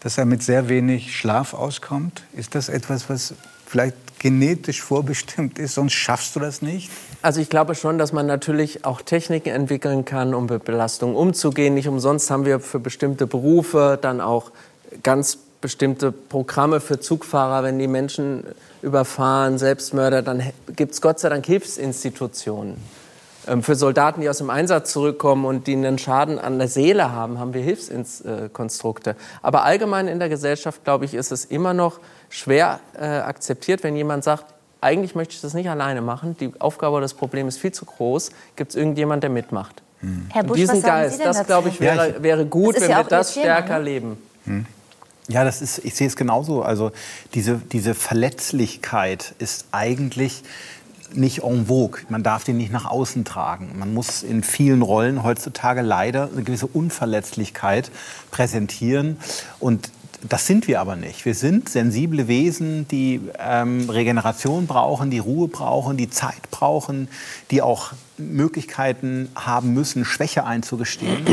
dass 0.00 0.18
er 0.18 0.24
mit 0.24 0.42
sehr 0.42 0.68
wenig 0.68 1.16
Schlaf 1.16 1.54
auskommt? 1.54 2.22
Ist 2.34 2.54
das 2.54 2.68
etwas, 2.68 3.08
was 3.08 3.34
vielleicht 3.66 3.96
genetisch 4.18 4.82
vorbestimmt 4.82 5.58
ist, 5.58 5.74
sonst 5.74 5.92
schaffst 5.92 6.36
du 6.36 6.40
das 6.40 6.60
nicht? 6.60 6.90
Also 7.22 7.40
ich 7.40 7.48
glaube 7.48 7.74
schon, 7.74 7.98
dass 7.98 8.12
man 8.12 8.26
natürlich 8.26 8.84
auch 8.84 9.00
Techniken 9.00 9.50
entwickeln 9.50 10.04
kann, 10.04 10.34
um 10.34 10.46
mit 10.46 10.64
Belastungen 10.64 11.16
umzugehen. 11.16 11.74
Nicht 11.74 11.88
umsonst 11.88 12.30
haben 12.30 12.44
wir 12.44 12.60
für 12.60 12.80
bestimmte 12.80 13.26
Berufe 13.26 13.98
dann 14.00 14.20
auch 14.20 14.50
ganz 15.02 15.38
bestimmte 15.60 16.10
Programme 16.12 16.80
für 16.80 17.00
Zugfahrer, 17.00 17.62
wenn 17.62 17.78
die 17.78 17.86
Menschen 17.86 18.44
überfahren, 18.82 19.58
Selbstmörder, 19.58 20.22
dann 20.22 20.42
gibt 20.74 20.92
es 20.92 21.00
Gott 21.00 21.20
sei 21.20 21.28
Dank 21.28 21.46
Hilfsinstitutionen. 21.46 22.76
Ähm, 23.46 23.62
für 23.62 23.74
Soldaten, 23.74 24.20
die 24.20 24.28
aus 24.28 24.38
dem 24.38 24.50
Einsatz 24.50 24.92
zurückkommen 24.92 25.44
und 25.44 25.66
die 25.66 25.74
einen 25.74 25.98
Schaden 25.98 26.38
an 26.38 26.58
der 26.58 26.68
Seele 26.68 27.12
haben, 27.12 27.38
haben 27.38 27.54
wir 27.54 27.62
Hilfskonstrukte. 27.62 29.16
Aber 29.42 29.64
allgemein 29.64 30.08
in 30.08 30.18
der 30.18 30.28
Gesellschaft, 30.28 30.84
glaube 30.84 31.04
ich, 31.04 31.14
ist 31.14 31.32
es 31.32 31.44
immer 31.44 31.72
noch 31.72 32.00
schwer 32.28 32.80
äh, 32.98 33.04
akzeptiert, 33.04 33.82
wenn 33.82 33.96
jemand 33.96 34.24
sagt, 34.24 34.44
eigentlich 34.80 35.14
möchte 35.14 35.34
ich 35.34 35.40
das 35.40 35.54
nicht 35.54 35.68
alleine 35.68 36.00
machen, 36.00 36.36
die 36.38 36.52
Aufgabe 36.58 36.96
oder 36.96 37.02
das 37.02 37.14
Problem 37.14 37.48
ist 37.48 37.58
viel 37.58 37.72
zu 37.72 37.84
groß, 37.84 38.30
gibt 38.56 38.70
es 38.70 38.76
irgendjemand, 38.76 39.22
der 39.22 39.30
mitmacht. 39.30 39.82
Hm. 40.00 40.26
Herr 40.30 40.44
Busch, 40.44 40.56
diesen 40.56 40.76
was 40.76 40.82
Geist, 40.82 41.20
das 41.20 41.46
glaube 41.46 41.68
ich 41.68 41.80
wäre, 41.80 42.22
wäre 42.22 42.46
gut, 42.46 42.80
wenn 42.80 42.90
ja 42.90 42.98
wir 42.98 43.04
das 43.04 43.34
Thema, 43.34 43.44
stärker 43.44 43.78
ne? 43.78 43.84
leben. 43.84 44.18
Hm. 44.46 44.66
Ja, 45.28 45.44
das 45.44 45.62
ist, 45.62 45.84
ich 45.84 45.94
sehe 45.94 46.06
es 46.06 46.16
genauso. 46.16 46.62
Also 46.62 46.90
diese, 47.34 47.60
diese 47.70 47.94
Verletzlichkeit 47.94 49.34
ist 49.38 49.66
eigentlich 49.70 50.42
nicht 51.16 51.42
en 51.42 51.66
vogue. 51.66 52.00
Man 52.08 52.22
darf 52.22 52.44
den 52.44 52.56
nicht 52.56 52.72
nach 52.72 52.84
außen 52.84 53.24
tragen. 53.24 53.70
Man 53.78 53.94
muss 53.94 54.22
in 54.22 54.42
vielen 54.42 54.82
Rollen 54.82 55.22
heutzutage 55.22 55.82
leider 55.82 56.28
eine 56.32 56.42
gewisse 56.42 56.66
Unverletzlichkeit 56.66 57.90
präsentieren. 58.30 59.16
Und 59.58 59.90
das 60.28 60.46
sind 60.46 60.68
wir 60.68 60.80
aber 60.80 60.96
nicht. 60.96 61.24
Wir 61.24 61.34
sind 61.34 61.68
sensible 61.68 62.28
Wesen, 62.28 62.86
die 62.88 63.20
ähm, 63.38 63.88
Regeneration 63.88 64.66
brauchen, 64.66 65.10
die 65.10 65.18
Ruhe 65.18 65.48
brauchen, 65.48 65.96
die 65.96 66.10
Zeit 66.10 66.50
brauchen, 66.50 67.08
die 67.50 67.62
auch 67.62 67.92
Möglichkeiten 68.18 69.30
haben 69.34 69.72
müssen, 69.72 70.04
Schwäche 70.04 70.44
einzugestehen. 70.44 71.24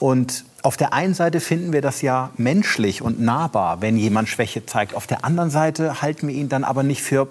Und 0.00 0.44
auf 0.62 0.76
der 0.76 0.92
einen 0.92 1.14
Seite 1.14 1.40
finden 1.40 1.72
wir 1.72 1.80
das 1.80 2.02
ja 2.02 2.30
menschlich 2.36 3.02
und 3.02 3.20
nahbar, 3.20 3.80
wenn 3.80 3.96
jemand 3.96 4.28
Schwäche 4.28 4.66
zeigt. 4.66 4.94
Auf 4.94 5.06
der 5.06 5.24
anderen 5.24 5.50
Seite 5.50 6.02
halten 6.02 6.26
wir 6.26 6.34
ihn 6.34 6.48
dann 6.48 6.64
aber 6.64 6.82
nicht 6.82 7.02
für 7.02 7.28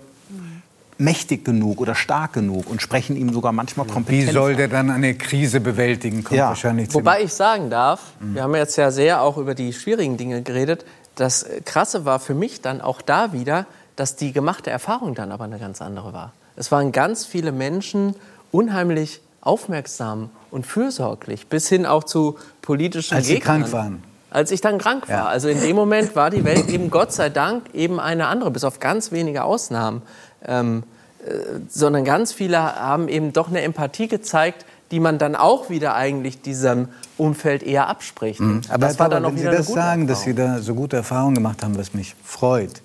mächtig 0.98 1.46
genug 1.46 1.80
oder 1.80 1.96
stark 1.96 2.34
genug 2.34 2.70
und 2.70 2.82
sprechen 2.82 3.16
ihm 3.16 3.32
sogar 3.32 3.52
manchmal 3.52 3.86
kompetent. 3.86 4.30
Wie 4.30 4.32
soll 4.32 4.56
der 4.56 4.68
dann 4.68 4.90
eine 4.90 5.14
Krise 5.16 5.60
bewältigen? 5.60 6.24
Kommt 6.24 6.38
Ja. 6.38 6.50
wahrscheinlich 6.50 6.94
Wobei 6.94 7.22
ich 7.24 7.34
sagen 7.34 7.70
darf, 7.70 8.02
wir 8.20 8.44
haben 8.44 8.56
jetzt 8.56 8.76
ja 8.78 8.90
sehr 8.92 9.22
auch 9.22 9.38
über 9.38 9.54
die 9.56 9.74
schwierigen 9.74 10.18
Dinge 10.18 10.42
geredet. 10.42 10.86
Das 11.16 11.46
Krasse 11.66 12.06
war 12.06 12.20
für 12.20 12.34
mich 12.34 12.62
dann 12.62 12.82
auch 12.82 13.02
da 13.02 13.34
wieder, 13.34 13.66
dass 13.96 14.16
die 14.16 14.32
gemachte 14.32 14.70
Erfahrung 14.70 15.16
dann 15.16 15.32
aber 15.32 15.44
eine 15.46 15.60
ganz 15.60 15.82
andere 15.82 16.14
war. 16.14 16.34
Es 16.56 16.72
waren 16.72 16.92
ganz 16.92 17.26
viele 17.26 17.52
Menschen 17.52 18.16
unheimlich 18.52 19.22
aufmerksam 19.42 20.30
und 20.52 20.66
fürsorglich, 20.66 21.48
bis 21.48 21.68
hin 21.70 21.86
auch 21.86 22.04
zu 22.04 22.38
politischen 22.62 23.16
Als 23.16 23.28
sie 23.28 23.36
Gegnern. 23.36 23.62
krank 23.62 23.74
waren. 23.74 24.04
Als 24.30 24.52
ich 24.52 24.62
dann 24.62 24.78
krank 24.78 25.08
war. 25.08 25.16
Ja. 25.16 25.26
Also 25.28 25.48
in 25.48 25.62
dem 25.62 25.76
Moment 25.76 26.16
war 26.16 26.30
die 26.30 26.44
Welt 26.44 26.68
eben 26.70 26.90
Gott 26.92 27.14
sei 27.14 27.30
Dank 27.30 27.74
eben 27.74 28.00
eine 28.00 28.28
andere, 28.28 28.52
bis 28.52 28.64
auf 28.64 28.80
ganz 28.80 29.12
wenige 29.12 29.44
Ausnahmen. 29.44 30.02
Ähm, 30.48 30.84
äh, 31.26 31.60
sondern 31.70 32.06
ganz 32.06 32.32
viele 32.32 32.58
haben 32.58 33.08
eben 33.08 33.34
doch 33.34 33.50
eine 33.50 33.62
Empathie 33.62 34.08
gezeigt, 34.08 34.66
die 34.92 35.00
man 35.00 35.18
dann 35.18 35.36
auch 35.36 35.70
wieder 35.70 35.96
eigentlich 35.96 36.42
diesem 36.42 36.88
Umfeld 37.18 37.64
eher 37.64 37.88
abspricht. 37.88 38.40
Mhm. 38.40 38.62
Aber 38.70 38.88
das 38.88 39.00
war 39.00 39.10
dann 39.10 39.26
auch 39.26 39.32
wenn 39.32 39.38
Sie 39.38 39.44
das 39.44 39.68
sagen, 39.68 40.08
dass. 40.08 40.22
Sie 40.22 40.34
da 40.34 40.60
so 40.60 40.76
gute 40.76 40.96
Erfahrungen 40.96 41.36
gemacht 41.36 41.64
haben, 41.64 41.78
was 41.78 41.94
mich 41.94 42.16
freut, 42.24 42.82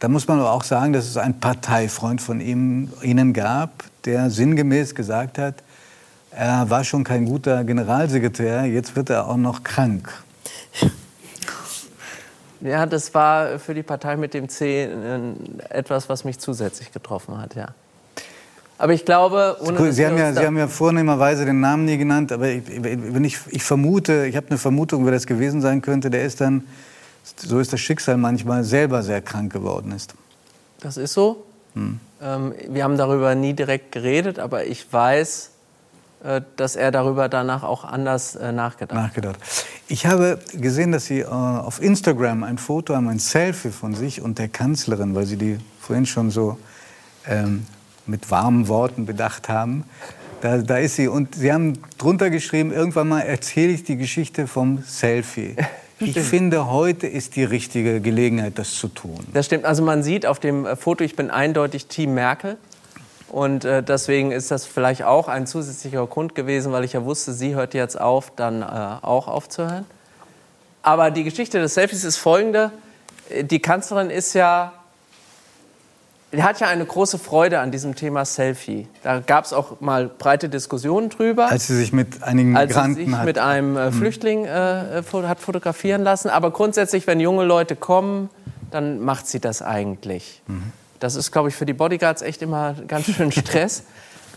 dann 0.00 0.12
muss 0.12 0.26
man 0.26 0.40
aber 0.40 0.52
auch 0.52 0.64
sagen, 0.64 0.92
dass 0.92 1.06
es 1.06 1.16
einen 1.16 1.40
Parteifreund 1.40 2.20
von 2.20 2.40
ihm, 2.40 2.90
Ihnen 3.02 3.32
gab, 3.32 3.84
der 4.04 4.30
sinngemäß 4.30 4.94
gesagt 4.94 5.38
hat, 5.38 5.56
er 6.32 6.70
war 6.70 6.84
schon 6.84 7.04
kein 7.04 7.26
guter 7.26 7.64
Generalsekretär, 7.64 8.64
jetzt 8.64 8.96
wird 8.96 9.10
er 9.10 9.28
auch 9.28 9.36
noch 9.36 9.62
krank. 9.62 10.10
Ja, 12.60 12.86
das 12.86 13.12
war 13.14 13.58
für 13.58 13.74
die 13.74 13.82
Partei 13.82 14.16
mit 14.16 14.34
dem 14.34 14.48
C 14.48 14.84
äh, 14.84 14.90
etwas, 15.70 16.08
was 16.08 16.24
mich 16.24 16.38
zusätzlich 16.38 16.92
getroffen 16.92 17.38
hat, 17.38 17.54
ja. 17.54 17.68
Aber 18.80 18.94
ich 18.94 19.04
glaube, 19.04 19.58
ohne 19.60 19.92
Sie 19.92 20.06
haben, 20.06 20.16
ja, 20.16 20.32
Sie 20.32 20.40
haben 20.40 20.56
ja 20.56 20.66
vornehmerweise 20.66 21.44
den 21.44 21.60
Namen 21.60 21.84
nie 21.84 21.98
genannt, 21.98 22.32
aber 22.32 22.48
ich, 22.48 22.62
wenn 22.66 23.24
ich, 23.24 23.38
ich 23.50 23.62
vermute, 23.62 24.24
ich 24.24 24.36
habe 24.36 24.46
eine 24.48 24.56
Vermutung, 24.56 25.04
wer 25.04 25.12
das 25.12 25.26
gewesen 25.26 25.60
sein 25.60 25.82
könnte, 25.82 26.08
der 26.08 26.24
ist 26.24 26.40
dann, 26.40 26.66
so 27.36 27.58
ist 27.58 27.74
das 27.74 27.80
Schicksal 27.80 28.16
manchmal, 28.16 28.64
selber 28.64 29.02
sehr 29.02 29.20
krank 29.20 29.52
geworden 29.52 29.92
ist. 29.92 30.14
Das 30.80 30.96
ist 30.96 31.12
so. 31.12 31.44
Hm. 31.74 32.00
Ähm, 32.22 32.54
wir 32.68 32.84
haben 32.84 32.96
darüber 32.96 33.34
nie 33.34 33.52
direkt 33.52 33.92
geredet, 33.92 34.38
aber 34.38 34.64
ich 34.64 34.90
weiß, 34.90 35.50
äh, 36.24 36.40
dass 36.56 36.74
er 36.74 36.90
darüber 36.90 37.28
danach 37.28 37.62
auch 37.62 37.84
anders 37.84 38.34
äh, 38.34 38.50
nachgedacht 38.50 38.96
hat. 38.98 39.06
nachgedacht. 39.06 39.38
Ich 39.90 40.06
habe 40.06 40.38
gesehen, 40.54 40.92
dass 40.92 41.06
Sie 41.06 41.18
äh, 41.18 41.26
auf 41.26 41.82
Instagram 41.82 42.44
ein 42.44 42.58
Foto 42.58 42.94
haben, 42.94 43.08
ein 43.08 43.18
Selfie 43.18 43.70
von 43.70 43.92
sich 43.96 44.22
und 44.22 44.38
der 44.38 44.46
Kanzlerin, 44.46 45.16
weil 45.16 45.26
Sie 45.26 45.36
die 45.36 45.58
vorhin 45.80 46.06
schon 46.06 46.30
so 46.30 46.58
ähm, 47.26 47.66
mit 48.06 48.30
warmen 48.30 48.68
Worten 48.68 49.04
bedacht 49.04 49.48
haben. 49.48 49.82
Da, 50.42 50.58
da 50.58 50.78
ist 50.78 50.94
sie. 50.94 51.08
Und 51.08 51.34
Sie 51.34 51.52
haben 51.52 51.74
drunter 51.98 52.30
geschrieben, 52.30 52.72
irgendwann 52.72 53.08
mal 53.08 53.22
erzähle 53.22 53.72
ich 53.72 53.82
die 53.82 53.96
Geschichte 53.96 54.46
vom 54.46 54.82
Selfie. 54.86 55.56
Ich 56.02 56.18
finde, 56.18 56.70
heute 56.70 57.06
ist 57.06 57.36
die 57.36 57.44
richtige 57.44 58.00
Gelegenheit, 58.00 58.58
das 58.58 58.76
zu 58.76 58.88
tun. 58.88 59.18
Das 59.34 59.44
stimmt. 59.44 59.66
Also 59.66 59.82
man 59.82 60.02
sieht 60.02 60.24
auf 60.24 60.40
dem 60.40 60.64
äh, 60.64 60.74
Foto, 60.74 61.04
ich 61.04 61.14
bin 61.14 61.30
eindeutig 61.30 61.88
Team 61.88 62.14
Merkel. 62.14 62.56
Und 63.30 63.64
äh, 63.64 63.82
deswegen 63.82 64.32
ist 64.32 64.50
das 64.50 64.66
vielleicht 64.66 65.04
auch 65.04 65.28
ein 65.28 65.46
zusätzlicher 65.46 66.04
Grund 66.06 66.34
gewesen, 66.34 66.72
weil 66.72 66.84
ich 66.84 66.92
ja 66.94 67.04
wusste, 67.04 67.32
sie 67.32 67.54
hört 67.54 67.74
jetzt 67.74 67.98
auf, 68.00 68.32
dann 68.34 68.62
äh, 68.62 68.66
auch 68.66 69.28
aufzuhören. 69.28 69.86
Aber 70.82 71.10
die 71.10 71.24
Geschichte 71.24 71.60
des 71.60 71.74
Selfies 71.74 72.04
ist 72.04 72.16
folgende. 72.16 72.72
Äh, 73.28 73.44
Die 73.44 73.60
Kanzlerin 73.60 74.10
ist 74.10 74.34
ja, 74.34 74.72
die 76.32 76.42
hat 76.42 76.58
ja 76.60 76.68
eine 76.68 76.84
große 76.84 77.18
Freude 77.18 77.60
an 77.60 77.70
diesem 77.70 77.94
Thema 77.94 78.24
Selfie. 78.24 78.88
Da 79.02 79.20
gab 79.20 79.44
es 79.44 79.52
auch 79.52 79.80
mal 79.80 80.08
breite 80.08 80.48
Diskussionen 80.48 81.08
drüber. 81.10 81.48
Als 81.50 81.66
sie 81.68 81.76
sich 81.76 81.92
mit 81.92 82.22
einigen 82.24 82.56
als 82.56 82.72
sie 82.72 82.78
Migranten 82.78 83.06
sich 83.06 83.14
hat. 83.16 83.24
mit 83.26 83.38
einem 83.38 83.76
äh, 83.76 83.92
Flüchtling 83.92 84.44
äh, 84.44 85.02
fo- 85.02 85.26
hat 85.26 85.38
fotografieren 85.40 86.02
lassen. 86.02 86.30
Aber 86.30 86.50
grundsätzlich, 86.50 87.06
wenn 87.06 87.20
junge 87.20 87.44
Leute 87.44 87.76
kommen, 87.76 88.28
dann 88.72 89.00
macht 89.00 89.26
sie 89.28 89.38
das 89.40 89.62
eigentlich. 89.62 90.42
Das 91.00 91.16
ist, 91.16 91.32
glaube 91.32 91.48
ich, 91.48 91.54
für 91.56 91.66
die 91.66 91.72
Bodyguards 91.72 92.22
echt 92.22 92.42
immer 92.42 92.74
ganz 92.86 93.06
schön 93.06 93.32
Stress. 93.32 93.82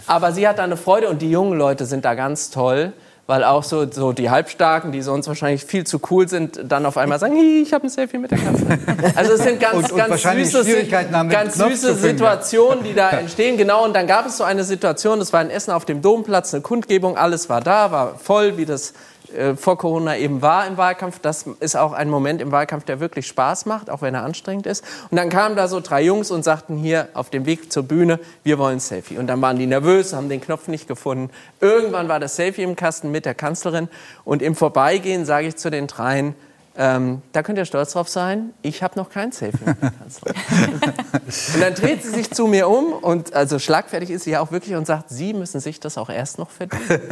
Aber 0.07 0.31
sie 0.31 0.48
hat 0.48 0.57
da 0.60 0.64
eine 0.64 0.77
Freude 0.77 1.10
und 1.10 1.22
die 1.22 1.30
jungen 1.30 1.57
Leute 1.57 1.85
sind 1.85 2.03
da 2.06 2.14
ganz 2.15 2.49
toll. 2.49 2.94
Weil 3.26 3.45
auch 3.45 3.64
so, 3.64 3.90
so 3.90 4.11
die 4.11 4.30
Halbstarken, 4.30 4.91
die 4.91 5.02
sonst 5.02 5.30
wahrscheinlich 5.30 5.64
viel 5.64 5.85
zu 5.85 6.02
cool 6.11 6.27
sind, 6.27 6.60
dann 6.68 6.85
auf 6.85 6.98
einmal 6.98 7.19
sagen, 7.19 7.38
"Hi, 7.38 7.61
ich 7.61 7.72
habe 7.72 7.88
ein 7.88 7.90
Selfie 7.90 8.18
mit 8.18 8.31
der 8.31 8.38
Kanzlerin. 8.38 8.80
Also 9.15 9.31
es 9.34 9.44
sind 9.44 9.61
ganz, 9.61 9.76
Und- 9.76 9.91
und 9.94 9.98
ganz, 9.98 10.22
süße, 10.23 10.65
ganz 11.30 11.56
süße. 11.57 11.95
Situationen, 11.95 12.84
die 12.84 12.94
da 12.94 13.10
entstehen. 13.19 13.56
Genau, 13.56 13.85
und 13.85 13.94
dann 13.95 14.07
gab 14.07 14.26
es 14.26 14.35
so 14.35 14.44
eine 14.44 14.65
Situation, 14.65 15.19
das 15.19 15.31
war 15.31 15.41
in 15.41 15.52
Essen 15.52 15.72
auf 15.72 15.85
dem 15.85 16.02
Domplatz, 16.02 16.53
eine 16.53 16.64
Kundgebung, 16.64 17.15
alles 17.18 17.48
war 17.48 17.61
da, 17.61 17.91
war 17.94 18.18
voll, 18.19 18.57
wie 18.57 18.65
das 18.65 18.94
äh, 19.34 19.55
vor 19.55 19.77
Corona 19.77 20.18
eben 20.18 20.41
war 20.41 20.68
im 20.68 20.77
Wahlkampf. 20.77 21.19
Das 21.19 21.45
ist 21.60 21.76
auch 21.76 21.93
ein 21.93 22.10
Moment 22.10 22.41
im 22.41 22.51
Wahlkampf, 22.51 22.85
der 22.85 22.99
wirklich 22.99 23.27
Spaß 23.27 23.65
macht, 23.65 23.89
auch 23.89 24.01
wenn 24.01 24.14
er 24.14 24.23
anstrengend 24.23 24.65
ist. 24.65 24.84
Und 25.11 25.18
dann 25.18 25.30
kamen 25.30 25.55
da 25.55 25.68
so 25.68 25.80
drei 25.80 26.03
Jungs 26.03 26.31
und 26.31 26.43
sagten 26.43 26.77
hier 26.77 27.10
auf 27.14 27.30
dem 27.30 27.45
Weg 27.45 27.72
zur 27.72 27.84
Bühne, 27.84 28.19
wir 28.43 28.57
wollen 28.57 28.80
Selfie. 28.80 29.18
Und 29.18 29.27
dann 29.27 29.41
waren 29.41 29.57
die 29.57 29.68
nervös, 29.68 30.14
haben 30.14 30.30
den 30.30 30.41
Knopf 30.41 30.68
nicht 30.68 30.88
gefunden. 30.88 31.30
Irgendwann 31.60 32.07
war 32.07 32.19
das 32.19 32.35
Selfie 32.35 32.64
im 32.64 32.76
Kasten 32.76 33.11
mit 33.11 33.26
der 33.26 33.35
Kanzlerin. 33.35 33.89
Und 34.23 34.41
im 34.41 34.55
Vorbeigehen 34.55 35.26
sage 35.26 35.47
ich 35.47 35.55
zu 35.55 35.69
den 35.69 35.88
dreien, 35.88 36.35
ähm, 36.76 37.22
da 37.34 37.44
könnt 37.44 37.60
ihr 37.60 37.66
stolz 37.66 37.94
drauf 37.94 38.10
sein, 38.10 38.52
ich 38.64 38.82
habe 38.82 38.98
noch 38.98 39.10
kein 39.10 39.32
Selfie 39.32 39.64
mit 39.64 39.80
der 39.80 39.91
Kanzlerin. 39.91 40.41
und 41.54 41.62
dann 41.62 41.76
dreht 41.76 42.02
sie 42.02 42.10
sich 42.10 42.32
zu 42.32 42.48
mir 42.48 42.68
um 42.68 42.94
und 42.94 43.36
also 43.36 43.60
schlagfertig 43.60 44.10
ist 44.10 44.24
sie 44.24 44.32
ja 44.32 44.40
auch 44.40 44.52
wirklich 44.52 44.76
und 44.76 44.88
sagt, 44.88 45.10
Sie 45.10 45.34
müssen 45.34 45.60
sich 45.60 45.80
das 45.80 46.00
auch 46.00 46.10
erst 46.10 46.40
noch 46.40 46.50
verdienen. 46.50 46.82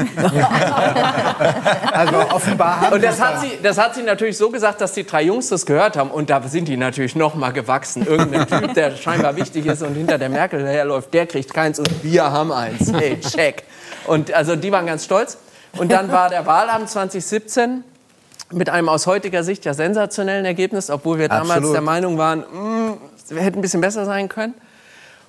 Also 1.91 2.17
offenbar 2.33 2.81
haben 2.81 2.93
Und 2.93 3.03
das 3.03 3.21
hat, 3.21 3.41
sie, 3.41 3.51
das 3.61 3.77
hat 3.77 3.95
sie 3.95 4.03
natürlich 4.03 4.37
so 4.37 4.49
gesagt, 4.49 4.81
dass 4.81 4.93
die 4.93 5.05
drei 5.05 5.23
Jungs 5.23 5.49
das 5.49 5.65
gehört 5.65 5.97
haben. 5.97 6.09
Und 6.09 6.29
da 6.29 6.41
sind 6.43 6.67
die 6.67 6.77
natürlich 6.77 7.15
noch 7.15 7.35
mal 7.35 7.51
gewachsen. 7.51 8.05
Irgendein 8.05 8.47
Typ, 8.47 8.73
der 8.73 8.95
scheinbar 8.95 9.35
wichtig 9.35 9.65
ist 9.65 9.81
und 9.81 9.95
hinter 9.95 10.17
der 10.17 10.29
Merkel 10.29 10.65
herläuft, 10.65 11.13
der 11.13 11.27
kriegt 11.27 11.53
keins 11.53 11.79
und 11.79 12.03
wir 12.03 12.31
haben 12.31 12.51
eins. 12.51 12.91
Hey, 12.93 13.19
check. 13.19 13.63
Und 14.07 14.33
also 14.33 14.55
die 14.55 14.71
waren 14.71 14.85
ganz 14.85 15.05
stolz. 15.05 15.37
Und 15.77 15.91
dann 15.91 16.11
war 16.11 16.29
der 16.29 16.45
Wahlabend 16.45 16.89
2017 16.89 17.83
mit 18.51 18.69
einem 18.69 18.89
aus 18.89 19.07
heutiger 19.07 19.43
Sicht 19.43 19.65
ja 19.65 19.73
sensationellen 19.73 20.45
Ergebnis, 20.45 20.89
obwohl 20.89 21.19
wir 21.19 21.29
damals 21.29 21.51
Absolut. 21.51 21.73
der 21.73 21.81
Meinung 21.81 22.17
waren, 22.17 22.39
mm, 22.39 22.97
wir 23.29 23.41
hätten 23.41 23.59
ein 23.59 23.61
bisschen 23.61 23.81
besser 23.81 24.05
sein 24.05 24.29
können. 24.29 24.53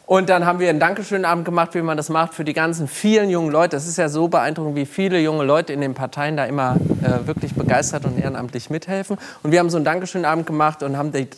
Und 0.05 0.29
dann 0.29 0.45
haben 0.45 0.59
wir 0.59 0.69
einen 0.69 0.81
Dankeschönabend 0.81 1.45
gemacht, 1.45 1.75
wie 1.75 1.81
man 1.81 1.97
das 1.97 2.09
macht, 2.09 2.35
für 2.35 2.45
die 2.45 2.53
ganzen 2.53 2.89
vielen 2.89 3.31
jungen 3.31 3.51
Leute. 3.51 3.77
Es 3.77 3.87
ist 3.87 3.97
ja 3.97 4.09
so 4.09 4.29
beeindruckend, 4.29 4.75
wie 4.75 4.85
viele 4.85 5.21
junge 5.21 5.45
Leute 5.45 5.73
in 5.73 5.81
den 5.81 5.95
Parteien 5.95 6.37
da 6.37 6.45
immer 6.45 6.77
äh, 7.03 7.27
wirklich 7.27 7.55
begeistert 7.55 8.05
und 8.05 8.19
ehrenamtlich 8.19 8.69
mithelfen. 8.69 9.17
Und 9.43 9.53
wir 9.53 9.61
haben 9.61 9.71
so 9.71 9.79
einen 9.79 9.85
Dankeschönabend 9.85 10.45
gemacht 10.45 10.83
und 10.83 10.97
haben 10.97 11.13
die, 11.13 11.29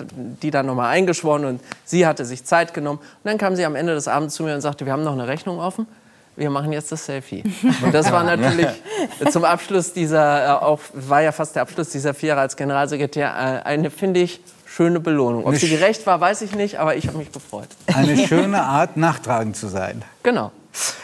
die 0.42 0.50
dann 0.50 0.66
nochmal 0.66 0.90
eingeschworen. 0.90 1.44
Und 1.44 1.60
sie 1.84 2.06
hatte 2.06 2.24
sich 2.24 2.44
Zeit 2.44 2.74
genommen. 2.74 2.98
Und 2.98 3.30
dann 3.30 3.38
kam 3.38 3.54
sie 3.54 3.64
am 3.64 3.76
Ende 3.76 3.94
des 3.94 4.08
Abends 4.08 4.34
zu 4.34 4.42
mir 4.42 4.54
und 4.54 4.62
sagte, 4.62 4.86
wir 4.86 4.92
haben 4.92 5.04
noch 5.04 5.12
eine 5.12 5.28
Rechnung 5.28 5.60
offen 5.60 5.86
wir 6.36 6.50
machen 6.50 6.72
jetzt 6.72 6.90
das 6.92 7.04
Selfie. 7.06 7.42
Und 7.82 7.94
das 7.94 8.10
war 8.10 8.24
natürlich 8.24 8.68
zum 9.30 9.44
Abschluss 9.44 9.92
dieser, 9.92 10.44
äh, 10.44 10.50
auch, 10.50 10.80
war 10.92 11.22
ja 11.22 11.32
fast 11.32 11.54
der 11.54 11.62
Abschluss 11.62 11.90
dieser 11.90 12.14
vier 12.14 12.30
Jahre 12.30 12.42
als 12.42 12.56
Generalsekretär, 12.56 13.28
äh, 13.28 13.68
eine, 13.68 13.90
finde 13.90 14.20
ich, 14.20 14.40
schöne 14.66 15.00
Belohnung. 15.00 15.46
Ob 15.46 15.54
sie 15.54 15.68
gerecht 15.68 16.06
war, 16.06 16.20
weiß 16.20 16.42
ich 16.42 16.54
nicht, 16.54 16.78
aber 16.78 16.96
ich 16.96 17.06
habe 17.06 17.18
mich 17.18 17.30
gefreut. 17.30 17.68
Eine 17.86 18.16
schöne 18.26 18.62
Art, 18.62 18.96
nachtragend 18.96 19.56
zu 19.56 19.68
sein. 19.68 20.02
Genau. 20.22 20.50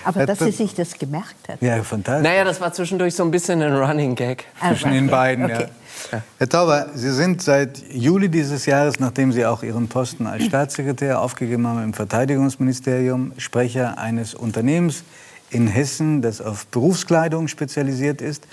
Aber 0.05 0.27
dass 0.27 0.41
sie 0.41 0.51
sich 0.51 0.75
das 0.75 0.99
gemerkt 0.99 1.49
hat. 1.49 1.63
Ja, 1.63 1.83
fantastisch. 1.83 2.25
Naja, 2.25 2.45
das 2.45 2.61
war 2.61 2.73
zwischendurch 2.73 3.15
so 3.15 3.23
ein 3.23 3.31
bisschen 3.31 3.63
ein 3.63 3.75
Running 3.75 4.15
Gag. 4.15 4.47
Zwischen 4.61 4.93
den 4.93 5.07
beiden, 5.07 5.45
okay. 5.45 5.67
ja. 6.13 6.23
Herr 6.39 6.49
Tauber, 6.49 6.89
Sie 6.95 7.13
sind 7.13 7.43
seit 7.43 7.83
Juli 7.93 8.29
dieses 8.29 8.67
Jahres, 8.67 8.99
nachdem 8.99 9.33
Sie 9.33 9.45
auch 9.47 9.63
Ihren 9.63 9.89
Posten 9.89 10.27
als 10.27 10.45
Staatssekretär 10.47 11.21
aufgegeben 11.21 11.67
haben 11.67 11.83
im 11.85 11.95
Verteidigungsministerium, 11.95 13.33
Sprecher 13.37 13.99
eines 13.99 14.35
Unternehmens 14.35 15.05
in 15.51 15.67
Hessen, 15.67 16.23
das 16.23 16.41
auf 16.41 16.67
Berufskleidung 16.67 17.49
spezialisiert 17.49 18.23
ist. 18.23 18.47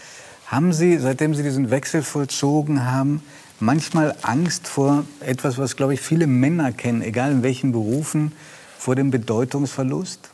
Haben 0.47 0.73
Sie, 0.73 0.97
seitdem 0.97 1.33
Sie 1.35 1.43
diesen 1.43 1.71
Wechsel 1.71 2.03
vollzogen 2.03 2.85
haben, 2.85 3.23
manchmal 3.59 4.15
Angst 4.21 4.67
vor 4.67 5.03
etwas, 5.19 5.57
was, 5.57 5.75
glaube 5.75 5.93
ich, 5.93 6.01
viele 6.01 6.27
Männer 6.27 6.71
kennen, 6.71 7.01
egal 7.01 7.31
in 7.31 7.43
welchen 7.43 7.71
Berufen, 7.71 8.31
vor 8.77 8.95
dem 8.95 9.11
Bedeutungsverlust? 9.11 10.29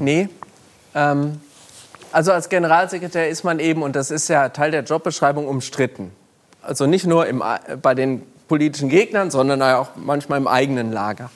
Nee. 0.00 0.28
Ähm, 0.94 1.40
also 2.12 2.32
als 2.32 2.48
Generalsekretär 2.48 3.28
ist 3.28 3.44
man 3.44 3.60
eben, 3.60 3.82
und 3.82 3.94
das 3.94 4.10
ist 4.10 4.28
ja 4.28 4.48
Teil 4.48 4.70
der 4.70 4.82
Jobbeschreibung, 4.82 5.46
umstritten. 5.46 6.10
Also 6.62 6.86
nicht 6.86 7.06
nur 7.06 7.26
im, 7.26 7.42
bei 7.82 7.94
den 7.94 8.22
politischen 8.48 8.88
Gegnern, 8.88 9.30
sondern 9.30 9.62
auch 9.62 9.90
manchmal 9.96 10.38
im 10.38 10.46
eigenen 10.46 10.90
Lager. 10.92 11.30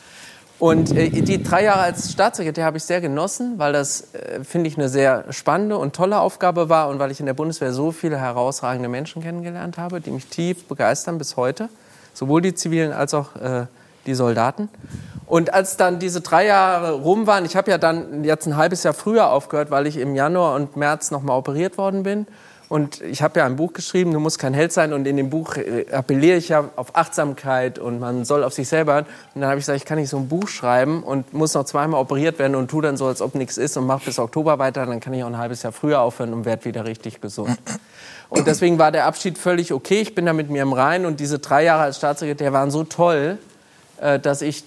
Und 0.58 0.96
äh, 0.96 1.10
die 1.10 1.42
drei 1.42 1.64
Jahre 1.64 1.80
als 1.80 2.12
Staatssekretär 2.12 2.64
habe 2.64 2.76
ich 2.76 2.84
sehr 2.84 3.00
genossen, 3.00 3.54
weil 3.58 3.72
das, 3.72 4.14
äh, 4.14 4.44
finde 4.44 4.68
ich, 4.68 4.78
eine 4.78 4.88
sehr 4.88 5.24
spannende 5.30 5.76
und 5.76 5.94
tolle 5.94 6.20
Aufgabe 6.20 6.68
war 6.68 6.88
und 6.88 6.98
weil 7.00 7.10
ich 7.10 7.20
in 7.20 7.26
der 7.26 7.34
Bundeswehr 7.34 7.72
so 7.72 7.90
viele 7.90 8.16
herausragende 8.18 8.88
Menschen 8.88 9.22
kennengelernt 9.22 9.76
habe, 9.76 10.00
die 10.00 10.12
mich 10.12 10.26
tief 10.26 10.64
begeistern 10.68 11.18
bis 11.18 11.36
heute. 11.36 11.68
Sowohl 12.14 12.42
die 12.42 12.54
Zivilen 12.54 12.92
als 12.92 13.12
auch 13.12 13.34
äh, 13.36 13.66
die 14.06 14.14
Soldaten. 14.14 14.68
Und 15.26 15.54
als 15.54 15.76
dann 15.76 15.98
diese 15.98 16.20
drei 16.20 16.46
Jahre 16.46 16.92
rum 16.92 17.26
waren, 17.26 17.44
ich 17.44 17.56
habe 17.56 17.70
ja 17.70 17.78
dann 17.78 18.24
jetzt 18.24 18.46
ein 18.46 18.56
halbes 18.56 18.82
Jahr 18.82 18.92
früher 18.92 19.30
aufgehört, 19.30 19.70
weil 19.70 19.86
ich 19.86 19.96
im 19.96 20.14
Januar 20.14 20.54
und 20.56 20.76
März 20.76 21.10
nochmal 21.10 21.38
operiert 21.38 21.78
worden 21.78 22.02
bin. 22.02 22.26
Und 22.68 23.02
ich 23.02 23.22
habe 23.22 23.38
ja 23.38 23.44
ein 23.44 23.56
Buch 23.56 23.74
geschrieben, 23.74 24.12
du 24.12 24.18
musst 24.18 24.38
kein 24.38 24.54
Held 24.54 24.72
sein. 24.72 24.94
Und 24.94 25.06
in 25.06 25.18
dem 25.18 25.28
Buch 25.28 25.56
äh, 25.56 25.84
appelliere 25.92 26.38
ich 26.38 26.48
ja 26.48 26.70
auf 26.76 26.96
Achtsamkeit 26.96 27.78
und 27.78 28.00
man 28.00 28.24
soll 28.24 28.44
auf 28.44 28.54
sich 28.54 28.66
selber. 28.66 29.04
Und 29.34 29.42
dann 29.42 29.50
habe 29.50 29.58
ich 29.58 29.66
gesagt, 29.66 29.76
ich 29.76 29.84
kann 29.84 29.98
nicht 29.98 30.08
so 30.08 30.16
ein 30.16 30.28
Buch 30.28 30.48
schreiben 30.48 31.02
und 31.02 31.34
muss 31.34 31.52
noch 31.52 31.64
zweimal 31.64 32.00
operiert 32.00 32.38
werden 32.38 32.54
und 32.54 32.70
tu 32.70 32.80
dann 32.80 32.96
so, 32.96 33.06
als 33.06 33.20
ob 33.20 33.34
nichts 33.34 33.58
ist 33.58 33.76
und 33.76 33.86
mach 33.86 34.00
bis 34.00 34.18
Oktober 34.18 34.58
weiter. 34.58 34.86
Dann 34.86 35.00
kann 35.00 35.12
ich 35.12 35.22
auch 35.22 35.28
ein 35.28 35.36
halbes 35.36 35.62
Jahr 35.62 35.72
früher 35.72 36.00
aufhören 36.00 36.32
und 36.32 36.46
werde 36.46 36.64
wieder 36.64 36.86
richtig 36.86 37.20
gesund. 37.20 37.58
Und 38.30 38.46
deswegen 38.46 38.78
war 38.78 38.90
der 38.90 39.04
Abschied 39.04 39.36
völlig 39.36 39.74
okay. 39.74 40.00
Ich 40.00 40.14
bin 40.14 40.24
da 40.24 40.32
mit 40.32 40.48
mir 40.48 40.62
im 40.62 40.72
Rein 40.72 41.04
und 41.04 41.20
diese 41.20 41.40
drei 41.40 41.64
Jahre 41.64 41.82
als 41.82 41.98
Staatssekretär 41.98 42.54
waren 42.54 42.70
so 42.70 42.84
toll, 42.84 43.36
äh, 44.02 44.18
dass 44.18 44.42
ich 44.42 44.64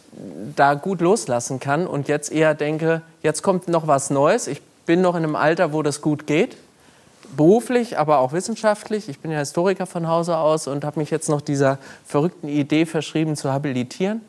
da 0.55 0.73
gut 0.73 1.01
loslassen 1.01 1.59
kann 1.59 1.85
und 1.85 2.07
jetzt 2.07 2.31
eher 2.31 2.55
denke, 2.55 3.01
jetzt 3.21 3.43
kommt 3.43 3.67
noch 3.67 3.85
was 3.85 4.09
Neues. 4.09 4.47
Ich 4.47 4.61
bin 4.85 5.01
noch 5.01 5.15
in 5.15 5.23
einem 5.23 5.35
Alter, 5.35 5.73
wo 5.73 5.83
das 5.83 6.01
gut 6.01 6.25
geht 6.25 6.57
beruflich, 7.35 7.97
aber 7.97 8.19
auch 8.19 8.31
wissenschaftlich. 8.31 9.09
Ich 9.09 9.19
bin 9.19 9.31
ja 9.31 9.39
Historiker 9.39 9.85
von 9.85 10.07
Hause 10.07 10.37
aus 10.37 10.67
und 10.67 10.85
habe 10.85 10.99
mich 10.99 11.09
jetzt 11.09 11.29
noch 11.29 11.41
dieser 11.41 11.79
verrückten 12.05 12.47
Idee 12.47 12.85
verschrieben 12.85 13.35
zu 13.35 13.51
habilitieren. 13.51 14.21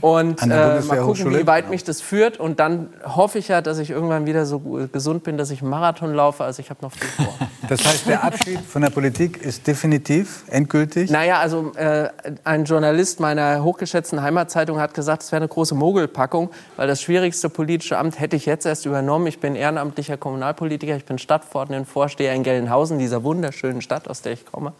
Und 0.00 0.42
äh, 0.42 0.80
mal 0.80 0.98
gucken, 0.98 1.34
wie 1.34 1.46
weit 1.46 1.70
mich 1.70 1.84
das 1.84 2.00
führt. 2.00 2.38
Und 2.38 2.60
dann 2.60 2.88
hoffe 3.04 3.38
ich 3.38 3.48
ja, 3.48 3.60
dass 3.60 3.78
ich 3.78 3.90
irgendwann 3.90 4.26
wieder 4.26 4.46
so 4.46 4.60
gesund 4.92 5.24
bin, 5.24 5.36
dass 5.36 5.50
ich 5.50 5.62
Marathon 5.62 6.14
laufe. 6.14 6.44
Also 6.44 6.60
ich 6.60 6.70
habe 6.70 6.80
noch 6.82 6.92
viel 6.92 7.08
vor. 7.08 7.34
Das 7.66 7.82
heißt, 7.82 8.06
der 8.06 8.22
Abschied 8.22 8.60
von 8.60 8.82
der 8.82 8.90
Politik 8.90 9.40
ist 9.40 9.66
definitiv, 9.66 10.44
endgültig? 10.50 11.10
Naja, 11.10 11.38
also 11.38 11.72
äh, 11.76 12.10
ein 12.44 12.66
Journalist 12.66 13.20
meiner 13.20 13.64
hochgeschätzten 13.64 14.20
Heimatzeitung 14.20 14.78
hat 14.78 14.92
gesagt, 14.92 15.22
es 15.22 15.32
wäre 15.32 15.40
eine 15.40 15.48
große 15.48 15.74
Mogelpackung, 15.74 16.50
weil 16.76 16.88
das 16.88 17.00
schwierigste 17.00 17.48
politische 17.48 17.96
Amt 17.96 18.20
hätte 18.20 18.36
ich 18.36 18.44
jetzt 18.44 18.66
erst 18.66 18.84
übernommen. 18.84 19.26
Ich 19.28 19.40
bin 19.40 19.56
ehrenamtlicher 19.56 20.18
Kommunalpolitiker, 20.18 20.94
ich 20.94 21.06
bin 21.06 21.16
Stadtverordnetenvorsteher 21.16 22.34
in 22.34 22.42
Gelnhausen, 22.42 22.98
dieser 22.98 23.24
wunderschönen 23.24 23.80
Stadt, 23.80 24.08
aus 24.08 24.20
der 24.20 24.32
ich 24.32 24.44
komme. 24.44 24.74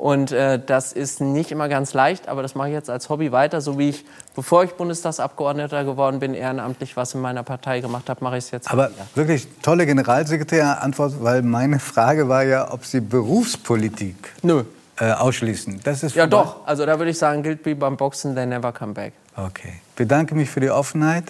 Und 0.00 0.32
äh, 0.32 0.58
das 0.58 0.94
ist 0.94 1.20
nicht 1.20 1.52
immer 1.52 1.68
ganz 1.68 1.92
leicht, 1.92 2.26
aber 2.26 2.40
das 2.40 2.54
mache 2.54 2.68
ich 2.68 2.72
jetzt 2.72 2.88
als 2.88 3.10
Hobby 3.10 3.32
weiter. 3.32 3.60
So 3.60 3.78
wie 3.78 3.90
ich, 3.90 4.06
bevor 4.34 4.64
ich 4.64 4.70
Bundestagsabgeordneter 4.70 5.84
geworden 5.84 6.20
bin, 6.20 6.32
ehrenamtlich 6.32 6.96
was 6.96 7.12
in 7.12 7.20
meiner 7.20 7.42
Partei 7.42 7.80
gemacht 7.80 8.08
habe, 8.08 8.24
mache 8.24 8.38
ich 8.38 8.44
es 8.44 8.50
jetzt 8.50 8.70
Aber 8.70 8.88
wieder. 8.88 9.06
wirklich 9.14 9.46
tolle 9.60 9.84
Generalsekretär-Antwort, 9.84 11.22
weil 11.22 11.42
meine 11.42 11.78
Frage 11.78 12.30
war 12.30 12.44
ja, 12.44 12.72
ob 12.72 12.86
Sie 12.86 13.02
Berufspolitik 13.02 14.32
Nö. 14.40 14.64
Äh, 14.98 15.12
ausschließen. 15.12 15.80
Das 15.84 16.02
ist 16.02 16.16
ja 16.16 16.26
doch, 16.26 16.66
also 16.66 16.86
da 16.86 16.98
würde 16.98 17.10
ich 17.10 17.18
sagen, 17.18 17.42
gilt 17.42 17.66
wie 17.66 17.74
beim 17.74 17.98
Boxen, 17.98 18.34
they 18.34 18.46
never 18.46 18.72
come 18.72 18.94
back. 18.94 19.12
Okay. 19.36 19.82
Ich 19.90 19.96
bedanke 19.96 20.34
mich 20.34 20.48
für 20.48 20.60
die 20.60 20.70
Offenheit 20.70 21.24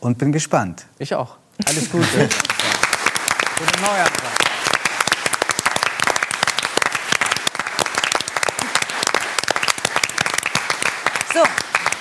und 0.00 0.16
bin 0.16 0.32
gespannt. 0.32 0.86
Ich 0.98 1.14
auch. 1.14 1.36
Alles 1.66 1.90
Gute. 1.92 2.06
Gute 3.58 3.82
Neuanfang. 3.82 4.39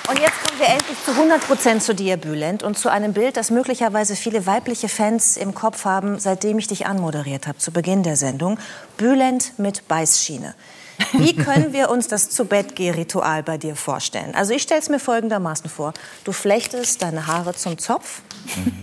Und 0.09 0.17
jetzt 0.17 0.43
kommen 0.43 0.59
wir 0.59 0.67
endlich 0.67 0.97
zu 1.05 1.11
100 1.11 1.45
Prozent 1.45 1.83
zu 1.83 1.93
dir, 1.93 2.17
Bülent, 2.17 2.63
und 2.63 2.79
zu 2.79 2.89
einem 2.89 3.13
Bild, 3.13 3.37
das 3.37 3.51
möglicherweise 3.51 4.15
viele 4.15 4.47
weibliche 4.47 4.89
Fans 4.89 5.37
im 5.37 5.53
Kopf 5.53 5.85
haben, 5.85 6.17
seitdem 6.17 6.57
ich 6.57 6.67
dich 6.67 6.87
anmoderiert 6.87 7.45
habe, 7.45 7.59
zu 7.59 7.71
Beginn 7.71 8.01
der 8.01 8.15
Sendung. 8.15 8.57
Bülent 8.97 9.59
mit 9.59 9.87
Beißschiene. 9.87 10.55
Wie 11.13 11.35
können 11.35 11.73
wir 11.73 11.89
uns 11.89 12.07
das 12.07 12.29
zu 12.29 12.45
bett 12.45 12.77
ritual 12.77 13.43
bei 13.43 13.57
dir 13.57 13.75
vorstellen? 13.75 14.35
Also 14.35 14.53
ich 14.53 14.63
stelle 14.63 14.81
es 14.81 14.89
mir 14.89 14.99
folgendermaßen 14.99 15.69
vor. 15.69 15.93
Du 16.23 16.31
flechtest 16.31 17.01
deine 17.01 17.27
Haare 17.27 17.53
zum 17.55 17.77
Zopf, 17.77 18.21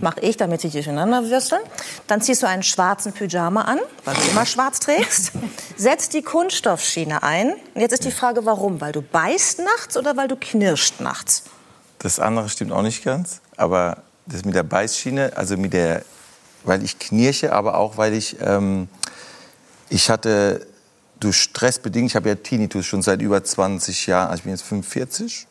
mache 0.01 0.19
ich, 0.21 0.37
damit 0.37 0.61
sie 0.61 0.69
durcheinander 0.69 1.29
würsteln. 1.29 1.61
Dann 2.07 2.21
ziehst 2.21 2.43
du 2.43 2.47
einen 2.47 2.63
schwarzen 2.63 3.13
Pyjama 3.13 3.63
an, 3.63 3.79
weil 4.05 4.15
du 4.15 4.21
immer 4.31 4.45
schwarz 4.45 4.79
trägst. 4.79 5.31
Setzt 5.77 6.13
die 6.13 6.21
Kunststoffschiene 6.21 7.23
ein. 7.23 7.53
Und 7.73 7.81
jetzt 7.81 7.93
ist 7.93 8.05
die 8.05 8.11
Frage, 8.11 8.45
warum? 8.45 8.81
Weil 8.81 8.91
du 8.91 9.01
beißt 9.01 9.59
nachts 9.59 9.97
oder 9.97 10.17
weil 10.17 10.27
du 10.27 10.35
knirscht 10.35 10.99
nachts? 10.99 11.43
Das 11.99 12.19
andere 12.19 12.49
stimmt 12.49 12.71
auch 12.71 12.81
nicht 12.83 13.03
ganz. 13.03 13.41
Aber 13.55 14.03
das 14.25 14.43
mit 14.43 14.55
der 14.55 14.63
Beißschiene, 14.63 15.33
also 15.35 15.57
mit 15.57 15.73
der, 15.73 16.03
weil 16.63 16.83
ich 16.83 16.99
knirsche, 16.99 17.53
aber 17.53 17.77
auch 17.77 17.97
weil 17.97 18.13
ich, 18.13 18.37
ähm, 18.41 18.87
ich 19.89 20.09
hatte 20.09 20.67
durch 21.19 21.37
Stress 21.37 21.79
bedingt, 21.79 22.11
ich 22.11 22.15
habe 22.15 22.29
ja 22.29 22.35
Tinnitus 22.35 22.85
schon 22.85 23.01
seit 23.01 23.21
über 23.21 23.43
20 23.43 24.07
Jahren, 24.07 24.29
also 24.29 24.39
ich 24.39 24.43
bin 24.43 24.51
jetzt 24.51 24.63
45 24.63 25.47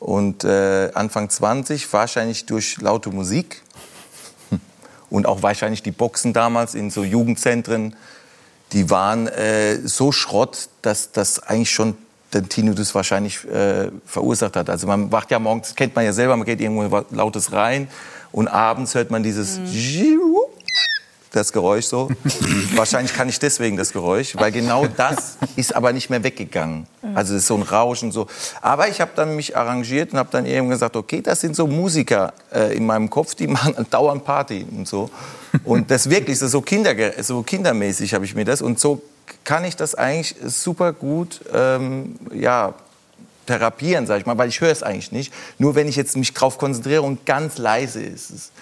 und 0.00 0.44
äh, 0.44 0.90
Anfang 0.94 1.28
20 1.28 1.92
wahrscheinlich 1.92 2.46
durch 2.46 2.80
laute 2.80 3.10
Musik. 3.10 3.62
Und 5.10 5.26
auch 5.26 5.42
wahrscheinlich 5.42 5.82
die 5.82 5.90
Boxen 5.90 6.32
damals 6.32 6.74
in 6.74 6.90
so 6.90 7.02
Jugendzentren, 7.02 7.96
die 8.72 8.90
waren 8.90 9.26
äh, 9.26 9.76
so 9.86 10.12
Schrott, 10.12 10.68
dass 10.82 11.10
das 11.10 11.40
eigentlich 11.40 11.70
schon 11.70 11.96
den 12.32 12.48
Tinnitus 12.48 12.94
wahrscheinlich 12.94 13.44
äh, 13.44 13.90
verursacht 14.06 14.54
hat. 14.54 14.70
Also 14.70 14.86
man 14.86 15.10
wacht 15.10 15.32
ja 15.32 15.40
morgens, 15.40 15.74
kennt 15.74 15.96
man 15.96 16.04
ja 16.04 16.12
selber, 16.12 16.36
man 16.36 16.46
geht 16.46 16.60
irgendwo 16.60 17.04
lautes 17.10 17.52
rein 17.52 17.88
und 18.30 18.46
abends 18.46 18.94
hört 18.94 19.10
man 19.10 19.24
dieses 19.24 19.58
mhm 19.58 19.66
das 21.30 21.52
Geräusch 21.52 21.86
so. 21.86 22.08
Wahrscheinlich 22.74 23.14
kann 23.14 23.28
ich 23.28 23.38
deswegen 23.38 23.76
das 23.76 23.92
Geräusch, 23.92 24.36
weil 24.36 24.52
genau 24.52 24.86
das 24.86 25.38
ist 25.56 25.74
aber 25.74 25.92
nicht 25.92 26.10
mehr 26.10 26.22
weggegangen. 26.22 26.86
Also 27.14 27.34
es 27.34 27.42
ist 27.42 27.46
so 27.48 27.56
ein 27.56 27.62
Rauschen 27.62 28.12
so. 28.12 28.26
Aber 28.60 28.88
ich 28.88 29.00
habe 29.00 29.12
dann 29.14 29.36
mich 29.36 29.56
arrangiert 29.56 30.12
und 30.12 30.18
habe 30.18 30.28
dann 30.32 30.46
eben 30.46 30.68
gesagt, 30.68 30.96
okay, 30.96 31.20
das 31.22 31.40
sind 31.40 31.56
so 31.56 31.66
Musiker 31.66 32.32
äh, 32.52 32.76
in 32.76 32.86
meinem 32.86 33.10
Kopf, 33.10 33.34
die 33.34 33.46
machen 33.48 33.86
dauernd 33.90 34.24
Party 34.24 34.66
und 34.70 34.86
so. 34.86 35.10
Und 35.64 35.90
das 35.90 36.10
wirklich 36.10 36.38
das 36.38 36.50
so, 36.50 36.60
Kinder, 36.60 36.94
so 37.22 37.42
kindermäßig 37.42 38.14
habe 38.14 38.24
ich 38.24 38.34
mir 38.34 38.44
das 38.44 38.62
und 38.62 38.78
so 38.78 39.02
kann 39.44 39.64
ich 39.64 39.76
das 39.76 39.94
eigentlich 39.94 40.34
super 40.44 40.92
gut 40.92 41.40
ähm, 41.52 42.16
ja, 42.32 42.74
therapieren, 43.50 44.06
sage 44.06 44.20
ich 44.20 44.26
mal, 44.26 44.38
weil 44.38 44.48
ich 44.48 44.60
höre 44.60 44.70
es 44.70 44.82
eigentlich 44.82 45.12
nicht. 45.12 45.32
Nur 45.58 45.74
wenn 45.74 45.88
ich 45.88 45.96
jetzt 45.96 46.16
mich 46.16 46.32
drauf 46.32 46.56
konzentriere 46.58 47.02
und 47.02 47.26
ganz 47.26 47.58
leise 47.58 48.02
ist 48.02 48.30
es. 48.30 48.52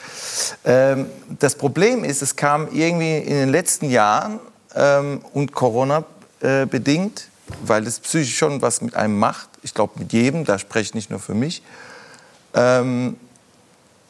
Ähm, 0.64 1.06
das 1.38 1.54
Problem 1.54 2.04
ist, 2.04 2.22
es 2.22 2.36
kam 2.36 2.68
irgendwie 2.72 3.18
in 3.18 3.34
den 3.34 3.50
letzten 3.50 3.90
Jahren 3.90 4.40
ähm, 4.74 5.20
und 5.34 5.52
Corona 5.52 6.04
äh, 6.40 6.66
bedingt, 6.66 7.28
weil 7.62 7.86
es 7.86 8.00
psychisch 8.00 8.36
schon 8.36 8.62
was 8.62 8.80
mit 8.80 8.94
einem 8.94 9.18
macht. 9.18 9.48
Ich 9.62 9.74
glaube 9.74 9.98
mit 9.98 10.12
jedem, 10.12 10.44
da 10.44 10.58
spreche 10.58 10.90
ich 10.90 10.94
nicht 10.94 11.10
nur 11.10 11.20
für 11.20 11.34
mich. 11.34 11.62
ähm, 12.54 13.16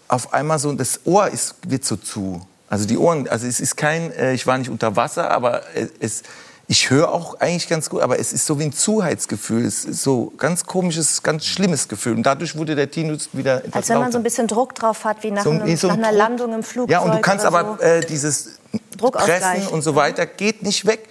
auf 0.06 0.32
einmal 0.32 0.58
so, 0.58 0.72
das 0.72 1.00
Ohr 1.04 1.28
ist, 1.28 1.56
wird 1.66 1.84
so 1.84 1.96
zu. 1.96 2.46
Also 2.70 2.86
die 2.86 2.96
Ohren, 2.96 3.28
also 3.28 3.46
es 3.46 3.60
ist 3.60 3.76
kein, 3.76 4.10
äh, 4.12 4.32
ich 4.32 4.46
war 4.46 4.56
nicht 4.56 4.70
unter 4.70 4.96
Wasser, 4.96 5.30
aber 5.30 5.62
es, 6.00 6.22
ich 6.70 6.90
höre 6.90 7.10
auch 7.10 7.40
eigentlich 7.40 7.66
ganz 7.66 7.88
gut, 7.88 8.02
aber 8.02 8.18
es 8.20 8.34
ist 8.34 8.44
so 8.44 8.58
wie 8.58 8.64
ein 8.64 8.72
Zuheitsgefühl. 8.72 9.64
Es 9.64 9.86
ist 9.86 10.02
so 10.02 10.34
ganz 10.36 10.66
komisches, 10.66 11.22
ganz 11.22 11.46
schlimmes 11.46 11.88
Gefühl. 11.88 12.14
Und 12.14 12.24
dadurch 12.24 12.56
wurde 12.56 12.74
der 12.74 12.90
Tinus 12.90 13.30
wieder 13.32 13.64
etwas 13.64 13.74
Als 13.74 13.88
wenn 13.88 13.98
man 13.98 14.12
so 14.12 14.18
ein 14.18 14.22
bisschen 14.22 14.46
Druck 14.48 14.74
drauf 14.74 15.06
hat, 15.06 15.22
wie 15.22 15.30
nach, 15.30 15.44
so, 15.44 15.50
einem, 15.50 15.76
so 15.78 15.86
nach 15.88 15.94
einer 15.94 16.10
Druck. 16.10 16.18
Landung 16.18 16.52
im 16.52 16.62
Flugzeug. 16.62 16.90
Ja, 16.90 17.00
und 17.00 17.14
du 17.14 17.20
kannst 17.20 17.46
aber 17.46 17.78
so. 17.78 17.82
äh, 17.82 18.04
dieses 18.04 18.58
Pressen 18.98 19.68
und 19.68 19.80
so 19.80 19.94
weiter 19.94 20.26
geht 20.26 20.62
nicht 20.62 20.84
weg. 20.86 21.08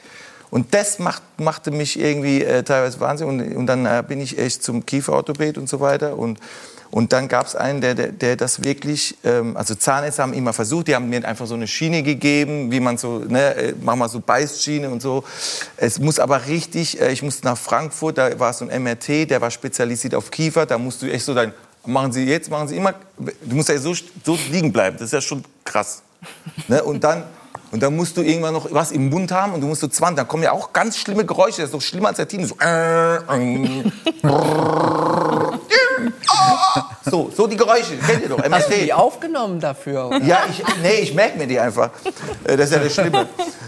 Und 0.52 0.76
das 0.76 1.00
macht, 1.00 1.24
machte 1.38 1.72
mich 1.72 2.00
irgendwie 2.00 2.44
äh, 2.44 2.62
teilweise 2.62 3.00
wahnsinnig. 3.00 3.50
Und, 3.50 3.58
und 3.58 3.66
dann 3.66 3.88
äh, 3.88 4.04
bin 4.08 4.22
ich 4.22 4.38
echt 4.38 4.62
zum 4.64 4.86
Kieferorthopäd 4.86 5.58
und 5.58 5.68
so 5.68 5.80
weiter. 5.80 6.20
Und 6.20 6.40
und 6.91 7.14
dann 7.14 7.27
gab 7.27 7.47
es 7.47 7.55
einen, 7.55 7.81
der, 7.81 7.95
der, 7.95 8.11
der, 8.11 8.35
das 8.35 8.64
wirklich, 8.64 9.18
ähm, 9.23 9.57
also 9.57 9.76
Zahnärzte 9.76 10.22
haben 10.22 10.34
immer 10.34 10.53
versucht, 10.53 10.88
die 10.88 10.95
haben 10.95 11.09
mir 11.09 11.26
einfach 11.27 11.45
so 11.45 11.55
eine 11.55 11.68
Schiene 11.68 12.03
gegeben, 12.03 12.72
wie 12.72 12.80
man 12.80 12.97
so, 12.97 13.19
ne, 13.19 13.55
äh, 13.55 13.73
mach 13.81 13.95
mal 13.95 14.09
so 14.09 14.19
Beißschiene 14.19 14.89
und 14.89 15.01
so. 15.01 15.23
Es 15.76 15.99
muss 15.99 16.19
aber 16.19 16.47
richtig, 16.47 16.99
äh, 17.01 17.11
ich 17.11 17.22
musste 17.23 17.45
nach 17.45 17.57
Frankfurt, 17.57 18.18
da 18.18 18.39
war 18.39 18.53
so 18.53 18.68
ein 18.68 18.84
MRT, 18.84 19.30
der 19.30 19.41
war 19.41 19.51
spezialisiert 19.51 20.15
auf 20.15 20.31
Kiefer, 20.31 20.65
da 20.65 20.77
musst 20.77 21.01
du 21.01 21.11
echt 21.11 21.26
so 21.26 21.34
dein, 21.34 21.53
machen 21.85 22.11
Sie 22.11 22.23
jetzt, 22.23 22.49
machen 22.49 22.68
Sie 22.68 22.77
immer, 22.77 22.93
du 23.18 23.55
musst 23.55 23.69
ja 23.69 23.77
so, 23.77 23.93
so 24.23 24.38
liegen 24.51 24.72
bleiben, 24.72 24.97
das 24.97 25.07
ist 25.07 25.14
ja 25.14 25.22
schon 25.22 25.43
krass. 25.64 26.01
Ne? 26.68 26.84
Und 26.84 27.03
dann 27.03 27.23
und 27.72 27.84
dann 27.84 27.95
musst 27.95 28.15
du 28.15 28.22
irgendwann 28.22 28.53
noch 28.53 28.68
was 28.72 28.91
im 28.91 29.09
Mund 29.09 29.31
haben 29.31 29.53
und 29.53 29.61
du 29.61 29.68
musst 29.68 29.81
so 29.81 29.88
20. 29.88 30.15
Dann 30.15 30.27
kommen 30.27 30.43
ja 30.43 30.51
auch 30.51 30.72
ganz 30.72 30.97
schlimme 30.97 31.26
Geräusche. 31.26 31.57
Das 31.57 31.65
ist 31.65 31.73
doch 31.73 31.81
schlimmer 31.81 32.09
als 32.09 32.18
der 32.18 32.27
Team. 32.27 32.45
So, 32.45 32.55
äh, 32.61 33.18
äh, 33.18 33.84
so, 37.10 37.32
so 37.36 37.48
die 37.48 37.56
Geräusche. 37.56 37.98
Kennt 37.98 38.24
ihr 38.24 38.30
doch. 38.30 38.38
MST. 38.38 38.53
Hast 38.53 38.72
du 38.72 38.76
die 38.76 38.94
aufgenommen 38.94 39.60
dafür? 39.60 40.07
Oder? 40.07 40.22
Ja, 40.22 40.40
ich, 40.49 40.64
nee, 40.82 40.99
ich 41.02 41.14
merke 41.14 41.38
mir 41.38 41.48
die 41.48 41.60
einfach. 41.60 41.90
Äh, 42.44 42.57
das 42.57 42.69
ist 42.69 42.76
ja 42.76 42.84
das 42.84 42.94
Schlimme. 42.94 43.28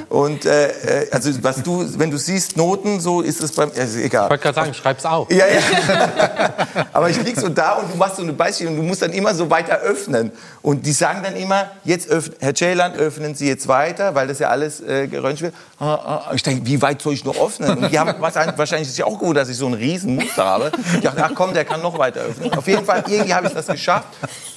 Und 0.10 0.46
äh, 0.46 0.68
äh, 1.04 1.12
also 1.12 1.32
was 1.42 1.64
du, 1.64 1.86
wenn 1.98 2.12
du 2.12 2.18
siehst 2.18 2.58
Noten, 2.58 3.00
so 3.00 3.22
ist 3.22 3.42
es 3.42 3.52
beim, 3.54 3.72
also 3.78 4.00
egal. 4.00 4.26
Ich 4.26 4.30
wollte 4.30 4.44
gerade 4.44 4.56
sagen, 4.56 4.74
schreib's 4.74 5.06
auf. 5.06 5.32
Ja, 5.32 5.46
ja. 5.48 6.50
Aber 6.94 7.10
ich 7.10 7.22
lieg 7.24 7.40
so 7.40 7.50
da 7.50 7.74
und 7.74 7.94
du 7.94 7.98
machst 7.98 8.18
so 8.18 8.24
eine 8.24 8.34
Beispiel 8.34 8.68
und 8.68 8.76
du 8.76 8.84
musst 8.84 9.02
dann 9.02 9.12
immer 9.12 9.34
so 9.34 9.50
weiter 9.50 9.78
öffnen. 9.78 10.32
Und 10.62 10.86
die 10.86 10.92
sagen 10.92 11.22
dann 11.24 11.36
immer, 11.36 11.72
jetzt 11.84 12.10
öffnen, 12.10 12.36
Herr 12.40 12.54
Ceylan, 12.54 12.94
öffnen 12.94 13.36
Sie 13.36 13.48
jetzt 13.48 13.68
weiter 13.68 14.10
weil 14.14 14.28
das 14.28 14.40
ja 14.40 14.50
alles 14.50 14.82
äh, 14.82 15.08
geröntgt 15.08 15.42
wird. 15.42 15.54
Ah, 15.80 15.94
ah. 15.94 16.32
Ich 16.34 16.44
denke, 16.44 16.66
wie 16.66 16.82
weit 16.82 17.02
soll 17.02 17.14
ich 17.14 17.24
noch 17.26 17.38
öffnen? 17.38 17.78
Und 17.78 17.92
die 17.92 18.00
haben 18.00 18.14
wahrscheinlich 18.20 18.90
ist 18.90 18.98
ja 18.98 19.06
auch 19.06 19.18
gut, 19.18 19.38
dass 19.38 19.50
ich 19.50 19.58
so 19.58 19.66
einen 19.66 19.76
riesen 19.76 20.16
Muster 20.16 20.44
habe. 20.44 20.72
Ich 20.96 21.02
dachte, 21.02 21.24
ach 21.24 21.32
komm, 21.36 21.54
der 21.54 21.66
kann 21.66 21.82
noch 21.82 21.98
weiter 21.98 22.22
öffnen. 22.22 22.54
Auf 22.54 22.68
jeden 22.70 22.86
Fall, 22.86 23.04
irgendwie 23.08 23.34
habe 23.34 23.48
ich 23.48 23.54
das 23.54 23.68
geschafft. 23.68 24.08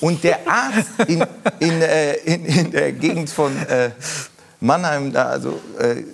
Und 0.01 0.22
der 0.22 0.39
Arzt 0.47 0.90
in, 1.09 1.24
in, 1.59 1.82
äh, 1.82 2.14
in, 2.18 2.44
in 2.44 2.70
der 2.70 2.93
Gegend 2.93 3.30
von 3.30 3.56
äh, 3.66 3.90
Mannheim, 4.60 5.12
da, 5.12 5.26
also 5.26 5.60
äh, 5.78 6.05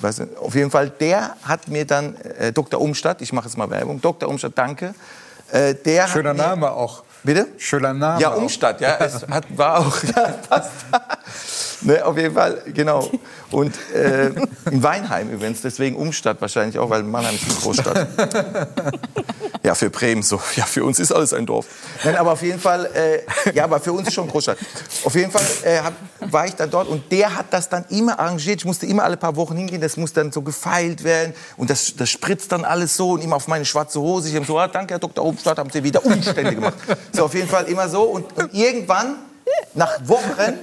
weiß 0.00 0.20
nicht, 0.20 0.36
auf 0.36 0.54
jeden 0.54 0.70
Fall, 0.70 0.90
der 0.90 1.36
hat 1.42 1.68
mir 1.68 1.84
dann, 1.84 2.16
äh, 2.16 2.52
Dr. 2.52 2.80
Umstadt, 2.80 3.22
ich 3.22 3.32
mache 3.32 3.46
jetzt 3.46 3.56
mal 3.56 3.68
Werbung, 3.70 4.00
Dr. 4.00 4.28
Umstadt, 4.28 4.52
danke. 4.54 4.94
Äh, 5.50 5.74
der 5.74 6.08
Schöner 6.08 6.34
Name 6.34 6.70
auch. 6.70 7.04
Bitte? 7.22 7.48
Schöner 7.58 7.92
Name. 7.92 8.20
Ja, 8.20 8.30
Umstadt, 8.30 8.80
ja. 8.80 8.98
Es 8.98 9.26
hat, 9.28 9.44
war 9.56 9.80
auch. 9.80 9.96
Ja, 10.16 10.28
passt. 10.48 10.70
Ne, 11.82 12.04
auf 12.04 12.16
jeden 12.16 12.34
Fall, 12.34 12.62
genau. 12.72 13.10
Und 13.50 13.74
äh, 13.92 14.28
in 14.70 14.82
Weinheim 14.82 15.30
übrigens, 15.30 15.60
deswegen 15.60 15.96
Umstadt 15.96 16.40
wahrscheinlich 16.40 16.78
auch, 16.78 16.88
weil 16.88 17.02
Mannheim 17.02 17.34
ist 17.34 17.44
eine 17.44 17.54
Großstadt. 17.54 18.08
Ja, 19.62 19.74
für 19.74 19.90
Bremen 19.90 20.22
so. 20.22 20.40
Ja, 20.56 20.64
für 20.64 20.84
uns 20.84 20.98
ist 20.98 21.12
alles 21.12 21.32
ein 21.32 21.46
Dorf. 21.46 21.66
Nein, 22.04 22.16
aber 22.16 22.32
auf 22.32 22.42
jeden 22.42 22.60
Fall, 22.60 22.86
äh, 22.94 23.52
ja, 23.52 23.64
aber 23.64 23.80
für 23.80 23.92
uns 23.92 24.08
ist 24.08 24.14
schon 24.14 24.28
Großstadt. 24.28 24.58
Auf 25.04 25.14
jeden 25.14 25.30
Fall 25.30 25.42
äh, 25.64 25.78
hab, 25.78 25.94
war 26.32 26.46
ich 26.46 26.54
dann 26.54 26.70
dort 26.70 26.88
und 26.88 27.10
der 27.12 27.34
hat 27.34 27.46
das 27.50 27.68
dann 27.68 27.84
immer 27.90 28.18
arrangiert. 28.18 28.60
Ich 28.60 28.64
musste 28.64 28.86
immer 28.86 29.04
alle 29.04 29.16
paar 29.16 29.36
Wochen 29.36 29.56
hingehen, 29.56 29.80
das 29.80 29.96
muss 29.96 30.12
dann 30.12 30.32
so 30.32 30.42
gefeilt 30.42 31.04
werden 31.04 31.34
und 31.56 31.70
das, 31.70 31.94
das 31.96 32.10
spritzt 32.10 32.52
dann 32.52 32.64
alles 32.64 32.96
so 32.96 33.12
und 33.12 33.22
immer 33.22 33.36
auf 33.36 33.48
meine 33.48 33.64
schwarze 33.64 34.00
Hose. 34.00 34.28
Ich 34.28 34.36
habe 34.36 34.46
so, 34.46 34.58
ah, 34.58 34.68
danke, 34.68 34.94
Herr 34.94 34.98
Dr. 34.98 35.24
Umstadt, 35.24 35.58
haben 35.58 35.70
Sie 35.70 35.82
wieder 35.82 36.04
Umstände 36.04 36.54
gemacht. 36.54 36.74
So, 37.12 37.24
auf 37.24 37.34
jeden 37.34 37.48
Fall 37.48 37.64
immer 37.66 37.88
so 37.88 38.02
und, 38.02 38.36
und 38.36 38.54
irgendwann, 38.54 39.16
nach 39.74 39.98
Wochen, 40.06 40.58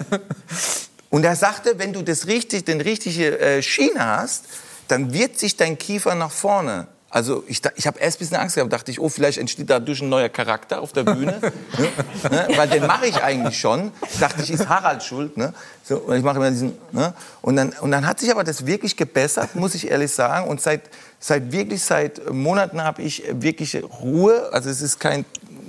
und 1.14 1.24
er 1.24 1.36
sagte, 1.36 1.78
wenn 1.78 1.94
du 1.94 2.02
das 2.02 2.26
richtig, 2.26 2.66
den 2.66 2.82
richtige 2.82 3.40
äh, 3.40 3.62
Schiene 3.62 4.04
hast, 4.04 4.46
dann 4.88 5.14
wird 5.14 5.38
sich 5.38 5.56
dein 5.56 5.78
Kiefer 5.78 6.16
nach 6.16 6.32
vorne. 6.32 6.88
Also 7.14 7.44
ich, 7.46 7.62
ich 7.76 7.86
habe 7.86 8.00
erst 8.00 8.18
ein 8.18 8.20
bisschen 8.20 8.38
Angst 8.38 8.56
gehabt, 8.56 8.74
dachte 8.74 8.90
ich, 8.90 9.00
oh, 9.00 9.08
vielleicht 9.08 9.38
entsteht 9.38 9.70
dadurch 9.70 10.02
ein 10.02 10.10
neuer 10.10 10.30
Charakter 10.30 10.82
auf 10.82 10.94
der 10.94 11.04
Bühne. 11.04 11.40
ne? 11.78 12.32
ne? 12.32 12.48
Weil 12.56 12.68
den 12.68 12.88
mache 12.88 13.06
ich 13.06 13.22
eigentlich 13.22 13.60
schon. 13.60 13.92
Dachte 14.20 14.42
ich, 14.42 14.50
ist 14.50 14.68
Harald 14.68 15.04
schuld. 15.04 15.38
Ne? 15.38 15.54
So, 15.84 15.98
und 15.98 16.18
ich 16.18 16.24
mache 16.24 16.38
immer 16.38 16.50
diesen. 16.50 16.76
Ne? 16.92 17.14
Und, 17.44 17.56
dann, 17.56 17.70
und 17.82 17.92
dann 17.92 18.08
hat 18.08 18.20
sich 18.20 18.32
aber 18.32 18.44
das 18.44 18.66
wirklich 18.66 18.98
gebessert, 18.98 19.54
muss 19.54 19.76
ich 19.76 19.92
ehrlich 19.92 20.12
sagen. 20.12 20.48
Und 20.48 20.60
seit, 20.60 20.82
seit 21.20 21.52
wirklich 21.52 21.84
seit 21.84 22.34
Monaten 22.34 22.84
habe 22.84 23.04
ich 23.04 23.24
wirklich 23.30 23.80
Ruhe. 24.02 24.50
Also 24.52 24.72
es 24.72 24.82
ist 24.82 25.00
kein 25.00 25.24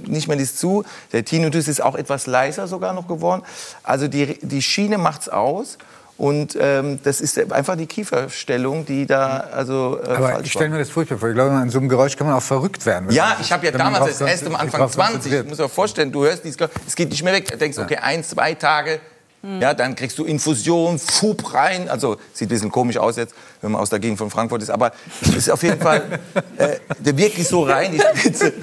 nicht 0.06 0.28
mehr 0.28 0.38
dies 0.38 0.56
zu. 0.56 0.82
Der 1.12 1.26
Tinnitus 1.26 1.68
ist 1.68 1.82
auch 1.82 1.94
etwas 1.94 2.26
leiser 2.26 2.68
sogar 2.68 2.94
noch 2.94 3.06
geworden. 3.06 3.42
Also 3.82 4.08
die, 4.08 4.38
die 4.40 4.62
Schiene 4.62 4.96
macht's 4.96 5.28
aus. 5.28 5.76
Und 6.16 6.56
ähm, 6.60 7.00
das 7.02 7.20
ist 7.20 7.52
einfach 7.52 7.76
die 7.76 7.86
Kieferstellung, 7.86 8.86
die 8.86 9.04
da 9.04 9.48
also 9.52 10.00
äh, 10.00 10.10
Aber 10.10 10.40
ich 10.44 10.52
stelle 10.52 10.70
mir 10.70 10.78
das 10.78 10.90
furchtbar 10.90 11.18
vor. 11.18 11.28
Ich 11.28 11.34
glaube, 11.34 11.50
an 11.50 11.70
so 11.70 11.78
einem 11.78 11.88
Geräusch 11.88 12.16
kann 12.16 12.28
man 12.28 12.36
auch 12.36 12.42
verrückt 12.42 12.86
werden. 12.86 13.10
Ja, 13.10 13.36
ich 13.40 13.50
habe 13.50 13.66
ja 13.66 13.72
damals 13.72 14.20
erste 14.20 14.50
Mal 14.50 14.58
Anfang 14.58 14.88
20. 14.88 15.32
Ich 15.32 15.44
muss 15.44 15.58
mir 15.58 15.68
vorstellen, 15.68 16.12
du 16.12 16.24
hörst 16.24 16.44
dieses 16.44 16.56
Geräusch, 16.56 16.72
es 16.86 16.94
geht 16.94 17.10
nicht 17.10 17.24
mehr 17.24 17.32
weg. 17.32 17.50
Du 17.50 17.58
denkst, 17.58 17.78
okay, 17.78 17.96
ein, 17.96 18.22
zwei 18.22 18.54
Tage, 18.54 19.00
hm. 19.44 19.60
Ja, 19.60 19.74
dann 19.74 19.94
kriegst 19.94 20.18
du 20.18 20.24
Infusion, 20.24 20.98
Fub 20.98 21.52
rein. 21.52 21.90
Also 21.90 22.16
sieht 22.32 22.46
ein 22.46 22.48
bisschen 22.48 22.70
komisch 22.70 22.96
aus 22.96 23.16
jetzt, 23.16 23.34
wenn 23.60 23.72
man 23.72 23.80
aus 23.82 23.90
der 23.90 23.98
Gegend 23.98 24.16
von 24.16 24.30
Frankfurt 24.30 24.62
ist. 24.62 24.70
Aber 24.70 24.92
es 25.20 25.34
ist 25.36 25.50
auf 25.50 25.62
jeden 25.62 25.80
Fall 25.80 26.18
äh, 26.56 26.78
wirklich 26.98 27.46
so 27.46 27.62
rein, 27.62 27.92
die 27.92 28.00
Spitze. 28.00 28.54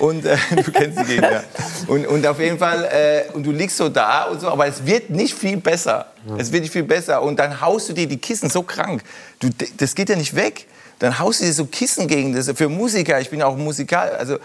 Und 0.00 0.24
äh, 0.24 0.36
du 0.56 0.72
kennst 0.72 0.98
die 0.98 1.04
Gegend, 1.04 1.28
ja. 1.30 1.44
Und, 1.86 2.04
und 2.08 2.26
auf 2.26 2.40
jeden 2.40 2.58
Fall, 2.58 2.84
äh, 2.84 3.32
und 3.32 3.46
du 3.46 3.52
liegst 3.52 3.76
so 3.76 3.88
da 3.88 4.24
und 4.24 4.40
so, 4.40 4.48
aber 4.48 4.66
es 4.66 4.84
wird 4.84 5.08
nicht 5.10 5.34
viel 5.34 5.56
besser. 5.56 6.06
Es 6.36 6.50
wird 6.50 6.62
nicht 6.62 6.72
viel 6.72 6.82
besser. 6.82 7.22
Und 7.22 7.38
dann 7.38 7.60
haust 7.60 7.88
du 7.88 7.92
dir 7.92 8.08
die 8.08 8.18
Kissen 8.18 8.50
so 8.50 8.64
krank. 8.64 9.04
Du, 9.38 9.50
das 9.76 9.94
geht 9.94 10.08
ja 10.08 10.16
nicht 10.16 10.34
weg. 10.34 10.66
Dann 10.98 11.20
haust 11.20 11.40
du 11.40 11.44
dir 11.44 11.52
so 11.52 11.66
Kissen 11.66 12.08
gegen 12.08 12.34
das. 12.34 12.50
Für 12.56 12.68
Musiker, 12.68 13.20
ich 13.20 13.30
bin 13.30 13.40
auch 13.40 13.56
Musikal, 13.56 14.10
also 14.16 14.38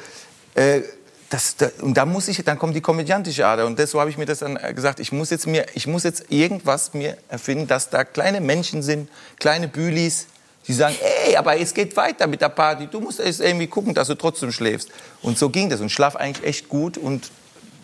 äh, 0.54 0.82
das, 1.34 1.56
das, 1.56 1.72
und 1.82 1.96
da 1.96 2.06
muss 2.06 2.28
ich, 2.28 2.44
dann 2.44 2.60
kommt 2.60 2.76
die 2.76 2.82
komödiantische 2.82 3.48
Ader. 3.48 3.66
Und 3.66 3.80
so 3.88 4.00
habe 4.00 4.12
ich 4.12 4.18
mir 4.20 4.28
das 4.28 4.40
dann 4.40 4.56
äh, 4.56 4.72
gesagt, 4.72 5.00
ich 5.00 5.12
muss 5.12 5.32
jetzt 5.32 5.48
mir, 5.48 5.66
ich 5.74 5.88
muss 5.88 6.04
jetzt 6.04 6.26
irgendwas 6.30 6.94
mir 6.94 7.18
erfinden, 7.28 7.66
dass 7.66 7.90
da 7.90 8.04
kleine 8.04 8.40
Menschen 8.40 8.84
sind, 8.84 9.10
kleine 9.40 9.68
Bülis, 9.68 10.28
die 10.68 10.74
sagen, 10.74 10.96
ey, 11.26 11.36
aber 11.36 11.60
es 11.60 11.74
geht 11.74 11.98
weiter 11.98 12.28
mit 12.28 12.42
der 12.42 12.50
Party. 12.50 12.86
Du 12.86 13.00
musst 13.00 13.18
jetzt 13.18 13.42
irgendwie 13.42 13.66
gucken, 13.66 13.96
dass 13.96 14.10
du 14.10 14.16
trotzdem 14.16 14.52
schläfst. 14.52 14.90
Und 15.24 15.40
so 15.40 15.50
ging 15.50 15.72
das. 15.72 15.82
Und 15.82 15.90
schlaf 15.90 16.16
eigentlich 16.16 16.46
echt 16.46 16.70
gut. 16.70 17.00
Und 17.00 17.32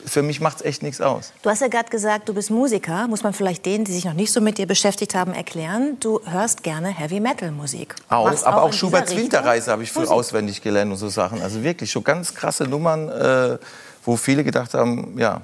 für 0.05 0.23
mich 0.23 0.41
macht 0.41 0.57
es 0.57 0.65
echt 0.65 0.84
nichts 0.84 1.01
aus. 1.01 1.34
Du 1.41 1.49
hast 1.49 1.61
ja 1.61 1.67
gerade 1.67 1.89
gesagt, 1.89 2.30
du 2.30 2.34
bist 2.34 2.49
Musiker. 2.49 3.07
Muss 3.07 3.23
man 3.23 3.34
vielleicht 3.34 3.65
denen, 3.65 3.85
die 3.85 3.91
sich 3.91 4.05
noch 4.05 4.13
nicht 4.13 4.31
so 4.31 4.41
mit 4.41 4.57
dir 4.57 4.67
beschäftigt 4.67 5.15
haben, 5.15 5.34
erklären. 5.34 5.97
Du 5.99 6.19
hörst 6.26 6.63
gerne 6.63 6.89
Heavy 6.89 7.19
Metal 7.19 7.51
Musik. 7.51 7.95
Auch, 8.09 8.26
Machst 8.26 8.45
aber 8.45 8.63
auch, 8.63 8.69
auch 8.69 8.73
Schuberts 8.73 9.15
Winterreise 9.15 9.71
habe 9.71 9.84
ich 9.84 9.91
früh 9.91 10.05
auswendig 10.05 10.61
gelernt 10.61 10.91
und 10.91 10.97
so 10.97 11.09
Sachen. 11.09 11.41
Also 11.41 11.63
wirklich 11.63 11.91
schon 11.91 12.03
ganz 12.03 12.34
krasse 12.34 12.65
Nummern, 12.65 13.09
äh, 13.09 13.57
wo 14.03 14.15
viele 14.15 14.43
gedacht 14.43 14.73
haben, 14.73 15.17
ja. 15.17 15.41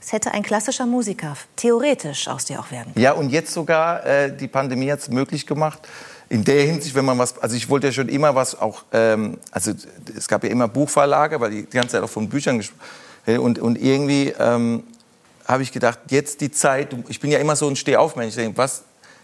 Es 0.00 0.12
hätte 0.12 0.30
ein 0.32 0.42
klassischer 0.42 0.86
Musiker 0.86 1.36
theoretisch 1.56 2.28
aus 2.28 2.44
dir 2.44 2.60
auch 2.60 2.70
werden 2.70 2.92
können. 2.92 3.02
Ja, 3.02 3.12
und 3.12 3.30
jetzt 3.30 3.52
sogar, 3.52 4.06
äh, 4.06 4.34
die 4.34 4.46
Pandemie 4.46 4.90
hat 4.90 5.00
es 5.00 5.08
möglich 5.08 5.46
gemacht. 5.46 5.80
In 6.28 6.44
der 6.44 6.62
Hinsicht, 6.62 6.94
wenn 6.94 7.04
man 7.04 7.18
was, 7.18 7.38
also 7.38 7.56
ich 7.56 7.68
wollte 7.68 7.88
ja 7.88 7.92
schon 7.92 8.08
immer 8.08 8.34
was 8.34 8.60
auch, 8.60 8.84
ähm, 8.92 9.38
also 9.50 9.72
es 10.16 10.28
gab 10.28 10.44
ja 10.44 10.50
immer 10.50 10.68
Buchverlage, 10.68 11.40
weil 11.40 11.50
die 11.50 11.62
die 11.64 11.76
ganze 11.76 11.92
Zeit 11.92 12.02
auch 12.02 12.10
von 12.10 12.28
Büchern 12.28 12.58
gesprochen 12.58 12.80
und, 13.26 13.58
und 13.58 13.80
irgendwie 13.80 14.32
ähm, 14.38 14.84
habe 15.46 15.62
ich 15.62 15.72
gedacht, 15.72 15.98
jetzt 16.10 16.40
die 16.40 16.50
Zeit, 16.50 16.94
ich 17.08 17.20
bin 17.20 17.30
ja 17.30 17.38
immer 17.38 17.56
so 17.56 17.68
ein 17.68 17.76
Stehaufmensch, 17.76 18.30
ich 18.30 18.36
denke, 18.36 18.58
was, 18.58 18.82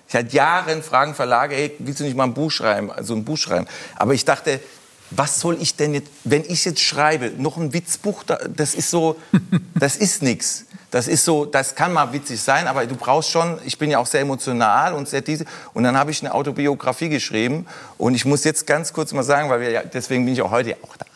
seit 0.09 0.33
Jahren 0.33 0.83
fragen 0.83 1.15
Verlage, 1.15 1.55
hey, 1.55 1.73
willst 1.79 2.01
du 2.01 2.05
nicht 2.05 2.17
mal 2.17 2.25
ein 2.25 2.35
Buch 2.35 2.51
schreiben, 2.51 2.91
also 2.91 3.15
ein 3.15 3.25
Buch 3.25 3.39
schreiben? 3.39 3.67
Aber 3.97 4.15
ich 4.15 4.25
dachte, 4.25 4.61
was 5.11 5.41
soll 5.41 5.59
ich 5.61 5.77
denn 5.77 5.95
jetzt, 5.95 6.11
wenn 6.25 6.45
ich 6.47 6.65
jetzt 6.65 6.81
schreibe, 6.81 7.33
noch 7.37 7.57
ein 7.57 7.73
Witzbuch, 7.73 8.25
das 8.25 8.75
ist 8.75 8.91
so, 8.91 9.17
das 9.75 9.97
ist 9.97 10.23
nichts. 10.23 10.65
Das 10.91 11.09
ist 11.09 11.25
so, 11.25 11.47
das 11.47 11.75
kann 11.75 11.95
mal 11.95 12.13
witzig 12.13 12.39
sein, 12.41 12.67
aber 12.67 12.85
du 12.85 12.95
brauchst 12.97 13.31
schon, 13.31 13.59
ich 13.65 13.79
bin 13.79 13.91
ja 13.91 13.99
auch 13.99 14.07
sehr 14.07 14.21
emotional 14.21 14.93
und 14.93 15.09
sehr 15.09 15.23
diese. 15.23 15.47
Und 15.73 15.85
dann 15.85 15.97
habe 15.97 16.11
ich 16.11 16.21
eine 16.21 16.35
Autobiografie 16.35 17.09
geschrieben 17.09 17.67
und 17.97 18.15
ich 18.15 18.27
muss 18.27 18.45
jetzt 18.45 18.67
ganz 18.67 18.93
kurz 18.93 19.13
mal 19.15 19.23
sagen, 19.23 19.49
weil 19.49 19.61
wir 19.61 19.71
ja, 19.71 19.83
deswegen 19.83 20.27
bin 20.27 20.35
ich 20.35 20.43
auch 20.43 20.51
heute 20.51 20.77
auch 20.83 20.95
da. 20.99 21.07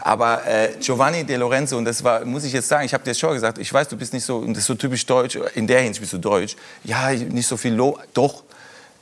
Aber 0.00 0.46
äh, 0.46 0.70
Giovanni 0.80 1.24
De 1.24 1.36
Lorenzo, 1.36 1.76
und 1.76 1.84
das 1.84 2.02
war, 2.02 2.24
muss 2.24 2.44
ich 2.44 2.52
jetzt 2.52 2.68
sagen, 2.68 2.84
ich 2.84 2.94
habe 2.94 3.04
dir 3.04 3.14
schon 3.14 3.34
gesagt, 3.34 3.58
ich 3.58 3.72
weiß, 3.72 3.88
du 3.88 3.96
bist 3.96 4.12
nicht 4.12 4.24
so, 4.24 4.38
und 4.38 4.54
das 4.54 4.58
ist 4.58 4.66
so 4.66 4.74
typisch 4.74 5.04
deutsch, 5.06 5.38
in 5.54 5.66
der 5.66 5.80
Hinsicht 5.80 6.00
bist 6.00 6.12
du 6.12 6.18
deutsch. 6.18 6.56
Ja, 6.84 7.10
nicht 7.10 7.46
so 7.46 7.56
viel 7.56 7.74
Lob, 7.74 8.02
doch. 8.14 8.44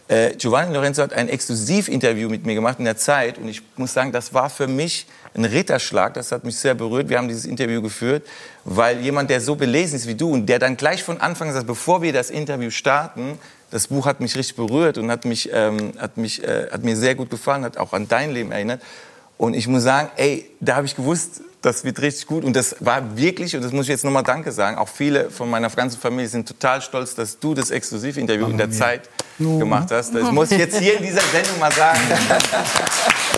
Äh, 0.06 0.34
Giovanni 0.34 0.74
Lorenzo 0.74 1.02
hat 1.02 1.14
ein 1.14 1.28
Exklusivinterview 1.28 2.28
mit 2.28 2.44
mir 2.44 2.54
gemacht 2.54 2.78
in 2.78 2.84
der 2.84 2.96
Zeit 2.96 3.38
und 3.38 3.48
ich 3.48 3.62
muss 3.76 3.94
sagen, 3.94 4.12
das 4.12 4.34
war 4.34 4.50
für 4.50 4.66
mich 4.66 5.06
ein 5.34 5.44
Ritterschlag. 5.44 6.14
Das 6.14 6.30
hat 6.30 6.44
mich 6.44 6.56
sehr 6.56 6.74
berührt. 6.74 7.08
Wir 7.08 7.18
haben 7.18 7.28
dieses 7.28 7.46
Interview 7.46 7.82
geführt, 7.82 8.22
weil 8.64 9.00
jemand, 9.00 9.30
der 9.30 9.40
so 9.40 9.56
belesen 9.56 9.96
ist 9.96 10.06
wie 10.06 10.14
du 10.14 10.30
und 10.30 10.46
der 10.46 10.58
dann 10.58 10.76
gleich 10.76 11.02
von 11.02 11.20
Anfang 11.20 11.52
sagt, 11.52 11.66
bevor 11.66 12.02
wir 12.02 12.12
das 12.12 12.30
Interview 12.30 12.70
starten, 12.70 13.38
das 13.70 13.88
Buch 13.88 14.06
hat 14.06 14.20
mich 14.20 14.36
richtig 14.36 14.56
berührt 14.56 14.98
und 14.98 15.10
hat, 15.10 15.24
mich, 15.24 15.50
ähm, 15.52 15.94
hat, 15.98 16.16
mich, 16.16 16.44
äh, 16.44 16.68
hat 16.70 16.84
mir 16.84 16.96
sehr 16.96 17.14
gut 17.14 17.30
gefallen, 17.30 17.64
hat 17.64 17.76
auch 17.76 17.92
an 17.92 18.06
dein 18.06 18.32
Leben 18.32 18.52
erinnert. 18.52 18.80
Und 19.36 19.54
ich 19.54 19.66
muss 19.66 19.82
sagen, 19.82 20.10
ey, 20.16 20.50
da 20.60 20.76
habe 20.76 20.86
ich 20.86 20.94
gewusst, 20.94 21.40
das 21.60 21.84
wird 21.84 22.00
richtig 22.00 22.26
gut. 22.26 22.44
Und 22.44 22.54
das 22.54 22.76
war 22.80 23.16
wirklich, 23.16 23.56
und 23.56 23.62
das 23.62 23.72
muss 23.72 23.86
ich 23.86 23.90
jetzt 23.90 24.04
nochmal 24.04 24.22
Danke 24.22 24.52
sagen, 24.52 24.76
auch 24.76 24.88
viele 24.88 25.30
von 25.30 25.50
meiner 25.50 25.70
ganzen 25.70 26.00
Familie 26.00 26.28
sind 26.28 26.46
total 26.46 26.82
stolz, 26.82 27.14
dass 27.14 27.38
du 27.38 27.54
das 27.54 27.70
Exklusivinterview 27.70 28.46
in 28.46 28.58
der 28.58 28.70
Zeit 28.70 29.08
gemacht 29.38 29.90
hast. 29.90 30.14
Das 30.14 30.30
muss 30.30 30.50
ich 30.50 30.58
jetzt 30.58 30.78
hier 30.78 30.98
in 30.98 31.02
dieser 31.04 31.22
Sendung 31.22 31.58
mal 31.58 31.72
sagen. 31.72 32.00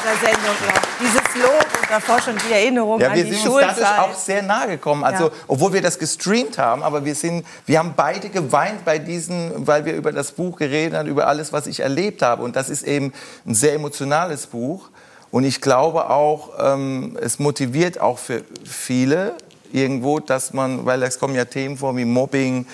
dieser 0.00 0.16
Sendung 0.16 0.56
noch. 0.66 1.19
Dieses 1.34 1.42
Lob 1.46 1.64
und 1.82 1.90
davor 1.90 2.20
schon 2.20 2.36
die 2.48 2.52
Erinnerung 2.52 3.00
ja, 3.00 3.08
an 3.08 3.14
wir 3.16 3.24
die 3.24 3.32
sind 3.32 3.42
Schulzeit. 3.42 3.70
uns 3.70 3.80
dadurch 3.80 4.10
auch 4.10 4.14
sehr 4.18 4.42
nahe 4.42 4.68
gekommen. 4.68 5.04
Also, 5.04 5.24
Ja. 5.24 5.30
obwohl 5.48 5.72
wir 5.72 5.82
das 5.82 5.98
gestreamt 5.98 6.58
haben, 6.58 6.82
aber 6.82 7.04
wir, 7.04 7.14
sind, 7.14 7.46
wir 7.66 7.78
haben 7.78 7.94
beide 7.96 8.28
geweint 8.28 8.84
bei 8.84 8.98
diesen, 8.98 9.66
weil 9.66 9.84
wir 9.84 9.94
über 9.94 10.12
das 10.12 10.32
Buch 10.32 10.56
geredet 10.58 10.98
haben, 10.98 11.08
über 11.08 11.26
alles, 11.26 11.52
was 11.52 11.66
ich 11.66 11.80
erlebt 11.80 12.22
habe. 12.22 12.42
Und 12.42 12.56
das 12.56 12.68
ist 12.68 12.82
eben 12.82 13.12
ein 13.46 13.54
sehr 13.54 13.74
emotionales 13.74 14.46
Buch. 14.46 14.88
Und 15.30 15.44
ich 15.44 15.60
glaube 15.60 16.10
auch, 16.10 16.50
ähm, 16.58 17.16
es 17.20 17.38
motiviert 17.38 18.00
auch 18.00 18.18
für 18.18 18.42
viele 18.64 19.34
irgendwo, 19.72 20.18
dass 20.18 20.52
man, 20.52 20.84
weil 20.84 21.00
es 21.04 21.18
kommen 21.20 21.34
ja 21.36 21.44
Themen 21.44 21.76
vor 21.76 21.96
wie 21.96 22.04
Mobbing, 22.04 22.66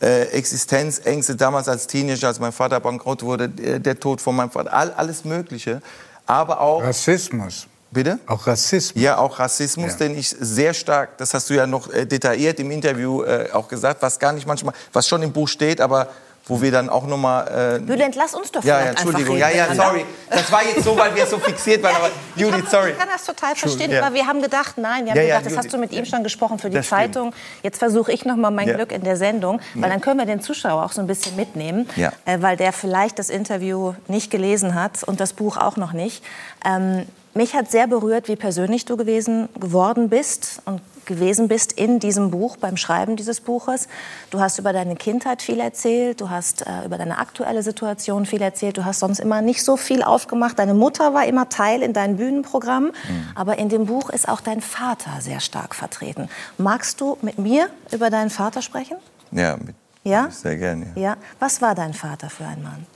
äh, 0.00 0.26
Existenzängste, 0.26 1.34
damals 1.36 1.68
als 1.68 1.86
Teenager, 1.88 2.28
als 2.28 2.38
mein 2.38 2.52
Vater 2.52 2.78
bankrott 2.78 3.22
wurde, 3.22 3.48
der, 3.48 3.78
der 3.80 3.98
Tod 3.98 4.20
von 4.20 4.36
meinem 4.36 4.50
Vater, 4.50 4.72
all, 4.72 4.92
alles 4.92 5.24
Mögliche. 5.24 5.80
Aber 6.26 6.60
auch 6.60 6.82
Rassismus. 6.82 7.66
Bitte? 7.94 8.18
Auch 8.26 8.46
Rassismus. 8.46 9.02
Ja, 9.02 9.16
auch 9.18 9.38
Rassismus, 9.38 9.92
Ja. 9.92 9.98
den 9.98 10.18
ich 10.18 10.28
sehr 10.28 10.74
stark, 10.74 11.16
das 11.18 11.32
hast 11.32 11.48
du 11.48 11.54
ja 11.54 11.66
noch 11.66 11.90
äh, 11.92 12.04
detailliert 12.04 12.58
im 12.60 12.70
Interview 12.70 13.22
äh, 13.22 13.48
auch 13.52 13.68
gesagt, 13.68 14.02
was 14.02 14.18
gar 14.18 14.32
nicht 14.32 14.46
manchmal, 14.46 14.74
was 14.92 15.08
schon 15.08 15.22
im 15.22 15.32
Buch 15.32 15.48
steht, 15.48 15.80
aber 15.80 16.08
wo 16.46 16.60
wir 16.60 16.70
dann 16.70 16.90
auch 16.90 17.06
nochmal... 17.06 17.76
Äh, 17.76 17.78
Bülent, 17.78 18.16
lass 18.16 18.34
uns 18.34 18.52
doch 18.52 18.62
ja, 18.62 18.78
ja, 18.80 18.86
Entschuldigung, 18.90 19.36
einfach 19.36 19.50
ja, 19.56 19.66
ja, 19.66 19.74
sorry. 19.74 20.04
Das 20.28 20.52
war 20.52 20.62
jetzt 20.62 20.84
so, 20.84 20.94
weil 20.94 21.14
wir 21.14 21.24
so 21.24 21.38
fixiert 21.38 21.82
waren, 21.82 21.96
aber 21.96 22.10
Judith, 22.36 22.68
sorry. 22.70 22.90
Ich 22.90 22.98
kann 22.98 23.08
das 23.10 23.24
total 23.24 23.56
verstehen, 23.56 23.90
Ja. 23.90 24.04
aber 24.04 24.14
wir 24.14 24.26
haben 24.26 24.42
gedacht, 24.42 24.76
nein, 24.76 25.04
wir 25.06 25.12
haben 25.12 25.16
Ja, 25.16 25.22
ja, 25.22 25.38
gedacht, 25.38 25.46
das 25.46 25.52
Judith, 25.52 25.64
hast 25.64 25.72
du 25.72 25.78
mit 25.78 25.92
ihm 25.92 26.04
schon 26.04 26.22
gesprochen 26.22 26.58
für 26.58 26.68
die 26.68 26.76
das 26.76 26.84
stimmt. 26.86 27.00
Zeitung. 27.14 27.34
Jetzt 27.62 27.78
versuche 27.78 28.12
ich 28.12 28.26
noch 28.26 28.36
mal 28.36 28.50
mein 28.50 28.68
Ja. 28.68 28.74
Glück 28.74 28.92
in 28.92 29.04
der 29.04 29.16
Sendung, 29.16 29.58
weil 29.74 29.88
dann 29.88 30.02
können 30.02 30.18
wir 30.18 30.26
den 30.26 30.42
Zuschauer 30.42 30.84
auch 30.84 30.92
so 30.92 31.00
ein 31.00 31.06
bisschen 31.06 31.34
mitnehmen, 31.36 31.88
Ja. 31.96 32.12
äh, 32.26 32.42
weil 32.42 32.58
der 32.58 32.74
vielleicht 32.74 33.18
das 33.18 33.30
Interview 33.30 33.94
nicht 34.08 34.30
gelesen 34.30 34.74
hat 34.74 35.02
und 35.04 35.20
das 35.20 35.32
Buch 35.32 35.56
auch 35.56 35.76
noch 35.78 35.92
nicht. 35.94 36.22
Ähm, 36.66 37.06
mich 37.34 37.54
hat 37.54 37.70
sehr 37.70 37.86
berührt, 37.86 38.28
wie 38.28 38.36
persönlich 38.36 38.84
du 38.84 38.96
gewesen 38.96 39.48
geworden 39.58 40.08
bist 40.08 40.62
und 40.64 40.80
gewesen 41.06 41.48
bist 41.48 41.72
in 41.72 41.98
diesem 41.98 42.30
Buch, 42.30 42.56
beim 42.56 42.76
Schreiben 42.76 43.16
dieses 43.16 43.40
Buches. 43.40 43.88
Du 44.30 44.40
hast 44.40 44.58
über 44.58 44.72
deine 44.72 44.96
Kindheit 44.96 45.42
viel 45.42 45.60
erzählt, 45.60 46.20
du 46.20 46.30
hast 46.30 46.66
äh, 46.66 46.84
über 46.86 46.96
deine 46.96 47.18
aktuelle 47.18 47.62
Situation 47.62 48.24
viel 48.26 48.40
erzählt, 48.40 48.78
du 48.78 48.84
hast 48.84 49.00
sonst 49.00 49.18
immer 49.18 49.42
nicht 49.42 49.64
so 49.64 49.76
viel 49.76 50.02
aufgemacht. 50.02 50.58
Deine 50.58 50.74
Mutter 50.74 51.12
war 51.12 51.26
immer 51.26 51.48
Teil 51.48 51.82
in 51.82 51.92
deinem 51.92 52.16
Bühnenprogramm, 52.16 52.90
aber 53.34 53.58
in 53.58 53.68
dem 53.68 53.86
Buch 53.86 54.10
ist 54.10 54.28
auch 54.28 54.40
dein 54.40 54.60
Vater 54.60 55.10
sehr 55.20 55.40
stark 55.40 55.74
vertreten. 55.74 56.28
Magst 56.56 57.00
du 57.00 57.18
mit 57.20 57.38
mir 57.38 57.68
über 57.92 58.08
deinen 58.10 58.30
Vater 58.30 58.62
sprechen? 58.62 58.96
Ja, 59.30 59.56
mit, 59.56 59.74
Ja? 60.04 60.30
sehr 60.30 60.56
gerne. 60.56 60.86
Ja. 60.94 61.02
Ja. 61.02 61.16
Was 61.38 61.60
war 61.60 61.74
dein 61.74 61.92
Vater 61.92 62.30
für 62.30 62.44
ein 62.44 62.62
Mann? 62.62 62.86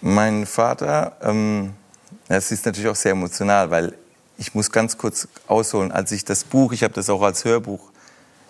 Mein 0.00 0.46
Vater, 0.46 1.16
ähm, 1.22 1.74
das 2.28 2.50
ist 2.50 2.66
natürlich 2.66 2.90
auch 2.90 2.96
sehr 2.96 3.12
emotional, 3.12 3.70
weil 3.70 3.94
ich 4.36 4.54
muss 4.54 4.70
ganz 4.70 4.96
kurz 4.96 5.26
ausholen, 5.46 5.90
als 5.90 6.12
ich 6.12 6.24
das 6.24 6.44
Buch, 6.44 6.72
ich 6.72 6.82
habe 6.84 6.94
das 6.94 7.10
auch 7.10 7.22
als 7.22 7.44
Hörbuch, 7.44 7.80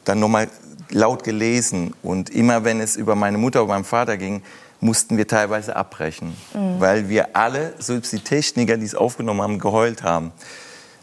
dann 0.05 0.21
nochmal 0.21 0.49
laut 0.91 1.25
gelesen 1.25 1.95
und 2.03 2.31
immer 2.31 2.65
wenn 2.65 2.81
es 2.81 2.97
über 2.97 3.15
meine 3.15 3.39
Mutter 3.39 3.63
oder 3.63 3.75
meinen 3.75 3.85
Vater 3.85 4.17
ging, 4.17 4.43
mussten 4.81 5.17
wir 5.17 5.27
teilweise 5.27 5.75
abbrechen, 5.75 6.37
Mhm. 6.55 6.81
weil 6.81 7.09
wir 7.09 7.35
alle, 7.37 7.75
selbst 7.79 8.13
die 8.13 8.21
Techniker, 8.21 8.77
die 8.77 8.87
es 8.87 8.95
aufgenommen 8.95 9.43
haben, 9.43 9.59
geheult 9.59 10.03
haben. 10.03 10.33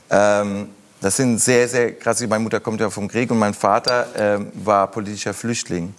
Ähm, 0.09 0.69
das 1.01 1.17
sind 1.17 1.39
sehr, 1.39 1.67
sehr 1.67 1.93
krass. 1.93 2.21
Meine 2.21 2.43
Mutter 2.43 2.59
kommt 2.59 2.79
ja 2.79 2.89
vom 2.89 3.07
Krieg 3.07 3.29
und 3.31 3.37
mein 3.37 3.53
Vater 3.53 4.07
ähm, 4.17 4.51
war 4.53 4.87
politischer 4.89 5.33
Flüchtling. 5.33 5.93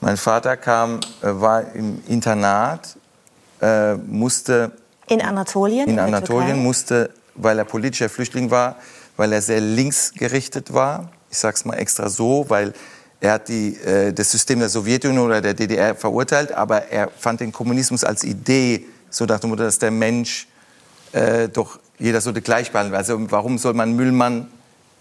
Mein 0.00 0.16
Vater 0.16 0.56
kam, 0.56 1.00
äh, 1.20 1.26
war 1.28 1.72
im 1.74 2.00
Internat, 2.06 2.96
äh, 3.60 3.94
musste 3.94 4.70
In 5.10 5.20
Anatolien? 5.20 5.88
in 5.88 5.96
der 5.96 6.04
Anatolien, 6.04 6.62
musste, 6.62 7.10
weil 7.34 7.58
er 7.58 7.64
politischer 7.64 8.08
Flüchtling 8.08 8.50
war, 8.50 8.76
weil 9.16 9.32
er 9.32 9.42
sehr 9.42 9.60
linksgerichtet 9.60 10.72
war. 10.72 11.10
Ich 11.30 11.38
sage 11.38 11.56
es 11.56 11.64
mal 11.64 11.74
extra 11.74 12.08
so, 12.08 12.46
weil 12.48 12.72
er 13.20 13.32
hat 13.32 13.48
die, 13.48 13.76
äh, 13.76 14.12
das 14.12 14.30
System 14.30 14.60
der 14.60 14.68
Sowjetunion 14.68 15.26
oder 15.26 15.40
der 15.40 15.54
DDR 15.54 15.96
verurteilt, 15.96 16.52
aber 16.52 16.86
er 16.90 17.08
fand 17.18 17.40
den 17.40 17.52
Kommunismus 17.52 18.04
als 18.04 18.22
Idee, 18.22 18.86
so 19.10 19.26
dem 19.26 19.50
Motto, 19.50 19.64
dass 19.64 19.80
der 19.80 19.90
Mensch 19.90 20.46
äh, 21.12 21.48
doch 21.48 21.80
jeder 21.98 22.20
sollte 22.20 22.40
gleich 22.40 22.70
behandelt 22.70 22.92
werden. 22.92 23.00
Also 23.00 23.30
warum 23.32 23.58
soll 23.58 23.74
man 23.74 23.94
Müllmann 23.96 24.46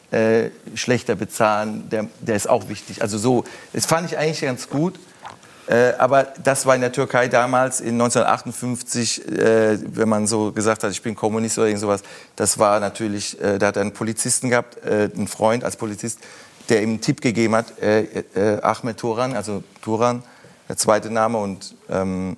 äh, 0.09 0.49
schlechter 0.73 1.13
bezahlen? 1.13 1.87
Der, 1.91 2.07
der 2.19 2.35
ist 2.35 2.49
auch 2.49 2.67
wichtig. 2.67 3.03
Also 3.03 3.19
so, 3.19 3.43
das 3.73 3.85
fand 3.85 4.11
ich 4.11 4.17
eigentlich 4.17 4.41
ganz 4.41 4.69
gut. 4.69 4.99
Äh, 5.69 5.93
aber 5.99 6.23
das 6.43 6.65
war 6.65 6.73
in 6.73 6.81
der 6.81 6.91
Türkei 6.91 7.27
damals 7.27 7.79
in 7.79 7.93
1958, 8.01 9.27
äh, 9.27 9.77
wenn 9.95 10.09
man 10.09 10.25
so 10.25 10.51
gesagt 10.51 10.83
hat, 10.83 10.89
ich 10.89 11.03
bin 11.03 11.13
Kommunist 11.13 11.59
oder 11.59 11.67
irgend 11.67 11.81
sowas, 11.81 12.01
das 12.35 12.57
war 12.57 12.79
natürlich, 12.79 13.39
äh, 13.39 13.59
da 13.59 13.67
hat 13.67 13.75
er 13.75 13.83
einen 13.83 13.93
Polizisten 13.93 14.49
gehabt, 14.49 14.83
äh, 14.83 15.11
einen 15.15 15.27
Freund 15.27 15.63
als 15.63 15.77
Polizist, 15.77 16.21
der 16.69 16.81
ihm 16.81 16.89
einen 16.89 17.01
Tipp 17.01 17.21
gegeben 17.21 17.55
hat, 17.55 17.77
äh, 17.79 18.23
Ahmed 18.63 18.97
Turan, 18.97 19.33
also 19.35 19.63
Turan, 19.83 20.23
der 20.67 20.77
zweite 20.77 21.11
Name 21.11 21.37
und 21.37 21.75
ähm, 21.87 22.35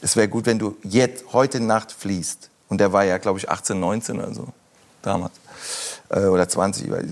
es 0.00 0.16
wäre 0.16 0.28
gut, 0.28 0.46
wenn 0.46 0.58
du 0.58 0.78
jetzt, 0.82 1.34
heute 1.34 1.60
Nacht 1.60 1.92
fließt. 1.92 2.48
Und 2.70 2.80
der 2.80 2.94
war 2.94 3.04
ja, 3.04 3.18
glaube 3.18 3.38
ich, 3.38 3.50
18, 3.50 3.78
19 3.78 4.18
oder 4.18 4.32
so 4.32 4.48
damals. 5.02 5.32
Oder 6.08 6.48
20, 6.48 6.90
weil- 6.90 7.06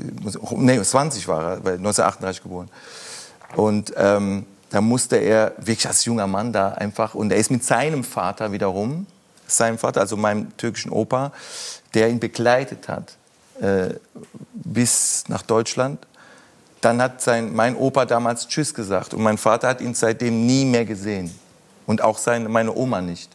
nee, 0.52 0.80
20 0.82 1.28
war 1.28 1.42
er, 1.42 1.64
weil 1.64 1.74
1938 1.74 2.42
geboren. 2.42 2.70
Und 3.54 3.92
ähm, 3.96 4.46
da 4.70 4.80
musste 4.80 5.16
er 5.16 5.52
wirklich 5.56 5.86
als 5.86 6.04
junger 6.04 6.26
Mann 6.26 6.52
da 6.52 6.72
einfach, 6.72 7.14
und 7.14 7.32
er 7.32 7.38
ist 7.38 7.50
mit 7.50 7.64
seinem 7.64 8.04
Vater 8.04 8.52
wiederum, 8.52 9.06
seinem 9.46 9.78
Vater, 9.78 10.00
also 10.00 10.16
meinem 10.16 10.56
türkischen 10.56 10.90
Opa, 10.90 11.32
der 11.94 12.08
ihn 12.08 12.20
begleitet 12.20 12.88
hat 12.88 13.16
äh, 13.60 13.94
bis 14.52 15.24
nach 15.28 15.42
Deutschland. 15.42 16.06
Dann 16.80 17.02
hat 17.02 17.20
sein, 17.20 17.54
mein 17.54 17.76
Opa 17.76 18.04
damals 18.04 18.46
Tschüss 18.46 18.72
gesagt 18.72 19.14
und 19.14 19.22
mein 19.22 19.38
Vater 19.38 19.68
hat 19.68 19.80
ihn 19.80 19.94
seitdem 19.94 20.46
nie 20.46 20.64
mehr 20.64 20.84
gesehen. 20.84 21.36
Und 21.86 22.02
auch 22.02 22.18
seine, 22.18 22.48
meine 22.48 22.74
Oma 22.74 23.00
nicht. 23.00 23.30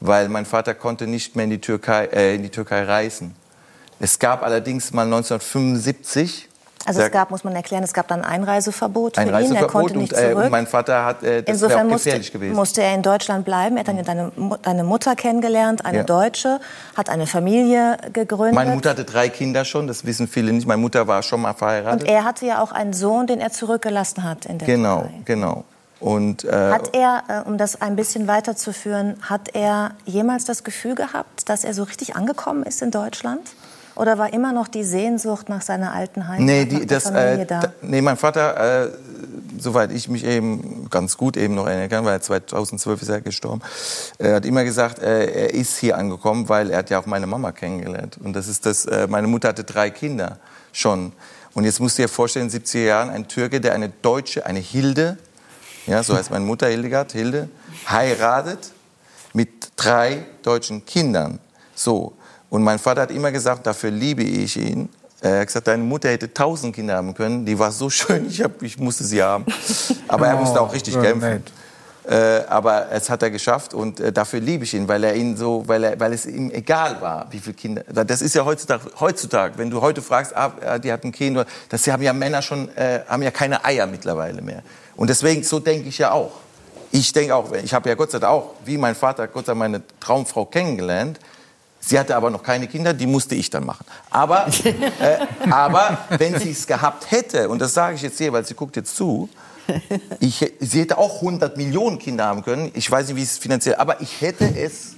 Weil 0.00 0.28
mein 0.28 0.46
Vater 0.46 0.74
konnte 0.74 1.06
nicht 1.06 1.36
mehr 1.36 1.44
in 1.44 1.50
die 1.50 1.60
Türkei, 1.60 2.06
äh, 2.06 2.34
in 2.34 2.42
die 2.42 2.48
Türkei 2.48 2.82
reisen. 2.84 3.36
Es 4.00 4.18
gab 4.18 4.42
allerdings 4.42 4.92
mal 4.92 5.04
1975 5.04 6.48
Also 6.86 7.00
es 7.00 7.10
gab, 7.10 7.30
muss 7.30 7.44
man 7.44 7.54
erklären, 7.54 7.82
es 7.84 7.92
gab 7.92 8.08
dann 8.08 8.22
ein 8.22 8.42
Einreiseverbot 8.42 9.16
für 9.16 9.22
ihn. 9.22 9.54
Er 9.54 9.66
konnte 9.66 9.96
nicht 9.96 10.12
und, 10.12 10.18
äh, 10.18 10.30
zurück. 10.30 10.44
und 10.44 10.50
mein 10.50 10.66
Vater 10.66 11.04
hat, 11.04 11.22
äh, 11.22 11.42
das 11.42 11.54
Insofern 11.54 11.86
auch 11.86 11.90
musste, 11.92 12.08
gefährlich 12.10 12.32
gewesen. 12.32 12.54
musste 12.56 12.82
er 12.82 12.94
in 12.94 13.02
Deutschland 13.02 13.44
bleiben. 13.44 13.76
Er 13.76 13.80
hat 13.80 13.88
dann 13.88 14.04
deine, 14.04 14.32
deine 14.62 14.84
Mutter 14.84 15.14
kennengelernt, 15.14 15.84
eine 15.84 15.98
Ja. 15.98 16.04
Deutsche, 16.04 16.60
hat 16.96 17.08
eine 17.08 17.26
Familie 17.26 17.96
gegründet. 18.12 18.54
Meine 18.54 18.74
Mutter 18.74 18.90
hatte 18.90 19.04
drei 19.04 19.28
Kinder 19.28 19.64
schon, 19.64 19.86
das 19.86 20.04
wissen 20.04 20.26
viele 20.28 20.52
nicht. 20.52 20.66
Meine 20.66 20.80
Mutter 20.80 21.06
war 21.06 21.22
schon 21.22 21.40
mal 21.40 21.52
verheiratet. 21.54 22.02
und 22.02 22.08
er 22.08 22.24
hatte 22.24 22.46
ja 22.46 22.62
auch 22.62 22.72
einen 22.72 22.92
Sohn, 22.92 23.26
den 23.26 23.40
er 23.40 23.50
zurückgelassen 23.50 24.24
hat 24.24 24.46
in 24.46 24.58
der 24.58 24.66
genau, 24.66 25.00
Türkei. 25.00 25.20
genau. 25.24 25.64
Und, 26.00 26.42
äh, 26.44 26.50
Hat 26.50 26.96
er, 26.96 27.22
äh, 27.28 27.48
um 27.48 27.58
das 27.58 27.80
ein 27.80 27.94
bisschen 27.94 28.26
weiterzuführen, 28.26 29.16
hat 29.22 29.54
er 29.54 29.92
jemals 30.04 30.44
das 30.44 30.64
Gefühl 30.64 30.96
gehabt, 30.96 31.48
dass 31.48 31.62
er 31.62 31.74
so 31.74 31.84
richtig 31.84 32.16
angekommen 32.16 32.64
ist 32.64 32.82
in 32.82 32.90
Deutschland? 32.90 33.40
Oder 33.94 34.18
war 34.18 34.32
immer 34.32 34.52
noch 34.52 34.68
die 34.68 34.84
Sehnsucht 34.84 35.48
nach 35.48 35.62
seiner 35.62 35.92
alten 35.92 36.26
Heimat, 36.26 36.46
nee, 36.46 36.64
die, 36.64 36.86
das, 36.86 37.10
äh, 37.10 37.44
da? 37.44 37.60
nee, 37.82 38.00
mein 38.00 38.16
Vater, 38.16 38.84
äh, 38.84 38.90
soweit 39.58 39.92
ich 39.92 40.08
mich 40.08 40.24
eben 40.24 40.88
ganz 40.90 41.16
gut 41.16 41.36
eben 41.36 41.54
noch 41.54 41.66
erinnern 41.66 41.88
kann, 41.88 42.04
weil 42.04 42.20
2012 42.20 43.02
ist 43.02 43.08
er 43.08 43.20
gestorben, 43.20 43.60
er 44.18 44.36
hat 44.36 44.46
immer 44.46 44.64
gesagt, 44.64 44.98
äh, 44.98 45.26
er 45.26 45.54
ist 45.54 45.78
hier 45.78 45.98
angekommen, 45.98 46.48
weil 46.48 46.70
er 46.70 46.78
hat 46.78 46.90
ja 46.90 46.98
auch 46.98 47.06
meine 47.06 47.26
Mama 47.26 47.52
kennengelernt. 47.52 48.18
Und 48.22 48.34
das 48.34 48.48
ist 48.48 48.66
das, 48.66 48.86
äh, 48.86 49.06
meine 49.08 49.26
Mutter 49.26 49.48
hatte 49.48 49.64
drei 49.64 49.90
Kinder 49.90 50.38
schon. 50.72 51.12
Und 51.54 51.64
jetzt 51.64 51.80
musst 51.80 51.98
du 51.98 52.02
dir 52.02 52.08
vorstellen, 52.08 52.46
in 52.46 52.52
den 52.52 52.62
70er 52.62 52.84
Jahren 52.84 53.10
ein 53.10 53.28
Türke, 53.28 53.60
der 53.60 53.74
eine 53.74 53.90
Deutsche, 53.90 54.46
eine 54.46 54.60
Hilde, 54.60 55.18
ja, 55.86 56.02
so 56.02 56.16
heißt 56.16 56.30
meine 56.30 56.44
Mutter 56.44 56.68
Hildegard, 56.68 57.12
Hilde, 57.12 57.48
heiratet 57.88 58.72
mit 59.34 59.72
drei 59.76 60.24
deutschen 60.42 60.86
Kindern. 60.86 61.38
So. 61.74 62.14
Und 62.52 62.62
mein 62.62 62.78
Vater 62.78 63.00
hat 63.00 63.10
immer 63.10 63.32
gesagt, 63.32 63.66
dafür 63.66 63.90
liebe 63.90 64.22
ich 64.22 64.58
ihn. 64.58 64.90
Er 65.22 65.40
hat 65.40 65.46
gesagt, 65.46 65.68
deine 65.68 65.82
Mutter 65.82 66.10
hätte 66.10 66.34
tausend 66.34 66.74
Kinder 66.74 66.96
haben 66.96 67.14
können. 67.14 67.46
Die 67.46 67.58
war 67.58 67.72
so 67.72 67.88
schön, 67.98 68.26
ich, 68.28 68.42
hab, 68.42 68.60
ich 68.60 68.78
musste 68.78 69.04
sie 69.04 69.22
haben. 69.22 69.46
Aber 70.06 70.26
er 70.26 70.36
musste 70.36 70.60
auch 70.60 70.70
richtig 70.70 70.94
Oh, 70.98 71.00
kämpfen. 71.00 71.42
Äh, 72.06 72.42
aber 72.50 72.90
es 72.90 73.08
hat 73.08 73.22
er 73.22 73.30
geschafft 73.30 73.72
und 73.72 74.00
äh, 74.00 74.12
dafür 74.12 74.40
liebe 74.40 74.64
ich 74.64 74.74
ihn, 74.74 74.86
weil 74.86 75.02
er 75.02 75.14
ihn 75.14 75.34
so, 75.34 75.62
weil, 75.66 75.82
er, 75.84 75.98
weil 76.00 76.12
es 76.12 76.26
ihm 76.26 76.50
egal 76.50 77.00
war, 77.00 77.26
wie 77.30 77.38
viele 77.38 77.54
Kinder. 77.54 77.84
Das 78.04 78.20
ist 78.20 78.34
ja 78.34 78.44
heutzutage, 78.44 78.90
heutzutage, 79.00 79.56
wenn 79.56 79.70
du 79.70 79.80
heute 79.80 80.02
fragst, 80.02 80.36
ah, 80.36 80.52
äh, 80.60 80.78
die 80.80 80.92
hat 80.92 81.04
ein 81.04 81.12
Kind, 81.12 81.38
oder- 81.38 81.46
das 81.70 81.86
haben 81.86 82.02
ja 82.02 82.12
Männer 82.12 82.42
schon, 82.42 82.68
äh, 82.76 83.00
haben 83.08 83.22
ja 83.22 83.30
keine 83.30 83.64
Eier 83.64 83.86
mittlerweile 83.86 84.42
mehr. 84.42 84.62
Und 84.96 85.08
deswegen, 85.08 85.42
so 85.42 85.58
denke 85.58 85.88
ich 85.88 85.96
ja 85.96 86.10
auch. 86.10 86.32
Ich 86.90 87.12
denke 87.14 87.34
auch, 87.34 87.50
ich 87.52 87.72
habe 87.72 87.88
ja 87.88 87.94
Gott 87.94 88.10
sei 88.10 88.18
Dank 88.18 88.30
auch, 88.32 88.50
wie 88.66 88.76
mein 88.76 88.94
Vater, 88.94 89.26
Gott 89.28 89.46
sei 89.46 89.52
Dank 89.52 89.60
meine 89.60 89.80
Traumfrau 90.00 90.44
kennengelernt. 90.44 91.18
Sie 91.84 91.98
hatte 91.98 92.14
aber 92.14 92.30
noch 92.30 92.42
keine 92.44 92.68
Kinder, 92.68 92.94
die 92.94 93.06
musste 93.06 93.34
ich 93.34 93.50
dann 93.50 93.66
machen. 93.66 93.84
Aber, 94.10 94.46
äh, 95.00 95.50
aber 95.50 95.98
wenn 96.10 96.38
sie 96.38 96.52
es 96.52 96.66
gehabt 96.66 97.10
hätte, 97.10 97.48
und 97.48 97.58
das 97.60 97.74
sage 97.74 97.96
ich 97.96 98.02
jetzt 98.02 98.18
hier, 98.18 98.32
weil 98.32 98.44
sie 98.46 98.54
guckt 98.54 98.76
jetzt 98.76 98.94
zu, 98.96 99.28
ich, 100.20 100.52
sie 100.60 100.80
hätte 100.80 100.96
auch 100.98 101.16
100 101.16 101.56
Millionen 101.56 101.98
Kinder 101.98 102.26
haben 102.26 102.42
können. 102.44 102.70
Ich 102.74 102.90
weiß 102.90 103.08
nicht, 103.08 103.16
wie 103.16 103.22
es 103.22 103.38
finanziell, 103.38 103.74
aber 103.76 104.00
ich 104.00 104.20
hätte 104.20 104.44
es 104.44 104.94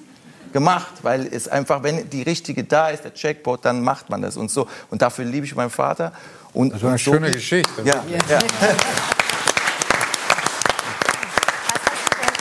gemacht, 0.52 0.92
weil 1.02 1.26
es 1.32 1.48
einfach, 1.48 1.82
wenn 1.82 2.08
die 2.10 2.22
richtige 2.22 2.64
da 2.64 2.88
ist, 2.88 3.02
der 3.04 3.12
Jackpot, 3.14 3.64
dann 3.64 3.82
macht 3.82 4.08
man 4.10 4.22
das 4.22 4.36
und 4.36 4.50
so. 4.50 4.66
Und 4.90 5.00
dafür 5.02 5.24
liebe 5.24 5.46
ich 5.46 5.54
meinen 5.56 5.70
Vater. 5.70 6.12
Und, 6.52 6.72
Das 6.74 6.82
war 6.82 6.88
eine 6.90 6.94
und 6.94 7.00
so 7.04 7.12
schöne 7.12 7.26
ich- 7.28 7.32
Geschichte. 7.34 7.82
Ja, 7.84 7.94
ja. 8.28 8.38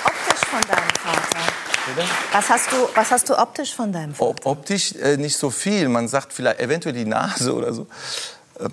Optisch 0.06 0.48
von 0.50 0.62
deinem 0.62 0.90
Vater. 1.02 1.40
Was 2.32 2.50
hast 2.50 2.72
du, 2.72 2.76
was 2.96 3.12
hast 3.12 3.30
du 3.30 3.38
optisch 3.38 3.74
von 3.76 3.92
deinem 3.92 4.14
Vater? 4.14 4.30
Op- 4.32 4.46
Optisch 4.46 4.94
äh, 4.96 5.18
nicht 5.18 5.36
so 5.38 5.50
viel. 5.50 5.88
Man 5.90 6.08
sagt 6.08 6.34
vielleicht 6.34 6.60
eventuell 6.60 6.94
die 6.96 7.06
Nase 7.06 7.54
oder 7.54 7.74
so. 7.74 7.88
Äh, 8.60 8.70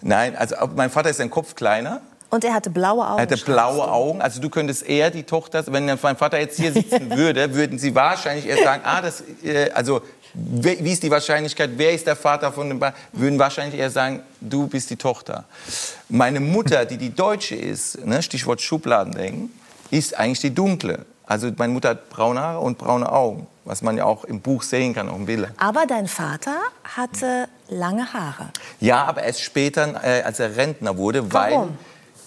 nein, 0.00 0.36
also 0.36 0.56
ob- 0.58 0.76
mein 0.76 0.90
Vater 0.90 1.10
ist 1.10 1.20
ein 1.20 1.30
Kopf 1.30 1.54
kleiner. 1.54 2.00
Und 2.30 2.44
er 2.44 2.52
hatte 2.52 2.68
blaue 2.70 3.06
Augen. 3.06 3.18
Er 3.18 3.22
hatte 3.22 3.36
blaue 3.38 3.90
Augen. 3.90 4.20
Also 4.20 4.40
du 4.40 4.50
könntest 4.50 4.82
eher 4.86 5.10
die 5.10 5.22
Tochter, 5.22 5.64
wenn 5.72 5.86
mein 5.86 6.16
Vater 6.16 6.38
jetzt 6.38 6.58
hier 6.58 6.72
sitzen 6.72 7.10
würde, 7.16 7.54
würden 7.54 7.78
sie 7.78 7.94
wahrscheinlich 7.94 8.46
eher 8.46 8.62
sagen, 8.62 8.82
ah, 8.84 9.00
das, 9.00 9.22
äh, 9.42 9.70
also 9.72 10.02
wie 10.34 10.92
ist 10.92 11.02
die 11.02 11.10
Wahrscheinlichkeit, 11.10 11.70
wer 11.76 11.92
ist 11.92 12.06
der 12.06 12.14
Vater 12.14 12.52
von 12.52 12.68
dem, 12.68 12.78
Ba- 12.78 12.92
würden 13.12 13.38
wahrscheinlich 13.38 13.80
eher 13.80 13.90
sagen, 13.90 14.22
du 14.42 14.66
bist 14.66 14.90
die 14.90 14.96
Tochter. 14.96 15.44
Meine 16.10 16.38
Mutter, 16.38 16.84
die 16.84 16.98
die 16.98 17.14
Deutsche 17.14 17.54
ist, 17.56 18.04
ne, 18.04 18.22
Stichwort 18.22 18.60
Schubladendenken, 18.60 19.50
ist 19.90 20.16
eigentlich 20.18 20.40
die 20.40 20.54
dunkle. 20.54 21.06
Also 21.28 21.50
meine 21.58 21.74
Mutter 21.74 21.90
hat 21.90 22.08
braune 22.08 22.40
Haare 22.40 22.60
und 22.60 22.78
braune 22.78 23.12
Augen, 23.12 23.46
was 23.66 23.82
man 23.82 23.98
ja 23.98 24.06
auch 24.06 24.24
im 24.24 24.40
Buch 24.40 24.62
sehen 24.62 24.94
kann, 24.94 25.10
auch 25.10 25.16
im 25.16 25.26
Bild. 25.26 25.46
Aber 25.58 25.84
dein 25.86 26.08
Vater 26.08 26.56
hatte 26.84 27.48
lange 27.68 28.14
Haare. 28.14 28.48
Ja, 28.80 29.04
aber 29.04 29.22
erst 29.22 29.42
später, 29.42 30.02
äh, 30.02 30.22
als 30.22 30.40
er 30.40 30.56
Rentner 30.56 30.96
wurde, 30.96 31.30
weil 31.30 31.52
Warum? 31.52 31.78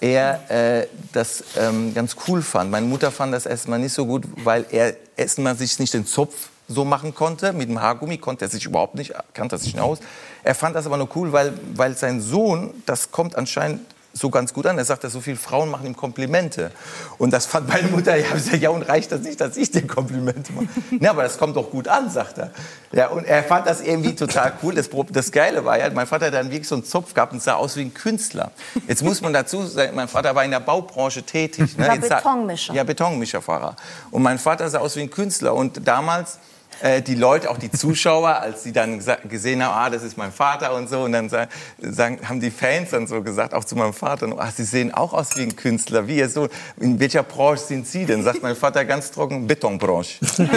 er 0.01 0.51
äh, 0.81 0.87
das 1.13 1.43
ähm, 1.57 1.95
ganz 1.95 2.15
cool 2.27 2.43
fand. 2.43 2.69
Meine 2.69 2.85
Mutter 2.85 3.09
fand 3.09 3.33
das 3.33 3.47
erstmal 3.47 3.79
nicht 3.79 3.93
so 3.93 4.05
gut, 4.05 4.23
weil 4.43 4.65
er 4.69 4.95
erstmal 5.17 5.55
sich 5.57 5.79
nicht 5.79 5.95
den 5.95 6.05
Zopf 6.05 6.49
so 6.67 6.85
machen 6.85 7.15
konnte. 7.15 7.53
Mit 7.53 7.69
dem 7.69 7.81
Haargummi 7.81 8.19
konnte 8.19 8.45
er 8.45 8.49
sich 8.49 8.65
überhaupt 8.65 8.93
nicht, 8.93 9.13
kannte 9.33 9.55
er 9.55 9.59
sich 9.59 9.73
nicht 9.73 9.81
aus. 9.81 9.97
Er 10.43 10.53
fand 10.53 10.75
das 10.75 10.85
aber 10.85 10.97
nur 10.97 11.09
cool, 11.15 11.31
weil, 11.33 11.53
weil 11.73 11.97
sein 11.97 12.21
Sohn, 12.21 12.71
das 12.85 13.09
kommt 13.09 13.35
anscheinend 13.35 13.81
so 14.13 14.29
ganz 14.29 14.53
gut 14.53 14.65
an. 14.65 14.77
Er 14.77 14.85
sagt, 14.85 15.03
dass 15.03 15.13
so 15.13 15.21
viele 15.21 15.37
Frauen 15.37 15.69
machen 15.69 15.85
ihm 15.85 15.95
Komplimente. 15.95 16.71
Und 17.17 17.31
das 17.31 17.45
fand 17.45 17.67
meine 17.67 17.87
Mutter, 17.87 18.15
ja, 18.17 18.25
ja 18.59 18.69
und 18.69 18.83
reicht 18.83 19.11
das 19.11 19.21
nicht, 19.21 19.39
dass 19.39 19.57
ich 19.57 19.71
dir 19.71 19.87
Komplimente 19.87 20.51
mache? 20.53 20.67
Ja, 20.99 21.11
aber 21.11 21.23
das 21.23 21.37
kommt 21.37 21.55
doch 21.55 21.69
gut 21.71 21.87
an, 21.87 22.09
sagt 22.09 22.37
er. 22.37 22.51
Ja, 22.91 23.07
und 23.07 23.25
er 23.25 23.43
fand 23.43 23.67
das 23.67 23.81
irgendwie 23.81 24.15
total 24.15 24.53
cool. 24.63 24.75
Das, 24.75 24.89
das 25.11 25.31
Geile 25.31 25.63
war 25.65 25.79
ja, 25.79 25.89
mein 25.91 26.07
Vater 26.07 26.27
hat 26.27 26.33
dann 26.33 26.51
wirklich 26.51 26.67
so 26.67 26.75
einen 26.75 26.83
Zopf 26.83 27.13
gehabt 27.13 27.33
und 27.33 27.41
sah 27.41 27.55
aus 27.55 27.75
wie 27.77 27.81
ein 27.81 27.93
Künstler. 27.93 28.51
Jetzt 28.87 29.03
muss 29.03 29.21
man 29.21 29.31
dazu 29.33 29.65
sagen, 29.65 29.95
mein 29.95 30.07
Vater 30.07 30.35
war 30.35 30.43
in 30.43 30.51
der 30.51 30.59
Baubranche 30.59 31.23
tätig. 31.23 31.77
War 31.79 31.95
Jetzt 31.95 32.09
sah- 32.09 32.17
Betonmischer. 32.17 32.73
Ja, 32.73 32.83
Betonmischerfahrer. 32.83 33.75
Und 34.11 34.23
mein 34.23 34.39
Vater 34.39 34.69
sah 34.69 34.79
aus 34.79 34.95
wie 34.95 35.01
ein 35.01 35.09
Künstler. 35.09 35.53
Und 35.55 35.87
damals 35.87 36.37
äh, 36.81 37.01
die 37.01 37.15
Leute, 37.15 37.49
auch 37.49 37.57
die 37.57 37.71
Zuschauer, 37.71 38.29
als 38.29 38.63
sie 38.63 38.71
dann 38.71 39.01
gesehen 39.29 39.63
haben, 39.63 39.73
ah, 39.73 39.89
das 39.89 40.03
ist 40.03 40.17
mein 40.17 40.31
Vater 40.31 40.73
und 40.73 40.89
so, 40.89 41.01
und 41.01 41.11
dann 41.11 41.29
sa- 41.29 41.47
sagen, 41.79 42.19
haben 42.27 42.39
die 42.39 42.51
Fans 42.51 42.89
dann 42.91 43.07
so 43.07 43.21
gesagt, 43.21 43.53
auch 43.53 43.63
zu 43.63 43.75
meinem 43.75 43.93
Vater, 43.93 44.27
ah, 44.37 44.49
sie 44.55 44.63
sehen 44.63 44.93
auch 44.93 45.13
aus 45.13 45.35
wie 45.35 45.43
ein 45.43 45.55
Künstler, 45.55 46.07
wie 46.07 46.17
ihr 46.17 46.29
so, 46.29 46.47
in 46.79 46.99
welcher 46.99 47.23
Branche 47.23 47.61
sind 47.63 47.87
Sie 47.87 48.05
denn? 48.05 48.23
Sagt 48.23 48.41
mein 48.41 48.55
Vater 48.55 48.85
ganz 48.85 49.11
trocken, 49.11 49.47
Betonbranche. 49.47 50.17
und, 50.37 50.49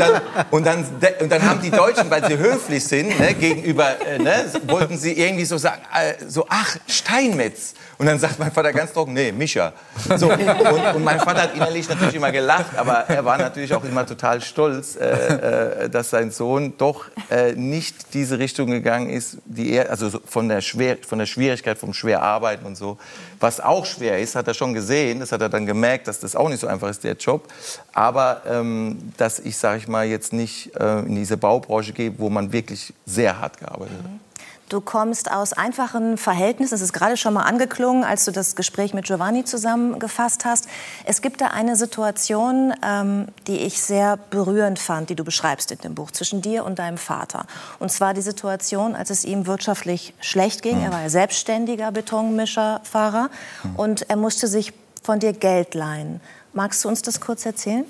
dann, 0.00 0.20
und, 0.50 0.66
dann, 0.66 0.84
und 1.20 1.30
dann 1.30 1.42
haben 1.42 1.60
die 1.62 1.70
Deutschen, 1.70 2.10
weil 2.10 2.24
sie 2.26 2.36
höflich 2.38 2.84
sind, 2.84 3.18
ne, 3.20 3.34
gegenüber, 3.34 4.00
äh, 4.06 4.18
ne, 4.18 4.46
wollten 4.66 4.96
sie 4.98 5.12
irgendwie 5.12 5.44
so 5.44 5.58
sagen, 5.58 5.82
äh, 5.94 6.14
so, 6.28 6.46
ach, 6.48 6.76
Steinmetz. 6.88 7.74
Und 8.00 8.06
dann 8.06 8.18
sagt 8.18 8.38
mein 8.38 8.50
Vater 8.50 8.72
ganz 8.72 8.94
trocken, 8.94 9.12
nee, 9.12 9.30
Mischa. 9.30 9.74
So, 10.16 10.32
und, 10.32 10.94
und 10.94 11.04
mein 11.04 11.20
Vater 11.20 11.42
hat 11.42 11.54
innerlich 11.54 11.86
natürlich 11.86 12.14
immer 12.14 12.32
gelacht, 12.32 12.74
aber 12.78 13.00
er 13.08 13.22
war 13.26 13.36
natürlich 13.36 13.74
auch 13.74 13.84
immer 13.84 14.06
total 14.06 14.40
stolz, 14.40 14.96
äh, 14.96 15.84
äh, 15.84 15.90
dass 15.90 16.08
sein 16.08 16.30
Sohn 16.30 16.72
doch 16.78 17.04
äh, 17.30 17.52
nicht 17.52 18.14
diese 18.14 18.38
Richtung 18.38 18.70
gegangen 18.70 19.10
ist, 19.10 19.36
die 19.44 19.72
er, 19.72 19.90
also 19.90 20.08
so 20.08 20.18
von 20.24 20.48
der, 20.48 20.62
Schwer, 20.62 20.96
von 21.06 21.18
der 21.18 21.26
Schwierigkeit, 21.26 21.76
vom 21.76 21.92
Schwerarbeiten 21.92 22.64
und 22.64 22.74
so. 22.74 22.96
Was 23.38 23.60
auch 23.60 23.84
schwer 23.84 24.18
ist, 24.18 24.34
hat 24.34 24.48
er 24.48 24.54
schon 24.54 24.72
gesehen, 24.72 25.20
das 25.20 25.30
hat 25.30 25.42
er 25.42 25.50
dann 25.50 25.66
gemerkt, 25.66 26.08
dass 26.08 26.20
das 26.20 26.34
auch 26.34 26.48
nicht 26.48 26.60
so 26.60 26.68
einfach 26.68 26.88
ist, 26.88 27.04
der 27.04 27.16
Job. 27.16 27.48
Aber 27.92 28.40
ähm, 28.48 29.12
dass 29.18 29.40
ich, 29.40 29.58
sage 29.58 29.76
ich 29.76 29.88
mal, 29.88 30.06
jetzt 30.06 30.32
nicht 30.32 30.74
äh, 30.74 31.00
in 31.00 31.16
diese 31.16 31.36
Baubranche 31.36 31.92
gehe, 31.92 32.18
wo 32.18 32.30
man 32.30 32.50
wirklich 32.50 32.94
sehr 33.04 33.38
hart 33.38 33.58
gearbeitet 33.58 33.98
hat. 34.02 34.29
Du 34.70 34.80
kommst 34.80 35.32
aus 35.32 35.52
einfachen 35.52 36.16
Verhältnissen. 36.16 36.76
Es 36.76 36.80
ist 36.80 36.92
gerade 36.92 37.16
schon 37.16 37.34
mal 37.34 37.42
angeklungen, 37.42 38.04
als 38.04 38.24
du 38.24 38.30
das 38.30 38.54
Gespräch 38.54 38.94
mit 38.94 39.04
Giovanni 39.04 39.44
zusammengefasst 39.44 40.44
hast. 40.44 40.68
Es 41.04 41.22
gibt 41.22 41.40
da 41.40 41.48
eine 41.48 41.74
Situation, 41.74 42.72
ähm, 42.86 43.26
die 43.48 43.58
ich 43.58 43.82
sehr 43.82 44.16
berührend 44.16 44.78
fand, 44.78 45.10
die 45.10 45.16
du 45.16 45.24
beschreibst 45.24 45.72
in 45.72 45.78
dem 45.78 45.96
Buch, 45.96 46.12
zwischen 46.12 46.40
dir 46.40 46.64
und 46.64 46.78
deinem 46.78 46.98
Vater. 46.98 47.46
Und 47.80 47.90
zwar 47.90 48.14
die 48.14 48.22
Situation, 48.22 48.94
als 48.94 49.10
es 49.10 49.24
ihm 49.24 49.48
wirtschaftlich 49.48 50.14
schlecht 50.20 50.62
ging. 50.62 50.80
Er 50.80 50.92
war 50.92 51.02
ja 51.02 51.08
selbstständiger 51.08 51.90
Betonmischerfahrer 51.90 53.28
und 53.76 54.08
er 54.08 54.16
musste 54.16 54.46
sich 54.46 54.72
von 55.02 55.18
dir 55.18 55.32
Geld 55.32 55.74
leihen. 55.74 56.20
Magst 56.52 56.84
du 56.84 56.88
uns 56.88 57.02
das 57.02 57.20
kurz 57.20 57.44
erzählen? 57.44 57.84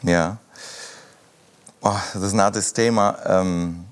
Ja. 0.00 0.38
Boah, 1.82 2.00
das 2.14 2.22
ist 2.22 2.32
ein 2.32 2.40
hartes 2.40 2.72
Thema. 2.72 3.18
Ähm, 3.26 3.84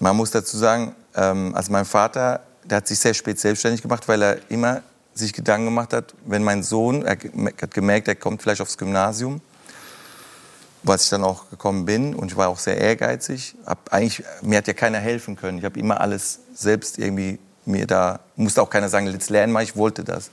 man 0.00 0.16
muss 0.16 0.32
dazu 0.32 0.58
sagen, 0.58 0.96
also 1.20 1.72
mein 1.72 1.84
Vater, 1.84 2.40
der 2.64 2.78
hat 2.78 2.88
sich 2.88 2.98
sehr 2.98 3.14
spät 3.14 3.38
selbstständig 3.38 3.82
gemacht, 3.82 4.06
weil 4.08 4.22
er 4.22 4.38
immer 4.48 4.82
sich 5.14 5.32
Gedanken 5.32 5.66
gemacht 5.66 5.92
hat, 5.92 6.14
wenn 6.26 6.42
mein 6.42 6.62
Sohn, 6.62 7.04
er 7.04 7.16
hat 7.62 7.70
gemerkt, 7.72 8.08
er 8.08 8.16
kommt 8.16 8.42
vielleicht 8.42 8.60
aufs 8.60 8.76
Gymnasium, 8.76 9.40
was 10.82 11.04
ich 11.04 11.10
dann 11.10 11.22
auch 11.22 11.48
gekommen 11.50 11.84
bin 11.84 12.14
und 12.14 12.32
ich 12.32 12.36
war 12.36 12.48
auch 12.48 12.58
sehr 12.58 12.78
ehrgeizig. 12.78 13.54
Hab 13.64 13.92
eigentlich, 13.92 14.24
mir 14.42 14.58
hat 14.58 14.66
ja 14.66 14.74
keiner 14.74 14.98
helfen 14.98 15.36
können. 15.36 15.58
Ich 15.58 15.64
habe 15.64 15.78
immer 15.78 16.00
alles 16.00 16.40
selbst 16.54 16.98
irgendwie 16.98 17.38
mir 17.64 17.86
da, 17.86 18.20
musste 18.36 18.60
auch 18.60 18.68
keiner 18.68 18.88
sagen, 18.88 19.06
jetzt 19.06 19.30
lernen 19.30 19.52
mal, 19.52 19.62
ich 19.62 19.76
wollte 19.76 20.04
das. 20.04 20.30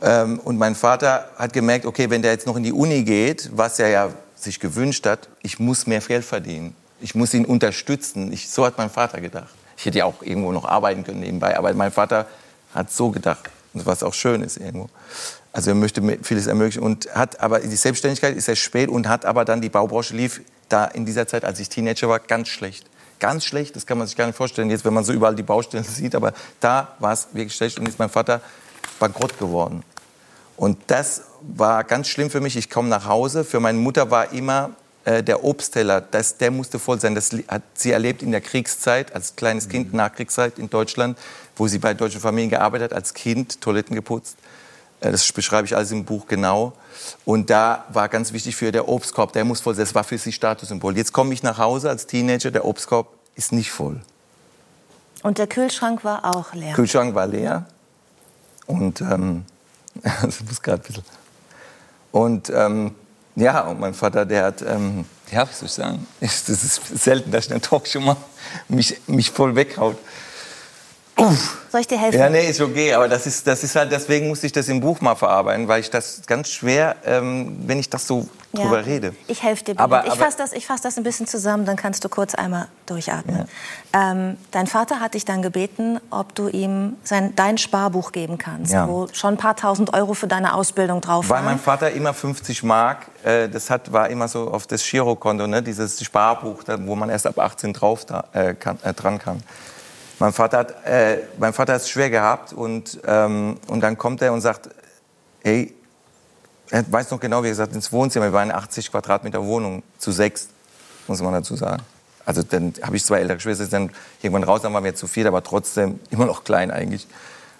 Ähm, 0.00 0.40
und 0.40 0.58
mein 0.58 0.74
Vater 0.74 1.30
hat 1.36 1.52
gemerkt, 1.52 1.86
okay, 1.86 2.10
wenn 2.10 2.22
der 2.22 2.32
jetzt 2.32 2.46
noch 2.46 2.56
in 2.56 2.64
die 2.64 2.72
Uni 2.72 3.04
geht, 3.04 3.50
was 3.54 3.78
er 3.78 3.88
ja 3.88 4.10
sich 4.34 4.58
gewünscht 4.58 5.06
hat, 5.06 5.28
ich 5.42 5.60
muss 5.60 5.86
mehr 5.86 6.00
Geld 6.00 6.24
verdienen. 6.24 6.74
Ich 7.02 7.14
muss 7.14 7.34
ihn 7.34 7.44
unterstützen. 7.44 8.32
Ich, 8.32 8.48
so 8.48 8.64
hat 8.64 8.78
mein 8.78 8.90
Vater 8.90 9.20
gedacht. 9.20 9.52
Ich 9.76 9.86
hätte 9.86 9.98
ja 9.98 10.04
auch 10.04 10.22
irgendwo 10.22 10.52
noch 10.52 10.64
arbeiten 10.64 11.04
können 11.04 11.20
nebenbei, 11.20 11.58
aber 11.58 11.74
mein 11.74 11.90
Vater 11.90 12.26
hat 12.74 12.92
so 12.92 13.10
gedacht, 13.10 13.50
was 13.74 14.02
auch 14.02 14.14
schön 14.14 14.42
ist 14.42 14.56
irgendwo. 14.56 14.88
Also 15.52 15.70
er 15.70 15.74
möchte 15.74 16.00
mir 16.00 16.18
vieles 16.22 16.46
ermöglichen 16.46 16.82
und 16.82 17.14
hat 17.14 17.40
aber 17.40 17.60
die 17.60 17.76
Selbstständigkeit 17.76 18.36
ist 18.36 18.48
erst 18.48 18.62
spät 18.62 18.88
und 18.88 19.08
hat 19.08 19.24
aber 19.24 19.44
dann 19.44 19.60
die 19.60 19.68
Baubranche 19.68 20.14
lief 20.14 20.40
da 20.68 20.84
in 20.86 21.04
dieser 21.04 21.26
Zeit, 21.26 21.44
als 21.44 21.60
ich 21.60 21.68
Teenager 21.68 22.08
war, 22.08 22.20
ganz 22.20 22.48
schlecht. 22.48 22.86
Ganz 23.18 23.44
schlecht, 23.44 23.76
das 23.76 23.86
kann 23.86 23.98
man 23.98 24.06
sich 24.06 24.16
gar 24.16 24.26
nicht 24.26 24.36
vorstellen, 24.36 24.70
jetzt 24.70 24.84
wenn 24.84 24.94
man 24.94 25.04
so 25.04 25.12
überall 25.12 25.34
die 25.34 25.42
Baustellen 25.42 25.84
sieht, 25.88 26.14
aber 26.14 26.32
da 26.60 26.94
war 27.00 27.12
es 27.12 27.28
wirklich 27.32 27.54
schlecht 27.54 27.78
und 27.78 27.88
ist 27.88 27.98
mein 27.98 28.08
Vater 28.08 28.40
bankrott 28.98 29.38
geworden. 29.38 29.82
Und 30.56 30.78
das 30.86 31.22
war 31.40 31.82
ganz 31.84 32.08
schlimm 32.08 32.30
für 32.30 32.40
mich. 32.40 32.56
Ich 32.56 32.70
komme 32.70 32.88
nach 32.88 33.06
Hause. 33.06 33.44
Für 33.44 33.58
meine 33.58 33.78
Mutter 33.78 34.10
war 34.10 34.32
immer 34.32 34.70
äh, 35.04 35.22
der 35.22 35.44
Obstteller, 35.44 36.00
das, 36.00 36.38
der 36.38 36.50
musste 36.50 36.78
voll 36.78 37.00
sein. 37.00 37.14
Das 37.14 37.30
hat 37.48 37.62
sie 37.74 37.90
erlebt 37.90 38.22
in 38.22 38.30
der 38.30 38.40
Kriegszeit, 38.40 39.14
als 39.14 39.34
kleines 39.36 39.68
Kind, 39.68 39.92
Nachkriegszeit 39.92 40.58
in 40.58 40.70
Deutschland, 40.70 41.18
wo 41.56 41.66
sie 41.66 41.78
bei 41.78 41.94
deutschen 41.94 42.20
Familien 42.20 42.50
gearbeitet 42.50 42.92
hat, 42.92 42.96
als 42.96 43.14
Kind 43.14 43.60
Toiletten 43.60 43.96
geputzt. 43.96 44.36
Äh, 45.00 45.10
Das 45.10 45.30
beschreibe 45.32 45.66
ich 45.66 45.76
alles 45.76 45.90
im 45.90 46.04
Buch 46.04 46.26
genau. 46.26 46.72
Und 47.24 47.50
da 47.50 47.84
war 47.92 48.08
ganz 48.08 48.32
wichtig 48.32 48.54
für 48.54 48.70
der 48.70 48.88
Obstkorb, 48.88 49.32
der 49.32 49.44
muss 49.44 49.60
voll 49.60 49.74
sein. 49.74 49.84
Das 49.84 49.94
war 49.94 50.04
für 50.04 50.18
sie 50.18 50.32
Statussymbol. 50.32 50.96
Jetzt 50.96 51.12
komme 51.12 51.34
ich 51.34 51.42
nach 51.42 51.58
Hause 51.58 51.88
als 51.90 52.06
Teenager, 52.06 52.50
der 52.50 52.64
Obstkorb 52.64 53.08
ist 53.34 53.52
nicht 53.52 53.72
voll. 53.72 54.00
Und 55.22 55.38
der 55.38 55.46
Kühlschrank 55.46 56.04
war 56.04 56.24
auch 56.24 56.52
leer. 56.52 56.74
Kühlschrank 56.74 57.14
war 57.14 57.26
leer. 57.26 57.66
Und 58.66 59.00
ähm, 59.00 59.44
das 60.22 60.42
muss 60.42 60.62
gerade 60.62 60.82
ein 60.82 60.86
bisschen. 60.86 61.04
Und 62.12 62.50
ähm, 62.50 62.94
Ja, 63.34 63.62
und 63.62 63.80
mein 63.80 63.94
Vater, 63.94 64.26
der 64.26 64.44
hat, 64.44 64.62
ähm, 64.62 65.04
ja, 65.30 65.48
wie 65.48 65.54
soll 65.54 65.66
ich 65.66 65.72
sagen, 65.72 66.06
das 66.20 66.48
ist 66.48 66.80
selten, 67.02 67.30
dass 67.30 67.46
ich 67.46 67.50
in 67.50 67.60
der 67.60 67.68
Talkshow 67.68 68.00
mal 68.00 68.16
mich, 68.68 69.00
mich 69.06 69.30
voll 69.30 69.54
weghaut. 69.54 69.96
Uff. 71.22 71.58
Soll 71.70 71.80
ich 71.80 71.86
dir 71.86 71.98
helfen? 71.98 72.18
Ja, 72.18 72.28
nee, 72.28 72.48
ist 72.48 72.60
okay, 72.60 72.92
aber 72.92 73.08
das 73.08 73.26
ist, 73.26 73.46
das 73.46 73.64
ist 73.64 73.74
halt, 73.76 73.90
deswegen 73.90 74.28
musste 74.28 74.46
ich 74.46 74.52
das 74.52 74.68
im 74.68 74.80
Buch 74.80 75.00
mal 75.00 75.14
verarbeiten, 75.14 75.68
weil 75.68 75.80
ich 75.80 75.88
das 75.88 76.20
ganz 76.26 76.50
schwer, 76.50 76.96
ähm, 77.06 77.56
wenn 77.66 77.78
ich 77.78 77.88
das 77.88 78.06
so 78.06 78.28
ja. 78.52 78.62
drüber 78.62 78.84
rede. 78.84 79.14
Ich 79.26 79.42
helfe 79.42 79.64
dir. 79.64 79.80
Aber, 79.80 80.06
ich 80.06 80.14
fasse 80.14 80.36
das, 80.36 80.52
fass 80.64 80.82
das 80.82 80.98
ein 80.98 81.02
bisschen 81.02 81.26
zusammen, 81.26 81.64
dann 81.64 81.76
kannst 81.76 82.04
du 82.04 82.10
kurz 82.10 82.34
einmal 82.34 82.68
durchatmen. 82.84 83.46
Ja. 83.94 84.12
Ähm, 84.12 84.36
dein 84.50 84.66
Vater 84.66 85.00
hat 85.00 85.14
dich 85.14 85.24
dann 85.24 85.40
gebeten, 85.40 85.98
ob 86.10 86.34
du 86.34 86.48
ihm 86.48 86.96
sein, 87.04 87.32
dein 87.36 87.56
Sparbuch 87.56 88.12
geben 88.12 88.36
kannst, 88.36 88.72
ja. 88.72 88.86
wo 88.86 89.08
schon 89.12 89.34
ein 89.34 89.38
paar 89.38 89.56
tausend 89.56 89.94
Euro 89.94 90.14
für 90.14 90.26
deine 90.26 90.54
Ausbildung 90.54 91.00
drauf 91.00 91.30
waren. 91.30 91.38
Weil 91.38 91.52
mein 91.54 91.58
Vater 91.58 91.90
immer 91.92 92.12
50 92.12 92.62
Mark, 92.64 93.06
äh, 93.24 93.48
das 93.48 93.70
hat, 93.70 93.92
war 93.92 94.10
immer 94.10 94.28
so 94.28 94.50
auf 94.50 94.66
das 94.66 94.82
Girokonto, 94.84 95.46
ne, 95.46 95.62
dieses 95.62 96.04
Sparbuch, 96.04 96.64
wo 96.80 96.94
man 96.94 97.08
erst 97.08 97.26
ab 97.26 97.38
18 97.38 97.72
drauf 97.72 98.04
da, 98.04 98.24
äh, 98.32 98.54
kann, 98.54 98.78
äh, 98.82 98.92
dran 98.92 99.18
kann. 99.18 99.42
Mein 100.22 100.32
Vater 100.32 100.58
hat 100.58 100.86
äh, 100.86 101.18
mein 101.36 101.52
Vater 101.52 101.74
es 101.74 101.88
schwer 101.88 102.08
gehabt 102.08 102.52
und, 102.52 103.00
ähm, 103.08 103.58
und 103.66 103.80
dann 103.80 103.98
kommt 103.98 104.22
er 104.22 104.32
und 104.32 104.40
sagt, 104.40 104.68
hey, 105.42 105.74
er 106.70 106.84
weiß 106.92 107.10
noch 107.10 107.18
genau, 107.18 107.42
wie 107.42 107.48
er 107.48 107.50
gesagt 107.50 107.74
ins 107.74 107.90
Wohnzimmer. 107.90 108.26
Wir 108.26 108.32
waren 108.32 108.48
eine 108.48 108.54
80 108.54 108.92
Quadratmeter 108.92 109.44
Wohnung 109.44 109.82
zu 109.98 110.12
sechs, 110.12 110.46
muss 111.08 111.20
man 111.20 111.32
dazu 111.32 111.56
sagen. 111.56 111.82
Also 112.24 112.44
dann 112.44 112.72
habe 112.84 112.94
ich 112.94 113.04
zwei 113.04 113.18
ältere 113.18 113.38
Geschwister, 113.38 113.66
dann 113.66 113.90
irgendwann 114.22 114.44
raus, 114.44 114.62
dann 114.62 114.72
waren 114.72 114.84
wir 114.84 114.94
zu 114.94 115.08
viert, 115.08 115.26
aber 115.26 115.42
trotzdem 115.42 115.98
immer 116.10 116.26
noch 116.26 116.44
klein 116.44 116.70
eigentlich. 116.70 117.08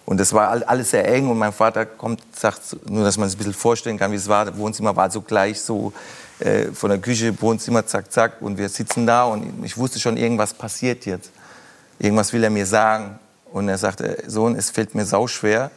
Und 0.06 0.20
das 0.20 0.32
war 0.32 0.62
alles 0.68 0.92
sehr 0.92 1.08
eng 1.08 1.30
und 1.30 1.38
mein 1.38 1.52
Vater 1.52 1.84
kommt, 1.84 2.22
sagt, 2.32 2.76
nur 2.88 3.02
dass 3.02 3.18
man 3.18 3.28
sich 3.28 3.34
ein 3.34 3.38
bisschen 3.38 3.54
vorstellen 3.54 3.98
kann, 3.98 4.12
wie 4.12 4.16
es 4.16 4.28
war. 4.28 4.44
Das 4.44 4.56
Wohnzimmer 4.56 4.94
war 4.94 5.10
so 5.10 5.20
gleich 5.20 5.60
so 5.60 5.92
äh, 6.38 6.66
von 6.66 6.90
der 6.90 7.00
Küche, 7.00 7.34
Wohnzimmer, 7.42 7.84
zack, 7.86 8.12
zack. 8.12 8.40
Und 8.40 8.56
wir 8.56 8.68
sitzen 8.68 9.04
da 9.04 9.24
und 9.24 9.64
ich 9.64 9.76
wusste 9.76 9.98
schon, 9.98 10.16
irgendwas 10.16 10.54
passiert 10.54 11.06
jetzt. 11.06 11.32
Irgendwas 12.02 12.32
will 12.32 12.42
er 12.42 12.50
mir 12.50 12.66
sagen. 12.66 13.20
Und 13.52 13.68
er 13.68 13.78
sagte, 13.78 14.24
Sohn, 14.26 14.56
es 14.56 14.70
fällt 14.70 14.94
mir 14.94 15.06
sauschwer. 15.06 15.70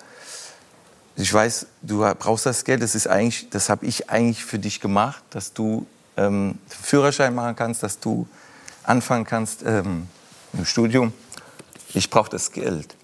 Ich 1.15 1.31
weiß, 1.31 1.68
du 1.84 1.99
brauchst 2.18 2.47
das 2.47 2.65
Geld. 2.65 2.81
Das 2.81 2.95
ist 2.95 3.07
eigentlich, 3.07 3.49
das 3.52 3.69
habe 3.69 3.85
ich 3.85 4.10
eigentlich 4.10 4.43
für 4.43 4.57
dich 4.57 4.81
gemacht, 4.81 5.23
dass 5.30 5.53
du 5.53 5.85
ähm, 6.18 6.57
Führerschein 6.68 7.35
machen 7.35 7.56
kannst, 7.56 7.84
dass 7.84 7.99
du 7.99 8.27
anfangen 8.84 9.26
kannst 9.26 9.61
ähm, 9.65 10.07
im 10.53 10.65
Studium. 10.65 11.14
Ich 11.93 12.10
brauche 12.10 12.30
das 12.30 12.52
Geld. 12.52 12.95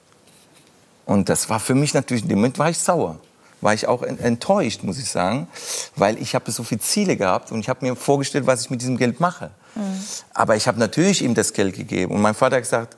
Und 1.05 1.29
das 1.29 1.47
war 1.47 1.59
für 1.59 1.75
mich 1.75 1.93
natürlich, 1.93 2.23
in 2.23 2.29
dem 2.29 2.39
Moment 2.39 2.57
war 2.57 2.71
ich 2.71 2.79
sauer. 2.79 3.19
War 3.59 3.75
ich 3.75 3.87
auch 3.87 4.01
enttäuscht, 4.01 4.81
muss 4.81 4.97
ich 4.97 5.11
sagen, 5.11 5.47
weil 5.95 6.19
ich 6.19 6.33
habe 6.33 6.49
so 6.49 6.63
viele 6.63 6.81
Ziele 6.81 7.15
gehabt 7.15 7.51
und 7.51 7.59
ich 7.59 7.69
habe 7.69 7.85
mir 7.85 7.95
vorgestellt, 7.95 8.47
was 8.47 8.61
ich 8.61 8.71
mit 8.71 8.81
diesem 8.81 8.97
Geld 8.97 9.19
mache. 9.19 9.51
Mhm. 9.75 10.01
Aber 10.33 10.55
ich 10.55 10.67
habe 10.67 10.79
natürlich 10.79 11.21
ihm 11.21 11.35
das 11.35 11.53
Geld 11.53 11.75
gegeben. 11.75 12.15
Und 12.15 12.21
mein 12.21 12.33
Vater 12.33 12.55
hat 12.55 12.63
gesagt, 12.63 12.97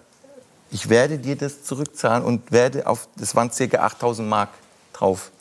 ich 0.73 0.89
werde 0.89 1.19
dir 1.19 1.35
das 1.35 1.63
zurückzahlen 1.63 2.23
und 2.23 2.51
werde 2.51 2.87
auf, 2.87 3.07
das 3.15 3.35
waren 3.35 3.51
ca. 3.51 3.77
8000 3.77 4.27
Mark 4.27 4.49
drauf, 4.91 5.31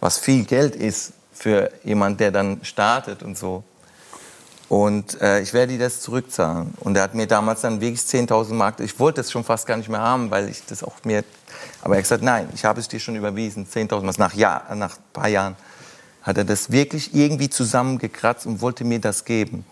was 0.00 0.18
viel 0.18 0.44
Geld 0.44 0.76
ist 0.76 1.12
für 1.32 1.70
jemand, 1.82 2.20
der 2.20 2.30
dann 2.30 2.60
startet 2.62 3.22
und 3.22 3.38
so. 3.38 3.64
Und 4.68 5.20
äh, 5.20 5.40
ich 5.40 5.54
werde 5.54 5.72
dir 5.72 5.78
das 5.78 6.00
zurückzahlen. 6.02 6.74
Und 6.80 6.96
er 6.96 7.04
hat 7.04 7.14
mir 7.14 7.26
damals 7.26 7.62
dann 7.62 7.80
wirklich 7.80 8.00
10.000 8.00 8.52
Mark, 8.52 8.80
ich 8.80 8.98
wollte 8.98 9.20
das 9.20 9.30
schon 9.30 9.44
fast 9.44 9.66
gar 9.66 9.76
nicht 9.76 9.88
mehr 9.88 10.00
haben, 10.00 10.30
weil 10.30 10.48
ich 10.48 10.64
das 10.66 10.82
auch 10.82 10.94
mir, 11.04 11.24
aber 11.82 11.94
er 11.94 11.98
hat 11.98 12.04
gesagt, 12.04 12.22
nein, 12.22 12.48
ich 12.54 12.64
habe 12.64 12.78
es 12.80 12.88
dir 12.88 13.00
schon 13.00 13.16
überwiesen, 13.16 13.66
10.000 13.66 14.02
Mark, 14.02 14.18
nach, 14.18 14.34
Jahr, 14.34 14.74
nach 14.74 14.96
ein 14.96 15.02
paar 15.12 15.28
Jahren 15.28 15.56
hat 16.20 16.36
er 16.36 16.44
das 16.44 16.70
wirklich 16.70 17.14
irgendwie 17.14 17.48
zusammengekratzt 17.48 18.46
und 18.46 18.60
wollte 18.60 18.84
mir 18.84 18.98
das 18.98 19.24
geben. 19.24 19.64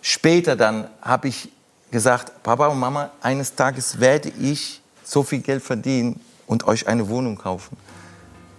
Später 0.00 0.54
dann 0.56 0.88
habe 1.02 1.28
ich 1.28 1.50
gesagt, 1.90 2.42
Papa 2.42 2.66
und 2.68 2.78
Mama, 2.78 3.10
eines 3.20 3.54
Tages 3.54 3.98
werde 3.98 4.30
ich 4.40 4.82
so 5.04 5.22
viel 5.22 5.40
Geld 5.40 5.62
verdienen 5.62 6.20
und 6.46 6.66
euch 6.66 6.86
eine 6.86 7.08
Wohnung 7.08 7.36
kaufen. 7.36 7.76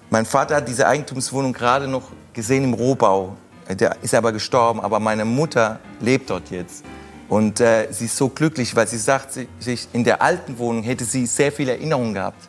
Mein 0.10 0.26
Vater 0.26 0.56
hat 0.58 0.68
diese 0.68 0.88
Eigentumswohnung 0.88 1.54
gerade 1.54 1.88
noch 1.88 2.10
gesehen 2.34 2.64
im 2.64 2.74
Rohbau. 2.74 3.36
Der 3.70 3.96
ist 4.02 4.16
aber 4.16 4.32
gestorben, 4.32 4.80
aber 4.80 5.00
meine 5.00 5.26
Mutter 5.26 5.80
lebt 6.00 6.32
dort 6.32 6.50
jetzt. 6.50 6.84
Und 7.28 7.60
äh, 7.60 7.88
sie 7.92 8.06
ist 8.06 8.18
so 8.18 8.30
glücklich, 8.30 8.76
weil 8.76 8.88
sie 8.88 8.98
sagt, 8.98 9.34
sie, 9.34 9.80
in 9.94 10.04
der 10.04 10.20
alten 10.20 10.58
Wohnung 10.58 10.82
hätte 10.82 11.06
sie 11.06 11.28
sehr 11.28 11.52
viele 11.52 11.74
Erinnerungen 11.74 12.16
gehabt. 12.16 12.48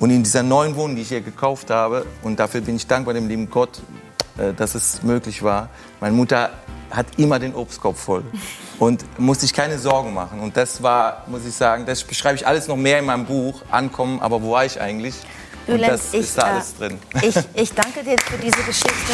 Und 0.00 0.10
in 0.10 0.24
dieser 0.24 0.42
neuen 0.42 0.74
Wohnung, 0.74 0.96
die 0.96 1.02
ich 1.02 1.08
hier 1.08 1.20
gekauft 1.20 1.70
habe, 1.70 2.04
und 2.22 2.40
dafür 2.40 2.60
bin 2.60 2.74
ich 2.74 2.86
dankbar 2.88 3.14
dem 3.14 3.28
lieben 3.28 3.48
Gott, 3.48 3.80
äh, 4.36 4.52
dass 4.52 4.74
es 4.74 5.04
möglich 5.04 5.44
war, 5.44 5.68
meine 6.00 6.16
Mutter 6.16 6.50
hat 6.90 7.06
immer 7.18 7.38
den 7.38 7.54
Obstkorb 7.54 7.96
voll 7.96 8.24
und 8.78 9.04
musste 9.18 9.42
sich 9.42 9.52
keine 9.52 9.78
Sorgen 9.78 10.14
machen. 10.14 10.40
Und 10.40 10.56
das 10.56 10.82
war, 10.82 11.24
muss 11.26 11.44
ich 11.44 11.54
sagen, 11.54 11.84
das 11.86 12.02
beschreibe 12.04 12.36
ich 12.36 12.46
alles 12.46 12.68
noch 12.68 12.76
mehr 12.76 13.00
in 13.00 13.06
meinem 13.06 13.26
Buch, 13.26 13.62
Ankommen, 13.70 14.20
aber 14.20 14.42
wo 14.42 14.52
war 14.52 14.64
ich 14.64 14.80
eigentlich? 14.80 15.14
Und 15.66 15.82
das 15.82 16.14
ich, 16.14 16.20
ist 16.20 16.38
da 16.38 16.42
alles 16.42 16.74
äh, 16.74 16.88
drin. 16.88 16.98
Ich, 17.22 17.36
ich 17.54 17.72
danke 17.74 18.02
dir 18.02 18.16
für 18.24 18.38
diese 18.38 18.62
Geschichte. 18.62 19.12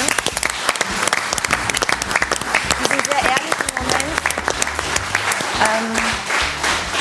Diesen 2.81 3.05
sehr 3.05 3.21
ehrlichen 3.21 3.75
Moment. 3.75 4.15
Ähm, 5.63 6.05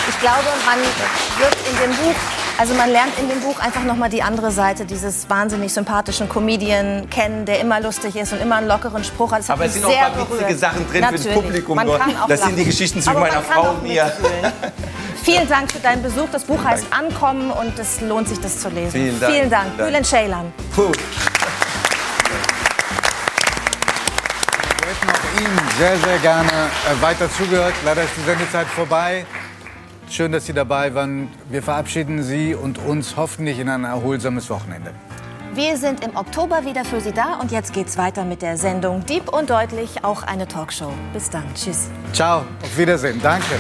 ich 0.10 0.20
glaube, 0.20 0.48
man 0.66 0.80
wird 0.80 1.56
in 1.70 1.78
dem 1.78 1.98
Buch 1.98 2.16
also 2.58 2.74
man 2.74 2.90
lernt 2.92 3.18
in 3.20 3.30
dem 3.30 3.40
Buch 3.40 3.60
einfach 3.60 3.84
nochmal 3.84 4.10
die 4.10 4.22
andere 4.22 4.52
Seite 4.52 4.86
dieses 4.86 5.30
wahnsinnig 5.30 5.74
sympathischen 5.74 6.30
Comedian 6.30 7.10
kennen, 7.10 7.46
der 7.46 7.60
immer 7.60 7.80
lustig 7.82 8.16
ist 8.16 8.34
und 8.34 8.42
immer 8.42 8.58
einen 8.58 8.68
lockeren 8.68 9.04
Spruch 9.04 9.32
hat. 9.32 9.40
Das 9.40 9.50
Aber 9.50 9.66
es 9.66 9.74
sind 9.74 9.86
auch 9.86 9.90
ein 9.90 10.14
paar 10.14 10.32
witzige 10.32 10.56
Sachen 10.56 10.88
drin 10.90 11.02
Natürlich. 11.02 11.24
für 11.24 11.30
das 11.30 11.38
Publikum. 11.42 11.76
Man 11.76 11.88
kann 11.88 12.18
auch 12.18 12.28
das 12.28 12.40
lachen. 12.42 12.50
sind 12.56 12.60
die 12.60 12.66
Geschichten 12.66 13.02
zwischen 13.02 13.20
meiner 13.20 13.42
Frau 13.42 13.72
und 13.72 13.84
mir. 13.84 14.12
Vielen 15.24 15.48
Dank 15.48 15.72
für 15.72 15.80
deinen 15.80 16.04
Besuch. 16.04 16.28
Das 16.32 16.44
Buch 16.44 16.64
heißt 16.64 16.88
Ankommen 16.92 17.50
und 17.50 17.80
es 17.80 18.02
lohnt 18.02 18.28
sich, 18.28 18.40
das 18.40 18.60
zu 18.60 18.70
lesen. 18.70 18.92
Vielen 18.92 19.20
Dank. 19.20 19.34
Vielen 19.34 19.50
Dank. 19.50 19.78
Bülent 19.78 20.06
Ceylan. 20.06 20.54
Puh. 20.76 20.92
Wir 24.82 24.90
hätten 24.90 25.10
auch 25.10 25.42
Ihnen 25.42 25.60
sehr, 25.78 25.98
sehr 25.98 26.20
gerne 26.20 26.50
äh, 26.52 27.02
weiter 27.02 27.32
zugehört. 27.32 27.74
Leider 27.86 28.04
ist 28.04 28.12
die 28.18 28.24
Sendezeit 28.24 28.68
vorbei. 28.68 29.26
Schön, 30.14 30.32
dass 30.32 30.46
Sie 30.46 30.54
dabei 30.54 30.94
waren. 30.94 31.28
Wir 31.50 31.64
verabschieden 31.64 32.22
Sie 32.22 32.54
und 32.54 32.78
uns 32.78 33.18
hoffentlich 33.18 33.58
in 33.58 33.68
ein 33.68 33.84
erholsames 33.84 34.48
Wochenende. 34.52 34.92
Wir 35.56 35.76
sind 35.76 36.06
im 36.06 36.16
Oktober 36.16 36.66
wieder 36.66 36.86
für 36.86 37.02
Sie 37.02 37.12
da 37.12 37.40
und 37.42 37.52
jetzt 37.52 37.74
geht's 37.74 37.98
weiter 37.98 38.24
mit 38.24 38.44
der 38.44 38.56
Sendung 38.58 39.04
Dieb 39.08 39.34
und 39.34 39.50
Deutlich, 39.50 40.04
auch 40.04 40.22
eine 40.22 40.48
Talkshow. 40.48 40.94
Bis 41.14 41.32
dann. 41.32 41.46
Tschüss. 41.56 41.90
Ciao. 42.14 42.46
Auf 42.62 42.78
Wiedersehen. 42.78 43.20
Danke. 43.24 43.56